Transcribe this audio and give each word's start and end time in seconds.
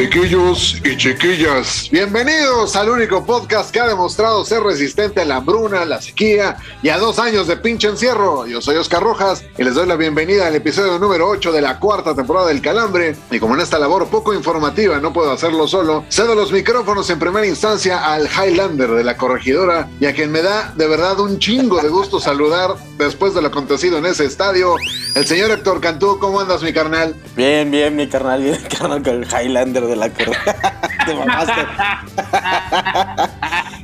Chiquillos 0.00 0.80
y 0.82 0.96
chiquillas, 0.96 1.90
bienvenidos 1.92 2.74
al 2.74 2.88
único 2.88 3.22
podcast 3.22 3.70
que 3.70 3.80
ha 3.80 3.86
demostrado 3.86 4.46
ser 4.46 4.62
resistente 4.62 5.20
a 5.20 5.26
la 5.26 5.36
hambruna, 5.36 5.84
la 5.84 6.00
sequía 6.00 6.56
y 6.82 6.88
a 6.88 6.96
dos 6.96 7.18
años 7.18 7.46
de 7.46 7.58
pinche 7.58 7.88
encierro. 7.88 8.46
Yo 8.46 8.62
soy 8.62 8.76
Oscar 8.76 9.02
Rojas 9.02 9.44
y 9.58 9.62
les 9.62 9.74
doy 9.74 9.86
la 9.86 9.96
bienvenida 9.96 10.46
al 10.46 10.54
episodio 10.54 10.98
número 10.98 11.28
8 11.28 11.52
de 11.52 11.60
la 11.60 11.78
cuarta 11.78 12.14
temporada 12.14 12.48
del 12.48 12.62
Calambre. 12.62 13.14
Y 13.30 13.38
como 13.38 13.56
en 13.56 13.60
esta 13.60 13.78
labor 13.78 14.08
poco 14.08 14.32
informativa 14.32 14.98
no 15.00 15.12
puedo 15.12 15.32
hacerlo 15.32 15.68
solo, 15.68 16.06
cedo 16.08 16.34
los 16.34 16.50
micrófonos 16.50 17.10
en 17.10 17.18
primera 17.18 17.46
instancia 17.46 18.10
al 18.10 18.26
Highlander 18.26 18.92
de 18.92 19.04
la 19.04 19.18
corregidora 19.18 19.90
y 20.00 20.06
a 20.06 20.14
quien 20.14 20.32
me 20.32 20.40
da 20.40 20.72
de 20.76 20.88
verdad 20.88 21.20
un 21.20 21.38
chingo 21.38 21.78
de 21.82 21.90
gusto 21.90 22.20
saludar 22.20 22.74
después 22.96 23.34
de 23.34 23.42
lo 23.42 23.48
acontecido 23.48 23.98
en 23.98 24.06
ese 24.06 24.24
estadio, 24.24 24.76
el 25.14 25.26
señor 25.26 25.50
Héctor 25.50 25.82
Cantú. 25.82 26.18
¿Cómo 26.18 26.40
andas, 26.40 26.62
mi 26.62 26.72
carnal? 26.72 27.14
Bien, 27.36 27.70
bien, 27.70 27.94
mi 27.94 28.08
carnal, 28.08 28.42
bien, 28.42 28.58
carnal, 28.78 29.02
con 29.02 29.22
el 29.22 29.26
Highlander 29.26 29.89
de 29.90 29.96
la 29.96 30.10
correa. 30.10 30.80
Te 31.06 31.14
mamaste. 31.14 31.52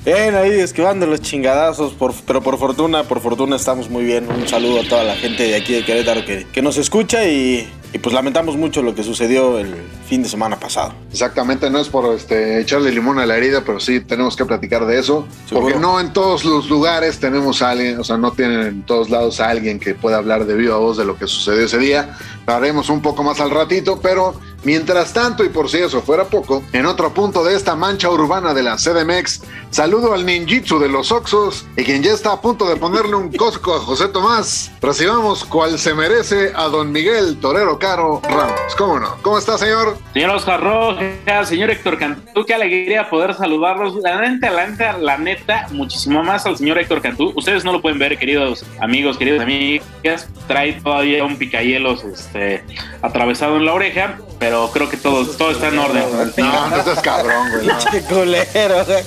bien, 0.05 0.35
ahí 0.35 0.61
esquivando 0.61 1.07
los 1.07 1.21
chingadazos, 1.21 1.93
por- 1.95 2.15
pero 2.27 2.41
por 2.43 2.59
fortuna, 2.59 3.05
por 3.05 3.21
fortuna 3.21 3.57
estamos 3.57 3.89
muy 3.91 4.05
bien. 4.05 4.29
Un 4.31 4.47
saludo 4.49 4.81
a 4.81 4.89
toda 4.89 5.05
la 5.05 5.17
gente 5.17 5.43
de 5.45 5.57
aquí 5.57 5.75
de 5.75 5.85
Querétaro 5.85 6.25
que, 6.25 6.47
que 6.53 6.63
nos 6.63 6.77
escucha 6.77 7.25
y, 7.27 7.69
y 7.93 7.99
pues 7.99 8.15
lamentamos 8.15 8.57
mucho 8.57 8.83
lo 8.83 8.95
que 8.95 9.03
sucedió 9.03 9.59
el 9.59 9.75
fin 10.09 10.23
de 10.23 10.29
semana 10.29 10.59
pasado. 10.61 10.93
Exactamente, 11.11 11.71
no 11.71 11.79
es 11.81 11.89
por 11.89 12.15
este, 12.15 12.61
echarle 12.61 12.93
limón 12.93 13.19
a 13.19 13.27
la 13.27 13.37
herida, 13.37 13.63
pero 13.65 13.81
sí 13.81 14.01
tenemos 14.01 14.37
que 14.37 14.45
platicar 14.45 14.87
de 14.87 14.99
eso. 14.99 15.27
Seguro. 15.49 15.67
Porque 15.67 15.79
no 15.81 15.99
en 16.01 16.13
todos 16.13 16.45
los 16.45 16.69
lugares 16.69 17.19
tenemos 17.19 17.63
a 17.63 17.71
alguien, 17.71 17.99
o 17.99 18.05
sea, 18.05 18.17
no 18.17 18.33
tienen 18.33 18.61
en 18.61 18.83
todos 18.83 19.11
lados 19.11 19.41
a 19.41 19.49
alguien 19.49 19.81
que 19.81 19.95
pueda 19.95 20.19
hablar 20.19 20.45
de 20.45 20.55
viva 20.55 20.77
voz 20.77 20.97
de 20.99 21.05
lo 21.05 21.17
que 21.17 21.27
sucedió 21.27 21.65
ese 21.65 21.79
día. 21.79 22.17
Lo 22.47 22.55
haremos 22.55 22.89
un 22.91 23.03
poco 23.03 23.25
más 23.25 23.41
al 23.41 23.51
ratito, 23.51 23.99
pero 24.01 24.41
mientras 24.67 25.13
tanto, 25.13 25.45
y 25.45 25.49
por 25.49 25.71
si 25.71 25.79
eso 25.79 26.03
fuera 26.03 26.25
poco, 26.25 26.63
en 26.73 26.87
otro 26.87 27.15
punto 27.15 27.45
de 27.45 27.55
esta 27.55 27.77
mancha 27.77 28.11
urbana 28.11 28.53
de 28.53 28.65
la 28.65 28.77
CDMX, 28.77 29.43
saludo 29.71 30.13
al 30.13 30.27
ninjitsu 30.27 30.81
de 30.81 30.89
los 30.89 31.13
Oxos 31.13 31.65
y 31.77 31.85
quien 31.85 32.03
ya 32.03 32.13
está 32.13 32.33
a 32.33 32.41
punto 32.41 32.69
de 32.69 32.75
ponerle 32.75 33.15
un 33.15 33.33
cosco 33.33 33.77
a 33.77 33.79
José 33.79 34.09
Tomás. 34.09 34.73
Recibamos 34.83 35.45
cual 35.45 35.79
se 35.79 35.95
merece 35.95 36.53
a 36.57 36.65
don 36.65 36.91
Miguel 36.91 37.39
Torero 37.39 37.79
Caro 37.79 38.21
Ramos. 38.25 38.75
¿Cómo 38.77 38.99
no? 38.99 39.15
¿Cómo 39.23 39.39
está, 39.39 39.57
señor? 39.57 39.99
Señor 40.13 40.31
Oscar 40.31 40.61
Rojas, 40.61 41.49
señor 41.49 41.71
Héctor 41.71 41.99
Cantú, 41.99 42.45
qué 42.45 42.55
alegría 42.55 43.09
poder 43.09 43.35
saludarlos. 43.35 43.95
La 44.03 44.21
neta, 44.21 44.51
la 44.51 44.67
neta, 44.67 44.99
la 44.99 45.17
neta, 45.17 45.69
muchísimo 45.71 46.25
más 46.25 46.45
al 46.45 46.59
señor 46.59 46.79
Héctor 46.79 47.03
Cantú. 47.03 47.33
Ustedes 47.37 47.65
no 47.65 47.73
lo 47.73 47.81
pueden 47.81 48.01
ver, 48.01 48.19
queridos 48.19 48.65
amigos, 48.81 49.17
queridas 49.17 49.43
amigas. 49.43 50.29
Trae 50.49 50.73
todavía 50.73 51.25
un 51.25 51.37
picahielos 51.37 52.03
este, 52.03 52.65
atravesado 53.01 53.59
en 53.59 53.65
la 53.65 53.73
oreja, 53.73 54.19
pero 54.41 54.56
creo 54.73 54.89
que 54.89 54.97
todo, 54.97 55.27
todo 55.27 55.51
está 55.51 55.69
en 55.69 55.79
orden. 55.79 56.05
No, 56.37 56.71
no 56.71 56.85
seas 56.85 57.01
cabrón, 57.01 57.51
güey. 57.51 57.67
no. 57.67 57.79
Qué 57.91 58.01
culero, 58.03 58.85
güey. 58.85 59.05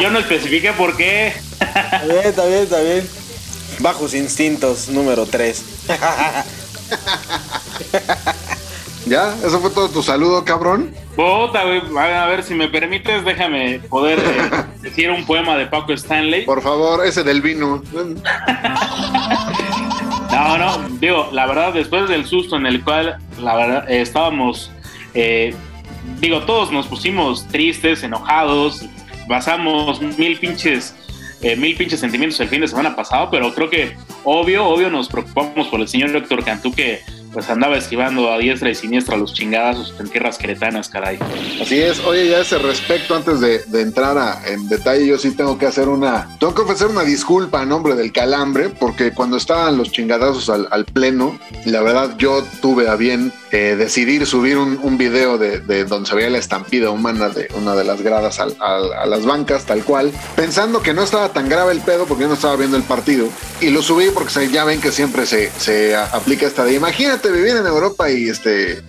Yo 0.00 0.10
no 0.10 0.18
especifiqué 0.18 0.72
por 0.72 0.96
qué. 0.96 1.28
Está 1.60 2.04
bien, 2.04 2.26
está 2.26 2.44
bien, 2.46 2.62
está 2.62 2.80
bien. 2.80 3.08
Bajos 3.78 4.14
instintos, 4.14 4.88
número 4.88 5.26
3. 5.26 5.64
¿Ya? 9.06 9.34
¿Eso 9.44 9.60
fue 9.60 9.70
todo 9.70 9.88
tu 9.88 10.02
saludo, 10.02 10.44
cabrón? 10.44 10.94
Puta, 11.16 11.64
güey, 11.64 11.80
a 11.98 12.26
ver 12.26 12.42
si 12.44 12.54
me 12.54 12.68
permites, 12.68 13.24
déjame 13.24 13.80
poder 13.90 14.18
eh, 14.20 14.64
decir 14.80 15.10
un 15.10 15.26
poema 15.26 15.56
de 15.56 15.66
Paco 15.66 15.92
Stanley. 15.92 16.44
Por 16.44 16.62
favor, 16.62 17.04
ese 17.04 17.24
del 17.24 17.42
vino. 17.42 17.82
No, 20.32 20.56
no, 20.56 20.88
digo, 20.98 21.28
la 21.30 21.44
verdad, 21.46 21.74
después 21.74 22.08
del 22.08 22.24
susto 22.24 22.56
en 22.56 22.64
el 22.64 22.82
cual, 22.82 23.18
la 23.38 23.54
verdad, 23.54 23.90
estábamos, 23.90 24.70
eh, 25.12 25.54
digo, 26.20 26.40
todos 26.42 26.72
nos 26.72 26.86
pusimos 26.86 27.46
tristes, 27.48 28.02
enojados, 28.02 28.86
pasamos 29.28 30.00
mil 30.00 30.38
pinches, 30.38 30.96
eh, 31.42 31.54
mil 31.54 31.76
pinches 31.76 32.00
sentimientos 32.00 32.40
el 32.40 32.48
fin 32.48 32.62
de 32.62 32.68
semana 32.68 32.96
pasado, 32.96 33.28
pero 33.30 33.54
creo 33.54 33.68
que 33.68 33.94
obvio, 34.24 34.64
obvio 34.64 34.88
nos 34.88 35.08
preocupamos 35.08 35.68
por 35.68 35.80
el 35.80 35.88
señor 35.88 36.16
Héctor 36.16 36.42
Cantú 36.44 36.72
que 36.72 37.02
pues 37.32 37.48
andaba 37.48 37.76
esquivando 37.76 38.30
a 38.32 38.38
diestra 38.38 38.70
y 38.70 38.74
siniestra 38.74 39.16
los 39.16 39.32
chingadazos 39.34 39.94
en 39.98 40.08
tierras 40.08 40.38
queretanas, 40.38 40.88
caray. 40.88 41.18
Así 41.60 41.80
es. 41.80 42.00
Oye, 42.00 42.28
ya 42.28 42.40
ese 42.40 42.58
respecto, 42.58 43.14
antes 43.14 43.40
de, 43.40 43.62
entrar 43.80 44.18
a- 44.18 44.40
en 44.46 44.68
detalle, 44.68 45.06
yo 45.06 45.18
sí 45.18 45.30
tengo 45.32 45.58
que 45.58 45.66
hacer 45.66 45.88
una. 45.88 46.28
Tengo 46.38 46.54
que 46.54 46.62
ofrecer 46.62 46.88
una 46.88 47.02
disculpa 47.04 47.62
a 47.62 47.64
nombre 47.66 47.94
del 47.94 48.12
calambre, 48.12 48.68
porque 48.68 49.12
cuando 49.12 49.36
estaban 49.36 49.76
los 49.78 49.90
chingadazos 49.90 50.48
al, 50.50 50.68
al 50.70 50.84
pleno, 50.84 51.38
la 51.64 51.80
verdad 51.82 52.16
yo 52.18 52.44
tuve 52.60 52.88
a 52.88 52.96
bien 52.96 53.32
eh, 53.50 53.76
decidir 53.78 54.26
subir 54.26 54.58
un, 54.58 54.96
video 54.98 55.38
de, 55.38 55.60
de 55.60 55.84
donde 55.84 56.08
se 56.08 56.14
veía 56.14 56.30
la 56.30 56.38
estampida 56.38 56.90
humana 56.90 57.28
de 57.30 57.48
una 57.54 57.74
de 57.74 57.84
las 57.84 58.02
gradas 58.02 58.38
al- 58.40 58.56
al- 58.60 58.92
a 58.92 59.06
las 59.06 59.24
bancas, 59.24 59.64
tal 59.64 59.82
cual, 59.84 60.12
pensando 60.36 60.82
que 60.82 60.92
no 60.94 61.02
estaba 61.02 61.30
tan 61.30 61.48
grave 61.48 61.72
el 61.72 61.80
pedo 61.80 62.04
porque 62.06 62.22
yo 62.22 62.28
no 62.28 62.34
estaba 62.34 62.56
viendo 62.56 62.76
el 62.76 62.82
partido. 62.82 63.28
Y 63.60 63.70
lo 63.70 63.82
subí 63.82 64.06
porque 64.12 64.32
ya 64.50 64.64
ven 64.64 64.80
que 64.80 64.92
siempre 64.92 65.24
se, 65.26 65.50
se 65.58 65.94
aplica 65.96 66.46
esta 66.46 66.64
de 66.64 66.74
imagínate 66.74 67.21
vivir 67.30 67.56
en 67.56 67.66
Europa 67.66 68.10
y 68.10 68.28
este 68.28 68.82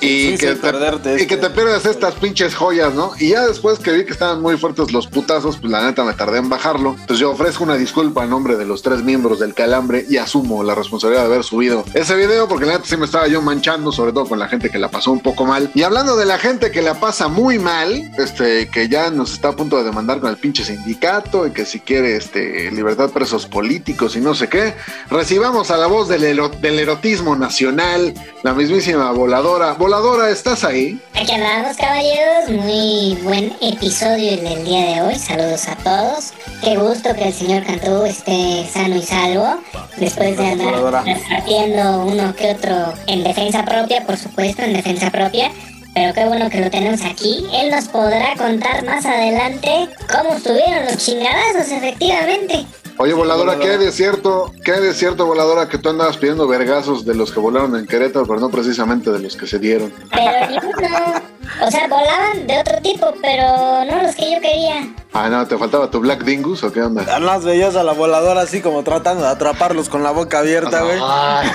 y 0.00 0.30
Sí, 0.32 0.36
que, 0.38 0.52
sí, 0.54 0.58
perderte 0.60 1.16
te, 1.16 1.22
y 1.22 1.26
que 1.26 1.36
te 1.36 1.50
pierdas 1.50 1.84
estas 1.86 2.14
pinches 2.14 2.54
joyas, 2.54 2.94
¿no? 2.94 3.12
Y 3.18 3.30
ya 3.30 3.46
después 3.46 3.78
que 3.78 3.92
vi 3.92 4.04
que 4.04 4.12
estaban 4.12 4.40
muy 4.42 4.56
fuertes 4.56 4.92
los 4.92 5.06
putazos, 5.06 5.56
pues 5.58 5.70
la 5.70 5.84
neta 5.84 6.04
me 6.04 6.12
tardé 6.14 6.38
en 6.38 6.48
bajarlo. 6.48 6.90
Entonces 6.92 7.18
yo 7.18 7.30
ofrezco 7.30 7.64
una 7.64 7.76
disculpa 7.76 8.24
en 8.24 8.30
nombre 8.30 8.56
de 8.56 8.64
los 8.66 8.82
tres 8.82 9.02
miembros 9.02 9.38
del 9.40 9.54
calambre 9.54 10.04
y 10.08 10.16
asumo 10.18 10.62
la 10.62 10.74
responsabilidad 10.74 11.22
de 11.26 11.32
haber 11.32 11.44
subido 11.44 11.84
ese 11.94 12.14
video 12.16 12.48
porque 12.48 12.66
la 12.66 12.74
neta 12.74 12.84
sí 12.86 12.96
me 12.96 13.06
estaba 13.06 13.26
yo 13.28 13.40
manchando, 13.42 13.92
sobre 13.92 14.12
todo 14.12 14.26
con 14.26 14.38
la 14.38 14.48
gente 14.48 14.70
que 14.70 14.78
la 14.78 14.90
pasó 14.90 15.10
un 15.12 15.20
poco 15.20 15.44
mal. 15.46 15.70
Y 15.74 15.82
hablando 15.82 16.16
de 16.16 16.26
la 16.26 16.38
gente 16.38 16.70
que 16.70 16.82
la 16.82 17.00
pasa 17.00 17.28
muy 17.28 17.58
mal, 17.58 18.10
este, 18.18 18.68
que 18.68 18.88
ya 18.88 19.10
nos 19.10 19.32
está 19.32 19.48
a 19.48 19.56
punto 19.56 19.76
de 19.78 19.84
demandar 19.84 20.20
con 20.20 20.30
el 20.30 20.36
pinche 20.36 20.64
sindicato 20.64 21.46
y 21.46 21.50
que 21.52 21.64
si 21.64 21.80
quiere 21.80 22.16
este, 22.16 22.70
libertad 22.70 23.10
presos 23.10 23.46
políticos 23.46 24.16
y 24.16 24.20
no 24.20 24.34
sé 24.34 24.48
qué, 24.48 24.74
recibamos 25.10 25.70
a 25.70 25.76
la 25.76 25.86
voz 25.86 26.08
del, 26.08 26.24
ero- 26.24 26.50
del 26.60 26.78
erotismo 26.78 27.33
nacional, 27.36 28.14
la 28.42 28.52
mismísima 28.52 29.10
voladora. 29.12 29.72
Voladora, 29.74 30.30
¿estás 30.30 30.64
ahí? 30.64 31.00
Aquí 31.14 31.32
andamos, 31.32 31.76
caballeros. 31.76 32.50
Muy 32.50 33.18
buen 33.22 33.52
episodio 33.60 34.32
el 34.32 34.44
del 34.44 34.64
día 34.64 34.86
de 34.86 35.02
hoy. 35.02 35.14
Saludos 35.16 35.68
a 35.68 35.76
todos. 35.76 36.32
Qué 36.62 36.76
gusto 36.76 37.14
que 37.14 37.28
el 37.28 37.34
señor 37.34 37.64
Cantú 37.64 38.04
esté 38.04 38.66
sano 38.72 38.96
y 38.96 39.02
salvo. 39.02 39.60
Después 39.96 40.36
de 40.36 40.46
andar 40.46 41.04
repartiendo 41.04 42.04
uno 42.04 42.34
que 42.34 42.52
otro 42.52 42.94
en 43.06 43.24
defensa 43.24 43.64
propia, 43.64 44.04
por 44.04 44.16
supuesto, 44.16 44.62
en 44.62 44.72
defensa 44.72 45.10
propia. 45.10 45.50
Pero 45.94 46.12
qué 46.12 46.24
bueno 46.24 46.50
que 46.50 46.60
lo 46.60 46.70
tenemos 46.70 47.02
aquí. 47.04 47.46
Él 47.52 47.70
nos 47.70 47.86
podrá 47.86 48.34
contar 48.36 48.84
más 48.84 49.06
adelante 49.06 49.88
cómo 50.10 50.34
estuvieron 50.34 50.86
los 50.86 50.96
chingadazos, 50.96 51.70
efectivamente. 51.70 52.66
Oye, 52.96 53.12
voladora, 53.12 53.52
¿qué 53.56 53.62
hay 53.62 53.76
Voladora. 53.76 53.84
de 53.86 53.92
cierto? 53.92 54.52
¿Qué 54.64 54.72
hay 54.72 54.80
de 54.82 54.94
cierto, 54.94 55.26
voladora, 55.26 55.68
que 55.68 55.78
tú 55.78 55.88
andabas 55.88 56.16
pidiendo 56.16 56.46
vergazos 56.46 57.04
de 57.04 57.14
los 57.14 57.32
que 57.32 57.40
volaron 57.40 57.76
en 57.76 57.86
Querétaro, 57.86 58.26
pero 58.26 58.38
no 58.38 58.50
precisamente 58.50 59.10
de 59.10 59.18
los 59.18 59.36
que 59.36 59.46
se 59.46 59.58
dieron? 59.58 59.92
Pero 60.12 60.60
uno. 60.62 61.22
O 61.66 61.70
sea, 61.70 61.88
volaban 61.88 62.46
de 62.46 62.58
otro 62.58 62.78
tipo, 62.82 63.12
pero 63.20 63.84
no 63.84 64.02
los 64.02 64.14
que 64.14 64.32
yo 64.32 64.40
quería. 64.40 64.94
Ah, 65.16 65.28
no, 65.28 65.46
¿te 65.46 65.56
faltaba 65.56 65.88
tu 65.90 66.00
Black 66.00 66.24
Dingus 66.24 66.64
o 66.64 66.72
qué 66.72 66.82
onda? 66.82 67.04
Además 67.08 67.44
veías 67.44 67.76
a 67.76 67.84
la 67.84 67.92
voladora 67.92 68.40
así 68.40 68.60
como 68.60 68.82
tratando 68.82 69.22
de 69.22 69.28
atraparlos 69.28 69.88
con 69.88 70.02
la 70.02 70.10
boca 70.10 70.40
abierta, 70.40 70.82
güey. 70.82 70.98
Ay, 71.00 71.48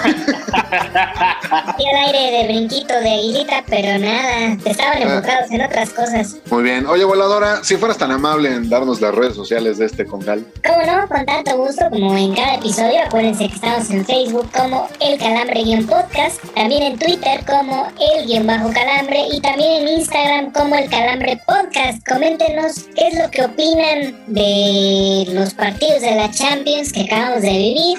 Hacía 1.51 1.89
el 1.91 1.97
aire 2.15 2.37
de 2.37 2.43
brinquito 2.45 2.93
de 2.93 3.09
aguilita, 3.09 3.63
pero 3.67 3.99
nada. 3.99 4.57
Estaban 4.63 5.01
enfocados 5.01 5.51
en 5.51 5.61
otras 5.61 5.89
cosas. 5.89 6.37
muy 6.49 6.63
bien. 6.63 6.85
Oye, 6.87 7.03
voladora, 7.03 7.61
si 7.63 7.75
fueras 7.75 7.97
tan 7.97 8.11
amable 8.11 8.53
en 8.53 8.69
darnos 8.69 9.01
las 9.01 9.13
redes 9.13 9.35
sociales 9.35 9.77
de 9.77 9.87
este 9.87 10.05
congal. 10.05 10.45
¿Cómo 10.65 10.81
no? 10.85 11.07
Con 11.09 11.25
tanto 11.25 11.57
gusto 11.57 11.83
como 11.89 12.15
en 12.15 12.33
cada 12.35 12.55
episodio. 12.55 13.03
Acuérdense 13.05 13.49
que 13.49 13.55
estamos 13.55 13.89
en 13.89 14.05
Facebook 14.05 14.49
como 14.55 14.87
El 15.01 15.17
Calambre-Podcast. 15.19 16.41
También 16.55 16.83
en 16.83 16.97
Twitter 16.99 17.41
como 17.45 17.87
El-Calambre. 17.99 19.27
Y 19.33 19.41
también 19.41 19.81
en 19.81 19.87
Instagram 19.99 20.51
como 20.53 20.75
el 20.75 20.89
Calambre 20.89 21.41
Podcast. 21.45 22.07
Coméntenos 22.07 22.85
qué 22.95 23.07
es 23.09 23.19
lo 23.19 23.29
que 23.29 23.48
opinan 23.49 24.15
de 24.27 25.25
los 25.33 25.53
partidos 25.53 26.01
de 26.01 26.15
la 26.15 26.31
Champions 26.31 26.91
que 26.91 27.01
acabamos 27.01 27.41
de 27.41 27.49
vivir. 27.49 27.97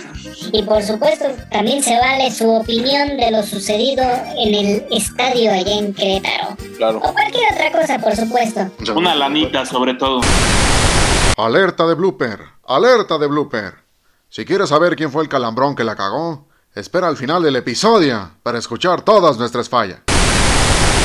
Y 0.52 0.62
por 0.62 0.82
supuesto, 0.82 1.26
también 1.50 1.82
se 1.82 1.98
vale 1.98 2.30
su 2.30 2.48
opinión 2.50 3.16
de 3.16 3.30
lo 3.30 3.42
sucedido 3.42 4.02
en 4.36 4.54
el 4.54 4.86
estadio 4.90 5.52
allá 5.52 5.78
en 5.78 5.94
Querétaro. 5.94 6.56
Claro. 6.76 6.98
O 6.98 7.12
cualquier 7.12 7.52
otra 7.52 7.72
cosa, 7.72 7.98
por 7.98 8.16
supuesto. 8.16 8.70
Una 8.94 9.14
lanita, 9.14 9.64
sobre 9.66 9.94
todo. 9.94 10.20
Alerta 11.36 11.86
de 11.86 11.94
blooper, 11.94 12.40
alerta 12.66 13.18
de 13.18 13.26
blooper. 13.26 13.74
Si 14.28 14.44
quieres 14.44 14.68
saber 14.68 14.96
quién 14.96 15.10
fue 15.10 15.22
el 15.22 15.28
calambrón 15.28 15.74
que 15.74 15.84
la 15.84 15.96
cagó, 15.96 16.48
espera 16.74 17.08
al 17.08 17.16
final 17.16 17.42
del 17.42 17.56
episodio 17.56 18.30
para 18.42 18.58
escuchar 18.58 19.02
todas 19.02 19.38
nuestras 19.38 19.68
fallas. 19.68 20.00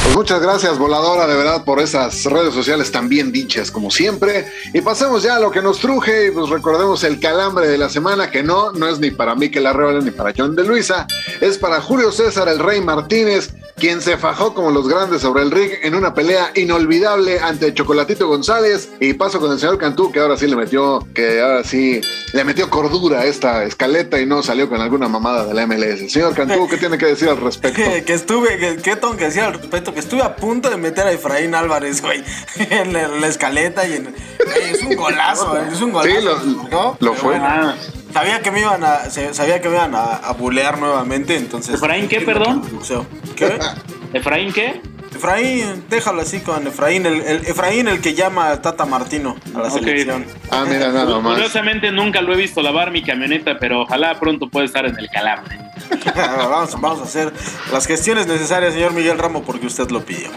Pues 0.05 0.15
muchas 0.15 0.39
gracias, 0.39 0.77
Voladora, 0.77 1.25
de 1.25 1.35
verdad, 1.35 1.65
por 1.65 1.79
esas 1.79 2.25
redes 2.25 2.53
sociales 2.53 2.91
tan 2.91 3.09
bien 3.09 3.31
dichas, 3.31 3.71
como 3.71 3.89
siempre. 3.89 4.45
Y 4.71 4.81
pasemos 4.81 5.23
ya 5.23 5.37
a 5.37 5.39
lo 5.39 5.49
que 5.49 5.63
nos 5.63 5.79
truje 5.79 6.27
y 6.27 6.31
pues 6.31 6.47
recordemos 6.49 7.03
el 7.03 7.19
calambre 7.19 7.67
de 7.67 7.79
la 7.79 7.89
semana, 7.89 8.29
que 8.29 8.43
no, 8.43 8.71
no 8.71 8.87
es 8.87 8.99
ni 8.99 9.09
para 9.09 9.33
Mikel 9.33 9.65
Arreola 9.65 10.01
ni 10.01 10.11
para 10.11 10.31
John 10.37 10.55
de 10.55 10.63
Luisa, 10.63 11.07
es 11.41 11.57
para 11.57 11.81
Julio 11.81 12.11
César 12.11 12.47
el 12.47 12.59
Rey 12.59 12.81
Martínez, 12.81 13.49
quien 13.77 14.01
se 14.01 14.17
fajó 14.17 14.53
como 14.53 14.71
los 14.71 14.87
grandes 14.87 15.21
sobre 15.21 15.43
el 15.43 15.51
ring 15.51 15.71
en 15.83 15.95
una 15.95 16.13
pelea 16.13 16.51
inolvidable 16.55 17.39
ante 17.39 17.73
Chocolatito 17.73 18.27
González. 18.27 18.89
Y 18.99 19.13
paso 19.13 19.39
con 19.39 19.51
el 19.51 19.59
señor 19.59 19.77
Cantú, 19.77 20.11
que 20.11 20.19
ahora 20.19 20.37
sí 20.37 20.47
le 20.47 20.55
metió, 20.55 21.05
que 21.13 21.41
ahora 21.41 21.63
sí 21.63 21.99
le 22.33 22.43
metió 22.43 22.69
cordura 22.69 23.21
a 23.21 23.25
esta 23.25 23.63
escaleta 23.65 24.21
y 24.21 24.25
no 24.25 24.43
salió 24.43 24.69
con 24.69 24.79
alguna 24.79 25.07
mamada 25.07 25.45
de 25.45 25.53
la 25.53 25.67
MLS. 25.67 26.11
Señor 26.11 26.33
Cantú, 26.33 26.67
¿qué 26.69 26.77
tiene 26.77 26.97
que 26.97 27.07
decir 27.07 27.27
al 27.27 27.37
respecto? 27.37 27.75
Que, 27.75 28.03
que 28.05 28.13
estuve, 28.13 28.57
que, 28.57 28.77
que 28.77 28.95
tengo 28.95 29.17
que 29.17 29.25
decir 29.25 29.41
al 29.41 29.53
respecto, 29.53 29.93
que 29.95 29.99
estuve 30.01 30.21
a 30.21 30.35
punto 30.35 30.69
de 30.69 30.77
meter 30.77 31.07
a 31.07 31.11
Efraín 31.11 31.55
Álvarez, 31.55 32.01
güey, 32.03 32.23
en 32.69 32.93
la, 32.93 33.27
escaleta 33.27 33.87
y 33.87 33.93
en... 33.93 34.03
güey, 34.03 34.69
es 34.71 34.83
un 34.83 34.95
golazo, 34.95 35.49
güey, 35.49 35.63
es 35.73 35.81
un 35.81 35.91
golazo. 35.91 36.19
Sí, 36.19 36.23
lo- 36.23 36.69
¿no? 36.69 36.97
lo 36.99 37.13
fue. 37.15 37.35
Ah, 37.37 37.73
sabía 38.13 38.41
que 38.41 38.51
me 38.51 38.59
iban 38.59 38.83
a, 38.83 39.09
sabía 39.09 39.59
que 39.61 39.69
me 39.69 39.75
iban 39.75 39.95
a, 39.95 40.03
a 40.17 40.33
bulear 40.33 40.77
nuevamente, 40.77 41.35
entonces... 41.35 41.75
¿Efraín 41.75 42.07
qué, 42.07 42.21
perdón? 42.21 42.61
¿Qué? 43.35 43.57
¿Efraín 44.13 44.53
qué? 44.53 44.81
Efraín, 45.15 45.85
déjalo 45.89 46.21
así 46.23 46.41
con 46.41 46.67
Efraín, 46.67 47.05
el, 47.05 47.21
el- 47.21 47.45
Efraín 47.47 47.87
el 47.87 48.01
que 48.01 48.13
llama 48.13 48.51
a 48.51 48.61
Tata 48.61 48.85
Martino 48.85 49.37
a 49.55 49.59
la 49.59 49.67
Ok. 49.69 49.79
selección. 49.79 50.25
Ah, 50.51 50.65
mira, 50.67 50.89
nada 50.91 51.19
más. 51.19 51.33
Curiosamente 51.35 51.89
nunca 51.91 52.21
lo 52.21 52.33
he 52.33 52.37
visto 52.37 52.61
lavar 52.61 52.91
mi 52.91 53.01
camioneta, 53.01 53.57
pero 53.57 53.83
ojalá 53.83 54.19
pronto 54.19 54.49
pueda 54.49 54.65
estar 54.65 54.85
en 54.85 54.99
el 54.99 55.09
calambre. 55.09 55.57
vamos, 56.15 56.79
vamos 56.79 56.99
a 57.01 57.03
hacer 57.03 57.33
las 57.71 57.85
gestiones 57.85 58.27
necesarias, 58.27 58.73
señor 58.73 58.93
Miguel 58.93 59.17
Ramo, 59.17 59.43
porque 59.43 59.67
usted 59.67 59.89
lo 59.89 60.05
pidió. 60.05 60.29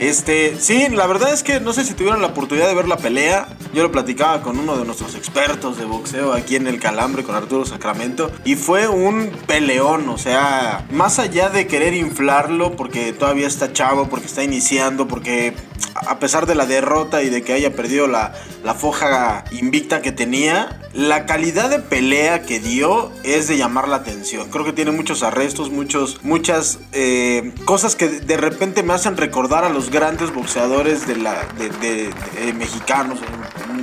Este, 0.00 0.56
sí, 0.58 0.88
la 0.88 1.06
verdad 1.06 1.32
es 1.32 1.42
que 1.42 1.60
no 1.60 1.72
sé 1.72 1.84
si 1.84 1.94
tuvieron 1.94 2.20
la 2.20 2.28
oportunidad 2.28 2.68
de 2.68 2.74
ver 2.74 2.88
la 2.88 2.96
pelea. 2.96 3.48
Yo 3.72 3.82
lo 3.82 3.92
platicaba 3.92 4.42
con 4.42 4.58
uno 4.58 4.76
de 4.76 4.84
nuestros 4.84 5.14
expertos 5.14 5.78
de 5.78 5.84
boxeo 5.84 6.32
aquí 6.32 6.56
en 6.56 6.66
el 6.66 6.80
Calambre, 6.80 7.22
con 7.22 7.34
Arturo 7.34 7.64
Sacramento, 7.64 8.30
y 8.44 8.56
fue 8.56 8.88
un 8.88 9.30
peleón, 9.46 10.08
o 10.08 10.18
sea, 10.18 10.84
más 10.90 11.18
allá 11.18 11.48
de 11.48 11.66
querer 11.66 11.94
inflarlo 11.94 12.76
porque 12.76 13.12
todavía 13.12 13.46
está 13.46 13.72
chavo, 13.72 14.08
porque 14.08 14.26
está 14.26 14.42
iniciando, 14.42 15.08
porque 15.08 15.54
a 15.94 16.18
pesar 16.18 16.46
de 16.46 16.54
la 16.54 16.66
derrota 16.66 17.22
y 17.22 17.30
de 17.30 17.42
que 17.42 17.52
haya 17.52 17.74
perdido 17.74 18.06
la, 18.06 18.34
la 18.64 18.74
foja 18.74 19.44
invicta 19.52 20.02
que 20.02 20.12
tenía, 20.12 20.80
la 20.94 21.24
calidad 21.26 21.70
de 21.70 21.78
pelea 21.78 22.42
que 22.42 22.60
dio 22.60 23.10
es 23.24 23.48
de 23.48 23.56
llamar 23.56 23.88
la 23.88 23.96
atención. 23.96 24.50
Creo 24.50 24.64
que 24.64 24.72
tiene 24.72 24.90
muchos 24.90 25.22
arrestos, 25.22 25.70
muchos, 25.70 26.20
muchas 26.22 26.78
eh, 26.92 27.52
cosas 27.64 27.96
que 27.96 28.08
de 28.08 28.36
repente 28.36 28.82
me 28.82 28.92
hacen 28.92 29.16
recordar 29.16 29.64
a 29.64 29.70
los 29.70 29.90
grandes 29.90 30.34
boxeadores 30.34 31.06
de 31.06 31.16
la, 31.16 31.46
de, 31.58 31.68
de- 31.80 32.10
de 32.44 32.52
mexicanos. 32.52 33.20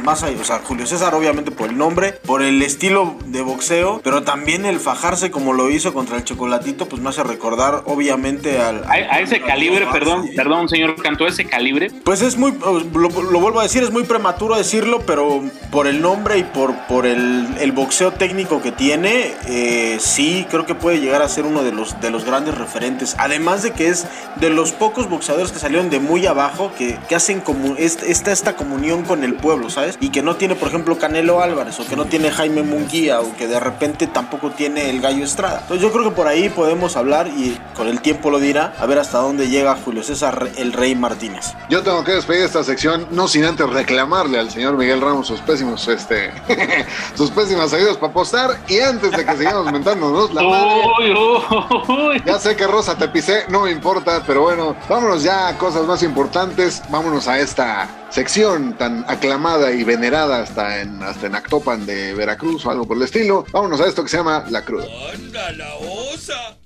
Más 0.03 0.23
allá, 0.23 0.41
o 0.41 0.43
sea, 0.43 0.61
Julio 0.63 0.85
César 0.85 1.13
obviamente 1.13 1.51
por 1.51 1.69
el 1.69 1.77
nombre, 1.77 2.13
por 2.25 2.41
el 2.41 2.61
estilo 2.61 3.15
de 3.25 3.41
boxeo, 3.41 4.01
pero 4.03 4.23
también 4.23 4.65
el 4.65 4.79
fajarse 4.79 5.31
como 5.31 5.53
lo 5.53 5.69
hizo 5.69 5.93
contra 5.93 6.17
el 6.17 6.23
chocolatito, 6.23 6.87
pues 6.87 7.01
me 7.01 7.09
hace 7.09 7.23
recordar 7.23 7.83
obviamente 7.85 8.59
al... 8.59 8.83
A, 8.85 8.93
a 8.93 9.19
ese 9.19 9.41
calibre, 9.41 9.87
perdón, 9.91 10.29
perdón, 10.35 10.69
señor 10.69 10.95
Cantó, 11.01 11.27
ese 11.27 11.45
calibre. 11.45 11.91
Pues 12.03 12.21
es 12.21 12.37
muy, 12.37 12.53
lo, 12.53 13.09
lo 13.09 13.39
vuelvo 13.39 13.59
a 13.59 13.63
decir, 13.63 13.83
es 13.83 13.91
muy 13.91 14.03
prematuro 14.03 14.57
decirlo, 14.57 15.01
pero 15.05 15.43
por 15.71 15.87
el 15.87 16.01
nombre 16.01 16.37
y 16.37 16.43
por, 16.43 16.75
por 16.87 17.05
el, 17.05 17.47
el 17.59 17.71
boxeo 17.71 18.11
técnico 18.11 18.61
que 18.61 18.71
tiene, 18.71 19.33
eh, 19.47 19.97
sí, 19.99 20.45
creo 20.49 20.65
que 20.65 20.75
puede 20.75 20.99
llegar 20.99 21.21
a 21.21 21.29
ser 21.29 21.45
uno 21.45 21.63
de 21.63 21.71
los, 21.71 21.99
de 22.01 22.09
los 22.09 22.25
grandes 22.25 22.57
referentes. 22.57 23.15
Además 23.19 23.63
de 23.63 23.71
que 23.71 23.87
es 23.87 24.07
de 24.37 24.49
los 24.49 24.71
pocos 24.71 25.09
boxeadores 25.09 25.51
que 25.51 25.59
salieron 25.59 25.89
de 25.89 25.99
muy 25.99 26.25
abajo, 26.25 26.71
que, 26.77 26.97
que 27.07 27.15
hacen 27.15 27.41
como 27.41 27.75
esta, 27.77 28.31
esta 28.31 28.55
comunión 28.55 29.03
con 29.03 29.23
el 29.23 29.35
pueblo, 29.35 29.69
¿sabes? 29.69 29.97
Y 30.01 30.09
que 30.09 30.21
no 30.21 30.35
tiene, 30.35 30.55
por 30.55 30.69
ejemplo, 30.69 30.97
Canelo 30.97 31.41
Álvarez, 31.41 31.79
o 31.79 31.85
que 31.85 31.95
no 31.95 32.05
tiene 32.05 32.31
Jaime 32.31 32.63
Munguía, 32.63 33.19
o 33.21 33.35
que 33.35 33.47
de 33.47 33.59
repente 33.59 34.07
tampoco 34.07 34.51
tiene 34.51 34.89
el 34.89 35.01
Gallo 35.01 35.23
Estrada. 35.23 35.59
Entonces 35.61 35.81
yo 35.81 35.91
creo 35.91 36.05
que 36.09 36.15
por 36.15 36.27
ahí 36.27 36.49
podemos 36.49 36.95
hablar 36.95 37.27
y 37.27 37.59
con 37.75 37.87
el 37.87 38.01
tiempo 38.01 38.29
lo 38.29 38.39
dirá, 38.39 38.73
a 38.79 38.85
ver 38.85 38.99
hasta 38.99 39.17
dónde 39.19 39.49
llega 39.49 39.75
Julio 39.83 40.03
César 40.03 40.49
el 40.57 40.73
Rey 40.73 40.95
Martínez. 40.95 41.53
Yo 41.69 41.83
tengo 41.83 42.03
que 42.03 42.13
despedir 42.13 42.43
esta 42.43 42.63
sección, 42.63 43.07
no 43.11 43.27
sin 43.27 43.43
antes 43.45 43.69
reclamarle 43.69 44.39
al 44.39 44.49
señor 44.49 44.77
Miguel 44.77 45.01
Ramos 45.01 45.27
sus 45.27 45.41
pésimos, 45.41 45.87
este, 45.87 46.31
sus 47.15 47.31
pésimas 47.31 47.73
ayudas 47.73 47.97
para 47.97 48.11
apostar. 48.11 48.57
Y 48.67 48.79
antes 48.79 49.11
de 49.11 49.25
que 49.25 49.37
sigamos 49.37 49.71
mentándonos 49.71 50.33
la 50.33 50.43
madre, 50.43 50.81
Uy, 50.99 51.11
uy, 51.11 51.95
uy. 52.15 52.23
ya 52.25 52.39
sé 52.39 52.55
que 52.55 52.67
Rosa 52.67 52.95
te 52.97 53.07
pisé, 53.09 53.43
no 53.49 53.61
me 53.61 53.71
importa, 53.71 54.23
pero 54.25 54.43
bueno, 54.43 54.75
vámonos 54.87 55.23
ya 55.23 55.47
a 55.49 55.57
cosas 55.57 55.85
más 55.85 56.03
importantes. 56.03 56.81
Vámonos 56.89 57.27
a 57.27 57.39
esta 57.39 57.87
sección 58.09 58.77
tan 58.77 59.05
aclamada 59.07 59.71
y 59.71 59.83
venerada 59.83 60.41
hasta 60.41 60.81
en, 60.81 61.01
hasta 61.03 61.27
en 61.27 61.35
Actopan 61.35 61.85
de 61.85 62.13
Veracruz 62.13 62.65
o 62.65 62.71
algo 62.71 62.87
por 62.87 62.97
el 62.97 63.03
estilo. 63.03 63.45
Vámonos 63.51 63.79
a 63.81 63.87
esto 63.87 64.03
que 64.03 64.09
se 64.09 64.17
llama 64.17 64.45
La 64.49 64.63
Cruda. 64.63 64.85
¡Anda 65.13 65.51
la 65.53 65.75
osa! 65.75 66.57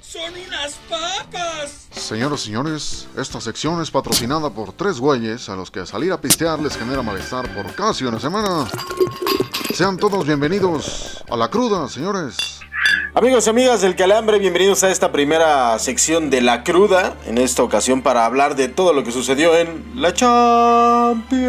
¡Son 0.00 0.32
unas 0.32 0.74
papas! 0.88 1.86
Señoras 1.90 2.42
y 2.42 2.44
señores, 2.46 3.06
esta 3.16 3.40
sección 3.40 3.82
es 3.82 3.90
patrocinada 3.90 4.50
por 4.50 4.72
tres 4.72 5.00
güeyes 5.00 5.48
a 5.48 5.56
los 5.56 5.70
que 5.70 5.84
salir 5.84 6.12
a 6.12 6.20
pistear 6.20 6.60
les 6.60 6.76
genera 6.76 7.02
malestar 7.02 7.52
por 7.54 7.74
casi 7.74 8.04
una 8.04 8.20
semana. 8.20 8.68
Sean 9.74 9.96
todos 9.96 10.26
bienvenidos 10.26 11.22
a 11.28 11.36
la 11.36 11.48
cruda, 11.48 11.88
señores. 11.88 12.60
Amigos 13.14 13.46
y 13.46 13.50
amigas 13.50 13.80
del 13.82 13.96
Calambre, 13.96 14.38
bienvenidos 14.38 14.84
a 14.84 14.90
esta 14.90 15.12
primera 15.12 15.78
sección 15.78 16.30
de 16.30 16.40
La 16.40 16.64
Cruda. 16.64 17.14
En 17.26 17.38
esta 17.38 17.62
ocasión 17.62 18.02
para 18.02 18.24
hablar 18.26 18.56
de 18.56 18.68
todo 18.68 18.92
lo 18.92 19.04
que 19.04 19.12
sucedió 19.12 19.56
en 19.56 19.92
la 19.94 20.12
Champions. 20.14 21.40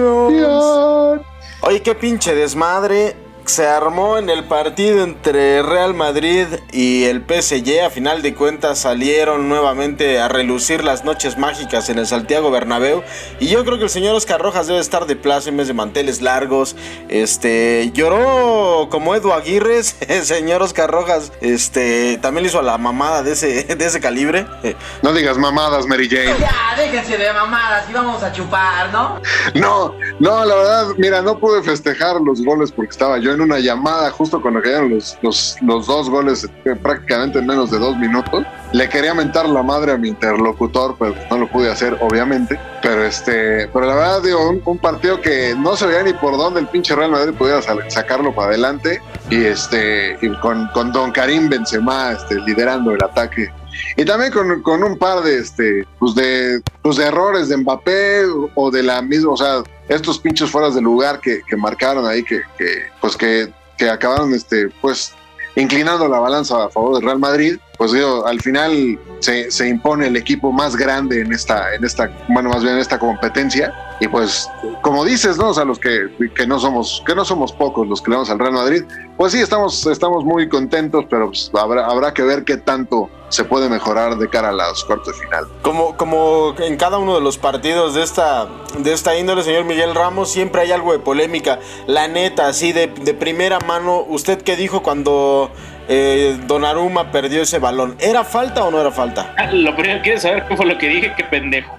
Oye, 1.61 1.81
qué 1.83 1.95
pinche 1.95 2.33
desmadre 2.35 3.15
se 3.47 3.65
armó 3.65 4.17
en 4.17 4.29
el 4.29 4.43
partido 4.43 5.03
entre 5.03 5.61
Real 5.61 5.93
Madrid 5.93 6.47
y 6.71 7.05
el 7.05 7.21
PSG. 7.21 7.85
A 7.85 7.89
final 7.89 8.21
de 8.21 8.35
cuentas 8.35 8.79
salieron 8.79 9.47
nuevamente 9.47 10.19
a 10.19 10.27
relucir 10.27 10.83
las 10.83 11.05
noches 11.05 11.37
mágicas 11.37 11.89
en 11.89 11.97
el 11.97 12.07
Santiago 12.07 12.51
Bernabéu. 12.51 13.03
Y 13.39 13.47
yo 13.47 13.63
creo 13.63 13.77
que 13.77 13.85
el 13.85 13.89
señor 13.89 14.15
Oscar 14.15 14.41
Rojas 14.41 14.67
debe 14.67 14.79
estar 14.79 15.05
de 15.05 15.15
plaza 15.15 15.49
en 15.49 15.57
vez 15.57 15.67
de 15.67 15.73
manteles 15.73 16.21
largos. 16.21 16.75
Este 17.07 17.89
lloró 17.93 18.89
como 18.91 19.15
Edu 19.15 19.31
Aguirre, 19.31 19.81
el 20.07 20.25
señor 20.25 20.61
Oscar 20.61 20.91
Rojas. 20.91 21.31
Este 21.39 22.19
también 22.21 22.43
le 22.43 22.49
hizo 22.49 22.59
a 22.59 22.63
la 22.63 22.77
mamada 22.77 23.23
de 23.23 23.31
ese, 23.31 23.63
de 23.63 23.85
ese 23.85 23.99
calibre. 23.99 24.45
No 25.03 25.13
digas 25.13 25.37
mamadas, 25.37 25.85
Mary 25.85 26.09
Jane. 26.09 26.35
Ya, 26.39 26.75
déjense 26.75 27.17
de 27.17 27.31
mamadas 27.31 27.89
y 27.89 27.93
vamos 27.93 28.21
a 28.23 28.31
chupar, 28.31 28.91
¿no? 28.91 29.21
No, 29.53 29.93
no, 30.19 30.43
la 30.43 30.55
verdad, 30.55 30.87
mira, 30.97 31.21
no 31.21 31.37
pude 31.37 31.61
festejar 31.63 32.19
los 32.21 32.43
goles 32.43 32.71
porque 32.71 32.91
estaba 32.91 33.19
yo 33.19 33.36
en 33.37 33.43
una 33.43 33.59
llamada 33.59 34.11
justo 34.11 34.41
cuando 34.41 34.61
cayeron 34.61 34.89
los, 34.89 35.17
los, 35.21 35.57
los 35.61 35.87
dos 35.87 36.09
goles 36.09 36.47
eh, 36.65 36.75
prácticamente 36.75 37.39
en 37.39 37.47
menos 37.47 37.71
de 37.71 37.79
dos 37.79 37.95
minutos. 37.97 38.45
Le 38.73 38.89
quería 38.89 39.13
mentar 39.13 39.47
la 39.47 39.63
madre 39.63 39.93
a 39.93 39.97
mi 39.97 40.09
interlocutor, 40.09 40.95
pero 40.99 41.15
no 41.31 41.37
lo 41.37 41.47
pude 41.47 41.71
hacer, 41.71 41.97
obviamente. 42.01 42.59
Pero 42.81 43.03
este, 43.05 43.67
pero 43.67 43.85
la 43.85 43.95
verdad, 43.95 44.21
digo, 44.23 44.49
un, 44.49 44.61
un 44.65 44.77
partido 44.77 45.21
que 45.21 45.55
no 45.57 45.75
se 45.75 45.87
veía 45.87 46.03
ni 46.03 46.13
por 46.13 46.37
dónde 46.37 46.59
el 46.59 46.67
pinche 46.67 46.95
Real 46.95 47.11
Madrid 47.11 47.33
pudiera 47.33 47.61
sacarlo 47.89 48.35
para 48.35 48.49
adelante. 48.49 49.01
Y 49.29 49.45
este, 49.45 50.17
y 50.21 50.29
con, 50.39 50.67
con 50.73 50.91
Don 50.91 51.11
Karim 51.11 51.49
Benzema 51.49 52.11
este, 52.11 52.35
liderando 52.41 52.91
el 52.91 53.03
ataque 53.03 53.49
y 53.95 54.05
también 54.05 54.31
con, 54.31 54.61
con 54.61 54.83
un 54.83 54.97
par 54.97 55.21
de 55.21 55.37
este 55.37 55.85
pues 55.99 56.15
de 56.15 56.61
pues 56.81 56.97
de 56.97 57.05
errores 57.05 57.49
de 57.49 57.57
Mbappé 57.57 58.23
o 58.55 58.71
de 58.71 58.83
la 58.83 59.01
misma, 59.01 59.31
o 59.31 59.37
sea, 59.37 59.63
estos 59.87 60.19
pinches 60.19 60.49
fueras 60.49 60.75
de 60.75 60.81
lugar 60.81 61.19
que, 61.19 61.41
que 61.47 61.55
marcaron 61.55 62.05
ahí 62.05 62.23
que, 62.23 62.41
que 62.57 62.87
pues 62.99 63.15
que, 63.15 63.51
que 63.77 63.89
acabaron 63.89 64.33
este 64.33 64.69
pues 64.81 65.13
inclinando 65.55 66.07
la 66.07 66.19
balanza 66.19 66.65
a 66.65 66.69
favor 66.69 66.95
del 66.95 67.03
Real 67.03 67.19
Madrid, 67.19 67.57
pues 67.77 67.91
digo, 67.91 68.25
al 68.25 68.41
final 68.41 68.99
se, 69.19 69.51
se 69.51 69.67
impone 69.67 70.07
el 70.07 70.15
equipo 70.15 70.51
más 70.51 70.75
grande 70.75 71.21
en 71.21 71.31
esta, 71.31 71.73
en 71.75 71.83
esta, 71.83 72.09
bueno, 72.29 72.49
más 72.49 72.63
bien 72.63 72.75
en 72.75 72.79
esta 72.79 72.97
competencia. 72.97 73.73
Y 73.99 74.07
pues, 74.07 74.49
como 74.81 75.05
dices, 75.05 75.37
¿no? 75.37 75.49
O 75.49 75.53
sea, 75.53 75.65
los 75.65 75.79
que, 75.79 76.07
que 76.35 76.45
no 76.45 76.59
somos, 76.59 77.03
que 77.05 77.15
no 77.15 77.25
somos 77.25 77.51
pocos 77.51 77.87
los 77.87 78.01
que 78.01 78.11
le 78.11 78.17
vamos 78.17 78.29
al 78.29 78.39
Real 78.39 78.53
Madrid, 78.53 78.83
pues 79.15 79.31
sí, 79.31 79.39
estamos, 79.39 79.85
estamos 79.87 80.23
muy 80.23 80.49
contentos, 80.49 81.05
pero 81.09 81.27
pues 81.27 81.51
habrá, 81.53 81.85
habrá 81.85 82.13
que 82.13 82.21
ver 82.23 82.43
qué 82.43 82.57
tanto 82.57 83.09
se 83.29 83.43
puede 83.43 83.69
mejorar 83.69 84.17
de 84.17 84.29
cara 84.29 84.49
a 84.49 84.53
las 84.53 84.83
cuartos 84.83 85.15
de 85.15 85.25
final. 85.25 85.47
Como, 85.61 85.97
como 85.97 86.55
en 86.59 86.77
cada 86.77 86.97
uno 86.97 87.15
de 87.15 87.21
los 87.21 87.37
partidos 87.37 87.93
de 87.95 88.03
esta, 88.03 88.47
de 88.77 88.93
esta 88.93 89.17
índole, 89.17 89.43
señor 89.43 89.65
Miguel 89.65 89.95
Ramos, 89.95 90.29
siempre 90.29 90.61
hay 90.61 90.71
algo 90.71 90.93
de 90.93 90.99
polémica. 90.99 91.59
La 91.87 92.07
neta, 92.07 92.47
así 92.47 92.73
de, 92.73 92.87
de 92.87 93.13
primera 93.13 93.59
mano, 93.59 94.03
¿usted 94.07 94.41
qué 94.41 94.55
dijo 94.55 94.83
cuando 94.83 95.51
eh, 95.89 96.37
Donnarumma 96.45 97.11
perdió 97.11 97.41
ese 97.43 97.59
balón? 97.59 97.95
¿Era 97.99 98.23
falta 98.23 98.63
o 98.65 98.71
no 98.71 98.81
era 98.81 98.91
falta? 98.91 99.33
Ah, 99.37 99.47
Lo 99.51 99.75
primero 99.75 99.97
que 99.99 100.03
quiero 100.03 100.19
saber 100.19 100.45
qué 100.47 100.55
fue 100.57 100.65
lo 100.65 100.77
que 100.77 100.87
dije, 100.89 101.13
qué 101.15 101.23
pendejo. 101.23 101.77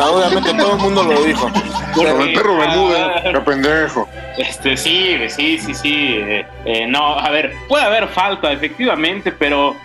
Obviamente 0.00 0.54
todo 0.54 0.72
el 0.72 0.78
mundo 0.78 1.02
lo 1.02 1.22
dijo. 1.24 1.50
Pero 1.96 2.20
el 2.22 2.32
perro 2.32 2.54
Ah, 2.62 2.66
Bermúdez, 2.66 3.32
qué 3.32 3.40
pendejo. 3.40 4.08
Este, 4.38 4.76
sí, 4.76 5.16
sí, 5.28 5.58
sí, 5.58 5.74
sí. 5.74 6.16
eh, 6.18 6.46
eh, 6.64 6.86
no, 6.88 7.18
a 7.18 7.30
ver, 7.30 7.52
puede 7.68 7.84
haber 7.84 8.08
falta, 8.08 8.50
efectivamente, 8.52 9.30
pero 9.30 9.76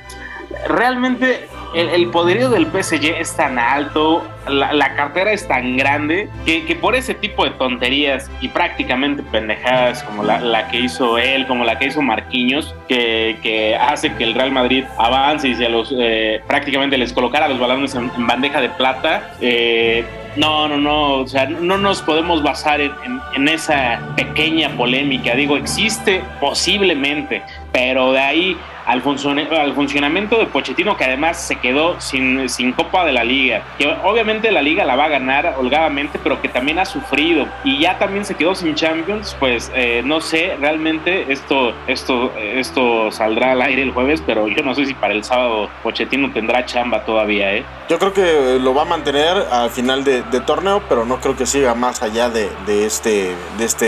realmente 0.67 1.47
el, 1.73 2.07
poderío 2.09 2.49
del 2.49 2.65
PSG 2.67 3.05
es 3.19 3.35
tan 3.35 3.59
alto, 3.59 4.25
la, 4.47 4.95
cartera 4.95 5.31
es 5.31 5.47
tan 5.47 5.77
grande, 5.77 6.29
que, 6.45 6.75
por 6.79 6.95
ese 6.95 7.13
tipo 7.13 7.45
de 7.45 7.51
tonterías 7.51 8.29
y 8.41 8.47
prácticamente 8.49 9.23
pendejadas 9.23 10.03
como 10.03 10.23
la, 10.23 10.67
que 10.69 10.79
hizo 10.79 11.17
él, 11.17 11.45
como 11.47 11.63
la 11.63 11.77
que 11.77 11.87
hizo 11.87 12.01
Marquinhos, 12.01 12.75
que, 12.87 13.77
hace 13.79 14.13
que 14.15 14.23
el 14.23 14.33
Real 14.33 14.51
Madrid 14.51 14.83
avance 14.97 15.47
y 15.47 15.55
se 15.55 15.69
los 15.69 15.93
eh, 15.97 16.41
prácticamente 16.47 16.97
les 16.97 17.13
colocara 17.13 17.47
los 17.47 17.59
balones 17.59 17.93
en, 17.95 18.11
bandeja 18.27 18.61
de 18.61 18.69
plata. 18.69 19.33
eh, 19.41 20.03
no, 20.35 20.67
no, 20.67 20.77
no, 20.77 21.13
o 21.15 21.27
sea, 21.27 21.47
no 21.47 21.77
nos 21.77 22.03
podemos 22.03 22.43
basar 22.43 22.79
en- 22.79 22.93
en 23.35 23.47
esa 23.47 23.99
pequeña 24.15 24.69
polémica. 24.77 25.33
Digo, 25.33 25.57
existe 25.57 26.21
posiblemente, 26.39 27.41
pero 27.71 28.11
de 28.13 28.19
ahí 28.19 28.57
al, 28.91 29.01
al 29.59 29.73
funcionamiento 29.73 30.39
de 30.39 30.45
Pochettino, 30.47 30.97
que 30.97 31.03
además 31.05 31.39
se 31.41 31.55
quedó 31.57 31.99
sin, 31.99 32.49
sin 32.49 32.71
Copa 32.73 33.05
de 33.05 33.11
la 33.13 33.23
Liga, 33.23 33.63
que 33.77 33.87
obviamente 34.03 34.51
la 34.51 34.61
Liga 34.61 34.85
la 34.85 34.95
va 34.95 35.05
a 35.05 35.09
ganar 35.09 35.55
holgadamente, 35.57 36.19
pero 36.21 36.41
que 36.41 36.49
también 36.49 36.79
ha 36.79 36.85
sufrido 36.85 37.47
y 37.63 37.79
ya 37.79 37.97
también 37.97 38.25
se 38.25 38.35
quedó 38.35 38.55
sin 38.55 38.75
Champions, 38.75 39.35
pues 39.39 39.71
eh, 39.75 40.01
no 40.03 40.21
sé, 40.21 40.55
realmente 40.59 41.31
esto, 41.31 41.73
esto, 41.87 42.31
esto 42.37 43.11
saldrá 43.11 43.51
al 43.53 43.61
aire 43.61 43.81
el 43.83 43.91
jueves, 43.91 44.21
pero 44.25 44.47
yo 44.47 44.63
no 44.63 44.73
sé 44.73 44.85
si 44.85 44.93
para 44.93 45.13
el 45.13 45.23
sábado 45.23 45.69
Pochettino 45.83 46.31
tendrá 46.31 46.65
chamba 46.65 47.05
todavía, 47.05 47.53
¿eh? 47.55 47.63
Yo 47.89 47.97
creo 47.97 48.13
que 48.13 48.59
lo 48.61 48.73
va 48.75 48.83
a 48.83 48.85
mantener 48.85 49.35
al 49.51 49.69
final 49.71 50.03
de, 50.03 50.21
de 50.23 50.39
torneo, 50.41 50.81
pero 50.87 51.05
no 51.05 51.19
creo 51.19 51.35
que 51.35 51.45
siga 51.47 51.73
más 51.73 52.03
allá 52.03 52.29
de, 52.29 52.47
de 52.67 52.85
este, 52.85 53.33
de 53.57 53.65
este, 53.65 53.85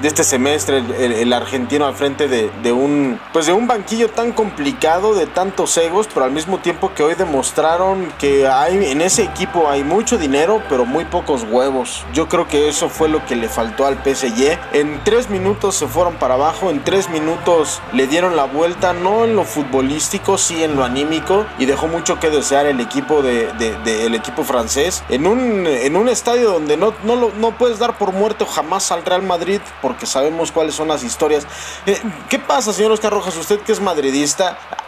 de 0.00 0.08
este 0.08 0.24
semestre 0.24 0.78
el, 0.78 0.90
el- 0.92 1.12
el 1.12 1.32
argentino 1.32 1.86
al 1.86 1.94
frente 1.94 2.26
de, 2.28 2.50
de 2.62 2.72
un, 2.72 3.20
pues 3.32 3.46
de 3.46 3.52
un 3.52 3.66
banquillo 3.68 4.08
tan 4.08 4.32
complicado, 4.36 5.14
de 5.14 5.26
tantos 5.26 5.76
egos, 5.78 6.08
pero 6.14 6.24
al 6.24 6.30
mismo 6.30 6.58
tiempo 6.58 6.92
que 6.94 7.02
hoy 7.02 7.14
demostraron 7.14 8.12
que 8.20 8.46
hay 8.46 8.76
en 8.92 9.00
ese 9.00 9.24
equipo 9.24 9.68
hay 9.68 9.82
mucho 9.82 10.18
dinero, 10.18 10.62
pero 10.68 10.84
muy 10.84 11.04
pocos 11.06 11.42
huevos. 11.50 12.04
Yo 12.12 12.28
creo 12.28 12.46
que 12.46 12.68
eso 12.68 12.88
fue 12.88 13.08
lo 13.08 13.24
que 13.26 13.34
le 13.34 13.48
faltó 13.48 13.86
al 13.86 13.96
PSG. 14.04 14.58
En 14.72 15.02
tres 15.02 15.28
minutos 15.30 15.74
se 15.74 15.88
fueron 15.88 16.14
para 16.14 16.34
abajo, 16.34 16.70
en 16.70 16.84
tres 16.84 17.08
minutos 17.08 17.80
le 17.92 18.06
dieron 18.06 18.36
la 18.36 18.44
vuelta, 18.44 18.92
no 18.92 19.24
en 19.24 19.34
lo 19.34 19.44
futbolístico, 19.44 20.38
sí 20.38 20.62
en 20.62 20.76
lo 20.76 20.84
anímico, 20.84 21.46
y 21.58 21.64
dejó 21.66 21.88
mucho 21.88 22.20
que 22.20 22.30
desear 22.30 22.66
el 22.66 22.80
equipo 22.80 23.22
de, 23.22 23.52
de- 23.54 23.74
de- 23.84 24.06
el 24.06 24.14
equipo 24.14 24.44
francés. 24.44 25.02
En 25.08 25.26
un, 25.26 25.66
en 25.66 25.96
un 25.96 26.08
estadio 26.08 26.50
donde 26.52 26.76
no, 26.76 26.92
no, 27.04 27.16
lo- 27.16 27.32
no 27.38 27.52
puedes 27.56 27.78
dar 27.78 27.96
por 27.98 28.12
muerto 28.12 28.44
jamás 28.46 28.92
al 28.92 29.04
Real 29.04 29.22
Madrid, 29.22 29.60
porque 29.80 30.04
sabemos 30.06 30.52
cuáles 30.52 30.74
son 30.74 30.88
las 30.88 31.02
historias. 31.02 31.46
Eh, 31.86 31.98
¿Qué 32.28 32.38
pasa, 32.38 32.72
señor 32.72 32.92
Oscar 32.92 33.12
Rojas? 33.12 33.36
Usted 33.36 33.60
que 33.60 33.72
es 33.72 33.80
madridista, 33.80 34.25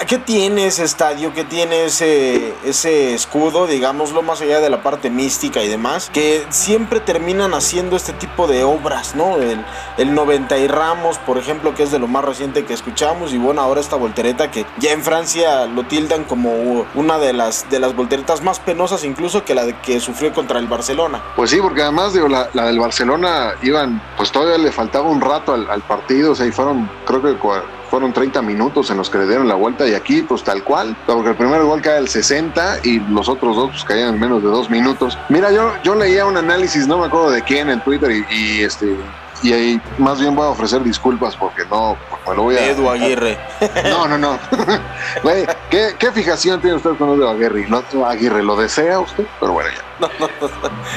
¿qué 0.07 0.19
tiene 0.19 0.67
ese 0.67 0.85
estadio? 0.85 1.33
¿Qué 1.35 1.45
tiene 1.45 1.85
ese, 1.85 2.55
ese 2.65 3.15
escudo, 3.15 3.67
digámoslo, 3.67 4.23
más 4.23 4.41
allá 4.41 4.61
de 4.61 4.71
la 4.71 4.83
parte 4.83 5.11
mística 5.11 5.63
y 5.63 5.69
demás? 5.69 6.11
Que 6.13 6.45
siempre 6.51 7.01
terminan 7.01 7.55
haciendo 7.55 7.97
este 7.97 8.13
tipo 8.13 8.47
de 8.47 8.65
obras, 8.65 9.15
¿no? 9.15 9.37
El, 9.37 9.65
el 9.99 10.15
90 10.15 10.59
y 10.59 10.67
Ramos, 10.67 11.19
por 11.19 11.39
ejemplo, 11.39 11.75
que 11.75 11.83
es 11.83 11.91
de 11.91 11.99
lo 11.99 12.07
más 12.07 12.25
reciente 12.25 12.65
que 12.65 12.75
escuchamos, 12.75 13.33
y 13.33 13.39
bueno, 13.39 13.61
ahora 13.61 13.81
esta 13.81 13.97
voltereta 13.97 14.51
que 14.51 14.65
ya 14.79 14.93
en 14.93 15.03
Francia 15.03 15.67
lo 15.67 15.85
tildan 15.85 16.25
como 16.25 16.87
una 16.95 17.19
de 17.19 17.33
las, 17.33 17.69
de 17.71 17.79
las 17.79 17.95
volteretas 17.95 18.43
más 18.43 18.61
penosas 18.61 19.05
incluso 19.05 19.45
que 19.45 19.55
la 19.55 19.65
de 19.65 19.79
que 19.81 20.01
sufrió 20.01 20.33
contra 20.33 20.59
el 20.59 20.67
Barcelona. 20.67 21.23
Pues 21.37 21.51
sí, 21.51 21.59
porque 21.61 21.83
además 21.83 22.13
digo, 22.13 22.29
la, 22.29 22.49
la 22.53 22.67
del 22.67 22.79
Barcelona 22.79 23.55
iban, 23.63 24.03
pues 24.17 24.31
todavía 24.33 24.59
le 24.59 24.73
faltaba 24.73 25.09
un 25.09 25.21
rato 25.21 25.55
al, 25.55 25.71
al 25.71 25.83
partido, 25.83 26.33
o 26.33 26.35
sea, 26.35 26.47
y 26.47 26.53
fueron, 26.53 26.91
creo 27.07 27.23
que 27.23 27.39
fueron 27.91 28.13
30 28.13 28.43
minutos 28.43 28.91
en 28.91 28.99
los 28.99 29.11
que 29.11 29.19
le 29.19 29.27
dieron 29.27 29.49
la 29.49 29.55
vuelta 29.55 29.87
y 29.87 29.95
aquí 29.95 30.23
pues 30.23 30.43
tal 30.43 30.63
cual, 30.65 30.97
porque 31.07 31.31
el 31.31 31.37
primer 31.37 31.63
gol 31.63 31.81
cae 31.83 31.99
al 31.99 32.09
60 32.09 32.81
y 32.85 33.01
los 33.01 33.29
otros 33.29 33.57
dos 33.57 33.71
pues 33.71 33.85
caían 33.85 34.15
en 34.15 34.21
menos 34.21 34.43
de 34.43 34.49
dos 34.49 34.71
minutos. 34.71 35.19
Mira, 35.29 35.51
yo, 35.51 35.73
yo 35.83 35.95
leía 35.95 36.27
un 36.27 36.37
análisis, 36.37 36.87
no 36.87 36.99
me 36.99 37.07
acuerdo 37.07 37.31
de 37.31 37.43
quién 37.43 37.71
en 37.71 37.81
Twitter 37.83 38.11
y, 38.11 38.27
y, 38.31 38.63
este... 38.63 38.97
Y 39.41 39.53
ahí 39.53 39.81
más 39.99 40.19
bien 40.19 40.35
voy 40.35 40.47
a 40.47 40.49
ofrecer 40.49 40.83
disculpas 40.83 41.37
porque 41.37 41.63
no, 41.71 41.97
me 42.27 42.35
lo 42.35 42.43
voy 42.43 42.57
a... 42.57 42.71
Edu 42.71 42.91
Aguirre. 42.91 43.39
No, 43.85 44.09
no, 44.09 44.19
no. 44.19 44.37
Güey, 45.23 45.47
¿qué, 45.71 45.95
¿qué 45.97 46.11
fijación 46.11 46.61
tiene 46.61 46.75
usted 46.75 46.97
con 46.97 47.11
Edu 47.11 47.29
Aguirre? 47.29 47.67
¿No, 47.69 47.85
Aguirre 48.05 48.43
lo 48.43 48.57
desea 48.57 48.99
usted? 48.99 49.25
Pero 49.39 49.53
bueno, 49.53 49.71
ya. 49.71 49.89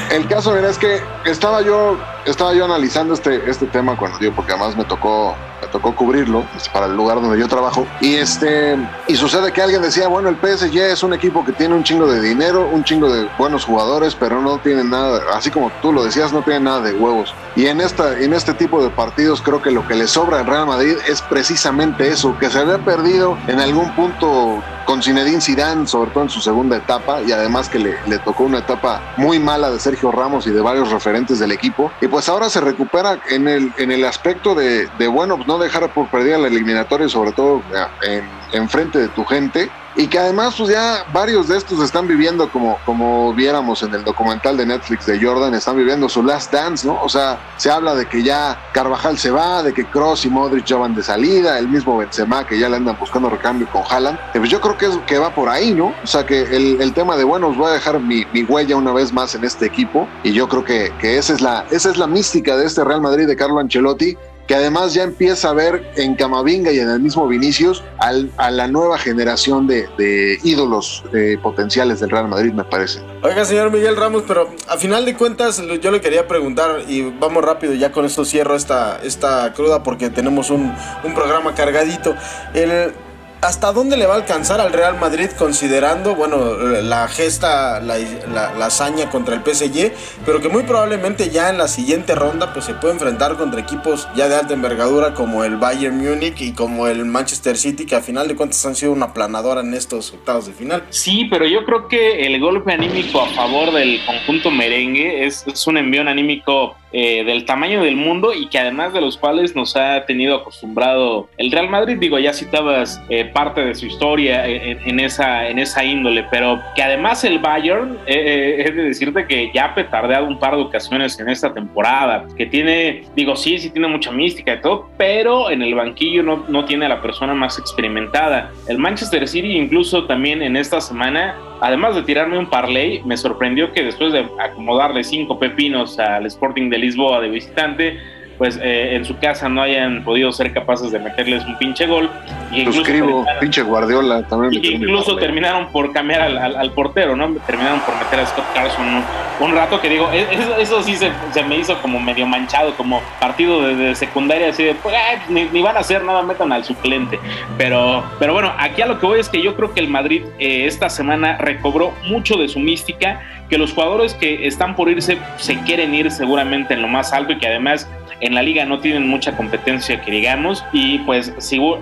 El 0.10 0.28
caso, 0.28 0.54
mira, 0.54 0.70
es 0.70 0.78
que 0.78 1.02
estaba 1.26 1.62
yo, 1.62 1.98
estaba 2.26 2.54
yo 2.54 2.66
analizando 2.66 3.14
este, 3.14 3.50
este 3.50 3.68
tema 3.68 3.96
cuando 3.96 4.18
digo, 4.18 4.34
porque 4.36 4.54
además 4.54 4.76
me 4.76 4.86
tocó, 4.86 5.36
tocó 5.72 5.96
cubrirlo 5.96 6.46
para 6.74 6.86
el 6.86 6.96
lugar 6.96 7.22
donde 7.22 7.40
yo 7.40 7.48
trabajo. 7.48 7.88
Y 8.00 8.16
este, 8.16 8.78
y 9.08 9.16
sucede 9.16 9.52
que 9.52 9.62
alguien 9.62 9.82
decía, 9.82 10.08
bueno, 10.08 10.30
el 10.30 10.36
PSG 10.36 10.78
es 10.78 11.04
un 11.04 11.14
equipo 11.14 11.44
que 11.44 11.52
tiene 11.52 11.76
un 11.76 11.84
chingo 11.84 12.08
de 12.08 12.22
dinero, 12.22 12.70
un 12.72 12.84
chingo 12.84 13.12
de 13.12 13.28
buenos 13.38 13.66
jugadores, 13.66 14.16
pero 14.16 14.42
no 14.42 14.58
tiene 14.60 14.84
nada, 14.84 15.22
así 15.34 15.50
como 15.50 15.72
tú 15.82 15.92
lo 15.92 16.04
decías, 16.04 16.32
no 16.34 16.42
tiene 16.42 16.62
nada 16.62 16.82
de 16.82 16.94
huevos. 16.94 17.34
Y 17.56 17.68
en 17.68 17.82
esta, 17.82 18.18
en 18.18 18.34
este 18.34 18.54
tipo 18.54 18.82
de 18.82 18.90
partidos 18.90 19.42
creo 19.42 19.62
que 19.62 19.72
lo 19.72 19.86
que 19.88 19.96
le 19.96 20.08
sobra 20.08 20.40
al 20.40 20.46
Real 20.46 20.68
Madrid 20.68 20.96
es 21.08 21.22
precisamente 21.22 22.08
eso, 22.08 22.38
que 22.40 22.50
se 22.50 22.60
había 22.60 22.78
perdido 22.78 23.38
en 23.48 23.60
algún 23.60 23.94
punto 23.96 24.64
con 24.86 25.04
Zinedine 25.04 25.42
Zidane, 25.42 25.86
sobre 25.86 26.12
todo 26.12 26.24
en 26.24 26.30
su 26.30 26.42
segunda 26.42 26.78
etapa, 26.78 27.22
y 27.22 27.32
además 27.32 27.70
que 27.70 27.80
le, 27.80 27.98
le 28.08 28.20
tocó 28.20 28.44
una 28.44 28.60
etapa 28.60 29.02
muy 29.18 29.40
mala 29.40 29.70
de 29.70 29.80
Sergio 29.80 30.12
Ramos 30.12 30.48
y 30.48 30.52
de 30.52 30.62
varios 30.62 30.92
referentes 30.92 31.40
del 31.40 31.52
equipo. 31.52 31.92
Y 32.02 32.08
pues 32.08 32.30
ahora 32.30 32.50
se 32.50 32.62
recupera 32.62 33.20
en 33.30 33.48
el, 33.48 33.74
en 33.78 33.92
el 33.92 34.06
aspecto 34.06 34.56
de, 34.56 34.90
bueno, 35.08 35.38
no 35.46 35.58
dejar 35.58 35.94
por 35.94 36.10
perdida 36.10 36.38
la 36.38 36.48
eliminatoria, 36.48 37.10
sobre 37.10 37.32
todo 37.32 37.62
en, 38.02 38.24
en 38.54 38.70
frente 38.70 39.00
de 39.00 39.08
tu 39.10 39.26
gente. 39.26 39.70
Y 39.96 40.08
que 40.08 40.20
además, 40.20 40.56
pues 40.58 40.70
ya 40.70 41.06
varios 41.14 41.48
de 41.48 41.58
estos 41.58 41.82
están 41.84 42.08
viviendo, 42.08 42.50
como, 42.50 42.78
como 42.86 43.34
viéramos 43.34 43.84
en 43.84 43.94
el 43.94 44.04
documental 44.04 44.56
de 44.58 44.66
Netflix 44.66 45.06
de 45.06 45.22
Jordan, 45.22 45.54
están 45.54 45.76
viviendo 45.78 46.08
su 46.08 46.24
last 46.24 46.52
dance, 46.52 46.88
¿no? 46.88 47.02
O 47.02 47.10
sea, 47.10 47.40
se 47.58 47.70
habla 47.70 47.94
de 47.96 48.06
que 48.08 48.24
ya 48.24 48.58
Carvajal 48.74 49.18
se 49.18 49.32
va, 49.32 49.64
de 49.64 49.74
que 49.74 49.86
Cross 49.86 50.26
y 50.26 50.30
Modric 50.30 50.66
ya 50.66 50.78
van 50.78 50.96
de 50.96 51.04
salida, 51.04 51.60
el 51.60 51.68
mismo 51.68 51.98
Benzema 51.98 52.46
que 52.46 52.58
ya 52.58 52.70
le 52.70 52.78
andan 52.78 52.98
buscando 53.00 53.30
recambio 53.30 53.68
con 53.72 53.84
Haaland. 53.90 54.18
Pues 54.34 54.50
yo 54.50 54.62
creo 54.62 54.78
que, 54.78 54.86
es, 54.86 54.98
que 55.06 55.18
va 55.18 55.34
por 55.34 55.50
ahí, 55.50 55.74
¿no? 55.74 55.94
O 56.04 56.08
sea, 56.08 56.26
que 56.26 56.42
el, 56.42 56.82
el 56.82 56.94
tema 56.94 57.18
de, 57.18 57.24
bueno, 57.24 57.50
os 57.50 57.58
voy 57.58 57.70
a 57.70 57.74
dejar 57.74 58.00
mi, 58.00 58.26
mi, 58.34 58.44
huella 58.44 58.76
una 58.76 58.94
vez 58.94 59.12
más 59.12 59.36
en 59.36 59.44
este 59.44 59.66
equipo. 59.66 60.08
Y 60.24 60.34
yo 60.34 60.48
creo 60.48 60.64
que, 60.64 60.94
que 61.00 61.18
esa, 61.18 61.34
es 61.34 61.42
la, 61.42 61.66
esa 61.72 61.90
es 61.90 61.98
la 61.98 62.08
mística 62.08 62.56
de 62.56 62.66
este 62.66 62.84
Real 62.84 63.02
Madrid 63.02 63.28
de 63.28 63.36
Carlo 63.36 63.60
Ancelotti 63.60 64.18
que 64.48 64.56
además 64.56 64.94
ya 64.94 65.04
empieza 65.04 65.50
a 65.50 65.54
ver 65.54 65.92
en 65.96 66.16
Camavinga 66.16 66.72
y 66.72 66.80
en 66.80 66.90
el 66.90 67.00
mismo 67.00 67.28
Vinicius 67.28 67.84
al, 68.00 68.32
a 68.38 68.52
la 68.52 68.68
nueva 68.68 68.98
generación 68.98 69.68
de, 69.68 69.88
de 69.98 70.38
ídolos 70.44 71.04
eh, 71.14 71.38
potenciales 71.42 72.00
del 72.00 72.10
Real 72.10 72.28
Madrid, 72.28 72.52
me 72.54 72.64
parece. 72.64 73.00
Oiga, 73.24 73.46
señor 73.46 73.72
Miguel 73.72 73.96
Ramos, 73.96 74.24
pero 74.28 74.50
a 74.68 74.78
final 74.78 75.06
de 75.06 75.16
cuentas 75.16 75.62
yo 75.82 75.92
le 75.92 76.02
quería 76.02 76.28
preguntar, 76.28 76.84
y 76.88 77.04
vamos 77.20 77.44
rápido, 77.44 77.74
ya 77.74 77.92
con 77.92 78.06
esto 78.06 78.26
cierro 78.26 78.56
esta, 78.56 79.00
esta 79.04 79.54
cruda 79.54 79.84
porque 79.84 80.10
tenemos 80.10 80.50
un, 80.50 80.74
un 81.04 81.14
programa 81.14 81.54
cargadito. 81.56 82.16
El, 82.54 82.94
¿Hasta 83.42 83.72
dónde 83.72 83.98
le 83.98 84.06
va 84.06 84.14
a 84.14 84.18
alcanzar 84.18 84.62
al 84.62 84.72
Real 84.72 85.00
Madrid 85.00 85.30
considerando, 85.36 86.14
bueno, 86.14 86.58
la 86.58 87.08
gesta, 87.08 87.80
la, 87.80 87.98
la, 88.32 88.66
hazaña 88.68 89.10
contra 89.10 89.34
el 89.34 89.42
PSG, 89.42 89.92
pero 90.24 90.42
que 90.42 90.48
muy 90.48 90.62
probablemente 90.62 91.32
ya 91.32 91.50
en 91.50 91.58
la 91.58 91.68
siguiente 91.68 92.14
ronda 92.14 92.54
pues 92.54 92.66
se 92.66 92.76
puede 92.76 92.94
enfrentar 92.94 93.38
contra 93.38 93.60
equipos 93.60 94.08
ya 94.16 94.30
de 94.30 94.36
alta 94.36 94.54
envergadura 94.54 95.16
como 95.16 95.44
el 95.44 95.58
Bayern 95.58 95.98
Múnich 95.98 96.40
y 96.40 96.54
como 96.54 96.86
el 96.86 97.04
Manchester 97.06 97.58
City, 97.58 97.88
que 97.88 97.96
a 97.96 98.02
final 98.02 98.28
de 98.28 98.36
cuentas 98.36 98.64
han 98.68 98.76
sido 98.76 98.92
una 98.92 99.12
planadora 99.12 99.62
en 99.62 99.74
estos 99.74 100.14
octavos 100.14 100.46
de 100.46 100.54
final? 100.54 100.84
Sí, 100.92 101.26
pero 101.28 101.48
yo 101.48 101.66
creo 101.66 101.88
que 101.88 102.28
el 102.28 102.40
golpe 102.40 102.74
anímico 102.74 103.22
a 103.22 103.28
favor 103.30 103.74
del 103.74 104.06
conjunto 104.06 104.52
merengue 104.52 105.26
es, 105.26 105.48
es 105.48 105.66
un 105.66 105.78
envío 105.78 106.08
anímico 106.08 106.76
eh, 106.94 107.24
del 107.24 107.46
tamaño 107.46 107.84
del 107.84 107.96
mundo 107.96 108.34
y 108.34 108.48
que 108.48 108.60
además 108.60 108.94
de 108.94 109.02
los 109.02 109.18
cuales 109.18 109.56
nos 109.56 109.76
ha 109.76 110.06
tenido 110.06 110.36
acostumbrado 110.36 111.30
el 111.38 111.52
Real 111.52 111.70
Madrid. 111.70 111.98
Digo, 112.00 112.20
ya 112.20 112.34
citabas 112.34 113.02
eh, 113.10 113.26
parte 113.26 113.62
de 113.62 113.76
su 113.76 113.86
historia 113.86 114.48
en, 114.48 114.80
en 114.86 115.00
esa, 115.00 115.48
en 115.48 115.60
esa 115.60 115.84
índole, 115.84 116.26
pero 116.30 116.62
que 116.76 116.84
además 116.84 117.24
el 117.24 117.40
Bayern, 117.40 117.98
eh, 118.06 118.16
eh, 118.16 118.64
es 118.68 118.76
de 118.76 118.84
decirte 118.84 119.26
que 119.26 119.52
ya 119.54 119.66
ha 119.66 119.76
petardeado 119.76 120.28
un 120.28 120.40
par 120.40 120.56
de 120.56 120.62
ocasiones 120.62 121.20
en 121.20 121.30
esta 121.30 121.54
temporada, 121.54 122.26
que 122.38 122.46
tiene, 122.46 123.04
digo, 123.16 123.36
sí, 123.36 123.58
sí 123.58 123.70
tiene 123.70 123.88
mucha 123.88 124.12
mística 124.12 124.56
y 124.56 124.62
todo, 124.62 124.90
pero 124.98 125.50
en 125.50 125.62
el 125.62 125.76
banquillo 125.76 126.24
no, 126.24 126.46
no 126.48 126.66
tiene 126.66 126.86
a 126.86 126.90
la 126.90 127.02
persona 127.02 127.34
más 127.34 127.58
experimentada. 127.60 128.52
El 128.68 128.78
Manchester 128.78 129.28
City 129.28 129.58
incluso 129.58 130.06
también 130.06 130.42
en 130.42 130.56
esta 130.56 130.82
semana 130.82 131.36
además 131.62 131.96
de 131.96 132.04
tirarme 132.04 132.38
un 132.38 132.48
parlay, 132.48 133.02
me 133.06 133.16
sorprendió 133.16 133.72
que 133.72 133.84
después 133.84 134.12
de 134.12 134.28
acomodarle 134.40 135.04
cinco 135.04 135.40
pepinos 135.40 135.98
al 136.00 136.26
Sporting 136.26 136.70
de 136.70 136.78
Lisboa 136.80 137.22
de 137.22 137.30
visitante, 137.30 138.00
pues 138.42 138.58
eh, 138.60 138.96
en 138.96 139.06
su 139.06 139.20
casa 139.20 139.48
no 139.50 139.62
hayan 139.62 140.04
podido 140.04 140.32
ser 140.32 140.52
capaces 140.52 140.92
de 140.92 140.98
meterles 140.98 141.46
un 141.46 141.56
pinche 141.60 141.86
gol. 141.86 142.10
Y 142.52 142.62
incluso, 142.62 142.80
Suscribo, 142.80 143.24
pinche 143.40 143.62
Guardiola 143.62 144.24
también. 144.24 144.52
y 144.64 144.68
incluso 144.78 145.12
parlay. 145.12 145.26
terminaron 145.26 145.68
por 145.68 145.94
cambiar 145.94 146.22
al, 146.22 146.40
al- 146.40 146.56
al 146.56 146.72
portero, 146.72 147.16
¿no? 147.16 147.32
Terminaron 147.46 147.82
por 147.82 147.96
meter 148.00 148.20
a 148.22 148.26
Scott 148.26 148.46
Carson 148.56 148.84
un, 148.88 149.04
un 149.46 149.56
rato 149.56 149.80
que 149.80 149.90
digo, 149.90 150.10
e- 150.12 150.26
eso, 150.32 150.58
eso 150.58 150.82
sí 150.82 150.96
se, 150.96 151.12
se 151.32 151.44
me 151.44 151.56
hizo 151.60 151.80
como 151.84 152.00
medio 152.00 152.26
manchado, 152.26 152.74
como 152.74 153.00
partido 153.20 153.62
de, 153.62 153.76
de 153.76 153.94
secundaria, 153.96 154.50
así 154.50 154.64
de, 154.64 154.74
pues, 154.74 154.96
ay, 154.96 155.20
ni, 155.30 155.44
ni 155.44 155.62
van 155.62 155.78
a 155.78 155.82
hacer 155.82 156.04
nada, 156.04 156.24
metan 156.24 156.52
al 156.52 156.64
suplente. 156.64 157.20
Pero, 157.60 158.04
pero 158.18 158.34
bueno, 158.34 158.52
aquí 158.58 158.82
a 158.82 158.88
lo 158.88 159.00
que 159.00 159.06
voy 159.06 159.20
es 159.20 159.30
que 159.30 159.40
yo 159.44 159.56
creo 159.56 159.72
que 159.72 159.82
el 159.82 159.88
Madrid 159.88 160.24
eh, 160.40 160.66
esta 160.66 160.90
semana 160.90 161.38
recobró 161.38 161.94
mucho 162.08 162.38
de 162.38 162.48
su 162.50 162.58
mística, 162.60 163.22
que 163.52 163.58
los 163.58 163.74
jugadores 163.74 164.14
que 164.16 164.48
están 164.48 164.76
por 164.76 164.90
irse 164.90 165.18
se 165.36 165.58
quieren 165.60 165.94
ir 165.94 166.10
seguramente 166.10 166.74
en 166.74 166.82
lo 166.82 166.88
más 166.88 167.12
alto 167.14 167.34
y 167.34 167.38
que 167.38 167.48
además 167.48 167.88
en 168.22 168.34
la 168.34 168.42
liga 168.42 168.64
no 168.66 168.80
tienen 168.80 169.08
mucha 169.08 169.36
competencia 169.36 170.00
que 170.02 170.10
digamos 170.10 170.64
y 170.72 171.00
pues 171.00 171.34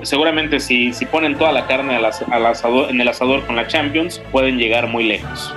seguramente 0.01 0.59
si, 0.59 0.91
si 0.93 1.05
ponen 1.05 1.35
toda 1.37 1.51
la 1.51 1.67
carne 1.67 1.95
al 1.95 2.05
asador- 2.05 2.89
en 2.89 2.99
el 2.99 3.07
asador 3.07 3.45
con 3.45 3.55
la 3.55 3.67
Champions 3.67 4.19
pueden 4.31 4.57
llegar 4.57 4.87
muy 4.87 5.03
lejos. 5.03 5.53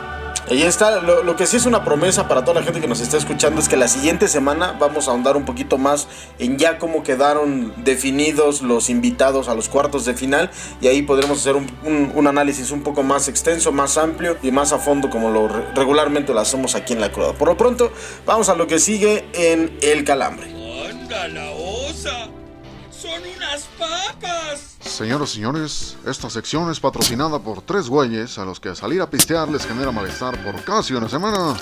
Ahí 0.53 0.65
está, 0.65 1.01
lo, 1.01 1.35
que 1.35 1.47
sí 1.47 1.57
es 1.57 1.65
una 1.65 1.83
promesa 1.83 2.29
para 2.29 2.45
toda 2.45 2.61
la 2.61 2.63
gente 2.63 2.79
que 2.79 2.87
nos 2.87 3.01
está 3.01 3.17
escuchando 3.17 3.59
es 3.59 3.71
que 3.71 3.79
la 3.79 3.89
siguiente 3.89 4.29
semana 4.29 4.77
vamos 4.79 5.09
a 5.09 5.13
ahondar 5.13 5.35
un 5.35 5.47
poquito 5.47 5.79
más 5.79 6.09
en 6.39 6.59
ya 6.59 6.77
cómo 6.79 7.03
quedaron 7.03 7.73
definidos 7.83 8.61
los 8.61 8.91
invitados 8.91 9.49
a 9.49 9.55
los 9.55 9.71
cuartos 9.71 10.05
de 10.05 10.13
final 10.13 10.51
y 10.83 10.89
ahí 10.89 11.01
podremos 11.01 11.39
hacer 11.41 11.57
un, 11.57 12.27
análisis 12.27 12.71
un 12.71 12.83
poco 12.83 13.03
más 13.03 13.29
extenso, 13.29 13.73
más 13.73 13.97
amplio 13.97 14.37
y 14.43 14.51
más 14.51 14.75
a 14.75 14.79
fondo 14.79 15.09
como 15.09 15.31
lo 15.31 15.49
re- 15.49 15.73
regularmente 15.75 16.35
lo 16.35 16.41
hacemos 16.41 16.75
aquí 16.75 16.93
en 16.93 17.01
la 17.01 17.11
cruda. 17.11 17.33
Por 17.33 17.49
lo 17.49 17.57
pronto, 17.57 17.91
vamos 18.27 18.51
a 18.51 18.55
lo 18.55 18.67
que 18.67 18.79
sigue 18.79 19.25
en 19.33 19.79
el 19.81 20.05
calambre. 20.05 20.49
¡Anda 20.87 21.29
la 21.29 21.51
osa! 21.53 22.29
¡Son 22.91 23.23
unas 23.37 23.63
papas! 23.79 24.72
Señoras 24.85 25.31
y 25.31 25.35
señores, 25.37 25.97
esta 26.07 26.29
sección 26.29 26.71
es 26.71 26.81
patrocinada 26.81 27.39
por 27.39 27.63
tres 27.63 27.89
güeyes 27.89 28.39
a 28.39 28.45
los 28.45 28.61
que 28.61 28.75
salir 28.75 29.01
a 29.01 29.09
pistear 29.09 29.49
les 29.49 29.67
genera 29.67 29.91
malestar 29.93 30.37
por 30.45 30.63
casi 30.65 30.93
una 30.93 31.09
semana. 31.09 31.57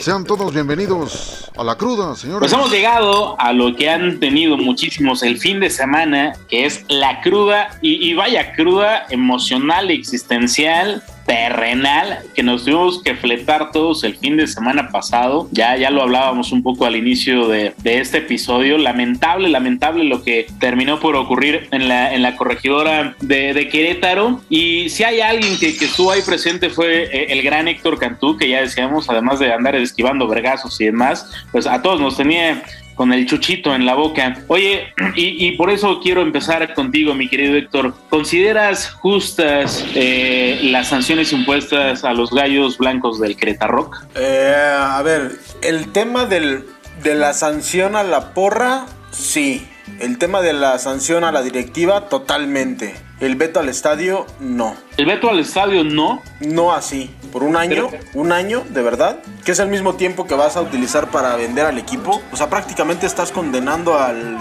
Sean 0.00 0.24
todos 0.24 0.52
bienvenidos 0.54 1.50
a 1.56 1.64
la 1.64 1.76
cruda, 1.76 2.14
señores. 2.14 2.40
Pues 2.40 2.52
hemos 2.52 2.70
llegado 2.70 3.38
a 3.40 3.52
lo 3.52 3.74
que 3.74 3.90
han 3.90 4.20
tenido 4.20 4.56
muchísimos 4.56 5.22
el 5.22 5.38
fin 5.38 5.60
de 5.60 5.70
semana, 5.70 6.34
que 6.48 6.66
es 6.66 6.84
la 6.88 7.20
cruda, 7.20 7.78
y, 7.82 8.08
y 8.08 8.14
vaya 8.14 8.52
cruda 8.54 9.06
emocional, 9.10 9.90
existencial, 9.90 11.02
terrenal, 11.26 12.20
que 12.34 12.42
nos 12.42 12.64
tuvimos 12.64 13.02
que 13.02 13.14
fletar 13.14 13.70
todos 13.72 14.04
el 14.04 14.16
fin 14.16 14.36
de 14.36 14.46
semana 14.46 14.88
pasado. 14.88 15.48
Ya, 15.52 15.76
ya 15.76 15.90
lo 15.90 16.02
hablábamos 16.02 16.52
un 16.52 16.62
poco 16.62 16.86
al 16.86 16.96
inicio 16.96 17.48
de, 17.48 17.74
de 17.78 18.00
este 18.00 18.18
episodio. 18.18 18.78
Lamentable, 18.78 19.48
lamentable 19.48 20.04
lo 20.04 20.22
que 20.22 20.46
terminó 20.58 21.00
por 21.00 21.16
ocurrir 21.16 21.68
en 21.70 21.88
la, 21.88 22.14
en 22.14 22.22
la 22.22 22.36
corregidora 22.36 23.14
de, 23.20 23.68
Querétaro. 23.70 24.40
Y 24.48 24.88
si 24.88 25.04
hay 25.04 25.20
alguien 25.20 25.58
que, 25.58 25.76
que 25.76 25.84
estuvo 25.84 26.10
ahí 26.10 26.22
presente 26.22 26.70
fue 26.70 27.04
eh, 27.04 27.26
el 27.30 27.42
gran 27.42 27.68
Héctor 27.68 27.98
Cantú, 27.98 28.36
que 28.36 28.48
ya 28.48 28.60
decíamos, 28.60 29.08
además 29.08 29.38
de 29.38 29.52
andar 29.52 29.76
esquivando 29.76 30.26
vergazos 30.26 30.80
y 30.80 30.86
demás, 30.86 31.30
pues 31.52 31.66
a 31.66 31.82
todos 31.82 32.00
nos 32.00 32.16
tenía 32.16 32.62
con 33.00 33.14
el 33.14 33.24
chuchito 33.24 33.74
en 33.74 33.86
la 33.86 33.94
boca. 33.94 34.44
Oye, 34.48 34.92
y, 35.16 35.52
por 35.52 35.70
eso 35.70 36.00
quiero 36.02 36.20
empezar 36.20 36.74
contigo, 36.74 37.14
mi 37.14 37.30
querido 37.30 37.56
Héctor. 37.56 37.94
¿Consideras 38.10 38.90
justas 38.90 39.86
eh, 39.94 40.60
las 40.64 40.88
sanciones 40.88 41.32
impuestas 41.32 42.04
a 42.04 42.12
los 42.12 42.28
gallos 42.30 42.76
blancos 42.76 43.18
del 43.18 43.36
Querétaro? 43.36 43.90
Eh, 44.16 44.54
a 44.54 45.00
ver, 45.00 45.32
el 45.62 45.90
tema 45.92 46.26
del, 46.26 46.66
de 47.02 47.14
la 47.14 47.32
sanción 47.32 47.96
a 47.96 48.02
la 48.02 48.34
porra, 48.34 48.84
sí. 49.12 49.66
El 49.98 50.18
tema 50.18 50.42
de 50.42 50.52
la 50.52 50.78
sanción 50.78 51.24
a 51.24 51.32
la 51.32 51.40
directiva, 51.40 52.10
totalmente. 52.10 52.96
El 53.20 53.36
veto 53.36 53.60
al 53.60 53.68
estadio, 53.68 54.26
no. 54.40 54.74
El 54.96 55.04
veto 55.04 55.28
al 55.28 55.38
estadio 55.40 55.84
no. 55.84 56.22
No 56.40 56.72
así. 56.72 57.10
Por 57.32 57.42
un 57.42 57.54
año, 57.56 57.88
Pero- 57.90 58.04
un 58.14 58.32
año, 58.32 58.62
de 58.70 58.80
verdad, 58.82 59.18
que 59.44 59.52
es 59.52 59.58
el 59.58 59.68
mismo 59.68 59.94
tiempo 59.94 60.26
que 60.26 60.34
vas 60.34 60.56
a 60.56 60.62
utilizar 60.62 61.08
para 61.10 61.36
vender 61.36 61.66
al 61.66 61.76
equipo. 61.78 62.22
O 62.32 62.36
sea, 62.36 62.48
prácticamente 62.48 63.06
estás 63.06 63.30
condenando 63.30 63.98
al- 63.98 64.38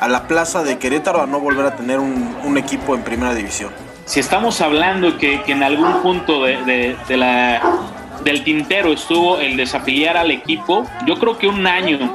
a 0.00 0.08
la 0.08 0.28
plaza 0.28 0.62
de 0.62 0.78
Querétaro 0.78 1.22
a 1.22 1.26
no 1.26 1.40
volver 1.40 1.64
a 1.66 1.74
tener 1.76 1.98
un, 2.00 2.36
un 2.44 2.58
equipo 2.58 2.94
en 2.94 3.02
primera 3.02 3.34
división. 3.34 3.70
Si 4.04 4.20
estamos 4.20 4.60
hablando 4.60 5.16
que, 5.18 5.42
que 5.42 5.52
en 5.52 5.62
algún 5.62 6.02
punto 6.02 6.44
de, 6.44 6.58
de- 6.64 6.96
de 7.08 7.16
la, 7.16 7.62
del 8.24 8.44
tintero 8.44 8.92
estuvo 8.92 9.38
el 9.38 9.56
desafiliar 9.56 10.16
al 10.18 10.30
equipo, 10.30 10.84
yo 11.06 11.16
creo 11.18 11.38
que 11.38 11.46
un 11.46 11.66
año 11.66 12.12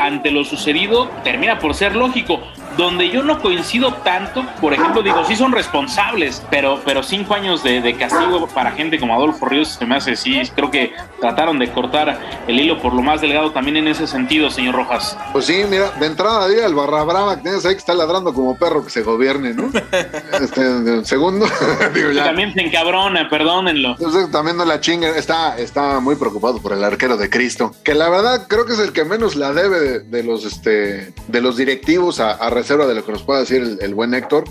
ante 0.00 0.30
lo 0.30 0.44
sucedido 0.44 1.08
termina 1.24 1.58
por 1.58 1.74
ser 1.74 1.96
lógico. 1.96 2.40
Donde 2.76 3.08
yo 3.08 3.22
no 3.22 3.40
coincido 3.40 3.92
tanto, 3.94 4.44
por 4.60 4.74
ejemplo, 4.74 5.02
digo, 5.02 5.24
sí 5.24 5.36
son 5.36 5.52
responsables, 5.52 6.42
pero, 6.50 6.80
pero 6.84 7.02
cinco 7.02 7.34
años 7.34 7.62
de, 7.62 7.80
de 7.80 7.96
castigo 7.96 8.46
para 8.48 8.72
gente 8.72 8.98
como 8.98 9.14
Adolfo 9.14 9.46
Ríos 9.46 9.68
se 9.68 9.86
me 9.86 9.96
hace, 9.96 10.16
sí, 10.16 10.40
creo 10.54 10.70
que 10.70 10.92
trataron 11.20 11.58
de 11.58 11.70
cortar 11.70 12.18
el 12.46 12.60
hilo 12.60 12.80
por 12.80 12.92
lo 12.94 13.02
más 13.02 13.20
delgado 13.20 13.52
también 13.52 13.76
en 13.78 13.88
ese 13.88 14.06
sentido, 14.06 14.50
señor 14.50 14.74
Rojas. 14.74 15.16
Pues 15.32 15.46
sí, 15.46 15.62
mira, 15.68 15.90
de 15.92 16.06
entrada, 16.06 16.48
día 16.48 16.66
el 16.66 16.74
barra 16.74 17.02
brava 17.04 17.36
que 17.36 17.42
tienes 17.42 17.64
ahí 17.64 17.72
que 17.74 17.78
está 17.78 17.94
ladrando 17.94 18.34
como 18.34 18.56
perro 18.56 18.84
que 18.84 18.90
se 18.90 19.02
gobierne, 19.02 19.54
¿no? 19.54 19.70
este, 20.40 21.04
segundo, 21.04 21.46
digo 21.94 22.08
Que 22.10 22.14
ya. 22.14 22.24
también 22.24 22.52
se 22.52 22.60
encabrona, 22.60 23.28
perdónenlo. 23.28 23.90
Entonces, 23.92 24.30
también 24.30 24.56
no 24.56 24.64
la 24.64 24.80
chinga, 24.80 25.08
está, 25.10 25.56
está 25.58 26.00
muy 26.00 26.16
preocupado 26.16 26.60
por 26.60 26.72
el 26.72 26.84
arquero 26.84 27.16
de 27.16 27.30
Cristo, 27.30 27.74
que 27.84 27.94
la 27.94 28.08
verdad 28.08 28.46
creo 28.48 28.66
que 28.66 28.74
es 28.74 28.78
el 28.78 28.92
que 28.92 29.04
menos 29.04 29.36
la 29.36 29.52
debe 29.52 29.80
de, 29.80 30.00
de 30.00 30.22
los 30.22 30.44
este 30.44 31.12
de 31.28 31.40
los 31.40 31.56
directivos 31.56 32.20
a, 32.20 32.32
a 32.32 32.50
reserva 32.66 32.86
de 32.88 32.96
lo 32.96 33.04
que 33.04 33.12
nos 33.12 33.22
pueda 33.22 33.40
decir 33.40 33.62
el, 33.62 33.78
el 33.80 33.94
buen 33.94 34.12
Héctor. 34.12 34.44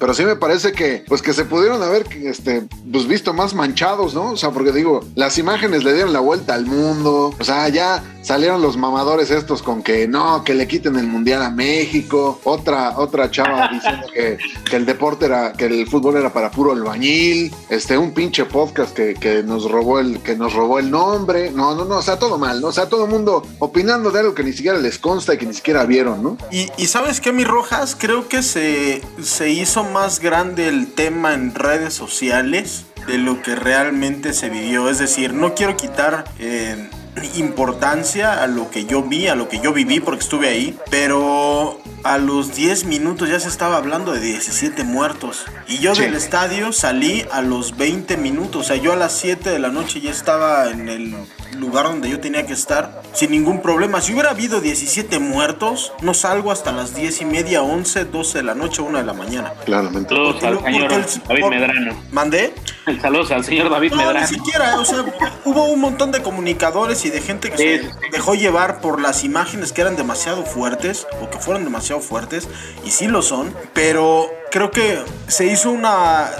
Pero 0.00 0.14
sí 0.14 0.24
me 0.24 0.34
parece 0.34 0.72
que, 0.72 1.04
pues 1.06 1.22
que 1.22 1.32
se 1.32 1.44
pudieron 1.44 1.80
haber 1.80 2.06
este, 2.24 2.66
pues 2.90 3.06
visto 3.06 3.32
más 3.32 3.54
manchados, 3.54 4.14
¿no? 4.14 4.32
O 4.32 4.36
sea, 4.36 4.50
porque 4.50 4.72
digo, 4.72 5.00
las 5.14 5.38
imágenes 5.38 5.84
le 5.84 5.92
dieron 5.92 6.12
la 6.12 6.18
vuelta 6.18 6.54
al 6.54 6.66
mundo. 6.66 7.32
O 7.38 7.44
sea, 7.44 7.68
ya 7.68 8.02
salieron 8.22 8.62
los 8.62 8.76
mamadores 8.76 9.30
estos 9.30 9.62
con 9.62 9.82
que 9.82 10.08
no, 10.08 10.42
que 10.44 10.54
le 10.54 10.66
quiten 10.66 10.96
el 10.96 11.06
mundial 11.06 11.42
a 11.42 11.50
México. 11.50 12.40
Otra, 12.44 12.98
otra 12.98 13.30
chava 13.30 13.68
diciendo 13.72 14.06
que, 14.12 14.38
que 14.68 14.76
el 14.76 14.86
deporte 14.86 15.26
era, 15.26 15.52
que 15.52 15.66
el 15.66 15.86
fútbol 15.86 16.16
era 16.16 16.32
para 16.32 16.50
puro 16.50 16.72
albañil. 16.72 17.52
Este, 17.68 17.98
un 17.98 18.12
pinche 18.12 18.44
podcast 18.44 18.94
que, 18.94 19.14
que 19.14 19.42
nos 19.42 19.70
robó 19.70 20.00
el, 20.00 20.20
que 20.20 20.36
nos 20.36 20.54
robó 20.54 20.78
el 20.78 20.90
nombre. 20.90 21.50
No, 21.50 21.74
no, 21.74 21.84
no, 21.84 21.98
o 21.98 22.02
sea, 22.02 22.18
todo 22.18 22.38
mal, 22.38 22.60
¿no? 22.60 22.68
O 22.68 22.72
sea, 22.72 22.88
todo 22.88 23.04
el 23.04 23.10
mundo 23.10 23.46
opinando 23.58 24.10
de 24.10 24.20
algo 24.20 24.34
que 24.34 24.44
ni 24.44 24.52
siquiera 24.52 24.78
les 24.78 24.98
consta 24.98 25.34
y 25.34 25.38
que 25.38 25.46
ni 25.46 25.54
siquiera 25.54 25.84
vieron, 25.84 26.22
¿no? 26.22 26.38
Y, 26.50 26.68
y 26.76 26.86
sabes 26.86 27.20
qué, 27.20 27.32
mi 27.32 27.44
Rojas, 27.44 27.96
creo 27.98 28.28
que 28.28 28.42
se, 28.42 29.02
se 29.22 29.50
hizo 29.50 29.84
más 29.84 30.20
grande 30.20 30.68
el 30.68 30.92
tema 30.92 31.34
en 31.34 31.54
redes 31.54 31.94
sociales 31.94 32.84
de 33.06 33.18
lo 33.18 33.42
que 33.42 33.56
realmente 33.56 34.32
se 34.32 34.48
vivió. 34.48 34.88
Es 34.88 34.98
decir, 34.98 35.34
no 35.34 35.54
quiero 35.54 35.76
quitar 35.76 36.24
eh, 36.38 36.88
importancia 37.34 38.42
a 38.42 38.46
lo 38.46 38.70
que 38.70 38.84
yo 38.86 39.02
vi, 39.02 39.28
a 39.28 39.34
lo 39.34 39.48
que 39.48 39.60
yo 39.60 39.72
viví 39.72 40.00
porque 40.00 40.22
estuve 40.22 40.48
ahí, 40.48 40.78
pero 40.90 41.80
a 42.04 42.18
los 42.18 42.54
10 42.54 42.84
minutos 42.84 43.28
ya 43.28 43.38
se 43.38 43.48
estaba 43.48 43.76
hablando 43.76 44.12
de 44.12 44.20
17 44.20 44.84
muertos. 44.84 45.44
Y 45.68 45.78
yo 45.78 45.94
Sí. 45.94 46.02
del 46.02 46.14
estadio 46.14 46.72
salí 46.72 47.24
a 47.30 47.42
los 47.42 47.76
20 47.76 48.16
minutos, 48.16 48.62
o 48.62 48.64
sea, 48.64 48.76
yo 48.76 48.92
a 48.92 48.96
las 48.96 49.12
7 49.12 49.50
de 49.50 49.58
la 49.58 49.68
noche 49.68 50.00
ya 50.00 50.10
estaba 50.10 50.70
en 50.70 50.88
el 50.88 51.14
lugar 51.58 51.84
donde 51.86 52.08
yo 52.08 52.18
tenía 52.20 52.46
que 52.46 52.52
estar 52.52 53.02
sin 53.12 53.30
ningún 53.30 53.60
problema. 53.62 54.00
Si 54.00 54.12
hubiera 54.12 54.30
habido 54.30 54.60
17 54.60 55.18
muertos, 55.18 55.92
no 56.02 56.14
salgo 56.14 56.50
hasta 56.52 56.72
las 56.72 56.94
10 56.94 57.20
y 57.22 57.24
media, 57.24 57.62
11, 57.62 58.06
12 58.06 58.38
de 58.38 58.44
la 58.44 58.54
noche, 58.54 58.82
1 58.82 58.98
de 58.98 59.04
la 59.04 59.12
mañana. 59.12 59.52
Claramente. 59.64 60.14
Saludos 60.14 60.42
al 60.42 60.62
señor 60.64 60.90
David 61.28 61.44
Medrano. 61.50 62.02
¿Mandé? 62.10 62.54
Saludos 63.00 63.30
al 63.30 63.44
señor 63.44 63.70
David 63.70 63.90
No, 63.92 63.96
ni 63.98 64.04
Medrano. 64.04 64.26
siquiera, 64.26 64.80
o 64.80 64.84
sea, 64.84 65.04
hubo 65.44 65.64
un 65.66 65.80
montón 65.80 66.10
de 66.12 66.22
comunicadores 66.22 67.04
y 67.04 67.10
de 67.10 67.20
gente 67.20 67.50
que 67.50 67.56
Sí, 67.58 67.86
se 67.86 67.90
sí. 67.92 67.98
dejó 68.10 68.34
llevar 68.34 68.80
por 68.80 69.00
las 69.00 69.22
imágenes 69.24 69.72
que 69.72 69.82
eran 69.82 69.96
demasiado 69.96 70.44
fuertes 70.44 71.06
o 71.20 71.30
que 71.30 71.38
fueron 71.38 71.64
demasiado 71.64 72.00
fuertes 72.00 72.48
y 72.84 72.90
sí 72.90 73.06
lo 73.06 73.22
son, 73.22 73.54
pero 73.72 74.26
creo 74.50 74.70
que 74.70 74.98
se 75.28 75.46
hizo 75.46 75.70
una 75.70 76.30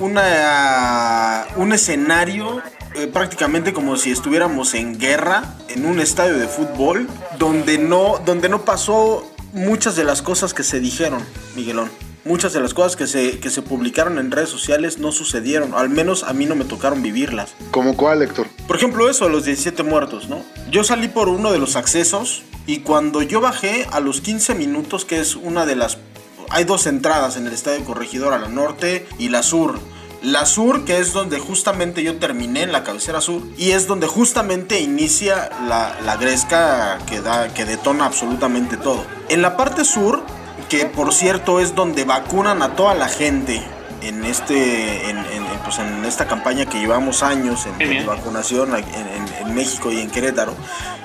una 0.00 1.46
un 1.56 1.72
escenario 1.72 2.60
eh, 2.96 3.06
prácticamente 3.08 3.74
como 3.74 3.96
si 3.96 4.10
estuviéramos 4.10 4.72
en 4.72 4.98
guerra 4.98 5.54
en 5.68 5.84
un 5.84 6.00
estadio 6.00 6.38
de 6.38 6.48
fútbol 6.48 7.06
donde 7.38 7.76
no, 7.76 8.22
donde 8.24 8.48
no 8.48 8.64
pasó 8.64 9.30
muchas 9.52 9.96
de 9.96 10.04
las 10.04 10.22
cosas 10.22 10.54
que 10.54 10.62
se 10.62 10.80
dijeron, 10.80 11.22
Miguelón. 11.54 11.90
Muchas 12.24 12.54
de 12.54 12.60
las 12.60 12.72
cosas 12.72 12.96
que 12.96 13.06
se, 13.06 13.38
que 13.38 13.50
se 13.50 13.62
publicaron 13.62 14.18
en 14.18 14.30
redes 14.30 14.48
sociales 14.48 14.98
no 14.98 15.12
sucedieron, 15.12 15.74
al 15.74 15.90
menos 15.90 16.24
a 16.24 16.32
mí 16.32 16.46
no 16.46 16.56
me 16.56 16.64
tocaron 16.64 17.02
vivirlas. 17.02 17.54
¿Como 17.70 17.96
cuál, 17.96 18.22
Héctor? 18.22 18.48
Por 18.66 18.76
ejemplo, 18.76 19.10
eso, 19.10 19.28
los 19.28 19.44
17 19.44 19.82
muertos, 19.82 20.28
¿no? 20.28 20.42
Yo 20.70 20.82
salí 20.82 21.08
por 21.08 21.28
uno 21.28 21.52
de 21.52 21.58
los 21.58 21.76
accesos 21.76 22.44
y 22.66 22.78
cuando 22.78 23.20
yo 23.20 23.40
bajé 23.40 23.86
a 23.92 24.00
los 24.00 24.22
15 24.22 24.54
minutos, 24.54 25.04
que 25.04 25.20
es 25.20 25.36
una 25.36 25.66
de 25.66 25.76
las... 25.76 25.98
Hay 26.48 26.64
dos 26.64 26.86
entradas 26.86 27.36
en 27.36 27.46
el 27.46 27.52
estadio 27.52 27.84
Corregidora, 27.84 28.38
la 28.38 28.48
norte 28.48 29.06
y 29.18 29.28
la 29.28 29.42
sur. 29.42 29.78
La 30.26 30.44
sur, 30.44 30.84
que 30.84 30.98
es 30.98 31.12
donde 31.12 31.38
justamente 31.38 32.02
yo 32.02 32.18
terminé 32.18 32.62
en 32.62 32.72
la 32.72 32.82
cabecera 32.82 33.20
sur, 33.20 33.42
y 33.56 33.70
es 33.70 33.86
donde 33.86 34.08
justamente 34.08 34.80
inicia 34.80 35.50
la, 35.68 36.00
la 36.04 36.16
gresca 36.16 36.98
que, 37.06 37.20
da, 37.20 37.54
que 37.54 37.64
detona 37.64 38.06
absolutamente 38.06 38.76
todo. 38.76 39.06
En 39.28 39.40
la 39.40 39.56
parte 39.56 39.84
sur, 39.84 40.24
que 40.68 40.86
por 40.86 41.14
cierto 41.14 41.60
es 41.60 41.76
donde 41.76 42.02
vacunan 42.02 42.60
a 42.62 42.74
toda 42.74 42.94
la 42.94 43.06
gente 43.06 43.62
en 44.02 44.24
este 44.24 45.10
en, 45.10 45.16
pues, 45.62 45.78
en 45.78 46.04
esta 46.04 46.26
campaña 46.26 46.66
que 46.66 46.80
llevamos 46.80 47.22
años 47.22 47.64
en, 47.66 47.80
en 47.80 48.04
vacunación 48.04 48.70
en 48.74 49.54
México 49.54 49.92
y 49.92 50.00
en 50.00 50.10
Querétaro 50.10 50.54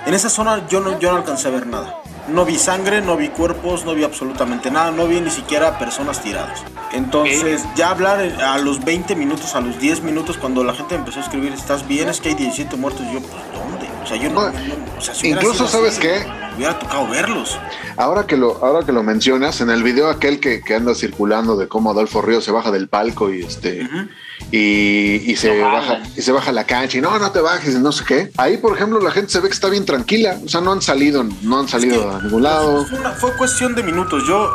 en 0.06 0.14
esa 0.14 0.30
zona 0.30 0.68
yo 0.68 0.82
no 0.82 1.00
yo 1.00 1.12
no 1.12 1.20
alcancé 1.20 1.48
a 1.48 1.52
ver 1.52 1.68
nada 1.68 2.01
no 2.32 2.46
vi 2.46 2.58
sangre 2.58 3.02
no 3.02 3.16
vi 3.18 3.30
cuerpos 3.30 3.86
no 3.86 3.94
vi 3.94 4.04
absolutamente 4.04 4.72
nada 4.72 4.92
no 4.92 5.08
vi 5.08 5.22
ni 5.22 5.30
siquiera 5.30 5.78
personas 5.78 6.22
tiradas. 6.22 6.64
Entonces 6.94 7.64
ya 7.76 7.90
hablar 7.90 8.20
a 8.44 8.58
los 8.58 8.84
20 8.84 9.16
minutos 9.16 9.56
a 9.56 9.62
los 9.62 9.80
10 9.80 10.02
minutos 10.02 10.38
cuando 10.38 10.64
la 10.64 10.74
gente 10.74 10.96
empezó 10.96 11.20
a 11.20 11.24
escribir 11.24 11.54
estás 11.54 11.88
bien 11.88 12.10
es 12.10 12.20
que 12.22 12.30
hay 12.30 12.36
17 12.36 12.76
muertos 12.78 13.02
yo 13.14 13.20
pues 13.22 13.34
dónde 13.54 13.88
o 14.04 14.06
sea 14.08 14.18
yo 14.18 14.30
no, 14.30 14.42
No, 14.44 14.52
no- 14.52 14.98
o 14.98 15.02
sea, 15.02 15.14
si 15.14 15.22
hubiera 15.28 15.42
incluso, 15.42 15.68
¿sabes 15.68 15.94
así, 15.94 16.02
qué? 16.02 16.26
Hubiera 16.56 16.78
tocado 16.80 17.08
verlos 17.08 17.58
Ahora 17.98 18.26
que 18.26 18.38
lo, 18.38 18.64
ahora 18.64 18.86
que 18.86 18.92
lo 18.92 19.04
mencionas, 19.04 19.62
en 19.62 19.70
el 19.70 19.84
video 19.84 20.10
aquel 20.10 20.40
que, 20.40 20.62
que 20.62 20.76
anda 20.76 20.96
circulando 20.96 21.56
de 21.58 21.68
cómo 21.68 21.92
Adolfo 21.92 22.22
Ríos 22.22 22.44
se 22.44 22.52
baja 22.52 22.72
del 22.72 22.88
palco 22.88 23.32
y 23.34 23.42
este 23.44 23.88
y, 24.52 25.32
y 25.32 25.36
se 25.36 25.62
baja 25.62 26.02
y 26.16 26.22
se 26.22 26.32
baja 26.32 26.52
la 26.52 26.64
cancha 26.66 26.98
y 26.98 27.02
no, 27.02 27.18
no 27.20 27.32
te 27.32 27.42
bajes 27.42 27.76
y 27.76 27.80
no 27.80 27.92
sé 27.92 28.04
qué. 28.06 28.32
Ahí, 28.38 28.58
por 28.58 28.76
ejemplo, 28.76 29.00
la 29.00 29.12
gente 29.12 29.30
se 29.32 29.40
ve 29.40 29.48
que 29.50 29.54
está 29.54 29.70
bien 29.70 29.86
tranquila. 29.86 30.40
O 30.44 30.50
sea, 30.50 30.62
no 30.62 30.72
han 30.72 30.82
salido, 30.82 31.24
no 31.44 31.60
han 31.60 31.68
salido 31.68 32.02
que- 32.10 32.16
a 32.16 32.20
ningún 32.22 32.44
lado. 32.44 32.86
Fue, 32.86 33.00
una- 33.00 33.12
fue 33.12 33.34
cuestión 33.38 33.76
de 33.76 33.84
minutos. 33.84 34.24
Yo 34.28 34.50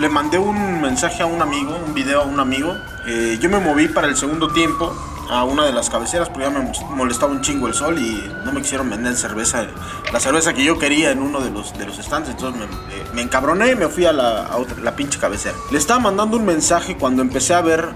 le 0.00 0.08
mandé 0.08 0.38
un 0.38 0.80
mensaje 0.80 1.22
a 1.22 1.26
un 1.26 1.40
amigo, 1.42 1.76
un 1.86 1.94
video 1.94 2.20
a 2.22 2.24
un 2.24 2.38
amigo. 2.38 2.76
Eh, 3.06 3.38
yo 3.40 3.48
me 3.48 3.58
moví 3.58 3.88
para 3.88 4.08
el 4.08 4.16
segundo 4.16 4.52
tiempo 4.52 4.94
a 5.30 5.44
una 5.44 5.64
de 5.64 5.72
las 5.72 5.88
cabeceras 5.88 6.28
porque 6.28 6.44
ya 6.44 6.50
me 6.50 6.72
molestaba 6.96 7.32
un 7.32 7.40
chingo 7.40 7.68
el 7.68 7.74
sol 7.74 7.98
y 7.98 8.20
no 8.44 8.52
me 8.52 8.60
quisieron 8.60 8.90
vender 8.90 9.14
cerveza, 9.14 9.66
la 10.12 10.18
cerveza 10.18 10.52
que 10.52 10.64
yo 10.64 10.78
quería 10.78 11.12
en 11.12 11.22
uno 11.22 11.40
de 11.40 11.50
los, 11.50 11.76
de 11.78 11.86
los 11.86 11.96
stands. 11.96 12.28
Entonces 12.28 12.60
me, 12.60 12.64
eh, 12.66 13.04
me 13.14 13.22
encabroné 13.22 13.70
y 13.70 13.76
me 13.76 13.88
fui 13.88 14.04
a 14.06 14.12
la, 14.12 14.46
a 14.46 14.58
la 14.82 14.96
pinche 14.96 15.20
cabecera. 15.20 15.54
Le 15.70 15.78
estaba 15.78 16.00
mandando 16.00 16.36
un 16.36 16.44
mensaje 16.44 16.96
cuando 16.96 17.22
empecé 17.22 17.54
a 17.54 17.60
ver 17.60 17.88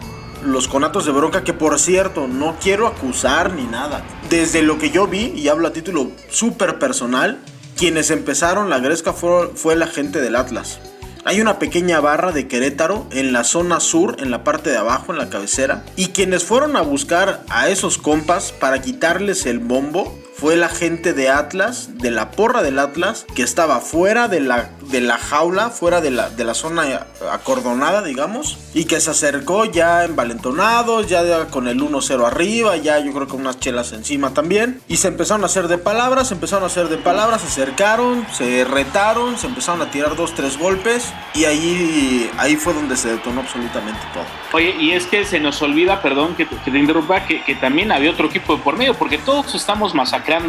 los 0.45 0.69
conatos 0.69 1.07
de 1.07 1.13
bronca, 1.13 1.43
que 1.43 1.53
por 1.53 1.79
cierto, 1.81 2.29
no 2.29 2.57
quiero 2.61 2.87
acusar 2.87 3.53
ni 3.53 3.65
nada. 3.65 4.05
Desde 4.31 4.63
lo 4.63 4.79
que 4.79 4.91
yo 4.91 5.07
vi, 5.07 5.33
y 5.35 5.49
hablo 5.49 5.67
a 5.67 5.73
título 5.73 6.13
súper 6.31 6.79
personal, 6.79 7.39
quienes 7.77 8.11
empezaron 8.11 8.71
la 8.71 8.79
gresca 8.79 9.13
fue 9.13 9.75
la 9.75 9.87
gente 9.87 10.21
del 10.21 10.37
Atlas. 10.37 10.79
Hay 11.27 11.41
una 11.41 11.59
pequeña 11.59 12.01
barra 12.01 12.33
de 12.33 12.49
Querétaro 12.49 13.07
en 13.11 13.33
la 13.33 13.45
zona 13.45 13.81
sur, 13.81 14.17
en 14.21 14.31
la 14.31 14.45
parte 14.45 14.69
de 14.69 14.77
abajo, 14.77 15.11
en 15.11 15.19
la 15.19 15.31
cabecera. 15.31 15.83
Y 15.97 16.09
quienes 16.09 16.45
fueron 16.45 16.77
a 16.77 16.83
buscar 16.83 17.43
a 17.49 17.71
esos 17.71 17.97
compas 17.97 18.53
para 18.53 18.83
quitarles 18.83 19.47
el 19.47 19.59
bombo 19.59 20.19
fue 20.37 20.57
la 20.57 20.69
gente 20.69 21.13
de 21.13 21.29
Atlas, 21.29 21.91
de 21.99 22.11
la 22.11 22.31
porra 22.31 22.63
del 22.63 22.79
Atlas, 22.79 23.27
que 23.35 23.43
estaba 23.43 23.81
fuera 23.81 24.29
de 24.29 24.41
la, 24.41 24.71
de 24.83 25.01
la 25.01 25.19
jaula, 25.19 25.71
fuera 25.71 26.01
de 26.01 26.11
la, 26.11 26.31
de 26.31 26.45
la 26.45 26.55
zona 26.55 27.07
acordonada, 27.33 28.03
digamos, 28.03 28.59
y 28.75 28.85
que 28.85 29.01
se 29.01 29.11
acercó 29.11 29.65
ya 29.65 30.05
envalentonados, 30.05 31.09
ya 31.09 31.47
con 31.47 31.69
el 31.69 31.81
1-0 31.81 32.27
arriba, 32.27 32.77
ya 32.77 32.99
yo 32.99 33.13
creo 33.13 33.27
que 33.27 33.37
unas 33.37 33.61
chelas 33.61 33.93
encima 33.93 34.35
también, 34.35 34.81
y 34.89 34.97
se 34.97 35.09
empezaron 35.09 35.43
a 35.43 35.47
hacer 35.47 35.69
de 35.69 35.79
palabras, 35.79 36.29
se 36.29 36.35
empezaron 36.35 36.65
a 36.65 36.67
hacer 36.67 36.89
de 36.89 36.99
palabras, 36.99 37.41
se 37.41 37.49
acercaron, 37.49 38.27
se 38.33 38.65
retaron, 38.65 39.39
se 39.39 39.47
empezaron 39.47 39.83
a 39.83 39.91
tirar 39.91 40.17
dos, 40.17 40.35
tres 40.35 40.59
golpes, 40.59 41.13
y 41.35 41.45
ahí, 41.45 42.31
ahí 42.39 42.57
fue 42.57 42.75
donde 42.75 42.97
se 42.97 43.09
detonó 43.09 43.41
absolutamente 43.41 44.01
todo. 44.13 44.25
Oye, 44.53 44.75
y 44.79 44.93
es 44.93 45.07
que 45.07 45.25
se 45.25 45.41
nos 45.41 45.61
olvida, 45.63 46.03
perdón 46.03 46.35
que 46.37 46.45
que 46.47 46.71
te 46.71 46.79
interrumpa, 46.79 47.27
que, 47.27 47.43
que 47.43 47.55
también 47.55 47.91
había 47.93 48.11
otro 48.11 48.27
equipo 48.27 48.57
de 48.57 48.63
por 48.63 48.77
medio, 48.77 48.95
porque 48.95 49.19
todos 49.19 49.55
estamos 49.55 49.95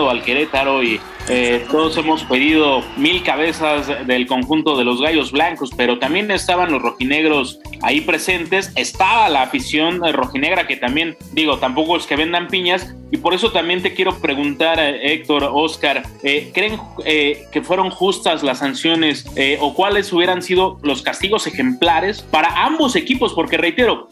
al 0.10 0.24
Querétaro 0.24 0.84
y 0.84 1.02
eh, 1.28 1.66
todos 1.72 1.98
hemos 1.98 2.24
pedido 2.24 2.84
mil 2.98 3.24
cabezas 3.24 3.88
del 4.06 4.28
conjunto 4.28 4.78
de 4.78 4.84
los 4.84 5.02
Gallos 5.02 5.32
Blancos, 5.32 5.72
pero 5.76 5.98
también 5.98 6.30
estaban 6.30 6.72
los 6.72 6.82
rojinegros 6.84 7.60
ahí 7.82 8.02
presentes, 8.02 8.72
estaba 8.76 9.28
la 9.30 9.42
afición 9.42 10.06
eh, 10.06 10.12
rojinegra 10.12 10.68
que 10.68 10.78
también, 10.78 11.18
digo, 11.34 11.58
tampoco 11.58 11.98
es 11.98 12.06
que 12.06 12.16
vendan 12.16 12.48
piñas, 12.48 12.94
y 13.12 13.18
por 13.18 13.34
eso 13.34 13.52
también 13.52 13.82
te 13.82 13.94
quiero 13.94 14.20
preguntar, 14.20 14.80
eh, 14.80 15.14
Héctor, 15.14 15.50
Oscar, 15.52 16.04
¿creen 16.54 16.80
que 17.04 17.62
fueron 17.64 17.90
justas 17.90 18.44
las 18.44 18.60
sanciones 18.60 19.26
o 19.60 19.74
cuáles 19.74 20.12
hubieran 20.12 20.42
sido 20.42 20.80
los 20.82 21.02
castigos 21.02 21.48
ejemplares 21.48 22.22
para 22.22 22.66
ambos 22.66 22.96
equipos? 22.96 23.34
Porque 23.34 23.58
reitero, 23.58 24.10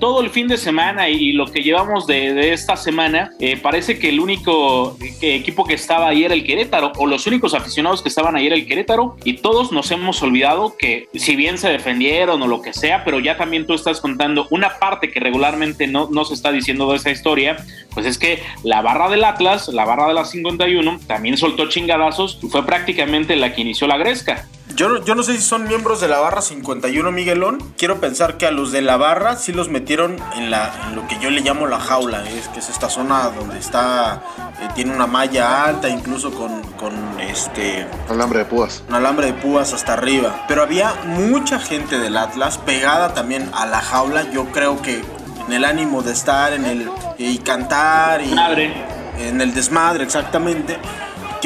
todo 0.00 0.20
el 0.20 0.30
fin 0.30 0.48
de 0.48 0.56
semana 0.56 1.08
y, 1.08 1.32
lo 1.32 1.46
que 1.46 1.62
llevamos 1.62 2.06
de, 2.06 2.52
esta 2.52 2.76
semana, 2.76 3.32
parece 3.62 3.98
que 3.98 4.08
el 4.08 4.20
único 4.20 4.96
equipo 5.20 5.64
que 5.64 5.74
estaba 5.74 6.08
ahí 6.08 6.24
era 6.24 6.34
el 6.34 6.44
Querétaro, 6.44 6.92
o 6.96 7.06
los 7.06 7.26
únicos 7.26 7.54
aficionados 7.54 8.02
que 8.02 8.08
estaban 8.08 8.36
ahí 8.36 8.46
era 8.46 8.56
el 8.56 8.66
Querétaro, 8.66 9.16
y 9.24 9.38
todos 9.38 9.72
nos 9.72 9.90
hemos 9.90 10.22
olvidado 10.22 10.76
que 10.76 11.08
si 11.14 11.36
bien 11.36 11.58
se 11.58 11.68
defendieron 11.68 12.42
o 12.42 12.46
lo 12.46 12.62
que 12.62 12.72
sea, 12.72 13.04
pero 13.04 13.20
ya 13.20 13.36
también 13.36 13.66
tú 13.66 13.74
estás 13.74 14.00
contando 14.00 14.46
una 14.50 14.78
parte 14.78 15.10
que 15.10 15.20
regularmente 15.20 15.86
no, 15.86 16.08
no 16.10 16.24
se 16.24 16.34
está 16.34 16.52
diciendo 16.52 16.90
de 16.90 16.96
esa 16.96 17.10
historia, 17.10 17.56
pues 17.94 18.06
es 18.06 18.18
que 18.18 18.42
la 18.62 18.82
barra 18.82 19.08
del 19.08 19.24
Atlas, 19.24 19.68
la 19.68 19.84
barra 19.84 20.08
de 20.08 20.14
la 20.14 20.24
51, 20.24 21.00
también 21.06 21.36
soltó 21.36 21.68
chingadazos 21.68 22.38
y 22.42 22.48
fue 22.48 22.64
prácticamente 22.64 23.36
la 23.36 23.54
que 23.54 23.62
inició 23.62 23.86
la 23.86 23.96
gresca. 23.96 24.46
Yo, 24.76 24.90
no- 24.90 25.02
yo 25.04 25.14
no 25.14 25.22
sé 25.22 25.32
si 25.34 25.40
son 25.40 25.66
miembros 25.66 26.00
de 26.02 26.08
la 26.08 26.18
barra 26.20 26.42
51 26.42 27.10
Miguelón. 27.10 27.58
Quiero 27.78 27.98
pensar 27.98 28.36
que 28.36 28.46
a 28.46 28.50
los 28.50 28.72
de 28.72 28.82
la 28.82 28.98
barra 28.98 29.36
sí 29.36 29.52
los 29.52 29.70
metieron 29.70 30.16
en, 30.36 30.50
la, 30.50 30.70
en 30.88 30.96
lo 30.96 31.08
que 31.08 31.18
yo 31.18 31.30
le 31.30 31.40
llamo 31.40 31.66
la 31.66 31.80
jaula. 31.80 32.28
Es 32.28 32.48
que 32.48 32.58
es 32.58 32.68
esta 32.68 32.90
zona 32.90 33.30
donde 33.30 33.58
está, 33.58 34.22
eh, 34.60 34.68
tiene 34.74 34.94
una 34.94 35.06
malla 35.06 35.64
alta, 35.64 35.88
incluso 35.88 36.30
con, 36.32 36.62
con 36.72 36.92
este, 37.20 37.86
Alambre 38.10 38.40
de 38.40 38.44
púas. 38.44 38.82
un 38.88 38.94
alambre 38.96 39.28
de 39.28 39.32
púas 39.32 39.72
hasta 39.72 39.94
arriba. 39.94 40.44
Pero 40.46 40.62
había 40.62 40.92
mucha 41.06 41.58
gente 41.58 41.98
del 41.98 42.16
Atlas 42.18 42.58
pegada 42.58 43.14
también 43.14 43.48
a 43.54 43.64
la 43.64 43.80
jaula. 43.80 44.30
Yo 44.30 44.44
creo 44.52 44.82
que 44.82 45.02
en 45.46 45.52
el 45.54 45.64
ánimo 45.64 46.02
de 46.02 46.12
estar 46.12 46.52
en 46.52 46.66
el 46.66 46.90
y 47.16 47.38
cantar 47.38 48.20
y 48.22 48.34
Madre. 48.34 48.74
en 49.20 49.40
el 49.40 49.54
desmadre 49.54 50.04
exactamente 50.04 50.76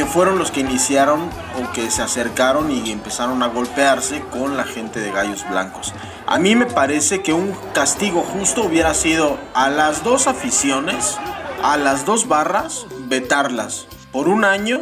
fueron 0.06 0.38
los 0.38 0.50
que 0.50 0.60
iniciaron 0.60 1.30
o 1.58 1.72
que 1.72 1.90
se 1.90 2.02
acercaron 2.02 2.70
y 2.70 2.90
empezaron 2.90 3.42
a 3.42 3.48
golpearse 3.48 4.20
con 4.30 4.56
la 4.56 4.64
gente 4.64 5.00
de 5.00 5.10
Gallos 5.10 5.48
Blancos. 5.48 5.94
A 6.26 6.38
mí 6.38 6.54
me 6.54 6.66
parece 6.66 7.22
que 7.22 7.32
un 7.32 7.54
castigo 7.74 8.22
justo 8.22 8.64
hubiera 8.64 8.94
sido 8.94 9.38
a 9.54 9.68
las 9.68 10.04
dos 10.04 10.26
aficiones, 10.26 11.18
a 11.62 11.76
las 11.76 12.04
dos 12.04 12.28
barras, 12.28 12.86
vetarlas 13.08 13.86
por 14.12 14.28
un 14.28 14.44
año, 14.44 14.80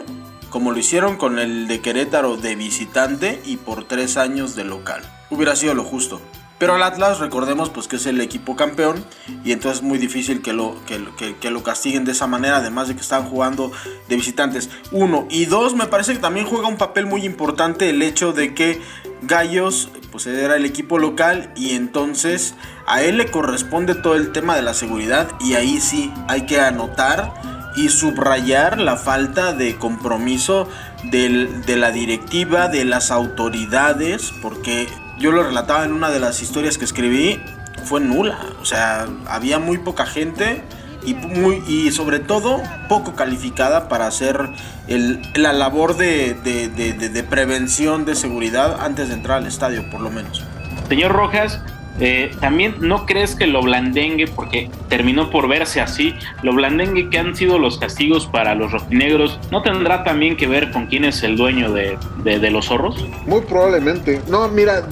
como 0.50 0.72
lo 0.72 0.78
hicieron 0.78 1.16
con 1.16 1.38
el 1.38 1.68
de 1.68 1.80
Querétaro 1.80 2.36
de 2.36 2.54
visitante 2.54 3.42
y 3.44 3.56
por 3.56 3.84
tres 3.84 4.16
años 4.16 4.54
de 4.56 4.64
local. 4.64 5.02
Hubiera 5.30 5.56
sido 5.56 5.74
lo 5.74 5.84
justo. 5.84 6.20
Pero 6.58 6.74
al 6.74 6.82
Atlas, 6.82 7.20
recordemos 7.20 7.70
pues 7.70 7.86
que 7.86 7.96
es 7.96 8.06
el 8.06 8.20
equipo 8.20 8.56
campeón 8.56 9.04
y 9.44 9.52
entonces 9.52 9.78
es 9.80 9.84
muy 9.86 9.98
difícil 9.98 10.42
que 10.42 10.52
lo, 10.52 10.74
que, 10.86 11.04
que- 11.16 11.36
que 11.36 11.50
lo 11.50 11.62
castiguen 11.62 12.04
de 12.04 12.12
esa 12.12 12.26
manera, 12.26 12.56
además 12.56 12.88
de 12.88 12.94
que 12.96 13.00
están 13.00 13.24
jugando 13.24 13.70
de 14.08 14.16
visitantes. 14.16 14.68
Uno. 14.90 15.26
Y 15.30 15.44
dos, 15.44 15.74
me 15.76 15.86
parece 15.86 16.14
que 16.14 16.18
también 16.18 16.46
juega 16.46 16.66
un 16.66 16.76
papel 16.76 17.06
muy 17.06 17.24
importante 17.24 17.90
el 17.90 18.02
hecho 18.02 18.32
de 18.32 18.54
que 18.54 18.80
Gallos 19.22 19.90
pues 20.10 20.26
era 20.26 20.56
el 20.56 20.64
equipo 20.64 20.98
local 20.98 21.52
y 21.56 21.72
entonces 21.74 22.54
a 22.86 23.02
él 23.02 23.18
le 23.18 23.30
corresponde 23.30 23.94
todo 23.94 24.14
el 24.14 24.32
tema 24.32 24.56
de 24.56 24.62
la 24.62 24.74
seguridad 24.74 25.28
y 25.40 25.54
ahí 25.54 25.80
sí 25.80 26.12
hay 26.28 26.46
que 26.46 26.60
anotar 26.60 27.34
y 27.76 27.88
subrayar 27.90 28.80
la 28.80 28.96
falta 28.96 29.52
de 29.52 29.76
compromiso 29.76 30.68
de 31.04 31.76
la 31.76 31.90
directiva, 31.92 32.68
de 32.68 32.84
las 32.84 33.10
autoridades, 33.12 34.32
porque 34.42 34.88
yo 35.18 35.32
lo 35.32 35.42
relataba 35.42 35.84
en 35.84 35.92
una 35.92 36.10
de 36.10 36.20
las 36.20 36.42
historias 36.42 36.78
que 36.78 36.84
escribí, 36.84 37.42
fue 37.84 38.00
nula, 38.00 38.38
o 38.60 38.64
sea, 38.64 39.06
había 39.28 39.58
muy 39.58 39.78
poca 39.78 40.04
gente 40.06 40.62
y, 41.04 41.14
muy, 41.14 41.62
y 41.68 41.90
sobre 41.92 42.18
todo 42.18 42.60
poco 42.88 43.14
calificada 43.14 43.88
para 43.88 44.06
hacer 44.06 44.48
el- 44.88 45.20
la 45.34 45.52
labor 45.52 45.96
de, 45.96 46.34
de- 46.34 46.68
de- 46.68 47.22
prevención 47.22 48.04
de 48.04 48.14
seguridad 48.14 48.78
antes 48.80 49.08
de 49.08 49.14
entrar 49.14 49.38
al 49.38 49.46
estadio, 49.46 49.88
por 49.90 50.00
lo 50.00 50.10
menos. 50.10 50.44
Señor 50.88 51.12
Rojas, 51.12 51.60
eh, 52.00 52.30
también 52.40 52.76
no 52.80 53.06
crees 53.06 53.34
que 53.34 53.46
lo 53.46 53.62
blandengue, 53.62 54.26
porque 54.28 54.70
terminó 54.88 55.30
por 55.30 55.48
verse 55.48 55.80
así, 55.80 56.14
lo 56.42 56.52
blandengue 56.54 57.10
que 57.10 57.18
han 57.18 57.34
sido 57.34 57.58
los 57.58 57.78
castigos 57.78 58.26
para 58.26 58.54
los 58.54 58.72
rojinegros, 58.72 59.38
¿no 59.50 59.62
tendrá 59.62 60.04
también 60.04 60.36
que 60.36 60.46
ver 60.46 60.70
con 60.70 60.86
quién 60.86 61.04
es 61.04 61.22
el 61.22 61.36
dueño 61.36 61.72
de, 61.72 61.98
de- 62.24 62.48
los 62.48 62.66
zorros? 62.66 63.04
Muy 63.26 63.42
probablemente. 63.42 64.22
No, 64.28 64.48
mira, 64.48 64.82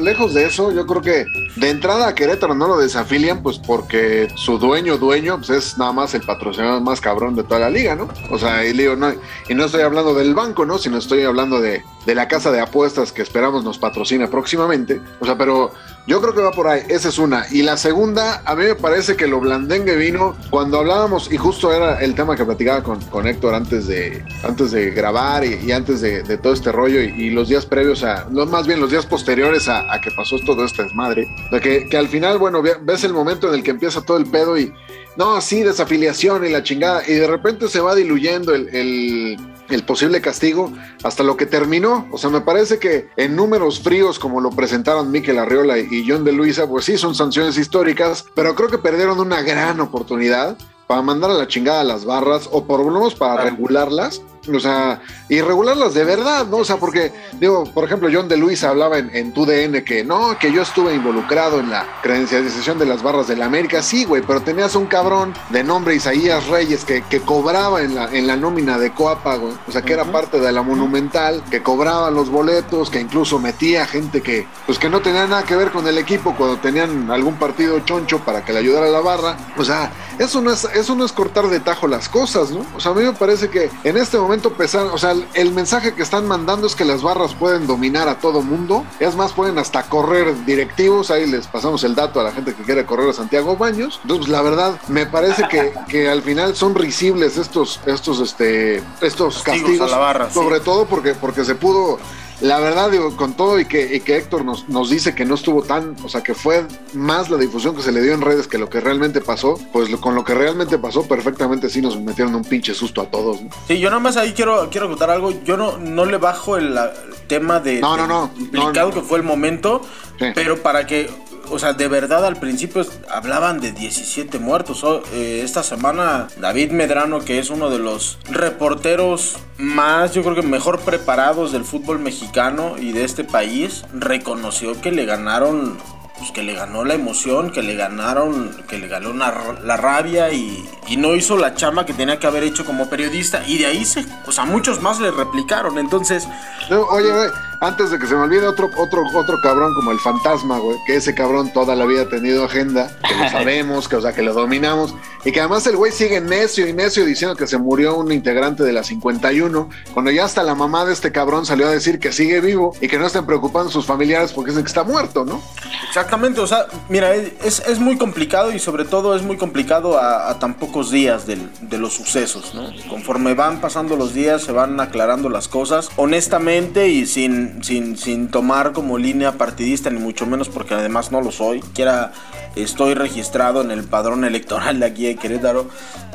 lejos 0.00 0.32
de 0.32 0.46
eso, 0.46 0.72
yo 0.72 0.86
creo 0.86 1.02
que 1.02 1.24
de 1.56 1.70
entrada 1.70 2.08
a 2.08 2.14
Querétaro 2.14 2.54
no 2.54 2.68
lo 2.68 2.78
desafilian, 2.78 3.42
pues 3.42 3.58
porque 3.58 4.28
su 4.34 4.58
dueño, 4.58 4.96
dueño, 4.96 5.36
pues 5.38 5.50
es 5.50 5.78
nada 5.78 5.92
más 5.92 6.14
el 6.14 6.22
patrocinador 6.22 6.80
más 6.80 7.00
cabrón 7.00 7.36
de 7.36 7.42
toda 7.44 7.60
la 7.60 7.70
liga, 7.70 7.94
¿no? 7.94 8.08
O 8.30 8.38
sea, 8.38 8.64
y, 8.64 8.72
digo, 8.72 8.96
no, 8.96 9.12
y 9.48 9.54
no 9.54 9.64
estoy 9.66 9.82
hablando 9.82 10.14
del 10.14 10.34
banco, 10.34 10.64
¿no? 10.64 10.78
Sino 10.78 10.96
estoy 10.98 11.22
hablando 11.24 11.60
de, 11.60 11.82
de 12.06 12.14
la 12.14 12.28
casa 12.28 12.50
de 12.50 12.60
apuestas 12.60 13.12
que 13.12 13.22
esperamos 13.22 13.62
nos 13.64 13.78
patrocine 13.78 14.26
próximamente. 14.28 15.00
O 15.20 15.26
sea, 15.26 15.36
pero 15.36 15.72
yo 16.06 16.20
creo 16.20 16.34
que 16.34 16.40
va 16.42 16.50
por 16.52 16.68
ahí. 16.68 16.82
Esa 16.88 17.08
es 17.08 17.18
una. 17.18 17.46
Y 17.50 17.62
la 17.62 17.76
segunda, 17.76 18.42
a 18.44 18.54
mí 18.54 18.64
me 18.64 18.74
parece 18.74 19.16
que 19.16 19.26
lo 19.26 19.40
blandengue 19.40 19.96
vino 19.96 20.36
cuando 20.50 20.78
hablábamos, 20.78 21.32
y 21.32 21.36
justo 21.36 21.72
era 21.72 22.00
el 22.00 22.14
tema 22.14 22.36
que 22.36 22.44
platicaba 22.44 22.82
con, 22.82 23.00
con 23.06 23.26
Héctor 23.26 23.54
antes 23.54 23.86
de, 23.86 24.24
antes 24.44 24.70
de 24.70 24.90
grabar 24.90 25.44
y, 25.44 25.72
antes 25.72 26.00
de, 26.00 26.22
todo 26.38 26.52
este 26.52 26.70
rollo 26.72 27.00
y, 27.00 27.30
los 27.30 27.48
días 27.48 27.66
previos 27.66 28.04
a, 28.04 28.26
no, 28.30 28.46
más 28.46 28.66
bien 28.66 28.80
los 28.80 28.90
días 28.90 29.04
posteriores 29.06 29.68
a, 29.68 29.82
que 30.02 30.10
pasó 30.16 30.36
todo 30.46 30.64
este 30.64 30.82
desmadre. 30.84 31.26
De 31.50 31.60
que, 31.60 31.96
al 31.96 32.08
final, 32.08 32.38
bueno, 32.38 32.62
ve- 32.62 32.76
ves 32.82 33.04
el 33.04 33.12
momento 33.12 33.48
en 33.48 33.54
el 33.54 33.62
que 33.62 33.72
empieza 33.72 34.00
todo 34.02 34.16
el 34.16 34.26
pedo 34.26 34.56
y 34.58 34.72
no, 35.16 35.40
sí, 35.40 35.62
desafiliación 35.62 36.44
y 36.44 36.50
la 36.50 36.62
chingada. 36.62 37.02
Y 37.08 37.14
de 37.14 37.26
repente 37.26 37.68
se 37.68 37.80
va 37.80 37.94
diluyendo 37.94 38.54
el- 38.54 39.36
el 39.70 39.84
posible 39.84 40.20
castigo 40.20 40.72
hasta 41.02 41.22
lo 41.22 41.36
que 41.36 41.46
terminó. 41.46 42.06
O 42.10 42.18
sea, 42.18 42.30
me 42.30 42.40
parece 42.40 42.78
que 42.78 43.08
en 43.16 43.36
números 43.36 43.80
fríos, 43.80 44.18
como 44.18 44.40
lo 44.40 44.50
presentaron 44.50 45.10
Miquel 45.10 45.38
Arriola 45.38 45.78
y 45.78 46.04
John 46.08 46.24
de 46.24 46.32
Luisa, 46.32 46.68
pues 46.68 46.84
sí, 46.84 46.98
son 46.98 47.14
sanciones 47.14 47.58
históricas, 47.58 48.24
pero 48.34 48.54
creo 48.54 48.68
que 48.68 48.78
perdieron 48.78 49.18
una 49.20 49.42
gran 49.42 49.80
oportunidad 49.80 50.56
para 50.86 51.02
mandar 51.02 51.30
a 51.30 51.34
la 51.34 51.48
chingada 51.48 51.80
a 51.80 51.84
las 51.84 52.04
barras 52.04 52.48
o 52.52 52.64
por 52.64 52.80
lo 52.80 52.90
menos 52.90 53.14
para 53.14 53.42
regularlas. 53.42 54.22
O 54.54 54.60
sea, 54.60 55.00
y 55.28 55.40
regularlas 55.40 55.94
de 55.94 56.04
verdad, 56.04 56.46
¿no? 56.46 56.58
O 56.58 56.64
sea, 56.64 56.76
porque, 56.76 57.12
digo, 57.40 57.64
por 57.72 57.84
ejemplo, 57.84 58.08
John 58.12 58.28
de 58.28 58.36
Luisa 58.36 58.70
hablaba 58.70 58.98
en, 58.98 59.10
en 59.14 59.32
TUDN 59.32 59.82
que 59.84 60.04
no, 60.04 60.38
que 60.38 60.52
yo 60.52 60.62
estuve 60.62 60.94
involucrado 60.94 61.60
en 61.60 61.70
la 61.70 61.86
credencialización 62.02 62.78
de 62.78 62.86
las 62.86 63.02
barras 63.02 63.28
de 63.28 63.36
la 63.36 63.46
América. 63.46 63.82
Sí, 63.82 64.04
güey, 64.04 64.22
pero 64.22 64.40
tenías 64.40 64.74
un 64.74 64.86
cabrón 64.86 65.34
de 65.50 65.64
nombre 65.64 65.94
Isaías 65.94 66.46
Reyes 66.48 66.84
que, 66.84 67.02
que 67.02 67.20
cobraba 67.20 67.82
en 67.82 67.94
la, 67.94 68.06
en 68.12 68.26
la 68.26 68.36
nómina 68.36 68.78
de 68.78 68.92
Coapa, 68.92 69.36
güey. 69.36 69.54
O 69.66 69.72
sea, 69.72 69.82
que 69.82 69.92
era 69.92 70.04
parte 70.04 70.40
de 70.40 70.52
la 70.52 70.62
Monumental, 70.62 71.42
que 71.50 71.62
cobraba 71.62 72.10
los 72.10 72.30
boletos, 72.30 72.90
que 72.90 73.00
incluso 73.00 73.38
metía 73.38 73.86
gente 73.86 74.22
que, 74.22 74.46
pues 74.66 74.78
que 74.78 74.88
no 74.88 75.00
tenía 75.00 75.26
nada 75.26 75.42
que 75.44 75.56
ver 75.56 75.70
con 75.70 75.86
el 75.86 75.98
equipo 75.98 76.34
cuando 76.36 76.58
tenían 76.58 77.10
algún 77.10 77.34
partido 77.34 77.80
choncho 77.80 78.20
para 78.20 78.44
que 78.44 78.52
le 78.52 78.60
ayudara 78.60 78.86
a 78.86 78.90
la 78.90 79.00
barra. 79.00 79.36
O 79.56 79.64
sea, 79.64 79.90
eso 80.18 80.40
no 80.40 80.52
es, 80.52 80.64
eso 80.64 80.94
no 80.94 81.04
es 81.04 81.12
cortar 81.12 81.48
de 81.48 81.60
tajo 81.60 81.86
las 81.86 82.08
cosas, 82.08 82.50
¿no? 82.50 82.64
O 82.76 82.80
sea, 82.80 82.92
a 82.92 82.94
mí 82.94 83.02
me 83.02 83.12
parece 83.12 83.48
que 83.48 83.70
en 83.84 83.96
este 83.96 84.18
momento 84.18 84.35
o 84.44 84.98
sea, 84.98 85.12
el, 85.12 85.26
el 85.34 85.52
mensaje 85.52 85.94
que 85.94 86.02
están 86.02 86.26
mandando 86.26 86.66
es 86.66 86.74
que 86.74 86.84
las 86.84 87.02
barras 87.02 87.34
pueden 87.34 87.66
dominar 87.66 88.08
a 88.08 88.18
todo 88.18 88.42
mundo. 88.42 88.84
Es 89.00 89.16
más, 89.16 89.32
pueden 89.32 89.58
hasta 89.58 89.82
correr 89.84 90.44
directivos. 90.44 91.10
Ahí 91.10 91.26
les 91.26 91.46
pasamos 91.46 91.84
el 91.84 91.94
dato 91.94 92.20
a 92.20 92.24
la 92.24 92.32
gente 92.32 92.54
que 92.54 92.62
quiere 92.62 92.84
correr 92.86 93.10
a 93.10 93.12
Santiago 93.12 93.56
Baños. 93.56 94.00
Entonces, 94.02 94.28
la 94.28 94.42
verdad, 94.42 94.80
me 94.88 95.06
parece 95.06 95.46
que, 95.48 95.72
que 95.88 96.08
al 96.08 96.22
final 96.22 96.54
son 96.56 96.74
risibles 96.74 97.36
estos, 97.38 97.80
estos, 97.86 98.20
este, 98.20 98.82
estos 99.00 99.42
Castigos 99.42 99.70
castigos. 99.70 99.88
a 99.88 99.90
la 99.90 99.98
barra, 99.98 100.28
sí. 100.28 100.34
sobre 100.34 100.60
todo 100.60 100.86
porque, 100.86 101.14
porque 101.14 101.44
se 101.44 101.54
pudo. 101.54 101.98
La 102.40 102.58
verdad, 102.58 102.90
digo, 102.90 103.16
con 103.16 103.34
todo 103.34 103.58
y 103.58 103.64
que, 103.64 103.96
y 103.96 104.00
que 104.00 104.16
Héctor 104.16 104.44
nos, 104.44 104.68
nos 104.68 104.90
dice 104.90 105.14
que 105.14 105.24
no 105.24 105.34
estuvo 105.36 105.62
tan, 105.62 105.96
o 106.04 106.08
sea, 106.08 106.22
que 106.22 106.34
fue 106.34 106.66
más 106.92 107.30
la 107.30 107.38
difusión 107.38 107.74
que 107.74 107.80
se 107.82 107.92
le 107.92 108.02
dio 108.02 108.12
en 108.12 108.20
redes 108.20 108.46
que 108.46 108.58
lo 108.58 108.68
que 108.68 108.80
realmente 108.80 109.20
pasó, 109.22 109.58
pues 109.72 109.90
lo- 109.90 110.00
con 110.00 110.14
lo 110.14 110.22
que 110.24 110.34
realmente 110.34 110.76
pasó, 110.78 111.08
perfectamente 111.08 111.70
sí 111.70 111.80
nos 111.80 111.98
metieron 112.00 112.34
un 112.34 112.44
pinche 112.44 112.74
susto 112.74 113.00
a 113.00 113.06
todos. 113.10 113.40
¿no? 113.40 113.48
Sí, 113.68 113.78
yo 113.78 113.88
nada 113.88 114.00
más 114.00 114.16
ahí 114.18 114.32
quiero, 114.34 114.68
quiero 114.70 114.88
contar 114.88 115.10
algo. 115.10 115.32
Yo 115.44 115.56
no, 115.56 115.78
no 115.78 116.04
le 116.04 116.18
bajo 116.18 116.56
el, 116.58 116.78
tema 117.26 117.58
de, 117.58 117.80
No, 117.80 117.96
no, 117.96 118.06
no. 118.06 118.30
complicado 118.32 118.90
No, 118.90 118.94
no. 118.94 119.00
que 119.00 119.00
fue 119.00 119.18
el 119.18 119.24
momento, 119.24 119.80
Sí. 120.18 120.26
pero 120.34 120.62
para 120.62 120.86
que, 120.86 121.10
o 121.50 121.58
sea, 121.58 121.72
de 121.72 121.88
verdad 121.88 122.24
al 122.24 122.36
principio 122.36 122.84
hablaban 123.10 123.60
de 123.60 123.72
17 123.72 124.38
muertos. 124.38 124.84
O, 124.84 125.02
eh, 125.12 125.42
esta 125.44 125.62
semana 125.62 126.28
David 126.38 126.72
Medrano, 126.72 127.20
que 127.20 127.38
es 127.38 127.50
uno 127.50 127.70
de 127.70 127.78
los 127.78 128.18
reporteros 128.30 129.36
más, 129.58 130.12
yo 130.12 130.22
creo 130.22 130.34
que 130.34 130.42
mejor 130.42 130.80
preparados 130.80 131.52
del 131.52 131.64
fútbol 131.64 131.98
mexicano 131.98 132.76
y 132.78 132.92
de 132.92 133.04
este 133.04 133.24
país, 133.24 133.84
reconoció 133.92 134.80
que 134.80 134.92
le 134.92 135.06
ganaron 135.06 135.78
pues 136.18 136.30
que 136.30 136.42
le 136.42 136.54
ganó 136.54 136.84
la 136.84 136.94
emoción, 136.94 137.50
que 137.50 137.62
le 137.62 137.74
ganaron, 137.74 138.56
que 138.68 138.78
le 138.78 138.88
ganó 138.88 139.12
la 139.12 139.76
rabia 139.76 140.32
y, 140.32 140.66
no 140.96 141.14
hizo 141.14 141.36
la 141.36 141.54
chamba 141.54 141.84
que 141.84 141.92
tenía 141.92 142.18
que 142.18 142.26
haber 142.26 142.42
hecho 142.42 142.64
como 142.64 142.88
periodista. 142.88 143.42
Y 143.46 143.58
de 143.58 143.66
ahí 143.66 143.84
se, 143.84 144.04
o 144.26 144.32
sea, 144.32 144.46
muchos 144.46 144.80
más 144.80 144.98
le 144.98 145.10
replicaron. 145.10 145.78
Entonces, 145.78 146.26
oye, 146.70 147.12
güey, 147.12 147.28
antes 147.60 147.90
de 147.90 147.98
que 147.98 148.06
se 148.06 148.14
me 148.14 148.22
olvide 148.22 148.46
otro, 148.46 148.70
otro, 148.76 149.02
otro 149.14 149.40
cabrón 149.42 149.74
como 149.74 149.92
el 149.92 149.98
fantasma, 150.00 150.58
güey, 150.58 150.76
que 150.86 150.96
ese 150.96 151.14
cabrón 151.14 151.52
toda 151.52 151.74
la 151.74 151.84
vida 151.86 152.02
ha 152.02 152.08
tenido 152.08 152.44
agenda, 152.44 152.90
que 153.08 153.14
lo 153.14 153.28
sabemos, 153.30 153.88
que, 153.88 153.96
o 153.96 154.00
sea, 154.00 154.12
que 154.12 154.22
lo 154.22 154.32
dominamos, 154.34 154.94
y 155.24 155.32
que 155.32 155.40
además 155.40 155.66
el 155.66 155.76
güey 155.76 155.92
sigue 155.92 156.20
necio 156.20 156.66
y 156.68 156.72
necio 156.72 157.04
diciendo 157.04 157.36
que 157.36 157.46
se 157.46 157.58
murió 157.58 157.96
un 157.96 158.12
integrante 158.12 158.62
de 158.62 158.72
la 158.72 158.84
51, 158.84 159.68
cuando 159.92 160.10
ya 160.10 160.24
hasta 160.24 160.42
la 160.42 160.54
mamá 160.54 160.84
de 160.84 160.92
este 160.92 161.12
cabrón 161.12 161.46
salió 161.46 161.66
a 161.66 161.70
decir 161.70 161.98
que 161.98 162.12
sigue 162.12 162.40
vivo 162.40 162.74
y 162.80 162.88
que 162.88 162.98
no 162.98 163.06
estén 163.06 163.26
preocupando 163.26 163.70
sus 163.70 163.86
familiares 163.86 164.32
porque 164.32 164.50
dicen 164.50 164.64
que 164.64 164.68
está 164.68 164.84
muerto, 164.84 165.24
¿no? 165.24 165.40
exactamente, 165.88 166.40
o 166.40 166.46
sea, 166.46 166.66
mira, 166.88 167.14
es, 167.14 167.60
es 167.66 167.78
muy 167.78 167.96
complicado 167.96 168.52
y 168.52 168.58
sobre 168.58 168.84
todo 168.84 169.16
es 169.16 169.22
muy 169.22 169.36
complicado 169.36 169.98
a, 169.98 170.30
a 170.30 170.38
tan 170.38 170.54
pocos 170.54 170.90
días 170.90 171.26
del- 171.26 171.48
de 171.60 171.78
los 171.78 171.94
sucesos, 171.94 172.54
¿no? 172.54 172.70
Conforme 172.88 173.34
van 173.34 173.60
pasando 173.60 173.96
los 173.96 174.12
días 174.14 174.42
se 174.42 174.52
van 174.52 174.78
aclarando 174.80 175.28
las 175.30 175.48
cosas, 175.48 175.88
honestamente 175.96 176.88
y 176.88 177.06
sin, 177.06 177.45
sin, 177.62 177.96
sin 177.96 178.28
tomar 178.28 178.72
como 178.72 178.98
línea 178.98 179.32
partidista, 179.32 179.90
ni 179.90 179.98
mucho 179.98 180.26
menos 180.26 180.48
porque 180.48 180.74
además 180.74 181.12
no 181.12 181.20
lo 181.20 181.32
soy, 181.32 181.60
quiera 181.74 182.12
estoy 182.56 182.94
registrado 182.94 183.60
en 183.60 183.70
el 183.70 183.84
padrón 183.84 184.24
electoral 184.24 184.80
de 184.80 184.86
aquí 184.86 185.06
de 185.06 185.16
Querétaro, 185.16 185.68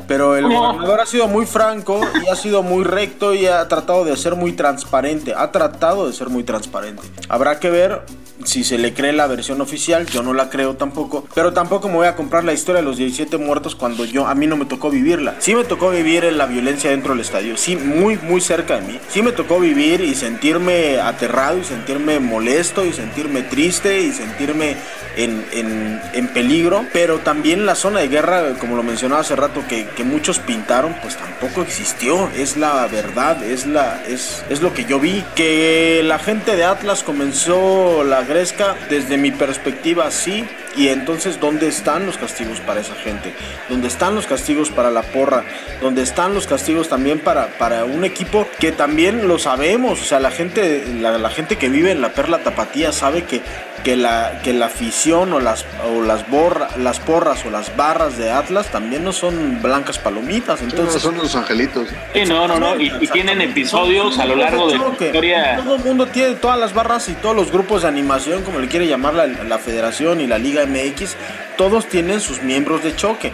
pero 0.08 0.36
el 0.36 0.44
gobernador 0.44 1.00
ha 1.00 1.06
sido 1.06 1.28
muy 1.28 1.46
franco 1.46 2.00
y 2.24 2.28
ha 2.28 2.36
sido 2.36 2.62
muy 2.62 2.84
recto 2.84 3.34
y 3.34 3.46
ha 3.46 3.66
tratado 3.68 4.04
de 4.04 4.16
ser 4.16 4.34
muy 4.34 4.52
transparente, 4.52 5.34
ha 5.36 5.52
tratado 5.52 6.06
de 6.06 6.12
ser 6.12 6.28
muy 6.28 6.44
transparente. 6.44 7.02
Habrá 7.28 7.60
que 7.60 7.70
ver 7.70 8.02
si 8.44 8.64
se 8.64 8.78
le 8.78 8.92
cree 8.92 9.12
la 9.12 9.26
versión 9.26 9.60
oficial, 9.60 10.06
yo 10.06 10.22
no 10.22 10.32
la 10.32 10.50
creo 10.50 10.74
tampoco, 10.74 11.24
pero 11.34 11.52
tampoco 11.52 11.88
me 11.88 11.94
voy 11.94 12.06
a 12.06 12.16
comprar 12.16 12.44
la 12.44 12.52
historia 12.52 12.80
de 12.80 12.86
los 12.86 12.96
17 12.96 13.36
muertos 13.38 13.74
cuando 13.74 14.04
yo 14.04 14.26
a 14.26 14.34
mí 14.34 14.46
no 14.46 14.56
me 14.56 14.64
tocó 14.64 14.90
vivirla. 14.90 15.36
Sí 15.38 15.54
me 15.54 15.64
tocó 15.64 15.90
vivir 15.90 16.24
la 16.32 16.46
violencia 16.46 16.90
dentro 16.90 17.12
del 17.12 17.20
estadio, 17.20 17.56
sí 17.56 17.76
muy 17.76 18.18
muy 18.18 18.40
cerca 18.40 18.80
de 18.80 18.82
mí. 18.82 19.00
Sí 19.08 19.22
me 19.22 19.32
tocó 19.32 19.60
vivir 19.60 20.00
y 20.00 20.14
sentirme 20.14 21.00
aterrado 21.22 21.58
y 21.58 21.64
sentirme 21.64 22.18
molesto 22.18 22.84
y 22.84 22.92
sentirme 22.92 23.42
triste 23.42 24.00
y 24.00 24.12
sentirme 24.12 24.74
en, 25.16 25.44
en- 25.52 26.00
en 26.14 26.26
peligro, 26.28 26.84
pero 26.92 27.18
también 27.18 27.64
la 27.64 27.74
zona 27.76 28.00
de 28.00 28.08
guerra, 28.08 28.54
como 28.58 28.74
lo 28.76 28.82
mencionaba 28.82 29.20
hace 29.20 29.36
rato, 29.36 29.62
que, 29.68 29.86
que 29.96 30.02
muchos 30.04 30.38
pintaron, 30.40 30.94
pues 31.00 31.16
tampoco 31.16 31.62
existió. 31.62 32.28
Es 32.36 32.56
la 32.56 32.86
verdad, 32.88 33.42
es, 33.44 33.66
la, 33.66 34.02
es, 34.08 34.42
es 34.50 34.62
lo 34.62 34.74
que 34.74 34.84
yo 34.84 34.98
vi. 34.98 35.22
Que 35.36 36.00
la 36.04 36.18
gente 36.18 36.56
de 36.56 36.64
Atlas 36.64 37.02
comenzó 37.04 38.02
la 38.04 38.22
gresca, 38.22 38.74
desde 38.90 39.16
mi 39.16 39.30
perspectiva, 39.30 40.10
sí. 40.10 40.44
Y 40.76 40.88
entonces, 40.88 41.38
¿dónde 41.38 41.68
están 41.68 42.06
los 42.06 42.16
castigos 42.16 42.60
para 42.60 42.80
esa 42.80 42.94
gente? 42.94 43.34
¿Dónde 43.68 43.88
están 43.88 44.14
los 44.14 44.26
castigos 44.26 44.70
para 44.70 44.90
la 44.90 45.02
porra? 45.02 45.44
¿Dónde 45.80 46.02
están 46.02 46.34
los 46.34 46.46
castigos 46.46 46.88
también 46.88 47.20
para, 47.20 47.48
para 47.58 47.84
un 47.84 48.04
equipo 48.04 48.48
que 48.58 48.72
también 48.72 49.28
lo 49.28 49.38
sabemos? 49.38 50.00
O 50.00 50.04
sea, 50.04 50.18
la 50.18 50.30
gente, 50.30 50.84
la, 51.00 51.18
la 51.18 51.30
gente 51.30 51.56
que 51.56 51.68
vive 51.68 51.90
en 51.90 52.00
la 52.00 52.12
Perla 52.14 52.38
Tapatía 52.38 52.92
sabe 52.92 53.24
que, 53.24 53.42
que, 53.84 53.96
la, 53.96 54.40
que 54.42 54.52
la 54.52 54.66
afición 54.66 55.32
o 55.32 55.40
las, 55.40 55.64
o 55.84 56.02
las, 56.02 56.28
borra, 56.28 56.68
las 56.76 57.00
porras 57.00 57.44
o 57.44 57.50
las 57.50 57.76
barras 57.76 58.16
de 58.16 58.30
Atlas 58.30 58.68
también 58.68 59.04
no 59.04 59.12
son 59.12 59.60
blancas 59.62 59.98
palomitas. 59.98 60.62
Entonces, 60.62 61.02
son 61.02 61.16
los 61.18 61.34
angelitos. 61.34 61.88
Sí, 62.12 62.24
no, 62.26 62.46
no, 62.46 62.58
no. 62.58 62.80
Y, 62.80 62.92
y 63.00 63.06
tienen 63.08 63.40
episodios 63.40 64.18
a 64.18 64.24
lo 64.24 64.36
largo 64.36 64.70
de 64.70 64.78
la 64.78 64.88
historia. 64.88 65.56
Todo 65.62 65.76
el 65.76 65.84
mundo 65.84 66.06
tiene, 66.06 66.34
todas 66.34 66.58
las 66.58 66.74
barras 66.74 67.08
y 67.08 67.14
todos 67.14 67.34
los 67.34 67.50
grupos 67.50 67.82
de 67.82 67.88
animación, 67.88 68.42
como 68.42 68.58
le 68.58 68.68
quiere 68.68 68.86
llamar 68.86 69.14
la, 69.14 69.26
la 69.26 69.58
federación 69.58 70.20
y 70.20 70.26
la 70.26 70.38
Liga 70.38 70.64
MX, 70.66 71.16
todos 71.56 71.86
tienen 71.86 72.20
sus 72.20 72.42
miembros 72.42 72.82
de 72.82 72.94
choque. 72.96 73.32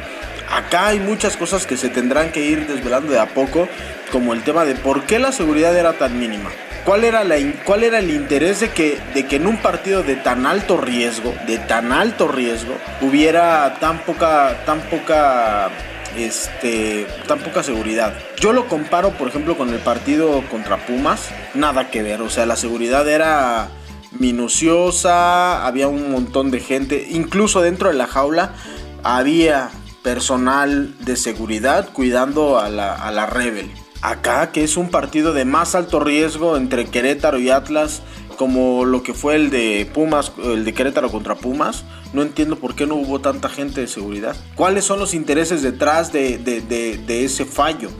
Acá 0.50 0.88
hay 0.88 0.98
muchas 0.98 1.36
cosas 1.36 1.66
que 1.66 1.76
se 1.76 1.90
tendrán 1.90 2.32
que 2.32 2.40
ir 2.40 2.66
desvelando 2.66 3.12
de 3.12 3.18
a 3.18 3.26
poco, 3.26 3.68
como 4.08 4.32
el 4.32 4.42
tema 4.42 4.64
de 4.64 4.74
por 4.74 5.04
qué 5.04 5.18
la 5.18 5.32
seguridad 5.32 5.76
era 5.76 5.94
tan 5.94 6.18
mínima. 6.18 6.50
¿Cuál 6.84 7.04
era, 7.04 7.22
la, 7.24 7.36
¿Cuál 7.64 7.84
era 7.84 7.98
el 7.98 8.10
interés 8.10 8.60
de 8.60 8.70
que, 8.70 8.98
de 9.12 9.26
que 9.26 9.36
en 9.36 9.46
un 9.46 9.58
partido 9.58 10.02
de 10.02 10.16
tan 10.16 10.46
alto 10.46 10.78
riesgo, 10.78 11.34
de 11.46 11.58
tan 11.58 11.92
alto 11.92 12.28
riesgo, 12.28 12.74
hubiera 13.02 13.76
tan 13.78 13.98
poca, 13.98 14.56
tan 14.64 14.80
poca 14.82 15.70
este, 16.16 17.06
tan 17.26 17.38
poca 17.40 17.62
seguridad. 17.62 18.14
Yo 18.40 18.52
lo 18.52 18.68
comparo, 18.68 19.10
por 19.10 19.28
ejemplo, 19.28 19.56
con 19.56 19.72
el 19.72 19.80
partido 19.80 20.42
contra 20.50 20.78
Pumas, 20.86 21.28
nada 21.54 21.90
que 21.90 22.02
ver, 22.02 22.22
o 22.22 22.30
sea, 22.30 22.46
la 22.46 22.56
seguridad 22.56 23.08
era 23.08 23.68
minuciosa, 24.12 25.66
había 25.66 25.88
un 25.88 26.10
montón 26.10 26.50
de 26.50 26.60
gente, 26.60 27.06
incluso 27.10 27.60
dentro 27.60 27.88
de 27.88 27.94
la 27.94 28.06
jaula 28.06 28.54
había 29.02 29.70
personal 30.02 30.94
de 31.04 31.16
seguridad 31.16 31.90
cuidando 31.92 32.58
a 32.58 32.68
la, 32.68 32.94
a 32.94 33.12
la 33.12 33.26
Rebel. 33.26 33.70
Acá, 34.00 34.52
que 34.52 34.62
es 34.62 34.76
un 34.76 34.90
partido 34.90 35.32
de 35.32 35.44
más 35.44 35.74
alto 35.74 35.98
riesgo 36.00 36.56
entre 36.56 36.86
Querétaro 36.86 37.38
y 37.38 37.50
Atlas, 37.50 38.02
como 38.36 38.84
lo 38.84 39.02
que 39.02 39.12
fue 39.12 39.34
el 39.34 39.50
de 39.50 39.90
Pumas, 39.92 40.30
el 40.44 40.64
de 40.64 40.72
Querétaro 40.72 41.10
contra 41.10 41.34
Pumas, 41.34 41.84
no 42.12 42.22
entiendo 42.22 42.56
por 42.56 42.76
qué 42.76 42.86
no 42.86 42.94
hubo 42.94 43.20
tanta 43.20 43.48
gente 43.48 43.80
de 43.80 43.88
seguridad. 43.88 44.36
¿Cuáles 44.54 44.84
son 44.84 45.00
los 45.00 45.14
intereses 45.14 45.62
detrás 45.62 46.12
de, 46.12 46.38
de- 46.38 46.60
de- 46.60 47.24
ese 47.24 47.44
fallo? 47.44 47.90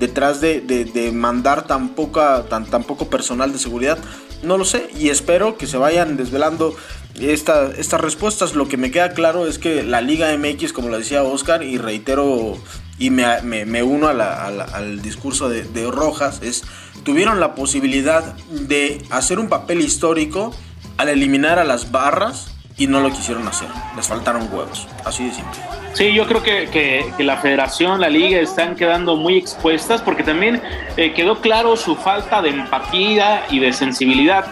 Detrás 0.00 0.40
de, 0.40 1.10
mandar 1.14 1.66
tan, 1.66 1.90
poca, 1.90 2.44
tan, 2.48 2.64
tan 2.64 2.82
poco 2.84 3.08
personal 3.10 3.52
de 3.52 3.58
seguridad. 3.58 3.98
No 4.42 4.56
lo 4.58 4.64
sé 4.64 4.88
y 4.98 5.10
espero 5.10 5.56
que 5.58 5.66
se 5.66 5.76
vayan 5.76 6.16
desvelando 6.16 6.74
esta- 7.20 7.70
estas 7.76 8.00
respuestas. 8.00 8.54
Lo 8.54 8.66
que 8.68 8.78
me 8.78 8.90
queda 8.90 9.12
claro 9.12 9.46
es 9.46 9.58
que 9.58 9.82
la 9.82 10.00
Liga 10.00 10.32
MX, 10.36 10.72
como 10.72 10.88
lo 10.88 10.98
decía 10.98 11.22
Oscar, 11.22 11.62
y 11.62 11.76
reitero 11.76 12.56
y 13.02 13.10
me, 13.10 13.24
me- 13.42 13.64
me 13.64 13.82
uno 13.82 14.06
a 14.08 14.12
la- 14.12 14.44
a 14.46 14.50
la- 14.50 14.64
al 14.64 15.02
discurso 15.02 15.48
de, 15.48 15.64
de 15.64 15.90
Rojas, 15.90 16.40
es 16.42 16.62
tuvieron 17.04 17.40
la 17.40 17.54
posibilidad 17.54 18.22
de 18.50 19.02
hacer 19.10 19.38
un 19.38 19.48
papel 19.48 19.80
histórico 19.80 20.54
al 20.98 21.08
eliminar 21.08 21.58
a 21.58 21.64
las 21.64 21.90
barras 21.90 22.54
y 22.78 22.86
no 22.86 23.00
lo 23.00 23.10
quisieron 23.10 23.46
hacer. 23.48 23.68
Les 23.96 24.06
faltaron 24.06 24.48
huevos. 24.52 24.86
Así 25.04 25.24
de 25.24 25.32
simple. 25.34 25.58
Sí, 25.94 26.14
yo 26.14 26.26
creo 26.26 26.42
que, 26.42 26.68
que- 26.70 27.04
que 27.16 27.24
la 27.24 27.36
federación, 27.38 28.00
la 28.00 28.08
liga 28.08 28.38
están 28.38 28.76
quedando 28.76 29.16
muy 29.16 29.36
expuestas 29.36 30.00
porque 30.00 30.22
también 30.22 30.62
eh, 30.96 31.12
quedó 31.12 31.40
claro 31.40 31.76
su 31.76 31.96
falta 31.96 32.40
de 32.40 32.50
empatía 32.50 33.44
y 33.50 33.58
de 33.58 33.72
sensibilidad. 33.72 34.46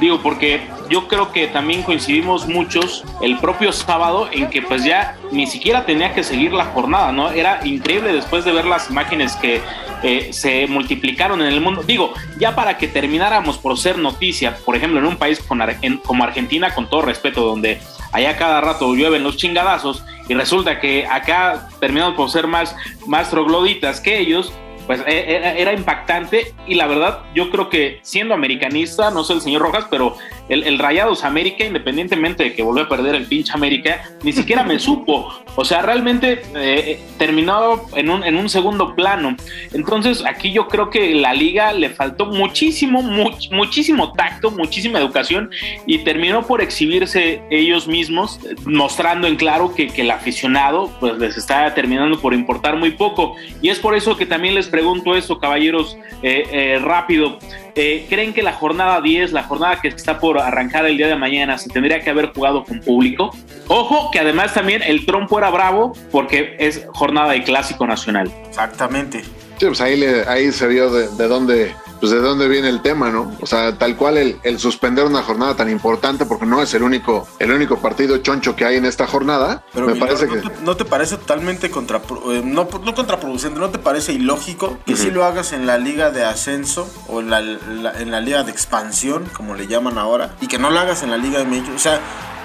Digo, 0.00 0.20
porque 0.22 0.60
yo 0.90 1.08
creo 1.08 1.32
que 1.32 1.46
también 1.48 1.82
coincidimos 1.82 2.46
muchos 2.46 3.02
el 3.22 3.38
propio 3.38 3.72
sábado 3.72 4.28
en 4.30 4.50
que 4.50 4.60
pues 4.62 4.84
ya 4.84 5.16
ni 5.32 5.46
siquiera 5.46 5.86
tenía 5.86 6.12
que 6.12 6.22
seguir 6.22 6.52
la 6.52 6.66
jornada, 6.66 7.12
¿no? 7.12 7.30
Era 7.30 7.60
increíble 7.64 8.12
después 8.12 8.44
de 8.44 8.52
ver 8.52 8.66
las 8.66 8.90
imágenes 8.90 9.34
que 9.36 9.62
eh, 10.02 10.28
se 10.32 10.66
multiplicaron 10.66 11.40
en 11.40 11.48
el 11.48 11.60
mundo. 11.62 11.82
Digo, 11.82 12.12
ya 12.38 12.54
para 12.54 12.76
que 12.76 12.88
termináramos 12.88 13.56
por 13.56 13.78
ser 13.78 13.96
noticia, 13.98 14.56
por 14.64 14.76
ejemplo, 14.76 14.98
en 15.00 15.06
un 15.06 15.16
país 15.16 15.40
con 15.40 15.62
Ar- 15.62 15.78
como 16.04 16.24
Argentina, 16.24 16.74
con 16.74 16.88
todo 16.90 17.02
respeto, 17.02 17.40
donde 17.46 17.80
allá 18.12 18.36
cada 18.36 18.60
rato 18.60 18.94
llueven 18.94 19.22
los 19.22 19.38
chingadazos 19.38 20.04
y 20.28 20.34
resulta 20.34 20.78
que 20.78 21.06
acá 21.06 21.68
terminamos 21.80 22.14
por 22.14 22.30
ser 22.30 22.46
más, 22.46 22.76
más 23.06 23.30
trogloditas 23.30 24.00
que 24.00 24.18
ellos, 24.18 24.52
pues 24.86 25.00
e- 25.06 25.36
era, 25.36 25.52
era 25.54 25.72
impactante 25.72 26.54
y 26.66 26.74
la 26.74 26.86
verdad 26.86 27.20
yo 27.34 27.50
creo 27.50 27.68
que 27.68 27.98
siendo 28.02 28.34
americanista, 28.34 29.10
no 29.10 29.24
sé 29.24 29.34
el 29.34 29.40
señor 29.40 29.62
Rojas, 29.62 29.86
pero 29.90 30.16
el, 30.48 30.78
Rayados 30.78 31.24
América, 31.24 31.64
independientemente 31.64 32.44
de 32.44 32.54
que 32.54 32.62
volvió 32.62 32.84
a 32.84 32.88
perder 32.88 33.14
el 33.14 33.26
pinche 33.26 33.52
América, 33.52 34.02
ni 34.22 34.32
siquiera 34.32 34.62
me 34.62 34.78
supo. 34.78 35.32
O 35.54 35.64
sea, 35.64 35.82
realmente 35.82 36.42
eh, 36.54 37.00
terminó 37.18 37.82
en 37.94 38.10
un, 38.10 38.22
en 38.24 38.36
un 38.36 38.48
segundo 38.48 38.94
plano. 38.94 39.36
Entonces 39.72 40.24
aquí 40.24 40.52
yo 40.52 40.68
creo 40.68 40.90
que 40.90 41.14
la 41.14 41.32
liga 41.34 41.72
le 41.72 41.90
faltó 41.90 42.26
muchísimo, 42.26 43.02
much- 43.02 43.50
muchísimo 43.50 44.12
tacto, 44.12 44.50
muchísima 44.50 44.98
educación 44.98 45.50
y 45.86 45.98
terminó 45.98 46.46
por 46.46 46.60
exhibirse 46.60 47.42
ellos 47.50 47.88
mismos, 47.88 48.38
mostrando 48.64 49.26
en 49.26 49.36
claro 49.36 49.74
que, 49.74 49.88
que 49.88 50.02
el 50.02 50.10
aficionado 50.10 50.90
pues 51.00 51.18
les 51.18 51.36
está 51.36 51.74
terminando 51.74 52.20
por 52.20 52.34
importar 52.34 52.76
muy 52.76 52.92
poco. 52.92 53.34
Y 53.62 53.70
es 53.70 53.78
por 53.78 53.94
eso 53.94 54.16
que 54.16 54.26
también 54.26 54.54
les 54.54 54.68
pregunto 54.68 55.16
esto, 55.16 55.38
caballeros, 55.38 55.96
eh, 56.22 56.44
eh, 56.52 56.78
rápido. 56.80 57.38
Eh, 57.78 58.06
¿Creen 58.08 58.32
que 58.32 58.42
la 58.42 58.54
jornada 58.54 59.02
10, 59.02 59.32
la 59.32 59.42
jornada 59.42 59.80
que 59.82 59.88
está 59.88 60.18
por 60.18 60.38
arrancar 60.40 60.86
el 60.86 60.96
día 60.96 61.08
de 61.08 61.16
mañana, 61.16 61.58
se 61.58 61.68
tendría 61.68 62.00
que 62.00 62.08
haber 62.08 62.32
jugado 62.32 62.64
con 62.64 62.80
público? 62.80 63.36
Ojo, 63.68 64.10
que 64.10 64.18
además 64.18 64.54
también 64.54 64.82
el 64.82 65.04
trompo 65.04 65.38
era 65.38 65.50
bravo 65.50 65.92
porque 66.10 66.56
es 66.58 66.86
jornada 66.94 67.32
de 67.32 67.42
clásico 67.42 67.86
nacional. 67.86 68.32
Exactamente. 68.48 69.20
Sí, 69.58 69.66
pues 69.66 69.80
ahí, 69.82 69.96
le- 69.98 70.26
ahí 70.26 70.50
se 70.52 70.66
vio 70.68 70.90
de, 70.90 71.08
de 71.16 71.28
dónde 71.28 71.74
pues 72.00 72.12
de 72.12 72.20
dónde 72.20 72.48
viene 72.48 72.68
el 72.68 72.82
tema, 72.82 73.10
¿no? 73.10 73.32
O 73.40 73.46
sea, 73.46 73.76
tal 73.78 73.96
cual 73.96 74.16
el, 74.18 74.38
el 74.42 74.58
suspender 74.58 75.04
una 75.04 75.22
jornada 75.22 75.54
tan 75.56 75.70
importante, 75.70 76.26
porque 76.26 76.46
no 76.46 76.62
es 76.62 76.72
el 76.74 76.82
único, 76.82 77.26
el 77.38 77.50
único 77.52 77.78
partido 77.78 78.18
choncho 78.18 78.54
que 78.56 78.64
hay 78.64 78.76
en 78.76 78.84
esta 78.84 79.06
jornada, 79.06 79.62
Pero 79.72 79.86
me 79.86 79.94
Milor, 79.94 80.08
parece 80.08 80.26
¿no, 80.26 80.32
que... 80.34 80.48
te, 80.50 80.62
no 80.62 80.76
te 80.76 80.84
parece 80.84 81.16
totalmente 81.16 81.70
contra, 81.70 82.00
no, 82.44 82.68
no 82.84 82.94
contraproducente, 82.94 83.58
no 83.58 83.70
te 83.70 83.78
parece 83.78 84.12
ilógico 84.12 84.78
que 84.86 84.96
si 84.96 85.10
lo 85.10 85.24
hagas 85.24 85.52
en 85.52 85.66
la 85.66 85.78
liga 85.78 86.10
de 86.10 86.24
ascenso 86.24 86.88
o 87.08 87.20
en 87.20 87.30
la, 87.30 87.40
la- 87.40 87.92
en 88.00 88.10
la 88.10 88.20
liga 88.20 88.42
de 88.44 88.50
expansión, 88.52 89.24
como 89.34 89.54
le 89.54 89.66
llaman 89.66 89.98
ahora, 89.98 90.34
y 90.40 90.46
que 90.48 90.58
no 90.58 90.70
lo 90.70 90.78
hagas 90.78 91.02
en 91.02 91.10
la 91.10 91.16
liga 91.16 91.38
de 91.38 91.44
México? 91.46 91.72
O 91.74 91.78
sea, 91.78 92.00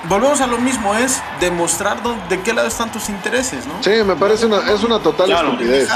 volvemos 0.08 0.40
a 0.42 0.48
lo 0.48 0.58
mismo, 0.60 0.96
es 0.96 1.22
demostrar 1.40 2.02
de 2.30 2.42
qué 2.42 2.54
lado 2.54 2.68
están 2.68 2.92
tus 2.92 3.10
intereses, 3.10 3.68
¿no? 3.68 3.74
Sí, 3.84 3.92
me 4.06 4.16
parece 4.16 4.46
una, 4.46 4.72
es 4.72 4.84
una 4.84 5.00
total 5.00 5.28
Claro. 5.28 5.50
estupidez. 5.52 5.90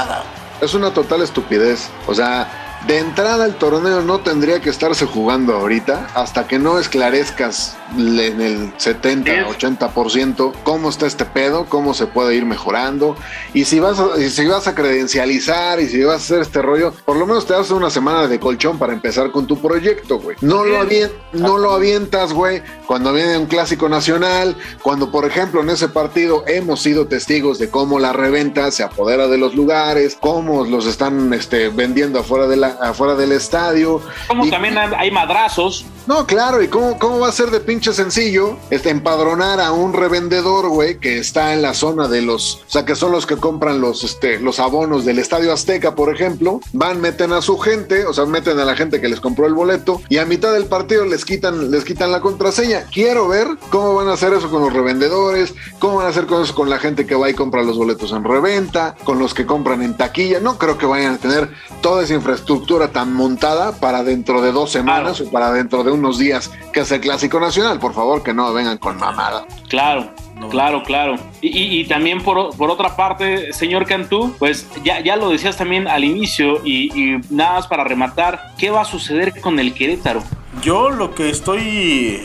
Es 0.60 0.74
una 0.74 0.92
total 0.92 1.22
estupidez. 1.22 1.88
O 2.06 2.14
sea, 2.14 2.65
de 2.86 2.98
entrada 2.98 3.46
el 3.46 3.54
torneo 3.56 4.02
no 4.02 4.20
tendría 4.20 4.60
que 4.60 4.70
estarse 4.70 5.06
jugando 5.06 5.54
ahorita 5.54 6.08
hasta 6.14 6.46
que 6.46 6.58
no 6.58 6.78
esclarezcas 6.78 7.76
en 7.96 8.40
el 8.40 8.72
70, 8.76 9.32
Es- 9.32 9.46
80% 9.56 10.52
cómo 10.62 10.88
está 10.90 11.06
este 11.06 11.24
pedo, 11.24 11.66
cómo 11.66 11.94
se 11.94 12.06
puede 12.06 12.34
ir 12.34 12.44
mejorando. 12.44 13.16
Y 13.54 13.64
si 13.64 13.80
vas 13.80 13.98
a, 13.98 14.20
y 14.20 14.30
si 14.30 14.46
vas 14.46 14.68
a 14.68 14.74
credencializar 14.74 15.80
y 15.80 15.88
si 15.88 16.02
vas 16.04 16.14
a 16.14 16.16
hacer 16.24 16.40
este 16.42 16.62
rollo, 16.62 16.92
por 17.04 17.16
lo 17.16 17.26
menos 17.26 17.46
te 17.46 17.54
das 17.54 17.70
una 17.70 17.90
semana 17.90 18.28
de 18.28 18.38
colchón 18.38 18.78
para 18.78 18.92
empezar 18.92 19.30
con 19.30 19.46
tu 19.46 19.60
proyecto, 19.60 20.18
güey. 20.18 20.36
No 20.40 20.64
lo, 20.64 20.80
avien- 20.82 21.10
no 21.32 21.58
lo 21.58 21.72
avientas, 21.72 22.32
güey, 22.32 22.62
cuando 22.86 23.12
viene 23.12 23.38
un 23.38 23.46
clásico 23.46 23.88
nacional, 23.88 24.56
cuando 24.82 25.10
por 25.10 25.24
ejemplo 25.24 25.60
en 25.60 25.70
ese 25.70 25.88
partido 25.88 26.44
hemos 26.46 26.82
sido 26.82 27.06
testigos 27.06 27.58
de 27.58 27.68
cómo 27.70 27.98
la 27.98 28.12
reventa 28.12 28.70
se 28.70 28.82
apodera 28.82 29.26
de 29.28 29.38
los 29.38 29.54
lugares, 29.54 30.16
cómo 30.20 30.64
los 30.64 30.86
están 30.86 31.32
este, 31.32 31.68
vendiendo 31.68 32.20
afuera, 32.20 32.46
de 32.46 32.56
la, 32.56 32.75
afuera 32.80 33.14
del 33.14 33.32
estadio. 33.32 34.00
Como 34.28 34.44
Y- 34.46 34.50
también 34.50 34.76
hay 34.78 35.10
madrazos. 35.10 35.84
no, 36.06 36.26
claro, 36.26 36.62
¿y 36.62 36.68
cómo, 36.68 36.98
cómo 36.98 37.18
va 37.20 37.28
a 37.28 37.32
ser 37.32 37.50
de 37.50 37.60
pinche 37.60 37.92
sencillo 37.92 38.56
este, 38.70 38.90
empadronar 38.90 39.60
a 39.60 39.72
un 39.72 39.92
revendedor, 39.92 40.68
güey, 40.68 40.98
que 40.98 41.18
está 41.18 41.52
en 41.52 41.62
la 41.62 41.74
zona 41.74 42.08
de 42.08 42.22
los, 42.22 42.62
o 42.66 42.70
sea, 42.70 42.84
que 42.84 42.94
son 42.94 43.12
los 43.12 43.26
que 43.26 43.36
compran 43.36 43.80
los, 43.80 44.04
este, 44.04 44.38
los 44.38 44.58
abonos 44.60 45.04
del 45.04 45.18
Estadio 45.18 45.52
Azteca, 45.52 45.94
por 45.94 46.14
ejemplo, 46.14 46.60
van, 46.72 47.00
meten 47.00 47.32
a 47.32 47.42
su 47.42 47.58
gente, 47.58 48.06
o 48.06 48.12
sea, 48.12 48.24
meten 48.26 48.58
a 48.58 48.64
la 48.64 48.76
gente 48.76 49.00
que 49.00 49.08
les 49.08 49.20
compró 49.20 49.46
el 49.46 49.54
boleto 49.54 50.00
y 50.08 50.18
a 50.18 50.24
mitad 50.26 50.52
del 50.52 50.66
partido 50.66 51.04
les 51.04 51.24
quitan, 51.24 51.70
les 51.70 51.84
quitan 51.84 52.12
la 52.12 52.20
contraseña. 52.20 52.84
Quiero 52.92 53.28
ver 53.28 53.48
cómo 53.70 53.94
van 53.94 54.08
a 54.08 54.12
hacer 54.12 54.32
eso 54.32 54.50
con 54.50 54.62
los 54.62 54.72
revendedores, 54.72 55.54
cómo 55.78 55.96
van 55.96 56.06
a 56.06 56.10
hacer 56.10 56.26
eso 56.42 56.54
con 56.54 56.70
la 56.70 56.78
gente 56.78 57.06
que 57.06 57.14
va 57.14 57.28
y 57.30 57.34
compra 57.34 57.62
los 57.62 57.76
boletos 57.78 58.12
en 58.12 58.24
reventa, 58.24 58.94
con 59.04 59.18
los 59.18 59.34
que 59.34 59.46
compran 59.46 59.82
en 59.82 59.96
taquilla. 59.96 60.40
No 60.40 60.58
creo 60.58 60.78
que 60.78 60.86
vayan 60.86 61.14
a 61.14 61.18
tener 61.18 61.50
toda 61.80 62.02
esa 62.04 62.14
infraestructura 62.14 62.65
tan 62.66 63.12
montada 63.14 63.72
para 63.78 64.02
dentro 64.02 64.42
de 64.42 64.52
dos 64.52 64.70
semanas 64.72 65.20
o 65.20 65.30
para 65.30 65.52
dentro 65.52 65.84
de 65.84 65.92
unos 65.92 66.18
días, 66.18 66.50
que 66.72 66.80
es 66.80 66.90
el 66.90 67.00
clásico 67.00 67.38
nacional. 67.40 67.78
Por 67.78 67.94
favor, 67.94 68.22
que 68.22 68.34
no 68.34 68.52
vengan 68.52 68.78
con 68.78 68.96
mamada. 68.98 69.46
Claro, 69.68 70.10
claro, 70.50 70.82
claro. 70.82 71.14
Y, 71.40 71.48
y- 71.56 71.80
y 71.80 71.84
también 71.86 72.22
por, 72.22 72.54
por 72.56 72.70
otra 72.70 72.96
parte, 72.96 73.52
señor 73.52 73.86
Cantú, 73.86 74.34
pues 74.38 74.66
ya, 74.84 75.00
ya 75.00 75.16
lo 75.16 75.30
decías 75.30 75.56
también 75.56 75.86
al 75.88 76.04
inicio 76.04 76.60
y, 76.64 76.90
y 76.92 77.20
nada 77.30 77.54
más 77.54 77.66
para 77.66 77.84
rematar, 77.84 78.52
¿qué 78.58 78.70
va 78.70 78.82
a 78.82 78.84
suceder 78.84 79.40
con 79.40 79.58
el 79.58 79.72
Querétaro? 79.74 80.22
Yo 80.62 80.90
lo 80.90 81.14
que 81.14 81.30
estoy. 81.30 82.22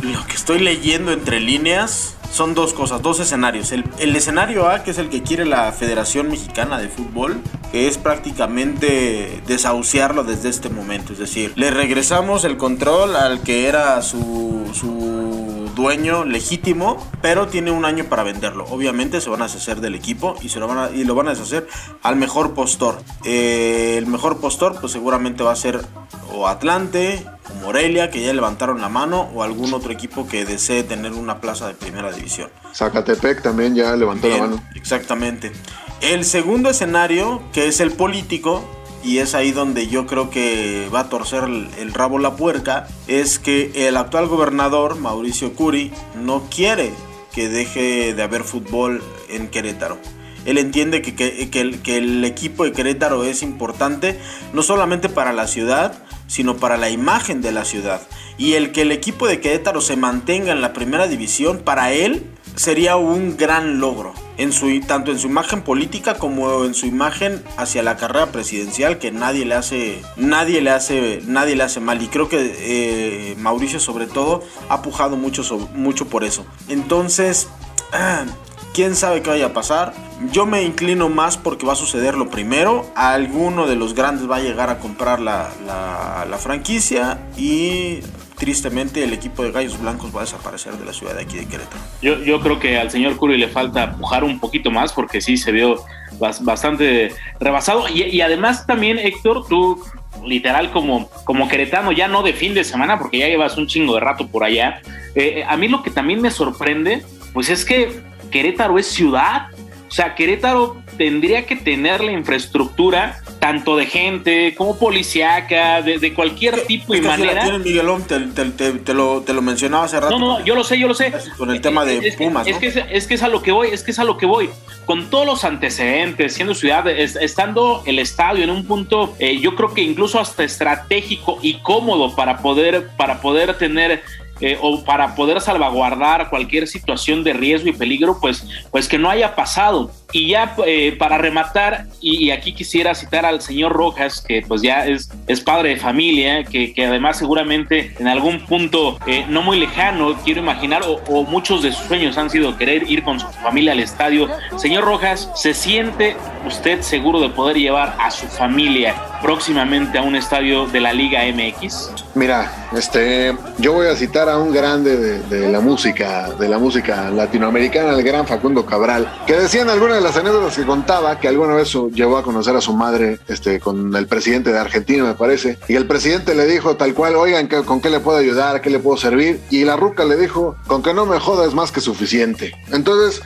Lo 0.00 0.26
que 0.26 0.34
estoy 0.34 0.58
leyendo 0.58 1.12
entre 1.12 1.40
líneas 1.40 2.16
son 2.34 2.54
dos 2.54 2.74
cosas, 2.74 3.00
dos 3.00 3.20
escenarios. 3.20 3.70
El, 3.70 3.84
el 3.98 4.16
escenario 4.16 4.68
A, 4.68 4.82
que 4.82 4.90
es 4.90 4.98
el 4.98 5.08
que 5.08 5.22
quiere 5.22 5.44
la 5.44 5.70
Federación 5.70 6.28
Mexicana 6.28 6.78
de 6.78 6.88
Fútbol, 6.88 7.40
que 7.70 7.86
es 7.86 7.96
prácticamente 7.96 9.40
desahuciarlo 9.46 10.24
desde 10.24 10.48
este 10.48 10.68
momento. 10.68 11.12
Es 11.12 11.20
decir, 11.20 11.52
le 11.54 11.70
regresamos 11.70 12.44
el 12.44 12.56
control 12.56 13.14
al 13.14 13.40
que 13.42 13.68
era 13.68 14.02
su, 14.02 14.68
su 14.72 15.70
dueño 15.76 16.24
legítimo, 16.24 16.96
pero 17.22 17.46
tiene 17.46 17.70
un 17.70 17.84
año 17.84 18.04
para 18.04 18.24
venderlo. 18.24 18.64
Obviamente 18.68 19.20
se 19.20 19.30
van 19.30 19.42
a 19.42 19.44
deshacer 19.44 19.80
del 19.80 19.94
equipo 19.94 20.34
y, 20.42 20.48
se 20.48 20.58
lo, 20.58 20.66
van 20.66 20.78
a, 20.78 20.90
y 20.90 21.04
lo 21.04 21.14
van 21.14 21.28
a 21.28 21.30
deshacer 21.30 21.68
al 22.02 22.16
mejor 22.16 22.54
postor. 22.54 23.00
Eh, 23.24 23.94
el 23.96 24.06
mejor 24.06 24.40
postor, 24.40 24.80
pues 24.80 24.92
seguramente 24.92 25.44
va 25.44 25.52
a 25.52 25.56
ser 25.56 25.84
o 26.32 26.48
Atlante, 26.48 27.24
o 27.50 27.54
Morelia, 27.54 28.10
que 28.10 28.22
ya 28.22 28.32
levantaron 28.32 28.80
la 28.80 28.88
mano, 28.88 29.30
o 29.34 29.42
algún 29.42 29.72
otro 29.74 29.92
equipo 29.92 30.26
que 30.26 30.44
desee 30.44 30.82
tener 30.82 31.12
una 31.12 31.40
plaza 31.40 31.66
de 31.68 31.74
primera 31.74 32.12
división. 32.12 32.50
Zacatepec 32.74 33.42
también 33.42 33.74
ya 33.74 33.94
levantó 33.96 34.28
la 34.28 34.38
mano. 34.38 34.62
Exactamente. 34.74 35.52
El 36.00 36.24
segundo 36.24 36.70
escenario, 36.70 37.42
que 37.52 37.66
es 37.68 37.80
el 37.80 37.92
político, 37.92 38.64
y 39.02 39.18
es 39.18 39.34
ahí 39.34 39.52
donde 39.52 39.86
yo 39.86 40.06
creo 40.06 40.30
que 40.30 40.88
va 40.94 41.00
a 41.00 41.08
torcer 41.10 41.44
el, 41.44 41.68
el 41.78 41.92
rabo 41.92 42.18
la 42.18 42.36
puerca, 42.36 42.88
es 43.06 43.38
que 43.38 43.70
el 43.88 43.96
actual 43.98 44.26
gobernador, 44.28 44.96
Mauricio 44.96 45.52
Curi, 45.54 45.92
no 46.14 46.44
quiere 46.50 46.90
que 47.32 47.48
deje 47.48 48.14
de 48.14 48.22
haber 48.22 48.44
fútbol 48.44 49.02
en 49.28 49.48
Querétaro. 49.48 49.98
Él 50.46 50.56
entiende 50.58 51.02
que, 51.02 51.14
que- 51.14 51.50
que 51.50 51.60
el, 51.60 51.80
que 51.82 51.96
el 51.98 52.24
equipo 52.24 52.64
de 52.64 52.72
Querétaro 52.72 53.24
es 53.24 53.42
importante, 53.42 54.18
no 54.52 54.62
solamente 54.62 55.08
para 55.08 55.32
la 55.32 55.46
ciudad, 55.48 56.02
sino 56.34 56.56
para 56.56 56.76
la 56.76 56.90
imagen 56.90 57.42
de 57.42 57.52
la 57.52 57.64
ciudad. 57.64 58.00
Y 58.38 58.54
el 58.54 58.72
que 58.72 58.82
el 58.82 58.90
equipo 58.90 59.28
de 59.28 59.38
Querétaro 59.40 59.80
se 59.80 59.94
mantenga 59.96 60.50
en 60.50 60.62
la 60.62 60.72
primera 60.72 61.06
división, 61.06 61.60
para 61.64 61.92
él 61.92 62.26
sería 62.56 62.96
un 62.96 63.36
gran 63.36 63.78
logro. 63.78 64.14
En 64.36 64.52
su, 64.52 64.80
tanto 64.80 65.12
en 65.12 65.20
su 65.20 65.28
imagen 65.28 65.62
política 65.62 66.18
como 66.18 66.64
en 66.64 66.74
su 66.74 66.86
imagen 66.86 67.40
hacia 67.56 67.84
la 67.84 67.96
carrera 67.96 68.32
presidencial 68.32 68.98
que 68.98 69.12
nadie 69.12 69.44
le 69.44 69.54
hace 69.54 70.02
nadie 70.16 70.60
le 70.60 70.70
hace 70.70 71.22
nadie 71.24 71.54
le 71.54 71.62
hace 71.62 71.78
mal 71.78 72.02
y 72.02 72.08
creo 72.08 72.28
que 72.28 72.52
eh, 72.58 73.36
Mauricio 73.38 73.78
sobre 73.78 74.08
todo 74.08 74.42
ha 74.68 74.82
pujado 74.82 75.16
mucho 75.16 75.44
mucho 75.74 76.08
por 76.08 76.24
eso 76.24 76.44
entonces 76.68 77.46
quién 78.74 78.94
sabe 78.96 79.22
qué 79.22 79.30
vaya 79.30 79.46
a 79.46 79.52
pasar 79.54 79.94
yo 80.32 80.44
me 80.46 80.62
inclino 80.62 81.08
más 81.08 81.36
porque 81.38 81.64
va 81.64 81.72
a 81.72 81.76
suceder 81.76 82.16
lo 82.16 82.28
primero 82.28 82.84
alguno 82.94 83.66
de 83.66 83.76
los 83.76 83.94
grandes 83.94 84.28
va 84.30 84.36
a 84.36 84.40
llegar 84.40 84.68
a 84.68 84.78
comprar 84.78 85.20
la, 85.20 85.48
la- 85.66 86.26
franquicia 86.38 87.18
y 87.36 88.00
tristemente 88.36 89.02
el 89.04 89.12
equipo 89.12 89.42
de 89.44 89.52
Gallos 89.52 89.80
Blancos 89.80 90.14
va 90.14 90.20
a 90.20 90.24
desaparecer 90.24 90.74
de 90.74 90.84
la 90.84 90.92
ciudad 90.92 91.14
de 91.14 91.22
aquí 91.22 91.36
de 91.36 91.46
Querétaro 91.46 91.80
Yo, 92.02 92.18
yo 92.18 92.40
creo 92.40 92.58
que 92.58 92.76
al 92.78 92.90
señor 92.90 93.16
Curry 93.16 93.38
le 93.38 93.48
falta 93.48 93.92
pujar 93.96 94.24
un 94.24 94.40
poquito 94.40 94.70
más 94.70 94.92
porque 94.92 95.20
sí 95.20 95.36
se 95.36 95.52
vio 95.52 95.76
bas- 96.18 96.42
bastante 96.44 97.12
rebasado. 97.40 97.88
Y, 97.88 98.20
además 98.20 98.66
también, 98.66 98.98
Héctor, 98.98 99.46
tú 99.48 99.82
literal 100.24 100.72
como, 100.72 101.08
como 101.24 101.48
queretano, 101.48 101.92
ya 101.92 102.08
no 102.08 102.22
de 102.22 102.32
fin 102.32 102.52
de 102.54 102.64
semana 102.64 102.98
porque 102.98 103.18
ya 103.18 103.28
llevas 103.28 103.56
un 103.56 103.66
chingo 103.68 103.94
de 103.94 104.00
rato 104.00 104.26
por 104.26 104.42
allá. 104.44 104.80
eh, 105.14 105.44
a 105.48 105.56
mí 105.56 105.68
lo 105.68 105.82
que 105.82 105.90
también 105.90 106.20
me 106.20 106.30
sorprende, 106.32 107.04
pues 107.32 107.48
es 107.50 107.64
que 107.64 108.02
Querétaro 108.34 108.80
es 108.80 108.88
ciudad. 108.88 109.46
O 109.88 109.92
sea, 109.94 110.16
Querétaro 110.16 110.82
tendría 110.98 111.46
que 111.46 111.54
tener 111.54 112.02
la 112.02 112.10
infraestructura 112.10 113.20
tanto 113.38 113.76
de 113.76 113.86
gente 113.86 114.52
como 114.56 114.76
policíaca, 114.76 115.82
de, 115.82 115.98
de 115.98 116.12
cualquier 116.14 116.62
tipo 116.66 116.94
y 116.94 116.98
Es 116.98 117.02
que 117.04 117.08
así 117.10 117.22
la 117.22 117.34
manera. 117.34 117.58
Miguelón, 117.58 118.02
te, 118.04 118.18
te- 118.18 118.44
te- 118.46 118.72
te 118.72 118.92
lo, 118.94 119.20
te 119.20 119.32
lo 119.32 119.40
mencionaba 119.40 119.84
hace 119.84 120.00
rato. 120.00 120.18
No, 120.18 120.38
no, 120.40 120.44
yo 120.44 120.56
lo 120.56 120.64
sé, 120.64 120.80
yo 120.80 120.88
lo 120.88 120.94
sé. 120.94 121.12
Con 121.38 121.50
el 121.52 121.60
tema 121.60 121.84
de 121.84 121.98
es, 122.08 122.16
Pumas, 122.16 122.44
es 122.48 122.54
¿no? 122.54 122.60
que, 122.60 122.66
es, 122.68 122.76
es 122.90 123.06
que 123.06 123.14
es 123.14 123.22
a 123.22 123.28
lo 123.28 123.40
que 123.40 123.52
voy, 123.52 123.68
es 123.68 123.84
que 123.84 123.92
es 123.92 123.98
a 124.00 124.04
lo 124.04 124.16
que 124.16 124.26
voy. 124.26 124.50
Con 124.84 125.10
todos 125.10 125.26
los 125.26 125.44
antecedentes, 125.44 126.34
siendo 126.34 126.54
ciudad, 126.56 126.88
es- 126.88 127.14
estando 127.14 127.84
el 127.86 128.00
estadio 128.00 128.42
en 128.42 128.50
un 128.50 128.66
punto, 128.66 129.14
eh, 129.20 129.38
yo 129.38 129.54
creo 129.54 129.74
que 129.74 129.82
incluso 129.82 130.18
hasta 130.18 130.42
estratégico 130.42 131.38
y 131.40 131.54
cómodo 131.60 132.16
para 132.16 132.38
poder, 132.38 132.88
para 132.96 133.20
poder 133.20 133.56
tener 133.58 134.02
eh, 134.40 134.58
o 134.60 134.84
para 134.84 135.14
poder 135.14 135.40
salvaguardar 135.40 136.30
cualquier 136.30 136.66
situación 136.66 137.22
de 137.24 137.32
riesgo 137.32 137.68
y 137.68 137.72
peligro, 137.72 138.18
pues, 138.20 138.46
pues 138.70 138.88
que 138.88 138.98
no 138.98 139.10
haya 139.10 139.34
pasado. 139.34 139.90
Y 140.12 140.28
ya 140.28 140.54
eh, 140.64 140.94
para 140.96 141.18
rematar, 141.18 141.86
y, 142.00 142.30
aquí 142.30 142.54
quisiera 142.54 142.94
citar 142.94 143.26
al 143.26 143.40
señor 143.40 143.72
Rojas, 143.72 144.20
que 144.20 144.42
pues 144.46 144.62
ya 144.62 144.86
es, 144.86 145.10
es 145.26 145.40
padre 145.40 145.70
de 145.70 145.76
familia, 145.76 146.44
que, 146.44 146.72
que 146.72 146.86
además 146.86 147.18
seguramente 147.18 147.94
en 147.98 148.06
algún 148.06 148.40
punto 148.46 148.98
eh, 149.06 149.24
no 149.28 149.42
muy 149.42 149.58
lejano, 149.58 150.14
quiero 150.24 150.40
imaginar, 150.40 150.82
o, 150.86 151.00
o 151.08 151.24
muchos 151.24 151.62
de 151.62 151.72
sus 151.72 151.86
sueños 151.86 152.16
han 152.16 152.30
sido 152.30 152.56
querer 152.56 152.88
ir 152.88 153.02
con 153.02 153.18
su 153.18 153.26
familia 153.26 153.72
al 153.72 153.80
estadio. 153.80 154.28
Señor 154.56 154.84
Rojas, 154.84 155.30
¿se 155.34 155.52
siente 155.52 156.16
usted 156.46 156.82
seguro 156.82 157.20
de 157.20 157.30
poder 157.30 157.56
llevar 157.56 157.96
a 157.98 158.10
su 158.10 158.26
familia 158.26 158.94
próximamente 159.20 159.98
a 159.98 160.02
un 160.02 160.14
estadio 160.14 160.66
de 160.66 160.80
la 160.80 160.92
Liga 160.92 161.22
MX? 161.24 161.90
Mira, 162.14 162.68
este, 162.76 163.34
yo 163.58 163.72
voy 163.72 163.88
a 163.88 163.96
citar 163.96 164.23
a 164.28 164.38
un 164.38 164.52
grande 164.52 164.96
de, 164.96 165.48
la 165.50 165.60
música, 165.60 166.30
de 166.38 166.48
la 166.48 166.58
música 166.58 167.10
latinoamericana, 167.10 167.90
el 167.90 168.02
gran 168.02 168.26
Facundo 168.26 168.64
Cabral, 168.66 169.10
que 169.26 169.34
decía 169.34 169.62
en 169.62 169.70
alguna 169.70 169.94
de 169.94 170.00
las 170.00 170.16
anécdotas 170.16 170.56
que 170.56 170.64
contaba 170.64 171.18
que 171.18 171.28
alguna 171.28 171.54
vez 171.54 171.72
llevó 171.92 172.16
a 172.18 172.22
conocer 172.22 172.54
a 172.56 172.60
su 172.60 172.72
madre, 172.74 173.18
este, 173.28 173.60
con 173.60 173.94
el 173.96 174.06
presidente 174.06 174.52
de 174.52 174.58
Argentina, 174.58 175.04
me 175.04 175.14
parece, 175.14 175.58
y 175.68 175.74
el 175.76 175.86
presidente 175.86 176.34
le 176.34 176.46
dijo 176.46 176.76
tal 176.76 176.94
cual, 176.94 177.16
oigan, 177.16 177.48
¿qué- 177.48 177.62
¿con 177.64 177.80
qué 177.80 177.90
le 177.90 178.00
puedo 178.00 178.18
ayudar? 178.18 178.60
¿Qué 178.60 178.70
le 178.70 178.78
puedo 178.78 178.96
servir? 178.96 179.40
Y 179.50 179.64
la 179.64 179.76
ruca 179.76 180.04
le 180.04 180.16
dijo, 180.16 180.56
con 180.66 180.82
que 180.82 180.94
no 180.94 181.06
me 181.06 181.18
joda 181.20 181.46
es 181.46 181.54
más 181.54 181.72
que 181.72 181.80
suficiente. 181.80 182.54
Entonces, 182.72 183.22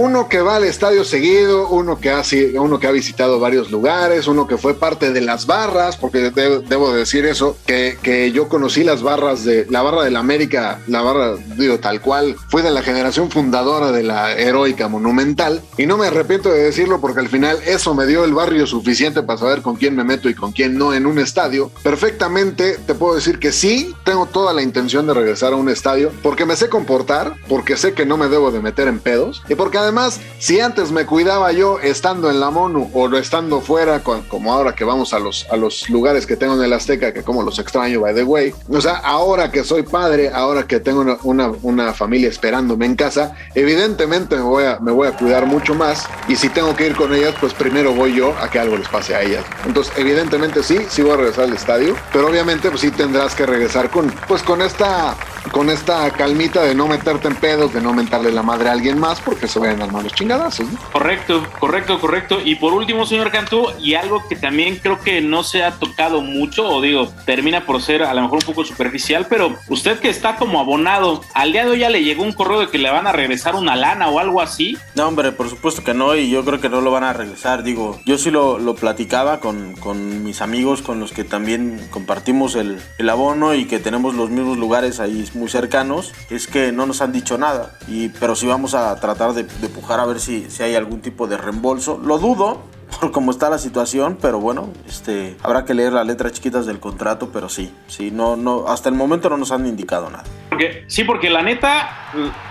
uno 0.00 0.28
que 0.28 0.40
va 0.40 0.56
al 0.56 0.64
estadio 0.64 1.04
seguido, 1.04 1.68
uno 1.68 2.00
que 2.00 2.10
ha, 2.10 2.22
uno 2.58 2.78
que 2.80 2.86
ha 2.86 2.90
visitado 2.90 3.38
varios 3.38 3.70
lugares, 3.70 4.26
uno 4.26 4.46
que 4.46 4.56
fue 4.56 4.74
parte 4.74 5.12
de 5.12 5.20
las 5.20 5.46
barras, 5.46 5.96
porque 5.96 6.30
de- 6.30 6.60
debo 6.60 6.92
decir 6.92 7.26
eso, 7.26 7.56
que, 7.66 7.98
que 8.02 8.32
yo 8.32 8.48
conocí 8.48 8.82
las 8.82 9.02
barras 9.02 9.44
de 9.44 9.66
la 9.68 9.82
barra 9.82 10.02
de 10.02 10.10
la 10.10 10.20
América, 10.20 10.80
la 10.86 11.02
barra, 11.02 11.36
digo, 11.56 11.78
tal 11.80 12.00
cual, 12.00 12.36
fui 12.48 12.62
de 12.62 12.70
la 12.70 12.82
generación 12.82 13.30
fundadora 13.30 13.92
de 13.92 14.02
la 14.02 14.32
heroica 14.32 14.88
monumental, 14.88 15.62
y 15.76 15.86
no 15.86 15.96
me 15.98 16.06
arrepiento 16.06 16.50
de 16.50 16.62
decirlo 16.62 17.00
porque 17.00 17.20
al 17.20 17.28
final 17.28 17.58
eso 17.66 17.94
me 17.94 18.06
dio 18.06 18.24
el 18.24 18.32
barrio 18.32 18.66
suficiente 18.66 19.22
para 19.22 19.38
saber 19.38 19.60
con 19.62 19.76
quién 19.76 19.94
me 19.94 20.04
meto 20.04 20.28
y 20.28 20.34
con 20.34 20.52
quién 20.52 20.78
no 20.78 20.94
en 20.94 21.06
un 21.06 21.18
estadio. 21.18 21.70
Perfectamente 21.82 22.78
te 22.86 22.94
puedo 22.94 23.14
decir 23.14 23.38
que 23.38 23.52
sí, 23.52 23.94
tengo 24.04 24.24
toda 24.26 24.54
la 24.54 24.62
intención 24.62 25.06
de 25.06 25.12
regresar 25.14 25.52
a 25.52 25.56
un 25.56 25.68
estadio, 25.68 26.10
porque 26.22 26.46
me 26.46 26.56
sé 26.56 26.68
comportar, 26.70 27.34
porque 27.48 27.76
sé 27.76 27.92
que 27.92 28.06
no 28.06 28.16
me 28.16 28.28
debo 28.28 28.50
de 28.50 28.60
meter 28.60 28.88
en 28.88 28.98
pedos, 29.00 29.42
y 29.48 29.54
porque 29.54 29.76
además, 29.78 29.89
si 30.38 30.60
antes 30.60 30.90
me 30.92 31.04
cuidaba 31.06 31.52
yo 31.52 31.78
estando 31.80 32.30
en 32.30 32.40
la 32.40 32.50
MONU 32.50 32.90
o 32.94 33.08
estando 33.16 33.60
fuera, 33.60 34.00
co- 34.00 34.22
como 34.28 34.52
ahora 34.52 34.74
que 34.74 34.84
vamos 34.84 35.12
a 35.12 35.18
los, 35.18 35.46
a 35.50 35.56
los 35.56 35.88
lugares 35.90 36.26
que 36.26 36.36
tengo 36.36 36.54
en 36.54 36.62
el 36.62 36.72
Azteca, 36.72 37.12
que 37.12 37.22
como 37.22 37.42
los 37.42 37.58
extraño, 37.58 38.00
by 38.00 38.14
the 38.14 38.22
way, 38.24 38.54
o 38.70 38.80
sea, 38.80 38.96
ahora 38.96 39.50
que 39.50 39.64
soy 39.64 39.82
padre, 39.82 40.30
ahora 40.32 40.66
que 40.66 40.80
tengo 40.80 41.00
una, 41.00 41.16
una, 41.22 41.52
una 41.62 41.92
familia 41.94 42.28
esperándome 42.28 42.86
en 42.86 42.94
casa, 42.96 43.34
evidentemente 43.54 44.36
me 44.36 44.42
voy, 44.42 44.64
a, 44.64 44.78
me 44.80 44.92
voy 44.92 45.08
a 45.08 45.12
cuidar 45.16 45.46
mucho 45.46 45.74
más, 45.74 46.04
y 46.28 46.36
si 46.36 46.48
tengo 46.48 46.74
que 46.76 46.86
ir 46.86 46.96
con 46.96 47.12
ellas, 47.14 47.34
pues 47.40 47.52
primero 47.54 47.92
voy 47.94 48.14
yo 48.14 48.34
a 48.40 48.48
que 48.50 48.58
algo 48.58 48.76
les 48.76 48.88
pase 48.88 49.14
a 49.14 49.22
ellas. 49.22 49.44
Entonces, 49.66 49.92
evidentemente 49.96 50.62
sí, 50.62 50.78
sí 50.88 51.02
voy 51.02 51.12
a 51.12 51.16
regresar 51.16 51.44
al 51.44 51.52
estadio, 51.54 51.94
pero 52.12 52.28
obviamente 52.28 52.68
pues 52.70 52.80
sí 52.80 52.90
tendrás 52.90 53.34
que 53.34 53.46
regresar 53.46 53.90
con, 53.90 54.10
pues 54.28 54.42
con 54.42 54.62
esta, 54.62 55.14
con 55.52 55.70
esta 55.70 56.10
calmita 56.10 56.62
de 56.62 56.74
no 56.74 56.86
meterte 56.88 57.28
en 57.28 57.36
pedos, 57.36 57.72
de 57.72 57.80
no 57.80 57.92
mentarle 57.92 58.32
la 58.32 58.42
madre 58.42 58.68
a 58.68 58.72
alguien 58.72 58.98
más, 58.98 59.20
porque 59.20 59.46
se 59.48 59.58
vayan 59.58 59.79
a 59.82 59.84
armar 59.84 60.02
los 60.02 60.12
chingadazos, 60.12 60.70
¿no? 60.70 60.78
Correcto, 60.92 61.46
correcto, 61.58 62.00
correcto. 62.00 62.38
Y 62.44 62.56
por 62.56 62.72
último, 62.72 63.06
señor 63.06 63.30
Cantú, 63.30 63.66
y 63.80 63.94
algo 63.94 64.26
que 64.28 64.36
también 64.36 64.76
creo 64.76 65.00
que 65.00 65.20
no 65.20 65.42
se 65.42 65.62
ha 65.62 65.72
tocado 65.72 66.20
mucho, 66.20 66.68
o 66.68 66.80
digo, 66.80 67.08
termina 67.24 67.66
por 67.66 67.80
ser 67.82 68.02
a 68.02 68.14
lo 68.14 68.22
mejor 68.22 68.38
un 68.38 68.44
poco 68.44 68.64
superficial, 68.64 69.26
pero 69.28 69.56
usted 69.68 69.98
que 69.98 70.08
está 70.08 70.36
como 70.36 70.60
abonado, 70.60 71.22
al 71.34 71.52
día 71.52 71.64
de 71.64 71.70
hoy 71.70 71.78
ya 71.80 71.90
le 71.90 72.04
llegó 72.04 72.22
un 72.22 72.32
correo 72.32 72.60
de 72.60 72.68
que 72.68 72.78
le 72.78 72.90
van 72.90 73.06
a 73.06 73.12
regresar 73.12 73.54
una 73.54 73.76
lana 73.76 74.08
o 74.08 74.18
algo 74.18 74.40
así. 74.40 74.76
No, 74.94 75.08
hombre, 75.08 75.32
por 75.32 75.48
supuesto 75.48 75.82
que 75.84 75.94
no, 75.94 76.14
y 76.16 76.30
yo 76.30 76.44
creo 76.44 76.60
que 76.60 76.68
no 76.68 76.80
lo 76.80 76.90
van 76.90 77.04
a 77.04 77.12
regresar. 77.12 77.62
Digo, 77.62 78.00
yo 78.04 78.18
sí 78.18 78.30
lo, 78.30 78.58
lo 78.58 78.74
platicaba 78.74 79.40
con, 79.40 79.74
con 79.76 80.24
mis 80.24 80.40
amigos 80.42 80.82
con 80.82 81.00
los 81.00 81.12
que 81.12 81.24
también 81.24 81.88
compartimos 81.90 82.54
el, 82.54 82.80
el 82.98 83.08
abono 83.08 83.54
y 83.54 83.66
que 83.66 83.78
tenemos 83.78 84.14
los 84.14 84.30
mismos 84.30 84.58
lugares 84.58 85.00
ahí 85.00 85.28
muy 85.34 85.48
cercanos. 85.48 86.12
Es 86.30 86.46
que 86.46 86.72
no 86.72 86.86
nos 86.86 87.00
han 87.00 87.12
dicho 87.12 87.38
nada, 87.38 87.72
y, 87.88 88.08
pero 88.08 88.34
sí 88.34 88.46
vamos 88.46 88.74
a 88.74 88.98
tratar 89.00 89.32
de, 89.32 89.59
de 89.60 89.68
pujar 89.68 90.00
a 90.00 90.06
ver 90.06 90.20
si, 90.20 90.50
si 90.50 90.62
hay 90.62 90.74
algún 90.74 91.00
tipo 91.00 91.26
de 91.26 91.36
reembolso. 91.36 92.00
Lo 92.02 92.18
dudo. 92.18 92.62
Por 93.00 93.12
cómo 93.12 93.30
está 93.30 93.48
la 93.48 93.58
situación, 93.58 94.18
pero 94.20 94.40
bueno, 94.40 94.68
este, 94.88 95.36
habrá 95.44 95.64
que 95.64 95.74
leer 95.74 95.92
las 95.92 96.04
letras 96.04 96.32
chiquitas 96.32 96.66
del 96.66 96.80
contrato, 96.80 97.30
pero 97.32 97.48
sí, 97.48 97.72
sí, 97.86 98.10
no, 98.10 98.34
no, 98.34 98.66
hasta 98.66 98.88
el 98.88 98.96
momento 98.96 99.30
no 99.30 99.36
nos 99.36 99.52
han 99.52 99.64
indicado 99.64 100.10
nada. 100.10 100.24
Porque, 100.48 100.84
sí, 100.88 101.04
porque 101.04 101.30
la 101.30 101.40
neta 101.40 101.99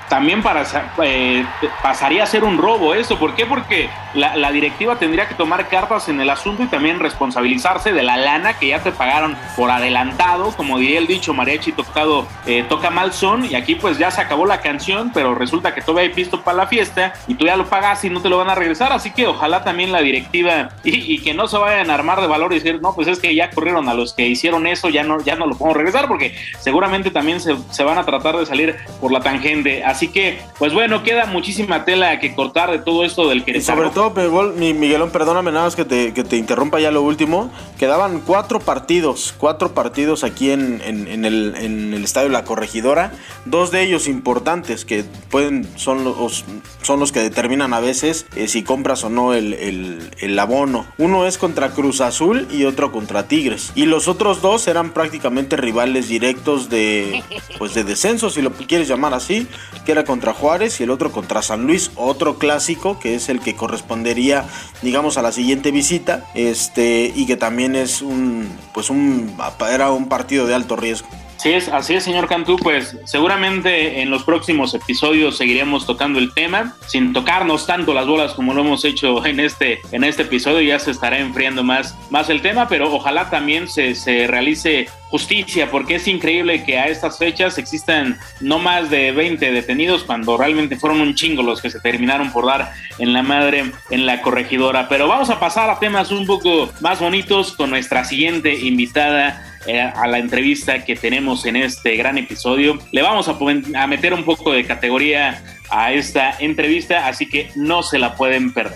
también 0.10 0.42
para, 0.42 0.64
eh, 1.04 1.46
pasaría 1.84 2.24
a 2.24 2.26
ser 2.26 2.44
un 2.44 2.58
robo 2.58 2.96
eso. 2.96 3.20
¿Por 3.20 3.36
qué? 3.36 3.46
Porque 3.46 3.90
la, 4.16 4.52
directiva 4.52 4.96
tendría 4.96 5.28
que 5.28 5.36
tomar 5.36 5.68
cartas 5.68 6.10
en 6.10 6.20
el 6.20 6.30
asunto 6.30 6.64
y 6.64 6.66
también 6.66 7.00
responsabilizarse 7.00 7.94
de 7.94 8.02
la 8.02 8.18
lana 8.18 8.58
que 8.58 8.70
ya 8.70 8.80
te 8.80 8.92
pagaron 8.92 9.38
por 9.56 9.70
adelantado. 9.70 10.52
Como 10.58 10.80
diría 10.80 10.98
el 10.98 11.06
dicho, 11.06 11.34
mariachi 11.34 11.72
tocado 11.74 12.28
eh, 12.48 12.66
toca 12.68 12.90
mal 12.90 13.14
son. 13.14 13.46
Y 13.46 13.56
aquí 13.56 13.76
pues 13.76 14.00
ya 14.00 14.10
se 14.10 14.22
acabó 14.22 14.48
la 14.48 14.62
canción, 14.62 15.12
pero 15.14 15.36
resulta 15.36 15.76
que 15.76 15.82
todavía 15.82 16.10
hay 16.10 16.16
pisto 16.16 16.42
para 16.42 16.58
la 16.58 16.68
fiesta 16.68 17.14
y 17.28 17.36
tú 17.36 17.46
ya 17.46 17.56
lo 17.56 17.68
pagas 17.68 18.04
y 18.04 18.10
no 18.10 18.22
te 18.22 18.30
lo 18.30 18.38
van 18.38 18.50
a 18.50 18.56
regresar. 18.56 18.92
Así 18.92 19.12
que 19.12 19.28
ojalá 19.28 19.64
también 19.64 19.92
la 19.92 20.02
directiva 20.02 20.70
y, 20.84 21.14
y 21.14 21.20
que 21.20 21.36
no 21.36 21.48
se 21.48 21.58
vayan 21.58 21.92
a 21.92 21.94
armar 21.94 22.20
de 22.20 22.28
valor 22.28 22.52
y 22.52 22.56
decir, 22.56 22.82
no, 22.82 22.96
pues 22.96 23.08
es 23.08 23.20
que 23.20 23.36
ya 23.36 23.52
corrieron 23.52 23.88
a 23.88 23.94
los 23.94 24.14
que 24.14 24.28
hicieron 24.28 24.66
eso, 24.66 24.90
ya 24.90 25.04
no, 25.04 25.22
ya 25.22 25.36
no 25.36 25.46
lo 25.46 25.56
podemos 25.56 25.78
regresar 25.78 26.08
porque 26.08 26.36
seguramente 26.60 27.12
también 27.12 27.40
se, 27.40 27.56
se 27.70 27.84
van 27.84 28.00
a 28.00 28.06
tratar 28.06 28.36
de 28.36 28.48
salir 28.48 28.76
por 29.00 29.12
la 29.12 29.20
tangente. 29.20 29.49
Así 29.86 30.08
que, 30.10 30.40
pues 30.58 30.74
bueno, 30.74 31.04
queda 31.04 31.26
muchísima 31.26 31.86
tela 31.86 32.20
que 32.20 32.36
cortar 32.36 32.72
de 32.72 32.80
todo 32.80 33.04
esto 33.04 33.28
del 33.28 33.40
Y 33.40 33.42
Querétaro. 33.44 33.78
sobre 33.78 33.90
todo, 33.90 34.14
Miguel- 34.14 34.54
mi- 34.56 34.74
Miguelón, 34.74 35.10
perdóname 35.12 35.52
nada 35.52 35.66
más 35.66 35.76
que 35.76 35.86
te, 35.86 36.14
que 36.14 36.24
te 36.24 36.38
interrumpa 36.38 36.80
ya 36.80 36.92
lo 36.92 37.02
último. 37.02 37.52
Quedaban 37.78 38.22
cuatro 38.26 38.60
partidos, 38.60 39.34
cuatro 39.38 39.74
partidos 39.74 40.24
aquí 40.24 40.52
en, 40.52 40.82
en- 40.86 41.08
en 41.08 41.26
el, 41.26 41.56
en 41.58 41.94
el 41.94 42.04
estadio 42.04 42.30
La 42.30 42.44
Corregidora. 42.44 43.12
Dos 43.46 43.72
de 43.72 43.82
ellos 43.84 44.08
importantes 44.08 44.86
que 44.86 45.04
pueden 45.30 45.68
son 45.78 46.04
los, 46.04 46.46
son 46.84 47.00
los 47.00 47.12
que 47.12 47.20
determinan 47.22 47.74
a 47.74 47.80
veces 47.80 48.26
eh, 48.36 48.48
si 48.48 48.64
compras 48.64 49.04
o 49.04 49.10
no 49.10 49.34
el, 49.34 49.54
el- 49.54 50.12
el 50.20 50.38
abono. 50.40 50.86
Uno 50.98 51.26
es 51.26 51.38
contra 51.38 51.70
Cruz 51.72 52.02
Azul 52.02 52.48
y 52.52 52.66
otro 52.66 52.92
contra 52.92 53.28
Tigres. 53.28 53.72
Y 53.76 53.86
los 53.86 54.08
otros 54.08 54.42
dos 54.42 54.68
eran 54.68 54.92
prácticamente 54.92 55.56
rivales 55.58 56.08
directos 56.10 56.70
de, 56.70 57.24
pues 57.58 57.74
de 57.74 57.84
descenso, 57.84 58.30
si 58.30 58.42
lo 58.42 58.52
quieres 58.52 58.88
llamar 58.88 59.14
así. 59.14 59.39
Que 59.86 59.92
era 59.92 60.04
contra 60.04 60.34
Juárez, 60.34 60.80
y 60.80 60.84
el 60.84 60.92
otro 60.92 61.12
contra 61.12 61.42
San 61.42 61.66
Luis, 61.66 61.92
otro 61.96 62.38
clásico, 62.38 63.00
que 63.00 63.16
es 63.16 63.30
el 63.30 63.40
que 63.40 63.56
correspondería, 63.56 64.46
digamos, 64.82 65.18
a 65.18 65.22
la 65.22 65.32
siguiente 65.32 65.72
visita, 65.72 66.26
este, 66.34 67.12
y 67.16 67.26
que 67.26 67.38
también 67.38 67.76
es 67.76 68.02
un, 68.02 68.50
pues 68.74 68.90
un, 68.90 69.36
era 69.72 69.92
un 69.92 70.10
partido 70.10 70.48
de 70.48 70.56
alto 70.56 70.76
riesgo. 70.76 71.08
Así 71.40 71.54
es, 71.54 71.70
así 71.70 71.94
es, 71.94 72.04
señor 72.04 72.28
Cantú. 72.28 72.58
Pues 72.58 72.98
seguramente 73.06 74.02
en 74.02 74.10
los 74.10 74.26
próximos 74.26 74.74
episodios 74.74 75.38
seguiremos 75.38 75.86
tocando 75.86 76.20
el 76.20 76.34
tema, 76.34 76.76
sin 76.86 77.14
tocarnos 77.14 77.66
tanto 77.66 77.94
las 77.94 78.08
bolas 78.08 78.34
como 78.34 78.54
lo 78.54 78.60
hemos 78.60 78.84
hecho 78.84 79.26
en 79.26 79.40
este, 79.40 79.80
en 79.94 80.04
este 80.04 80.24
episodio. 80.24 80.60
Ya 80.60 80.80
se 80.80 80.92
estará 80.92 81.18
enfriando 81.18 81.64
más, 81.64 81.98
más 82.10 82.30
el 82.30 82.42
tema, 82.42 82.68
pero 82.68 82.94
ojalá 82.94 83.30
también 83.30 83.70
se, 83.70 83.96
se 83.96 84.28
realice 84.28 84.90
justicia, 85.10 85.72
porque 85.72 85.96
es 85.96 86.10
increíble 86.10 86.66
que 86.66 86.78
a 86.78 86.90
estas 86.90 87.18
fechas 87.18 87.58
existan 87.58 88.20
no 88.42 88.60
más 88.60 88.90
de 88.90 89.14
20 89.14 89.50
detenidos 89.52 90.04
cuando 90.04 90.36
realmente 90.36 90.76
fueron 90.76 91.00
un 91.00 91.16
chingo 91.16 91.42
los 91.42 91.62
que 91.62 91.70
se 91.70 91.80
terminaron 91.80 92.34
por 92.34 92.46
dar 92.46 92.74
en 92.98 93.14
la 93.14 93.24
madre 93.24 93.72
en 93.90 94.06
la 94.06 94.22
corregidora. 94.22 94.90
Pero 94.90 95.08
vamos 95.08 95.30
a 95.30 95.40
pasar 95.40 95.70
a 95.70 95.80
temas 95.80 96.12
un 96.12 96.28
poco 96.28 96.70
más 96.82 97.00
bonitos 97.00 97.54
con 97.54 97.70
nuestra 97.70 98.04
siguiente 98.04 98.54
invitada 98.54 99.49
eh, 99.68 99.82
a 99.82 100.08
la 100.08 100.20
entrevista 100.20 100.84
que 100.86 100.96
tenemos 100.96 101.46
en 101.46 101.56
este 101.56 101.96
gran 101.96 102.18
episodio. 102.18 102.80
Le 102.92 103.02
vamos 103.02 103.28
a, 103.28 103.38
a 103.76 103.88
meter 103.88 104.14
un 104.14 104.24
poco 104.24 104.52
de 104.52 104.66
categoría 104.66 105.44
a 105.70 105.92
esta 105.92 106.36
entrevista, 106.40 107.08
así 107.08 107.28
que 107.28 107.52
no 107.56 107.84
se 107.84 108.00
la 108.00 108.16
pueden 108.16 108.54
perder. 108.54 108.74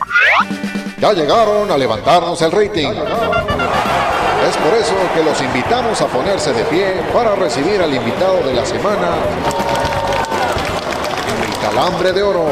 Ya 0.99 1.13
llegaron 1.13 1.69
a 1.69 1.77
levantarnos 1.77 2.41
el 2.41 2.51
rating. 2.51 2.87
Es 4.47 4.57
por 4.57 4.73
eso 4.73 4.93
que 5.15 5.23
los 5.23 5.41
invitamos 5.41 6.01
a 6.01 6.07
ponerse 6.07 6.53
de 6.53 6.63
pie 6.65 6.85
para 7.13 7.35
recibir 7.35 7.81
al 7.81 7.93
invitado 7.93 8.43
de 8.43 8.53
la 8.53 8.65
semana, 8.65 9.09
el 11.47 11.59
calambre 11.59 12.11
de 12.11 12.21
oro. 12.21 12.47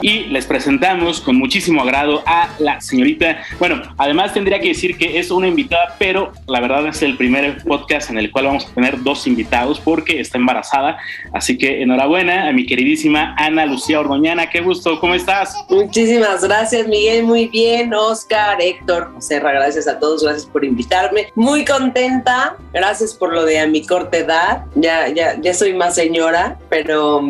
Y 0.00 0.24
les 0.24 0.46
presentamos 0.46 1.20
con 1.20 1.36
muchísimo 1.36 1.82
agrado 1.82 2.22
a 2.26 2.50
la 2.58 2.80
señorita. 2.80 3.42
Bueno, 3.58 3.82
además 3.96 4.32
tendría 4.34 4.60
que 4.60 4.68
decir 4.68 4.96
que 4.96 5.18
es 5.18 5.30
una 5.30 5.48
invitada, 5.48 5.96
pero 5.98 6.32
la 6.46 6.60
verdad 6.60 6.86
es 6.88 7.02
el 7.02 7.16
primer 7.16 7.62
podcast 7.64 8.10
en 8.10 8.18
el 8.18 8.30
cual 8.30 8.46
vamos 8.46 8.66
a 8.66 8.74
tener 8.74 9.02
dos 9.02 9.26
invitados 9.26 9.80
porque 9.80 10.20
está 10.20 10.38
embarazada. 10.38 10.98
Así 11.32 11.56
que 11.56 11.82
enhorabuena 11.82 12.48
a 12.48 12.52
mi 12.52 12.66
queridísima 12.66 13.34
Ana 13.38 13.66
Lucía 13.66 14.00
Ordoñana. 14.00 14.50
Qué 14.50 14.60
gusto, 14.60 14.98
¿cómo 15.00 15.14
estás? 15.14 15.54
Muchísimas 15.68 16.44
gracias, 16.44 16.86
Miguel. 16.88 17.24
Muy 17.24 17.48
bien, 17.48 17.94
Oscar, 17.94 18.60
Héctor, 18.60 19.12
Serra, 19.18 19.52
gracias 19.52 19.86
a 19.86 19.98
todos, 19.98 20.22
gracias 20.22 20.46
por 20.46 20.64
invitarme. 20.64 21.28
Muy 21.34 21.64
contenta, 21.64 22.56
gracias 22.72 23.14
por 23.14 23.32
lo 23.32 23.44
de 23.44 23.60
a 23.60 23.66
mi 23.66 23.86
corta 23.86 24.18
edad. 24.18 24.64
Ya, 24.74 25.08
ya, 25.08 25.40
ya 25.40 25.54
soy 25.54 25.74
más 25.74 25.94
señora, 25.94 26.58
pero, 26.68 27.22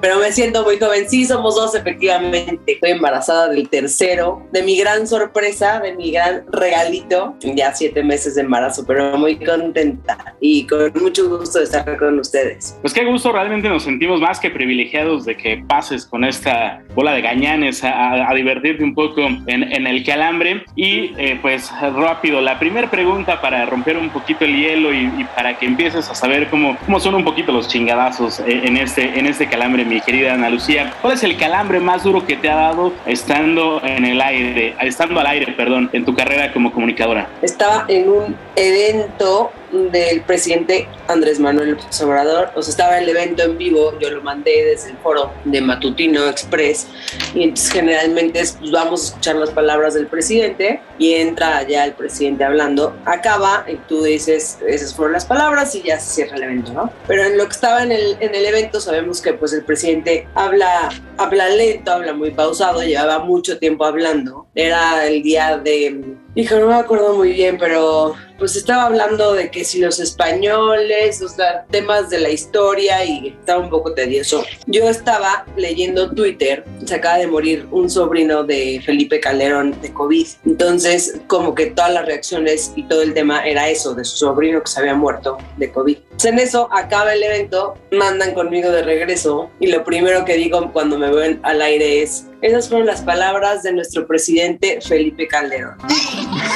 pero 0.00 0.18
me 0.18 0.32
siento 0.32 0.64
muy 0.64 0.78
joven. 0.78 1.08
Sí, 1.08 1.24
somos 1.24 1.54
dos, 1.54 1.71
efectivamente. 1.74 2.72
Estoy 2.72 2.90
embarazada 2.90 3.48
del 3.48 3.68
tercero, 3.68 4.46
de 4.52 4.62
mi 4.62 4.76
gran 4.76 5.06
sorpresa, 5.06 5.80
de 5.80 5.94
mi 5.94 6.12
gran 6.12 6.44
regalito. 6.50 7.34
Ya 7.40 7.74
siete 7.74 8.02
meses 8.02 8.34
de 8.34 8.42
embarazo, 8.42 8.84
pero 8.86 9.16
muy 9.18 9.36
contenta 9.36 10.36
y 10.40 10.66
con 10.66 10.92
mucho 11.00 11.28
gusto 11.28 11.58
de 11.58 11.64
estar 11.64 11.96
con 11.98 12.18
ustedes. 12.18 12.76
Pues 12.80 12.92
qué 12.92 13.04
gusto, 13.04 13.32
realmente 13.32 13.68
nos 13.68 13.84
sentimos 13.84 14.20
más 14.20 14.40
que 14.40 14.50
privilegiados 14.50 15.24
de 15.24 15.36
que 15.36 15.64
pases 15.66 16.06
con 16.06 16.24
esta 16.24 16.82
bola 16.94 17.12
de 17.12 17.22
gañanes 17.22 17.82
a, 17.84 18.30
a 18.30 18.34
divertirte 18.34 18.82
un 18.84 18.94
poco 18.94 19.20
en, 19.22 19.44
en 19.46 19.86
el 19.86 20.04
calambre. 20.04 20.64
Y 20.76 21.12
eh, 21.18 21.38
pues 21.40 21.70
rápido, 21.80 22.40
la 22.40 22.58
primera 22.58 22.90
pregunta 22.90 23.40
para 23.40 23.66
romper 23.66 23.96
un 23.96 24.10
poquito 24.10 24.44
el 24.44 24.56
hielo 24.56 24.92
y, 24.92 25.04
y, 25.18 25.26
para 25.36 25.58
que 25.58 25.66
empieces 25.66 26.08
a 26.08 26.14
saber 26.14 26.48
cómo, 26.48 26.76
cómo 26.84 27.00
son 27.00 27.14
un 27.14 27.24
poquito 27.24 27.52
los 27.52 27.68
chingadazos 27.68 28.40
en 28.40 28.76
este, 28.76 29.18
en 29.18 29.26
este 29.26 29.48
calambre, 29.48 29.84
mi 29.84 30.00
querida 30.00 30.34
Ana 30.34 30.50
Lucía. 30.50 30.92
¿Cuál 31.00 31.14
es 31.14 31.24
el 31.24 31.36
calambre 31.36 31.61
más 31.80 32.04
duro 32.04 32.26
que 32.26 32.36
te 32.36 32.50
ha 32.50 32.56
dado 32.56 32.92
estando 33.06 33.80
en 33.84 34.04
el 34.04 34.20
aire, 34.20 34.74
estando 34.80 35.20
al 35.20 35.26
aire, 35.26 35.52
perdón, 35.52 35.88
en 35.92 36.04
tu 36.04 36.14
carrera 36.14 36.52
como 36.52 36.72
comunicadora? 36.72 37.28
Estaba 37.40 37.84
en 37.88 38.08
un 38.08 38.36
evento 38.56 39.50
del 39.72 40.22
presidente 40.22 40.86
Andrés 41.08 41.40
Manuel 41.40 41.72
López 41.72 42.00
Obrador, 42.02 42.50
o 42.54 42.62
sea, 42.62 42.70
estaba 42.70 42.98
el 42.98 43.08
evento 43.08 43.42
en 43.42 43.58
vivo, 43.58 43.98
yo 43.98 44.10
lo 44.10 44.22
mandé 44.22 44.64
desde 44.64 44.90
el 44.90 44.96
foro 44.98 45.32
de 45.44 45.60
Matutino 45.60 46.28
Express, 46.28 46.86
y 47.34 47.44
entonces 47.44 47.72
generalmente 47.72 48.40
es, 48.40 48.52
pues, 48.52 48.70
vamos 48.70 49.02
a 49.02 49.06
escuchar 49.06 49.36
las 49.36 49.50
palabras 49.50 49.94
del 49.94 50.06
presidente 50.06 50.80
y 50.98 51.14
entra 51.14 51.66
ya 51.66 51.84
el 51.84 51.94
presidente 51.94 52.44
hablando, 52.44 52.96
acaba 53.04 53.64
y 53.66 53.76
tú 53.88 54.02
dices, 54.02 54.58
esas 54.66 54.94
fueron 54.94 55.14
las 55.14 55.24
palabras 55.24 55.74
y 55.74 55.82
ya 55.82 55.98
se 55.98 56.14
cierra 56.14 56.36
el 56.36 56.42
evento, 56.44 56.72
¿no? 56.72 56.92
Pero 57.06 57.24
en 57.24 57.38
lo 57.38 57.44
que 57.46 57.52
estaba 57.52 57.82
en 57.82 57.92
el, 57.92 58.16
en 58.20 58.34
el 58.34 58.44
evento 58.44 58.80
sabemos 58.80 59.20
que 59.20 59.32
pues 59.32 59.52
el 59.52 59.64
presidente 59.64 60.28
habla, 60.34 60.90
habla 61.16 61.48
lento, 61.48 61.92
habla 61.92 62.12
muy 62.12 62.30
pausado, 62.30 62.82
llevaba 62.82 63.20
mucho 63.20 63.58
tiempo 63.58 63.84
hablando, 63.84 64.46
era 64.54 65.06
el 65.06 65.22
día 65.22 65.56
de 65.56 66.16
Hijo, 66.34 66.56
no 66.56 66.68
me 66.68 66.74
acuerdo 66.76 67.14
muy 67.14 67.32
bien, 67.32 67.58
pero 67.58 68.14
pues 68.38 68.56
estaba 68.56 68.86
hablando 68.86 69.34
de 69.34 69.50
que 69.50 69.64
si 69.64 69.80
los 69.80 70.00
españoles, 70.00 71.20
o 71.20 71.28
sea, 71.28 71.66
temas 71.70 72.08
de 72.08 72.20
la 72.20 72.30
historia 72.30 73.04
y 73.04 73.36
estaba 73.38 73.60
un 73.60 73.68
poco 73.68 73.92
tedioso. 73.92 74.42
Yo 74.66 74.88
estaba 74.88 75.44
leyendo 75.56 76.10
Twitter, 76.10 76.64
se 76.86 76.94
acaba 76.94 77.18
de 77.18 77.26
morir 77.26 77.68
un 77.70 77.90
sobrino 77.90 78.44
de 78.44 78.80
Felipe 78.82 79.20
Calderón 79.20 79.78
de 79.82 79.92
COVID. 79.92 80.26
Entonces, 80.46 81.20
como 81.26 81.54
que 81.54 81.66
todas 81.66 81.92
las 81.92 82.06
reacciones 82.06 82.72
y 82.76 82.84
todo 82.84 83.02
el 83.02 83.12
tema 83.12 83.46
era 83.46 83.68
eso, 83.68 83.94
de 83.94 84.02
su 84.02 84.16
sobrino 84.16 84.62
que 84.62 84.70
se 84.70 84.80
había 84.80 84.94
muerto 84.94 85.36
de 85.58 85.70
COVID. 85.70 85.98
Entonces, 85.98 86.32
en 86.32 86.38
eso 86.38 86.68
acaba 86.72 87.12
el 87.12 87.22
evento, 87.22 87.74
mandan 87.90 88.32
conmigo 88.32 88.70
de 88.70 88.82
regreso 88.82 89.50
y 89.60 89.66
lo 89.66 89.84
primero 89.84 90.24
que 90.24 90.34
digo 90.38 90.72
cuando 90.72 90.98
me 90.98 91.10
ven 91.10 91.40
al 91.42 91.60
aire 91.60 92.02
es, 92.02 92.24
esas 92.42 92.68
fueron 92.68 92.86
las 92.86 93.02
palabras 93.02 93.62
de 93.62 93.72
nuestro 93.72 94.06
presidente 94.06 94.80
Felipe 94.82 95.28
Calderón. 95.28 95.76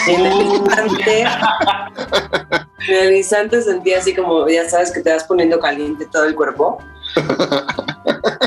En 0.09 0.27
el 0.27 0.43
instante, 0.43 1.25
en 2.89 2.95
el 2.97 3.17
instante 3.17 3.63
sentí 3.63 3.95
así 3.95 4.15
como, 4.15 4.49
ya 4.49 4.69
sabes 4.69 4.91
que 4.91 5.01
te 5.01 5.13
vas 5.13 5.25
poniendo 5.25 5.61
caliente 5.61 6.07
todo 6.13 6.25
el 6.25 6.35
cuerpo. 6.35 6.79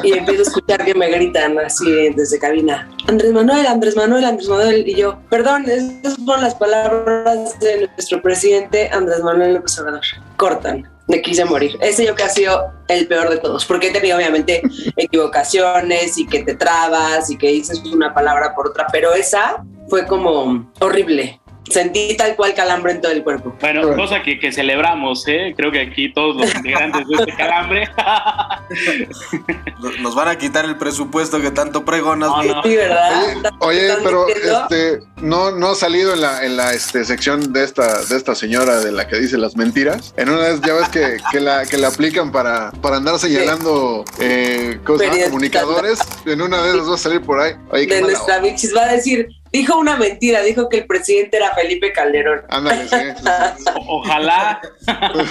Y 0.04 0.18
empiezo 0.18 0.42
a 0.42 0.44
escuchar 0.44 0.84
que 0.84 0.94
me 0.94 1.10
gritan 1.10 1.58
así 1.60 2.10
desde 2.12 2.40
cabina. 2.40 2.90
Andrés 3.08 3.32
Manuel, 3.32 3.66
Andrés 3.66 3.96
Manuel, 3.96 4.26
Andrés 4.26 4.50
Manuel. 4.50 4.88
Y 4.88 4.96
yo, 4.96 5.20
perdón, 5.30 5.66
esas 5.70 6.18
fueron 6.18 6.44
las 6.44 6.56
palabras 6.56 7.58
de 7.60 7.90
nuestro 7.96 8.22
presidente 8.22 8.90
Andrés 8.92 9.24
Manuel 9.24 9.56
López 9.56 9.80
Obrador. 9.80 10.02
Cortan 10.38 10.99
me 11.10 11.22
quise 11.22 11.44
morir. 11.44 11.78
Ese 11.82 12.06
yo 12.06 12.16
que 12.16 12.24
ha 12.24 12.30
sido 12.30 12.72
el 12.88 13.08
peor 13.08 13.30
de 13.30 13.38
todos, 13.38 13.66
porque 13.66 13.88
he 13.88 13.92
tenido 13.92 14.16
obviamente 14.16 14.62
equivocaciones 14.96 16.18
y 16.18 16.26
que 16.26 16.44
te 16.44 16.56
trabas 16.56 17.30
y 17.30 17.38
que 17.38 17.48
dices 17.48 17.84
una 17.84 18.14
palabra 18.14 18.56
por 18.56 18.68
otra, 18.68 18.88
pero 18.92 19.14
esa 19.14 19.66
fue 19.90 20.06
como 20.06 20.72
horrible. 20.80 21.42
Sentí 21.70 22.16
tal 22.18 22.36
cual 22.36 22.54
calambre 22.54 22.94
en 22.94 23.02
todo 23.02 23.12
el 23.12 23.24
cuerpo. 23.24 23.56
Bueno, 23.60 23.96
cosa 23.96 24.22
que, 24.24 24.40
que 24.40 24.52
celebramos, 24.52 25.28
¿eh? 25.28 25.54
Creo 25.56 25.72
que 25.72 25.82
aquí 25.82 26.12
todos 26.12 26.36
los 26.36 26.54
integrantes 26.56 27.08
de 27.08 27.16
este 27.16 27.36
calambre. 27.36 27.88
Nos 30.02 30.16
van 30.16 30.28
a 30.28 30.38
quitar 30.38 30.66
el 30.66 30.78
presupuesto 30.78 31.42
que 31.42 31.52
tanto 31.52 31.86
pregonas. 31.86 32.30
No, 32.30 32.44
no. 32.44 32.64
Sí, 32.64 32.76
¿verdad? 32.76 33.24
Oye, 33.60 33.88
¿Están 33.88 34.04
pero 34.04 34.26
diciendo? 34.26 34.68
este 34.70 35.00
no, 35.18 35.52
no 35.52 35.72
ha 35.72 35.76
salido 35.76 36.14
en 36.14 36.22
la, 36.22 36.46
en 36.46 36.58
la 36.58 36.74
este, 36.74 37.06
sección 37.06 37.54
de 37.54 37.64
esta, 37.64 38.04
de 38.06 38.18
esta 38.18 38.36
señora 38.36 38.80
de 38.80 38.92
la 38.92 39.08
que 39.08 39.20
dice 39.20 39.38
las 39.38 39.56
mentiras. 39.56 40.14
En 40.18 40.30
una 40.30 40.42
vez 40.42 40.62
ya 40.62 40.74
ves 40.74 40.90
que, 40.90 41.18
que 41.32 41.40
la, 41.40 41.66
que 41.66 41.78
la 41.78 41.90
aplican 41.90 42.32
para, 42.32 42.72
para 42.82 42.98
andar 42.98 43.18
señalando 43.20 44.04
eh. 44.20 44.80
Periodistas. 44.86 45.30
comunicadores. 45.30 46.00
En 46.26 46.42
una 46.42 46.62
de 46.64 46.70
esas 46.72 46.90
va 46.90 46.96
a 46.96 46.98
salir 46.98 47.22
por 47.22 47.40
ahí. 47.40 47.54
Oye, 47.72 47.88
de 47.88 48.02
nuestra. 48.02 48.40
Vixis 48.40 48.76
va 48.76 48.84
a 48.84 48.94
decir, 48.94 49.28
dijo 49.52 49.78
una 49.78 49.96
mentira, 49.98 50.42
dijo 50.42 50.70
que 50.70 50.78
el 50.80 50.86
presidente 50.88 51.38
era 51.38 51.54
Felipe 51.56 51.92
Calderón. 51.94 52.42
Ándale, 52.50 52.88
sí, 52.88 52.96
sí, 52.96 53.24
sí. 53.58 53.64
O- 53.76 54.00
Ojalá. 54.00 54.62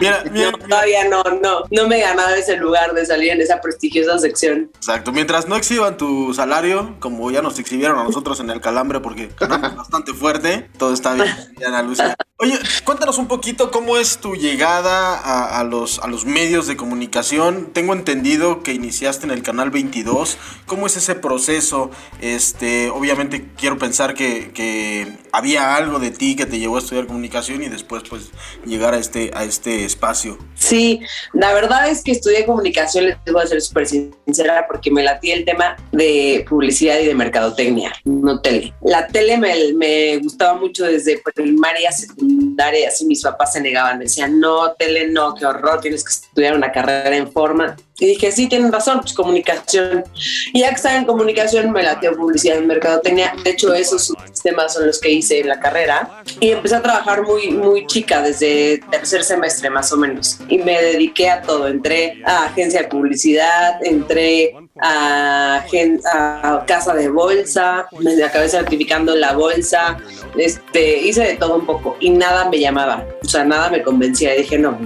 Mira, 0.00 0.22
mira, 0.30 0.50
No, 0.52 0.58
todavía 0.58 1.04
no, 1.08 1.22
no, 1.42 1.64
no 1.70 1.88
me 1.88 1.98
he 1.98 2.00
ganado 2.02 2.34
ese 2.34 2.56
lugar 2.56 2.92
de 2.92 3.04
salir 3.06 3.30
en 3.32 3.40
esa 3.40 3.60
prestigiosa 3.60 4.18
sección. 4.18 4.70
Exacto, 4.76 5.12
mientras 5.12 5.48
no 5.48 5.56
exhiban 5.56 5.96
tu 5.96 6.32
salario, 6.34 6.96
como 7.00 7.30
ya 7.30 7.42
nos 7.42 7.58
exhibieron 7.58 7.98
a 7.98 8.04
nosotros 8.04 8.40
en 8.40 8.50
el 8.50 8.60
calambre, 8.60 9.00
porque 9.00 9.30
ganamos 9.38 9.76
bastante 9.76 10.12
fuerte, 10.12 10.68
todo 10.78 10.92
está 10.92 11.14
bien, 11.14 11.28
Ana 11.66 11.82
Lucia. 11.82 12.14
Oye, 12.40 12.56
cuéntanos 12.84 13.18
un 13.18 13.26
poquito 13.26 13.72
cómo 13.72 13.96
es 13.96 14.18
tu 14.18 14.36
llegada 14.36 15.58
a, 15.58 15.64
los, 15.64 15.98
a 15.98 16.06
los 16.06 16.24
medios 16.24 16.68
de 16.68 16.76
comunicación. 16.76 17.70
Tengo 17.72 17.94
entendido 17.94 18.62
que 18.62 18.72
iniciaste 18.72 19.26
en 19.26 19.32
el 19.32 19.42
canal 19.42 19.70
22. 19.70 20.38
¿Cómo 20.64 20.86
es 20.86 20.96
ese 20.96 21.16
proceso? 21.16 21.90
Este, 22.20 22.90
obviamente 22.90 23.48
quiero 23.56 23.76
pensar 23.76 24.14
que 24.14 25.18
había 25.32 25.76
algo 25.76 25.98
de 25.98 26.10
ti 26.10 26.36
que 26.36 26.46
te 26.46 26.58
llevó 26.58 26.76
a 26.76 26.78
estudiar 26.80 27.06
comunicación 27.06 27.62
y 27.62 27.68
después 27.68 28.02
pues 28.08 28.30
llegar 28.64 28.94
a 28.94 28.98
este, 28.98 29.30
a 29.34 29.44
este 29.44 29.84
espacio. 29.84 30.38
Sí, 30.54 31.00
la 31.32 31.52
verdad 31.52 31.88
es 31.88 32.02
que 32.02 32.12
estudié 32.12 32.44
comunicación, 32.44 33.06
les 33.06 33.16
voy 33.32 33.42
a 33.42 33.46
ser 33.46 33.60
súper 33.60 33.86
sincera, 33.86 34.66
porque 34.66 34.90
me 34.90 35.02
latí 35.02 35.30
el 35.30 35.44
tema 35.44 35.76
de 35.92 36.44
publicidad 36.48 36.98
y 36.98 37.06
de 37.06 37.14
mercadotecnia, 37.14 37.92
no 38.04 38.40
tele. 38.40 38.74
La 38.82 39.06
tele 39.06 39.38
me, 39.38 39.72
me 39.74 40.16
gustaba 40.18 40.58
mucho 40.58 40.84
desde 40.84 41.22
primaria, 41.34 41.92
secundaria, 41.92 42.88
así 42.88 43.06
mis 43.06 43.22
papás 43.22 43.52
se 43.52 43.60
negaban, 43.60 43.98
me 43.98 44.04
decían, 44.04 44.38
no, 44.40 44.72
tele 44.72 45.08
no, 45.08 45.34
qué 45.34 45.46
horror, 45.46 45.80
tienes 45.80 46.04
que 46.04 46.10
estudiar 46.10 46.56
una 46.56 46.72
carrera 46.72 47.16
en 47.16 47.30
forma. 47.30 47.76
Y 48.00 48.06
dije, 48.06 48.30
sí, 48.30 48.48
tienen 48.48 48.72
razón, 48.72 49.00
pues 49.00 49.12
comunicación. 49.12 50.04
Y 50.52 50.60
ya 50.60 50.68
que 50.70 50.76
estaba 50.76 50.96
en 50.96 51.04
comunicación, 51.04 51.72
me 51.72 51.82
latió 51.82 52.16
publicidad 52.16 52.58
y 52.58 52.66
mercadotecnia. 52.66 53.34
De 53.42 53.50
hecho, 53.50 53.74
esos 53.74 54.12
temas 54.42 54.74
son 54.74 54.86
los 54.86 55.00
que 55.00 55.10
hice 55.10 55.40
en 55.40 55.48
la 55.48 55.58
carrera. 55.58 56.22
Y 56.40 56.50
empecé 56.50 56.76
a 56.76 56.82
trabajar 56.82 57.22
muy, 57.22 57.50
muy 57.50 57.86
chica, 57.86 58.22
desde 58.22 58.80
tercer 58.90 59.24
semestre 59.24 59.68
más 59.70 59.92
o 59.92 59.96
menos. 59.96 60.38
Y 60.48 60.58
me 60.58 60.80
dediqué 60.80 61.28
a 61.30 61.42
todo. 61.42 61.66
Entré 61.66 62.22
a 62.24 62.46
agencia 62.46 62.82
de 62.82 62.88
publicidad, 62.88 63.84
entré 63.84 64.54
a, 64.80 65.64
a 66.12 66.64
casa 66.66 66.94
de 66.94 67.08
bolsa, 67.08 67.88
me 67.98 68.22
acabé 68.22 68.48
certificando 68.48 69.14
en 69.14 69.20
la 69.20 69.32
bolsa, 69.32 69.96
este, 70.36 70.98
hice 70.98 71.22
de 71.22 71.34
todo 71.34 71.56
un 71.56 71.66
poco 71.66 71.96
y 72.00 72.10
nada 72.10 72.48
me 72.48 72.60
llamaba, 72.60 73.04
o 73.22 73.28
sea, 73.28 73.44
nada 73.44 73.70
me 73.70 73.82
convencía. 73.82 74.34
Y 74.34 74.42
dije, 74.42 74.58
no, 74.58 74.78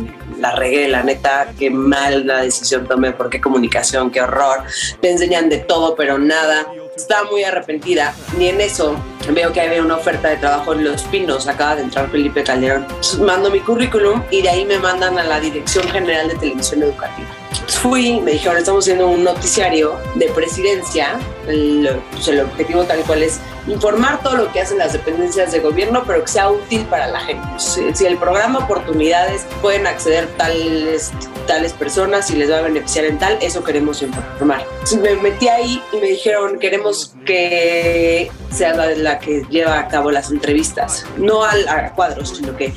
la 0.43 0.57
regué, 0.57 0.89
la 0.89 1.05
neta, 1.05 1.53
qué 1.57 1.71
mal 1.71 2.27
la 2.27 2.43
decisión 2.43 2.89
tomé, 2.89 3.13
porque 3.13 3.41
comunicación, 3.41 4.11
qué 4.11 4.21
horror. 4.21 4.65
Te 5.01 5.09
enseñan 5.09 5.49
de 5.49 5.59
todo, 5.59 5.95
pero 5.95 6.19
nada. 6.19 6.67
Estaba 6.97 7.31
muy 7.31 7.45
arrepentida. 7.45 8.13
Ni 8.37 8.49
en 8.49 8.61
eso 8.61 8.97
veo 9.31 9.53
que 9.53 9.61
había 9.61 9.81
una 9.81 9.95
oferta 9.95 10.31
de 10.31 10.37
trabajo 10.39 10.73
en 10.73 10.83
Los 10.85 11.05
Pinos. 11.05 11.47
Acaba 11.47 11.77
de 11.77 11.83
entrar 11.83 12.11
Felipe 12.11 12.43
Calderón. 12.43 12.87
Mando 13.21 13.51
mi 13.51 13.61
currículum 13.61 14.21
y 14.33 14.43
de 14.43 14.51
ahí 14.51 14.65
me 14.65 14.79
mandan 14.79 15.17
a 15.17 15.23
la 15.23 15.39
Dirección 15.39 15.89
General 15.89 16.29
de 16.29 16.35
Televisión 16.35 16.83
Educativa. 16.83 17.29
Fui, 17.69 18.21
me 18.21 18.33
dijeron, 18.33 18.59
estamos 18.59 18.85
haciendo 18.85 19.07
un 19.07 19.23
noticiario 19.23 19.97
de 20.17 20.27
presidencia. 20.27 21.21
El, 21.49 22.01
pues, 22.13 22.29
el 22.29 22.41
objetivo 22.41 22.85
tal 22.85 23.01
cual 23.01 23.23
es 23.23 23.41
informar 23.67 24.23
todo 24.23 24.37
lo 24.37 24.53
que 24.53 24.61
hacen 24.61 24.79
las 24.79 24.93
dependencias 24.93 25.53
de 25.53 25.61
gobierno, 25.61 26.03
pero 26.07 26.23
que 26.23 26.29
sea 26.29 26.51
útil 26.51 26.85
para 26.87 27.09
la 27.09 27.21
gente. 27.21 27.47
Si, 27.59 27.95
si 27.95 28.07
el 28.07 28.17
programa 28.17 28.61
Oportunidades 28.61 29.47
pueden 29.61 29.87
acceder 29.87 30.27
tales, 30.37 31.13
tales 31.47 31.73
personas 31.73 32.31
y 32.31 32.37
les 32.37 32.51
va 32.51 32.59
a 32.59 32.63
beneficiar 32.63 33.05
en 33.05 33.19
tal, 33.19 33.39
eso 33.41 33.63
queremos 33.63 34.03
informar. 34.03 34.65
Me 35.01 35.15
metí 35.17 35.49
ahí 35.49 35.83
y 35.93 35.97
me 35.97 36.07
dijeron, 36.09 36.59
queremos 36.59 37.15
que 37.25 38.31
sea 38.51 38.75
la, 38.75 38.87
la 38.97 39.19
que 39.19 39.45
lleva 39.49 39.79
a 39.79 39.89
cabo 39.89 40.11
las 40.11 40.31
entrevistas, 40.31 41.07
no 41.17 41.45
al, 41.45 41.67
a 41.69 41.93
cuadros, 41.93 42.31
sino 42.37 42.57
que 42.57 42.75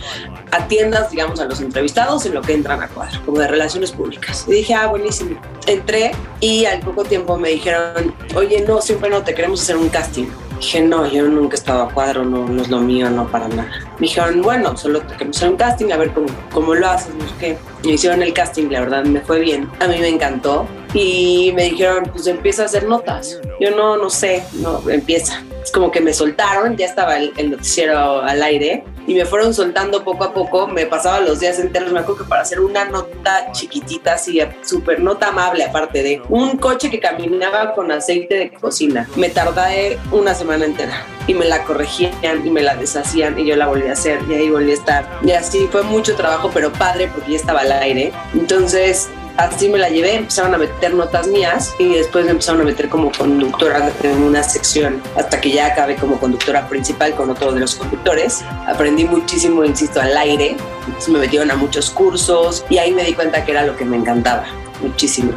atiendas, 0.52 1.12
digamos, 1.12 1.40
a 1.40 1.46
los 1.46 1.60
entrevistados 1.62 2.26
en 2.26 2.34
lo 2.34 2.42
que 2.42 2.54
entran 2.54 2.82
a 2.82 2.88
cuadro, 2.88 3.20
como 3.26 3.40
de 3.40 3.48
relaciones 3.48 3.92
públicas. 3.92 4.46
Y 4.48 4.54
dije, 4.54 4.74
ah, 4.74 4.88
buenísimo. 4.88 5.40
Entré 5.68 6.12
y 6.40 6.66
al 6.66 6.80
poco 6.80 7.04
tiempo 7.04 7.38
me 7.38 7.50
dijeron, 7.50 8.16
oye, 8.36 8.55
no, 8.62 8.82
siempre 8.82 9.10
no, 9.10 9.24
te 9.24 9.34
queremos 9.34 9.62
hacer 9.62 9.78
un 9.78 9.90
casting. 9.90 10.26
Dije, 10.60 10.82
no, 10.82 11.06
yo 11.06 11.24
nunca 11.24 11.56
he 11.56 11.60
estado 11.60 11.84
a 11.84 11.92
cuadro, 11.92 12.24
no, 12.24 12.48
no 12.48 12.62
es 12.62 12.70
lo 12.70 12.80
mío, 12.80 13.10
no 13.10 13.28
para 13.28 13.48
nada. 13.48 13.70
Me 14.00 14.08
dijeron, 14.08 14.42
bueno, 14.42 14.76
solo 14.78 15.02
hacer 15.30 15.50
un 15.50 15.58
casting, 15.58 15.92
a 15.92 15.98
ver 15.98 16.12
cómo, 16.14 16.28
cómo 16.54 16.76
lo 16.76 16.88
haces, 16.88 17.14
no 17.16 17.28
sé 17.28 17.34
qué. 17.40 17.58
Me 17.84 17.94
hicieron 17.94 18.24
el 18.24 18.34
casting, 18.34 18.70
la 18.70 18.82
verdad, 18.82 19.04
me 19.06 19.22
fue 19.22 19.40
bien. 19.40 19.70
A 19.80 19.88
mí 19.88 19.98
me 20.00 20.10
encantó. 20.10 20.68
Y 20.94 21.52
me 21.56 21.66
dijeron, 21.66 22.10
pues 22.12 22.26
empieza 22.28 22.64
a 22.64 22.66
hacer 22.66 22.88
notas. 22.88 23.40
Yo 23.60 23.76
no, 23.76 23.98
no 23.98 24.10
sé, 24.10 24.44
no, 24.54 24.82
empieza. 24.90 25.44
Es 25.62 25.72
como 25.72 25.92
que 25.92 26.00
me 26.00 26.14
soltaron, 26.14 26.78
ya 26.78 26.86
estaba 26.86 27.18
el, 27.18 27.34
el 27.38 27.52
noticiero 27.52 28.22
al 28.22 28.42
aire 28.44 28.84
y 29.08 29.14
me 29.14 29.26
fueron 29.26 29.54
soltando 29.54 30.04
poco 30.04 30.24
a 30.24 30.34
poco. 30.34 30.68
Me 30.68 30.86
pasaba 30.86 31.20
los 31.20 31.40
días 31.40 31.60
enteros. 31.60 31.92
Me 31.92 32.00
acuerdo 32.00 32.24
que 32.24 32.30
para 32.30 32.42
hacer 32.42 32.60
una 32.60 32.86
nota 32.86 33.52
chiquitita, 33.52 34.14
así, 34.14 34.40
súper 34.64 35.00
nota 35.00 35.28
amable, 35.28 35.64
aparte 35.64 36.04
de 36.04 36.22
un 36.30 36.58
coche 36.58 36.90
que 36.90 37.00
caminaba 37.00 37.74
con 37.74 37.92
aceite 37.92 38.36
de 38.36 38.52
cocina, 38.52 39.08
me 39.16 39.30
tardé 39.30 40.00
una 40.12 40.34
semana 40.34 40.45
entera 40.54 41.06
y 41.28 41.34
me 41.34 41.46
la 41.46 41.64
corregían 41.64 42.46
y 42.46 42.50
me 42.50 42.62
la 42.62 42.76
deshacían 42.76 43.38
y 43.40 43.46
yo 43.46 43.56
la 43.56 43.68
volví 43.68 43.88
a 43.88 43.94
hacer 43.94 44.20
y 44.30 44.34
ahí 44.34 44.50
volví 44.50 44.72
a 44.72 44.76
estar. 44.76 45.20
Y 45.24 45.32
así 45.32 45.68
fue 45.72 45.84
mucho 45.84 46.16
trabajo, 46.16 46.52
pero 46.54 46.72
padre 46.72 47.10
porque 47.14 47.32
ya 47.32 47.38
estaba 47.38 47.62
al 47.62 47.72
aire. 47.72 48.14
Entonces, 48.34 49.10
así 49.38 49.70
me 49.70 49.78
la 49.78 49.90
llevé, 49.90 50.16
empezaron 50.16 50.54
a 50.54 50.58
meter 50.58 50.94
notas 50.94 51.28
mías 51.28 51.74
y 51.80 51.94
después 51.96 52.26
me 52.26 52.32
empezaron 52.32 52.62
a 52.62 52.64
meter 52.64 52.90
como 52.90 53.12
conductora 53.12 53.92
en 54.04 54.24
una 54.24 54.44
sección 54.44 55.02
hasta 55.16 55.42
que 55.42 55.52
ya 55.52 55.68
acabé 55.68 55.96
como 55.96 56.20
conductora 56.20 56.68
principal 56.68 57.16
con 57.16 57.30
otro 57.30 57.52
de 57.52 57.60
los 57.60 57.76
conductores. 57.76 58.44
Aprendí 58.68 59.06
muchísimo, 59.06 59.66
insisto, 59.66 60.00
al 60.02 60.16
aire, 60.16 60.58
entonces 60.86 61.10
me 61.10 61.20
metieron 61.20 61.52
a 61.52 61.56
muchos 61.56 61.90
cursos 61.90 62.66
y 62.70 62.78
ahí 62.78 62.92
me 62.92 63.04
di 63.04 63.14
cuenta 63.14 63.44
que 63.44 63.52
era 63.52 63.66
lo 63.66 63.76
que 63.76 63.86
me 63.86 63.98
encantaba, 63.98 64.46
muchísimo. 64.82 65.34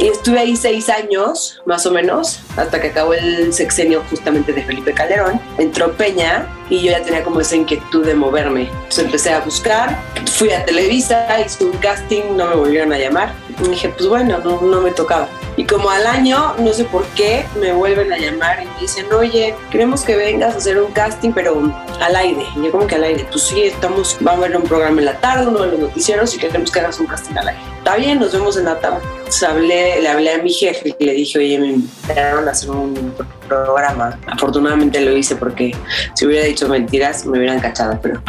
Y 0.00 0.08
estuve 0.08 0.38
ahí 0.38 0.56
seis 0.56 0.88
años, 0.88 1.60
más 1.66 1.84
o 1.84 1.90
menos, 1.90 2.40
hasta 2.56 2.80
que 2.80 2.86
acabó 2.86 3.12
el 3.12 3.52
sexenio 3.52 4.02
justamente 4.08 4.50
de 4.50 4.62
Felipe 4.62 4.94
Calderón. 4.94 5.38
Entró 5.58 5.92
Peña 5.92 6.48
y 6.70 6.80
yo 6.80 6.92
ya 6.92 7.02
tenía 7.02 7.22
como 7.22 7.42
esa 7.42 7.54
inquietud 7.56 8.06
de 8.06 8.14
moverme. 8.14 8.70
Entonces 8.70 9.04
empecé 9.04 9.30
a 9.30 9.40
buscar, 9.40 10.02
fui 10.32 10.52
a 10.52 10.64
Televisa, 10.64 11.38
hice 11.44 11.66
un 11.66 11.72
casting, 11.72 12.34
no 12.34 12.46
me 12.46 12.54
volvieron 12.56 12.94
a 12.94 12.98
llamar. 12.98 13.34
Y 13.62 13.68
dije, 13.68 13.88
pues 13.90 14.08
bueno, 14.08 14.38
no, 14.38 14.60
no 14.60 14.80
me 14.80 14.90
tocaba. 14.90 15.28
Y 15.56 15.64
como 15.64 15.90
al 15.90 16.06
año, 16.06 16.54
no 16.58 16.72
sé 16.72 16.84
por 16.84 17.04
qué, 17.08 17.44
me 17.60 17.72
vuelven 17.72 18.12
a 18.12 18.18
llamar 18.18 18.62
y 18.62 18.66
me 18.66 18.80
dicen, 18.80 19.12
oye, 19.12 19.54
queremos 19.70 20.02
que 20.02 20.16
vengas 20.16 20.54
a 20.54 20.58
hacer 20.58 20.80
un 20.80 20.90
casting, 20.92 21.32
pero 21.32 21.60
al 22.00 22.16
aire. 22.16 22.46
Y 22.56 22.64
yo 22.64 22.72
como 22.72 22.86
que 22.86 22.94
al 22.94 23.04
aire, 23.04 23.26
pues 23.30 23.44
sí, 23.44 23.62
estamos, 23.62 24.16
vamos 24.20 24.44
a 24.44 24.48
ver 24.48 24.56
un 24.56 24.62
programa 24.62 25.00
en 25.00 25.06
la 25.06 25.20
tarde, 25.20 25.46
uno 25.46 25.62
de 25.62 25.72
los 25.72 25.80
noticieros, 25.80 26.34
y 26.34 26.38
queremos 26.38 26.70
que 26.70 26.80
hagas 26.80 26.98
un 27.00 27.06
casting 27.06 27.36
al 27.36 27.48
aire. 27.48 27.60
Está 27.78 27.96
bien, 27.96 28.18
nos 28.20 28.32
vemos 28.32 28.56
en 28.56 28.64
la 28.64 28.78
tarde. 28.78 29.00
Hablé, 29.46 30.00
le 30.00 30.08
hablé 30.08 30.32
a 30.32 30.38
mi 30.42 30.52
jefe 30.52 30.94
y 30.98 31.04
le 31.04 31.12
dije, 31.12 31.38
oye, 31.38 31.58
me 31.58 31.68
invitaron 31.68 32.48
a 32.48 32.52
hacer 32.52 32.70
un 32.70 33.12
programa. 33.50 34.18
Afortunadamente 34.26 35.00
lo 35.00 35.16
hice 35.16 35.36
porque 35.36 35.74
si 36.14 36.26
hubiera 36.26 36.46
dicho 36.46 36.68
mentiras 36.68 37.26
me 37.26 37.38
hubieran 37.38 37.60
cachado, 37.60 37.98
pero 38.00 38.22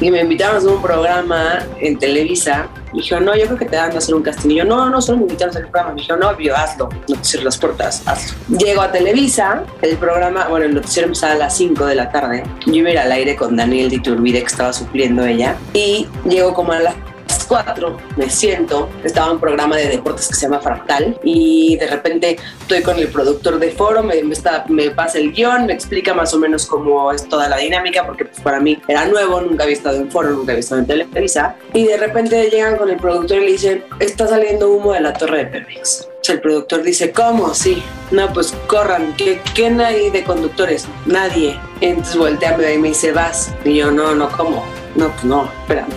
y 0.00 0.10
me 0.10 0.20
invitaron 0.20 0.66
a 0.66 0.70
un 0.70 0.82
programa 0.82 1.64
en 1.80 1.98
Televisa. 1.98 2.68
Me 2.92 3.20
no, 3.20 3.36
yo 3.36 3.44
creo 3.46 3.58
que 3.58 3.66
te 3.66 3.76
van 3.76 3.92
a 3.92 3.98
hacer 3.98 4.14
un 4.14 4.22
casting. 4.22 4.50
Y 4.50 4.54
yo, 4.56 4.64
no, 4.64 4.88
no, 4.88 5.02
solo 5.02 5.18
me 5.18 5.24
invitaron 5.24 5.48
a 5.48 5.50
hacer 5.50 5.64
el 5.64 5.70
programa. 5.70 5.94
Me 5.94 6.16
no, 6.16 6.38
yo, 6.38 6.56
hazlo, 6.56 6.88
no 7.08 7.16
te 7.16 7.24
cierres 7.24 7.44
las 7.44 7.58
puertas, 7.58 8.02
hazlo. 8.06 8.36
Llego 8.58 8.82
a 8.82 8.92
Televisa, 8.92 9.64
el 9.82 9.96
programa, 9.96 10.48
bueno, 10.48 10.66
el 10.66 10.74
noticiero 10.74 11.06
empezaba 11.06 11.32
a 11.32 11.36
las 11.36 11.56
5 11.56 11.86
de 11.86 11.94
la 11.94 12.10
tarde. 12.10 12.42
Yo 12.66 12.74
iba 12.74 12.90
al 13.00 13.12
aire 13.12 13.36
con 13.36 13.56
Daniel 13.56 13.90
de 13.90 13.96
Iturbide, 13.96 14.40
que 14.40 14.46
estaba 14.46 14.72
supliendo 14.72 15.24
ella. 15.24 15.56
Y 15.74 16.06
llego 16.24 16.54
como 16.54 16.72
a 16.72 16.80
las 16.80 16.94
4 17.46 17.96
me 18.16 18.30
siento, 18.30 18.88
estaba 19.04 19.32
un 19.32 19.40
programa 19.40 19.76
de 19.76 19.88
deportes 19.88 20.28
que 20.28 20.34
se 20.34 20.42
llama 20.42 20.60
Fractal 20.60 21.18
y 21.22 21.76
de 21.76 21.86
repente 21.86 22.36
estoy 22.60 22.82
con 22.82 22.98
el 22.98 23.08
productor 23.08 23.58
de 23.58 23.70
foro, 23.70 24.02
me, 24.02 24.22
me, 24.22 24.34
está, 24.34 24.64
me 24.68 24.90
pasa 24.90 25.18
el 25.18 25.32
guion, 25.32 25.66
me 25.66 25.72
explica 25.72 26.14
más 26.14 26.32
o 26.34 26.38
menos 26.38 26.66
cómo 26.66 27.12
es 27.12 27.28
toda 27.28 27.48
la 27.48 27.58
dinámica 27.58 28.06
porque 28.06 28.24
pues, 28.24 28.40
para 28.40 28.60
mí 28.60 28.80
era 28.88 29.06
nuevo, 29.06 29.40
nunca 29.40 29.64
había 29.64 29.76
estado 29.76 29.96
en 29.96 30.10
foro, 30.10 30.30
nunca 30.30 30.52
había 30.52 30.60
estado 30.60 30.80
en 30.80 30.86
Televisa 30.86 31.56
y 31.72 31.84
de 31.84 31.96
repente 31.96 32.48
llegan 32.50 32.76
con 32.76 32.90
el 32.90 32.96
productor 32.96 33.38
y 33.38 33.40
le 33.40 33.52
dicen, 33.52 33.84
está 33.98 34.26
saliendo 34.26 34.70
humo 34.70 34.92
de 34.92 35.00
la 35.00 35.12
torre 35.12 35.44
de 35.44 35.46
Pemex. 35.46 36.08
El 36.28 36.40
productor 36.40 36.82
dice, 36.82 37.12
¿cómo? 37.12 37.54
Sí. 37.54 37.82
No, 38.10 38.32
pues 38.32 38.52
corran. 38.66 39.14
¿Qué, 39.16 39.40
qué 39.54 39.66
hay 39.66 40.10
de 40.10 40.24
conductores? 40.24 40.86
Nadie. 41.06 41.58
Entonces 41.80 42.16
voltea 42.16 42.72
y 42.72 42.78
me 42.78 42.88
dice, 42.88 43.12
vas. 43.12 43.54
Y 43.64 43.76
yo, 43.76 43.92
no, 43.92 44.14
no, 44.14 44.28
¿cómo? 44.30 44.64
No, 44.96 45.08
pues 45.10 45.24
no, 45.24 45.48
espérame. 45.62 45.92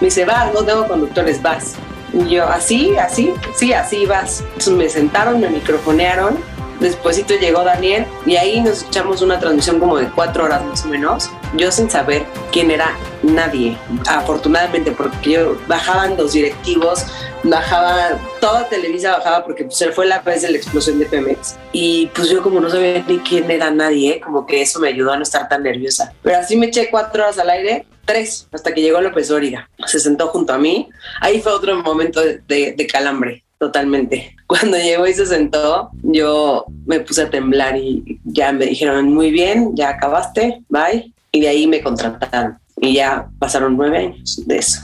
Me 0.00 0.06
dice, 0.06 0.24
vas, 0.24 0.52
no 0.52 0.62
tengo 0.62 0.86
conductores, 0.86 1.42
vas. 1.42 1.74
Y 2.12 2.28
yo, 2.28 2.46
¿así? 2.46 2.96
¿Así? 2.96 3.34
Sí, 3.54 3.72
así 3.72 4.06
vas. 4.06 4.40
Entonces 4.40 4.74
me 4.74 4.88
sentaron, 4.88 5.40
me 5.40 5.48
microfonearon. 5.50 6.38
Despuésito 6.80 7.34
llegó 7.34 7.64
Daniel 7.64 8.06
y 8.24 8.36
ahí 8.36 8.60
nos 8.60 8.84
echamos 8.84 9.20
una 9.20 9.40
transmisión 9.40 9.80
como 9.80 9.96
de 9.96 10.08
cuatro 10.10 10.44
horas 10.44 10.64
más 10.64 10.84
o 10.84 10.88
menos. 10.88 11.28
Yo 11.56 11.72
sin 11.72 11.90
saber 11.90 12.24
quién 12.52 12.70
era 12.70 12.96
nadie, 13.24 13.76
afortunadamente, 14.06 14.92
porque 14.92 15.30
yo 15.30 15.58
bajaban 15.66 16.16
los 16.16 16.34
directivos, 16.34 17.04
bajaba, 17.42 18.18
toda 18.40 18.68
Televisa 18.68 19.16
bajaba 19.18 19.44
porque 19.44 19.64
pues 19.64 19.84
fue 19.92 20.06
la 20.06 20.20
vez 20.20 20.42
de 20.42 20.52
la 20.52 20.56
explosión 20.56 21.00
de 21.00 21.06
Pemex. 21.06 21.56
Y 21.72 22.06
pues 22.14 22.30
yo 22.30 22.42
como 22.42 22.60
no 22.60 22.70
sabía 22.70 23.04
ni 23.08 23.18
quién 23.18 23.50
era 23.50 23.72
nadie, 23.72 24.20
como 24.20 24.46
que 24.46 24.62
eso 24.62 24.78
me 24.78 24.88
ayudó 24.88 25.12
a 25.12 25.16
no 25.16 25.24
estar 25.24 25.48
tan 25.48 25.64
nerviosa. 25.64 26.12
Pero 26.22 26.38
así 26.38 26.56
me 26.56 26.66
eché 26.66 26.90
cuatro 26.90 27.24
horas 27.24 27.38
al 27.40 27.50
aire, 27.50 27.86
tres, 28.08 28.48
hasta 28.50 28.72
que 28.72 28.80
llegó 28.80 29.00
López 29.00 29.28
Dóriga. 29.28 29.68
Se 29.86 30.00
sentó 30.00 30.28
junto 30.28 30.54
a 30.54 30.58
mí. 30.58 30.88
Ahí 31.20 31.40
fue 31.40 31.52
otro 31.52 31.80
momento 31.82 32.20
de, 32.20 32.40
de, 32.48 32.72
de 32.72 32.86
calambre, 32.86 33.44
totalmente. 33.58 34.34
Cuando 34.46 34.78
llegó 34.78 35.06
y 35.06 35.12
se 35.12 35.26
sentó, 35.26 35.90
yo 36.02 36.64
me 36.86 37.00
puse 37.00 37.22
a 37.22 37.30
temblar 37.30 37.76
y 37.76 38.18
ya 38.24 38.50
me 38.52 38.66
dijeron, 38.66 39.12
muy 39.12 39.30
bien, 39.30 39.76
ya 39.76 39.90
acabaste, 39.90 40.62
bye. 40.68 41.12
Y 41.32 41.40
de 41.42 41.48
ahí 41.48 41.66
me 41.66 41.82
contrataron. 41.82 42.58
Y 42.80 42.94
ya 42.94 43.28
pasaron 43.38 43.76
nueve 43.76 43.98
años 43.98 44.42
de 44.46 44.56
eso. 44.56 44.80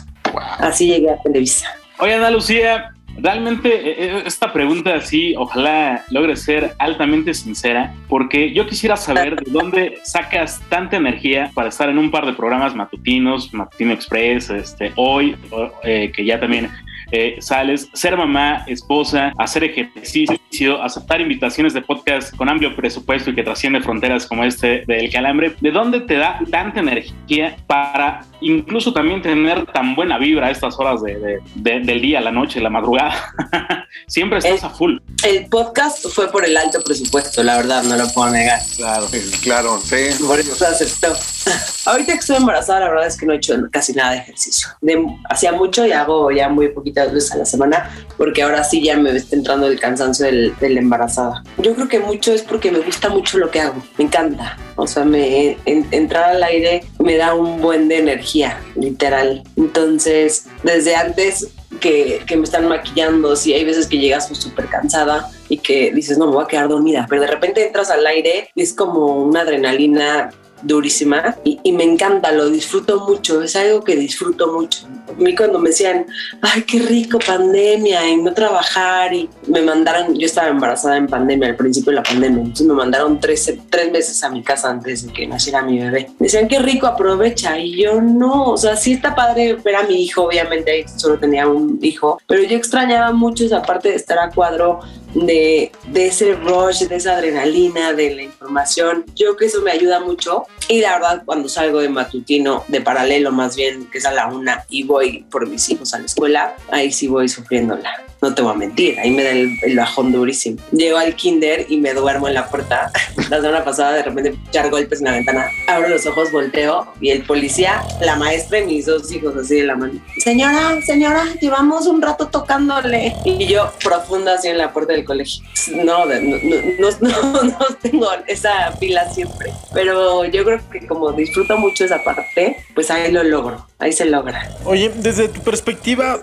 Así 0.59 0.89
llegué 0.89 1.11
a 1.11 1.23
Televisa. 1.23 1.67
Oye, 1.99 2.15
Ana 2.15 2.31
Lucía, 2.31 2.95
realmente 3.17 3.69
eh, 3.69 3.95
eh, 3.99 4.23
esta 4.27 4.53
pregunta 4.53 5.01
sí, 5.01 5.35
ojalá 5.37 6.05
logre 6.11 6.37
ser 6.37 6.75
altamente 6.79 7.35
sincera, 7.35 7.95
porque 8.09 8.53
yo 8.53 8.67
quisiera 8.67 8.97
saber 8.97 9.37
de 9.37 9.51
dónde 9.51 9.99
sacas 10.03 10.61
tanta 10.69 10.97
energía 10.97 11.51
para 11.55 11.69
estar 11.69 11.89
en 11.89 11.99
un 11.99 12.11
par 12.11 12.27
de 12.27 12.33
programas 12.33 12.75
matutinos, 12.75 13.53
Matutino 13.53 13.93
Express, 13.93 14.51
este, 14.51 14.93
hoy, 14.97 15.37
eh, 15.83 16.13
que 16.15 16.25
ya 16.25 16.39
también 16.39 16.71
eh, 17.13 17.37
sales, 17.41 17.89
ser 17.93 18.17
mamá, 18.17 18.65
esposa, 18.67 19.33
hacer 19.39 19.65
ejercicio, 19.65 20.83
aceptar 20.83 21.21
invitaciones 21.21 21.75
de 21.75 21.83
podcast 21.83 22.35
con 22.37 22.49
amplio 22.49 22.75
presupuesto 22.77 23.31
y 23.31 23.35
que 23.35 23.43
trasciende 23.43 23.81
fronteras 23.81 24.27
como 24.27 24.45
este 24.45 24.85
del 24.87 25.11
calambre. 25.13 25.55
¿De 25.61 25.71
dónde 25.71 26.01
te 26.01 26.15
da 26.17 26.39
tanta 26.51 26.81
energía 26.81 27.57
para 27.67 28.23
incluso 28.41 28.93
también 28.93 29.23
tener 29.23 29.67
tan 29.67 29.95
buena 29.95 30.19
vibra 30.19 30.49
a 30.49 30.51
estas 30.51 30.79
horas 30.79 31.03
de, 31.03 31.19
de- 31.19 31.39
de- 31.57 31.81
del 31.81 32.01
día, 32.01 32.21
la 32.21 32.31
noche, 32.33 32.61
la 32.61 32.71
madrugada? 32.71 33.15
Siempre 34.07 34.39
estás 34.39 34.63
Eh, 34.63 34.67
a 34.67 34.71
full. 34.71 34.99
El 35.25 35.47
podcast 35.47 36.07
fue 36.09 36.31
por 36.31 36.45
el 36.45 36.57
alto 36.57 36.81
presupuesto, 36.83 37.43
la 37.43 37.57
verdad, 37.57 37.83
no 37.85 37.97
lo 37.97 38.07
puedo 38.09 38.31
negar. 38.31 38.61
Claro, 38.77 39.09
claro, 39.43 39.81
sí. 39.83 39.97
Por 40.27 40.39
eso 40.39 40.55
se 40.55 40.67
aceptó. 40.67 41.13
Ahorita 41.87 42.13
que 42.13 42.19
estoy 42.19 42.37
embarazada, 42.37 42.81
la 42.81 42.89
verdad 42.91 43.07
es 43.07 43.17
que 43.17 43.27
no 43.27 43.33
he 43.33 43.37
hecho 43.37 43.55
casi 43.71 43.93
nada 43.93 44.13
de 44.13 44.19
ejercicio. 44.19 44.69
De- 44.81 45.05
hacía 45.31 45.53
mucho 45.53 45.87
y 45.87 45.93
hago 45.93 46.31
ya 46.31 46.49
muy 46.49 46.69
poquitas 46.69 47.13
veces 47.13 47.33
a 47.33 47.37
la 47.39 47.45
semana, 47.47 47.91
porque 48.17 48.43
ahora 48.43 48.63
sí 48.65 48.83
ya 48.83 48.97
me 48.97 49.11
está 49.17 49.37
entrando 49.37 49.67
el 49.67 49.79
cansancio 49.81 50.27
del, 50.27 50.55
del 50.59 50.79
embarazada. 50.79 51.43
Yo 51.59 51.75
creo 51.75 51.89
que 51.89 52.01
mucho 52.01 52.33
es 52.33 52.43
porque 52.43 52.71
me 52.71 52.81
gusta 52.81 53.09
mucho 53.09 53.39
lo 53.39 53.51
que 53.51 53.61
hago, 53.61 53.83
me 53.99 54.05
encanta. 54.05 54.59
O 54.77 54.87
sea, 54.87 55.05
me, 55.05 55.57
en- 55.67 55.87
entrar 55.91 56.31
al 56.31 56.43
aire 56.43 56.85
me 56.99 57.17
da 57.17 57.35
un 57.35 57.61
buen 57.61 57.89
de 57.89 57.99
energía, 57.99 58.59
literal. 58.77 59.43
Entonces, 59.57 60.45
desde 60.63 60.97
antes 60.97 61.49
que, 61.81 62.25
me 62.37 62.45
están 62.45 62.69
maquillando, 62.69 63.37
sí, 63.37 63.55
hay 63.55 63.65
veces 63.65 63.87
que 63.87 63.99
llegas 63.99 64.29
pues, 64.29 64.41
súper 64.41 64.67
cansada 64.67 65.31
y 65.49 65.59
que 65.59 65.93
dices, 65.93 66.19
no, 66.19 66.27
me 66.27 66.33
voy 66.33 66.45
a 66.45 66.49
quedar 66.49 66.69
dormida, 66.69 67.07
pero 67.09 67.23
de 67.23 67.29
repente 67.29 67.67
entras 67.67 67.91
al 67.91 68.07
aire 68.07 68.51
y 68.55 68.63
es 68.63 68.75
como 68.75 69.23
una 69.25 69.43
adrenalina 69.43 70.31
durísima 70.65 71.37
y, 71.45 71.73
me 71.73 71.85
encanta, 71.85 72.33
lo 72.33 72.51
disfruto 72.51 73.07
mucho, 73.07 73.43
es 73.43 73.55
algo 73.57 73.83
que 73.85 73.97
disfruto 73.97 74.53
mucho. 74.53 74.87
A 75.09 75.13
mí 75.13 75.35
cuando 75.35 75.59
me 75.59 75.69
decían, 75.69 76.07
ay, 76.41 76.63
qué 76.63 76.81
rico 76.81 77.19
pandemia 77.19 78.09
y 78.09 78.17
no 78.17 78.33
trabajar 78.33 79.13
y 79.13 79.29
me 79.47 79.61
mandaron, 79.63 80.15
yo 80.19 80.27
estaba 80.27 80.49
embarazada 80.49 80.97
en 80.97 81.07
pandemia, 81.07 81.49
al 81.49 81.57
principio 81.57 81.91
de 81.91 81.97
la 81.97 82.03
pandemia, 82.03 82.41
entonces 82.41 82.67
me 82.67 82.75
mandaron 82.75 83.21
tres, 83.21 83.53
tres 83.71 83.93
meses 83.93 84.23
a 84.25 84.31
mi 84.31 84.43
casa 84.43 84.71
antes 84.71 85.07
de 85.07 85.13
que 85.13 85.27
naciera 85.27 85.63
mi 85.63 85.79
bebé. 85.79 86.09
Me 86.19 86.27
decían, 86.27 86.49
qué 86.49 86.59
rico, 86.59 86.87
aprovecha 86.87 87.59
y 87.59 87.83
yo 87.83 88.01
no, 88.01 88.53
o 88.53 88.57
sea, 88.57 88.77
sí 88.77 88.95
está 88.95 89.15
padre 89.15 89.55
ver 89.55 89.77
a 89.77 89.83
mi 89.85 90.03
hijo, 90.03 90.23
obviamente 90.23 90.87
solo 90.97 91.19
tenía 91.19 91.47
un 91.47 91.79
hijo, 91.83 92.21
pero 92.27 92.43
yo 92.43 92.57
extrañaba 92.57 93.13
mucho 93.13 93.45
esa 93.45 93.63
parte 93.63 93.91
de 93.91 93.97
estar 93.97 94.19
a 94.19 94.31
cuadro 94.31 94.81
de, 95.15 95.73
de 95.89 96.07
ese 96.07 96.35
rush, 96.35 96.83
de 96.83 96.97
esa 96.97 97.17
adrenalina, 97.17 97.93
de 97.93 98.15
la 98.15 98.23
información. 98.23 99.05
Yo 99.15 99.27
creo 99.27 99.37
que 99.37 99.47
eso 99.47 99.63
me 99.63 99.71
ayuda 99.71 100.01
mucho. 100.01 100.45
Y 100.69 100.81
la 100.81 100.95
verdad, 100.95 101.23
cuando 101.25 101.49
salgo 101.49 101.81
de 101.81 101.89
matutino, 101.89 102.65
de 102.69 102.81
paralelo 102.81 103.33
más 103.33 103.57
bien, 103.57 103.87
que 103.91 103.99
es 103.99 104.07
a 104.07 104.13
la 104.13 104.27
una, 104.27 104.65
y 104.69 104.83
voy 104.83 105.25
por 105.31 105.49
mis 105.49 105.69
hijos 105.69 105.95
a 105.95 105.99
la 105.99 106.07
escuela, 106.07 106.57
ahí 106.71 106.93
sí 106.93 107.07
voy 107.07 107.29
sufriéndola. 107.29 108.05
No 108.25 108.35
te 108.35 108.41
voy 108.41 108.53
a 108.53 108.57
mentir, 108.57 108.99
ahí 109.01 109.11
me 109.11 109.23
da 109.23 109.33
el, 109.33 109.77
bajón 109.77 110.11
durísimo. 110.11 110.57
Llego 110.73 110.97
al 110.97 111.15
kinder 111.15 111.67
y 111.69 111.77
me 111.77 111.93
duermo 111.93 112.27
en 112.27 112.33
la 112.33 112.49
puerta. 112.49 112.91
La 113.29 113.37
semana 113.37 113.63
pasada 113.63 113.93
de 113.93 114.03
repente 114.03 114.35
echar 114.49 114.71
golpes 114.71 115.01
en 115.01 115.05
la 115.05 115.13
ventana. 115.13 115.51
Abro 115.69 115.89
los 115.89 116.07
ojos, 116.07 116.33
volteo 116.33 116.87
y 117.03 117.11
el 117.11 117.23
policía, 117.25 117.83
la 118.01 118.17
maestra 118.17 118.61
y 118.61 118.65
mis 118.65 118.87
dos 118.87 119.13
hijos 119.13 119.37
así 119.37 119.57
de 119.57 119.65
la 119.65 119.77
mano. 119.77 120.01
Señora, 120.17 120.81
señora, 120.87 121.27
llevamos 121.39 121.87
un 121.87 122.01
rato 122.01 122.29
tocándole. 122.29 123.15
Y 123.27 123.47
yo 123.47 123.71
profunda 123.83 124.37
así 124.37 124.49
en 124.49 124.57
la 124.57 124.73
puerta 124.73 124.95
del 124.95 125.05
colegio. 125.05 125.45
No, 125.85 126.07
no, 126.07 126.15
no, 126.15 126.89
no, 127.01 127.43
no 127.43 127.67
tengo 127.83 128.09
esa 128.27 128.75
pila 128.81 129.13
siempre. 129.13 129.53
Pero 129.75 130.25
yo 130.25 130.45
creo 130.45 130.61
que 130.71 130.87
como 130.87 131.13
disfruto 131.13 131.59
mucho 131.59 131.85
esa 131.85 132.03
parte, 132.03 132.57
pues 132.75 132.91
ahí 132.91 133.13
lo 133.13 133.23
logro, 133.23 133.67
ahí 133.79 133.93
se 133.93 134.07
logra. 134.07 134.51
Oye, 134.65 134.91
desde 134.95 135.29
tu 135.29 135.43
perspectiva, 135.43 136.21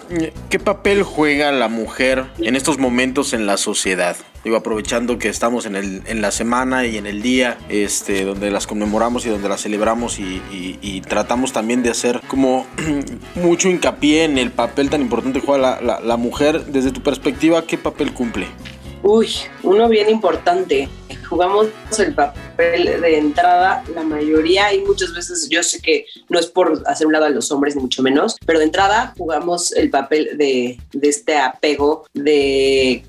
¿qué 0.49 0.57
papel 0.57 1.03
juega 1.03 1.51
la 1.51 1.67
mujer 1.67 1.90
en 2.39 2.55
estos 2.55 2.77
momentos 2.79 3.33
en 3.33 3.45
la 3.45 3.57
sociedad? 3.57 4.15
Digo, 4.43 4.55
aprovechando 4.57 5.19
que 5.19 5.27
estamos 5.29 5.65
en, 5.67 5.75
el, 5.75 6.01
en 6.07 6.21
la 6.21 6.31
semana 6.31 6.87
y 6.87 6.97
en 6.97 7.05
el 7.05 7.21
día, 7.21 7.57
este, 7.69 8.25
donde 8.25 8.49
las 8.49 8.65
conmemoramos 8.65 9.23
y 9.25 9.29
donde 9.29 9.47
las 9.47 9.61
celebramos 9.61 10.17
y, 10.19 11.01
tratamos 11.07 11.53
también 11.53 11.83
de 11.83 11.89
hacer 11.91 12.21
como 12.27 12.65
mucho 13.35 13.69
hincapié 13.69 14.23
en 14.23 14.37
el 14.39 14.49
papel 14.51 14.89
tan 14.89 15.01
importante 15.01 15.39
que 15.41 15.45
juega 15.45 15.79
la, 15.79 15.81
la- 15.81 15.99
la 15.99 16.17
mujer. 16.17 16.65
Desde 16.65 16.91
tu 16.91 17.01
perspectiva, 17.01 17.63
¿qué 17.67 17.77
papel 17.77 18.13
cumple? 18.13 18.47
Uy, 19.03 19.29
uno 19.63 19.87
bien 19.89 20.09
importante. 20.09 20.87
Jugamos 21.31 21.67
el 21.97 22.13
papel 22.13 22.99
de 23.01 23.17
entrada, 23.17 23.83
la 23.95 24.03
mayoría, 24.03 24.73
y 24.73 24.81
muchas 24.81 25.13
veces 25.13 25.47
yo 25.49 25.63
sé 25.63 25.81
que 25.81 26.05
no 26.27 26.37
es 26.37 26.45
por 26.47 26.83
hacer 26.85 27.07
un 27.07 27.13
lado 27.13 27.25
a 27.25 27.29
los 27.29 27.49
hombres, 27.53 27.73
ni 27.75 27.81
mucho 27.81 28.03
menos, 28.03 28.35
pero 28.45 28.59
de 28.59 28.65
entrada 28.65 29.13
jugamos 29.17 29.71
el 29.71 29.89
papel 29.89 30.37
de, 30.37 30.77
de 30.91 31.07
este 31.09 31.37
apego, 31.37 32.03
de 32.13 33.03